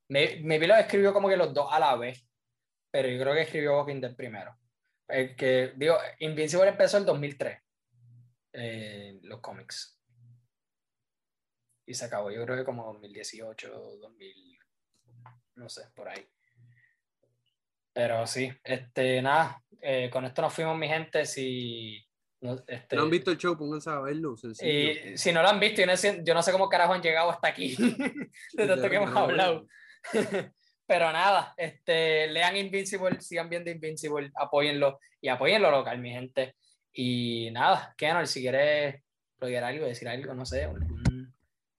Me, 0.09 0.41
me 0.43 0.59
vi 0.59 0.67
lo 0.67 0.75
escribió 0.75 1.13
como 1.13 1.29
que 1.29 1.37
los 1.37 1.53
dos 1.53 1.67
a 1.71 1.79
la 1.79 1.95
vez 1.95 2.25
pero 2.93 3.07
yo 3.07 3.19
creo 3.19 3.33
que 3.33 3.41
escribió 3.41 3.75
Walking 3.75 4.01
Dead 4.01 4.15
primero. 4.15 4.55
El 5.07 5.35
que, 5.35 5.73
digo, 5.75 5.97
Invincible 6.19 6.69
empezó 6.69 6.99
en 6.99 7.07
2003, 7.07 7.59
eh, 8.53 9.19
los 9.23 9.39
cómics. 9.39 9.99
Y 11.85 11.93
se 11.93 12.05
acabó, 12.05 12.31
yo 12.31 12.43
creo 12.45 12.57
que 12.57 12.63
como 12.63 12.85
2018, 12.93 13.69
2000, 13.99 14.59
no 15.55 15.69
sé, 15.69 15.89
por 15.93 16.07
ahí. 16.07 16.25
Pero 17.91 18.25
sí, 18.25 18.51
este, 18.63 19.21
nada, 19.21 19.61
eh, 19.81 20.09
con 20.09 20.25
esto 20.25 20.41
nos 20.41 20.53
fuimos, 20.53 20.77
mi 20.77 20.87
gente. 20.87 21.25
Si 21.25 22.03
no, 22.41 22.57
este, 22.67 22.95
no 22.95 23.03
han 23.03 23.09
visto 23.09 23.31
el 23.31 23.37
show, 23.37 23.57
pónganse 23.57 23.89
a 23.89 23.99
verlo. 23.99 24.35
Y 24.61 25.17
si 25.17 25.31
no 25.31 25.41
lo 25.41 25.49
han 25.49 25.59
visto, 25.59 25.81
yo 25.81 25.87
no, 25.87 25.95
sé, 25.95 26.21
yo 26.25 26.33
no 26.33 26.41
sé 26.41 26.51
cómo 26.51 26.67
carajo 26.67 26.93
han 26.93 27.01
llegado 27.01 27.29
hasta 27.29 27.47
aquí, 27.47 27.75
de 28.53 28.67
tanto 28.67 28.89
que 28.89 28.95
hemos 28.95 29.15
hablado. 29.15 29.67
Pero 30.85 31.11
nada, 31.13 31.53
este, 31.55 32.27
lean 32.27 32.57
Invincible, 32.57 33.21
sigan 33.21 33.49
viendo 33.49 33.71
Invincible, 33.71 34.31
apóyenlo 34.35 34.99
y 35.21 35.29
apóyenlo 35.29 35.71
local, 35.71 35.99
mi 35.99 36.11
gente. 36.11 36.55
Y 36.93 37.49
nada, 37.51 37.93
Kenor, 37.97 38.27
si 38.27 38.41
quieres 38.41 39.01
proyectar 39.37 39.65
algo, 39.65 39.85
decir 39.85 40.07
algo, 40.07 40.33
no 40.33 40.45
sé. 40.45 40.69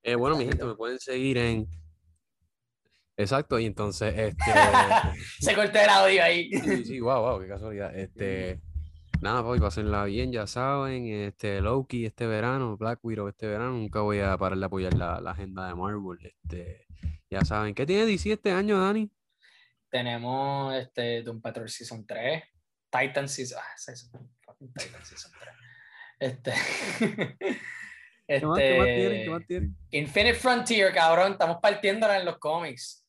Eh, 0.02 0.14
bueno, 0.16 0.36
mi 0.36 0.44
gente, 0.44 0.64
me 0.64 0.74
pueden 0.74 0.98
seguir 0.98 1.38
en. 1.38 1.66
Exacto, 3.16 3.58
y 3.58 3.66
entonces, 3.66 4.12
este. 4.16 4.44
Se 5.40 5.54
cortó 5.54 5.78
el 5.78 5.88
audio 5.88 6.22
ahí. 6.22 6.50
sí, 6.50 6.84
sí, 6.84 7.00
wow, 7.00 7.20
wow, 7.20 7.40
qué 7.40 7.48
casualidad. 7.48 7.96
Este. 7.96 8.60
Nada, 9.20 9.42
pues 9.42 9.60
pasenla 9.60 10.04
bien, 10.04 10.32
ya 10.32 10.46
saben. 10.46 11.06
Este, 11.06 11.60
Loki 11.60 12.04
este 12.04 12.26
verano, 12.26 12.76
Black 12.76 12.98
Widow 13.02 13.28
este 13.28 13.46
verano. 13.46 13.72
Nunca 13.72 14.00
voy 14.00 14.18
a 14.18 14.36
parar 14.36 14.58
de 14.58 14.66
apoyar 14.66 14.94
la, 14.94 15.20
la 15.20 15.30
agenda 15.30 15.68
de 15.68 15.74
Marvel. 15.74 16.18
Este 16.20 16.84
ya 17.34 17.44
saben, 17.44 17.74
¿qué 17.74 17.84
tiene 17.84 18.06
DC 18.06 18.32
este 18.32 18.52
año, 18.52 18.80
Dani? 18.80 19.10
Tenemos 19.88 20.72
este, 20.74 21.20
Doom 21.22 21.40
Patrol 21.40 21.68
Season 21.68 22.06
3, 22.06 22.42
Titan 22.88 23.28
Season, 23.28 23.58
ah, 23.60 23.76
Titan 24.72 25.04
Season 25.04 25.32
3. 25.38 25.54
Este, 26.20 26.52
¿Qué, 28.26 28.40
más, 28.40 28.58
¿Qué 28.58 29.28
más 29.28 29.40
este, 29.42 29.68
Infinite 29.90 30.34
Frontier, 30.34 30.92
cabrón, 30.92 31.32
estamos 31.32 31.58
partiéndola 31.60 32.18
en 32.18 32.24
los 32.24 32.38
cómics. 32.38 33.04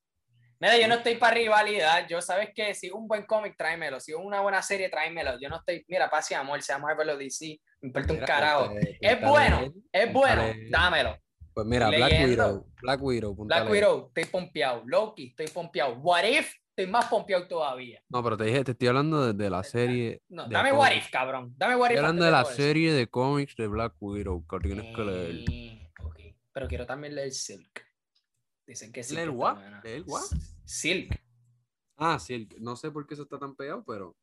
Mira, 0.60 0.78
yo 0.78 0.88
no 0.88 0.96
estoy 0.96 1.16
para 1.16 1.36
rivalidad. 1.36 2.08
Yo 2.08 2.22
sabes 2.22 2.50
que 2.56 2.74
si 2.74 2.90
un 2.90 3.08
buen 3.08 3.26
cómic, 3.26 3.56
tráemelo. 3.58 4.00
Si 4.00 4.14
una 4.14 4.42
buena 4.42 4.62
serie, 4.62 4.90
tráemelo. 4.90 5.40
Yo 5.40 5.50
no 5.50 5.58
estoy, 5.58 5.86
mira, 5.88 6.10
paz 6.10 6.32
y 6.32 6.34
amor, 6.34 6.62
sea 6.62 6.78
Marvel 6.78 7.10
o 7.10 7.18
DC, 7.18 7.60
me 7.82 7.88
importa 7.88 8.14
un 8.14 8.20
carajo. 8.20 8.72
Este, 8.78 8.98
es 9.02 9.22
bueno, 9.22 9.74
es 9.92 10.14
bueno, 10.14 10.44
dámelo. 10.70 11.18
Pues 11.54 11.68
mira, 11.68 11.90
Black 11.90 12.26
Widow, 12.26 12.68
Black 12.82 13.02
Widow. 13.02 13.36
Black 13.36 13.70
Widow, 13.70 14.08
estoy 14.08 14.26
pompeado. 14.26 14.84
Loki, 14.86 15.28
estoy 15.28 15.48
pompeado. 15.48 15.96
What 16.00 16.24
If, 16.24 16.54
estoy 16.76 16.92
más 16.92 17.06
pompeado 17.06 17.48
todavía. 17.48 18.04
No, 18.10 18.22
pero 18.22 18.36
te 18.36 18.44
dije, 18.44 18.64
te 18.66 18.72
estoy 18.72 18.90
hablando 18.90 19.34
de, 19.34 19.50
la 19.50 19.64
serie. 19.64 20.22
No, 20.28 20.48
dame 20.50 20.74
What 20.74 20.92
If, 20.92 21.10
cabrón. 21.10 21.54
Dame 21.58 21.78
What 21.78 21.88
If. 21.88 21.92
Estoy 21.92 22.06
hablando 22.06 22.26
de 22.26 22.32
la 22.32 22.46
serie 22.46 22.94
de 22.94 23.08
cómics 23.08 23.56
de 23.56 23.68
Black 23.68 23.96
Widow, 24.00 24.46
que 24.46 24.60
tienes 24.60 24.96
que 24.96 25.02
leer. 25.02 25.90
Ok, 26.04 26.20
pero 26.52 26.68
quiero 26.68 26.86
también 26.86 27.16
leer 27.16 27.32
Silk. 27.32 27.86
Dicen 28.68 28.92
que 28.92 29.04
Silk. 29.04 29.18
¿Leer 29.18 29.30
what? 29.30 29.58
¿Leer 29.84 30.04
what? 30.06 30.24
Silk. 30.66 31.18
Ah, 31.98 32.20
Silk. 32.20 32.58
No 32.60 32.76
sé 32.76 32.92
por 32.92 33.08
qué 33.08 33.14
eso 33.14 33.24
está 33.24 33.40
tan 33.40 33.56
pegado, 33.56 33.84
pero. 33.86 34.18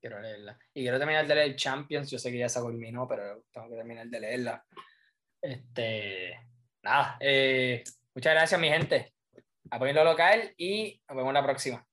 Quiero 0.00 0.20
leerla. 0.20 0.58
Y 0.74 0.82
quiero 0.82 0.98
terminar 0.98 1.28
de 1.28 1.34
leer 1.36 1.54
Champions. 1.54 2.10
Yo 2.10 2.18
sé 2.18 2.32
que 2.32 2.38
ya 2.38 2.48
se 2.48 2.60
culminó, 2.60 3.06
pero 3.06 3.44
tengo 3.52 3.68
que 3.68 3.76
terminar 3.76 4.08
de 4.08 4.18
leerla. 4.18 4.64
Este, 5.40 6.40
nada, 6.82 7.18
eh, 7.20 7.84
muchas 8.14 8.32
gracias 8.34 8.60
mi 8.60 8.68
gente. 8.68 9.12
Apoyen 9.72 9.96
lo 9.96 10.04
local 10.04 10.52
y 10.58 11.00
nos 11.08 11.16
vemos 11.16 11.32
la 11.32 11.42
próxima. 11.42 11.86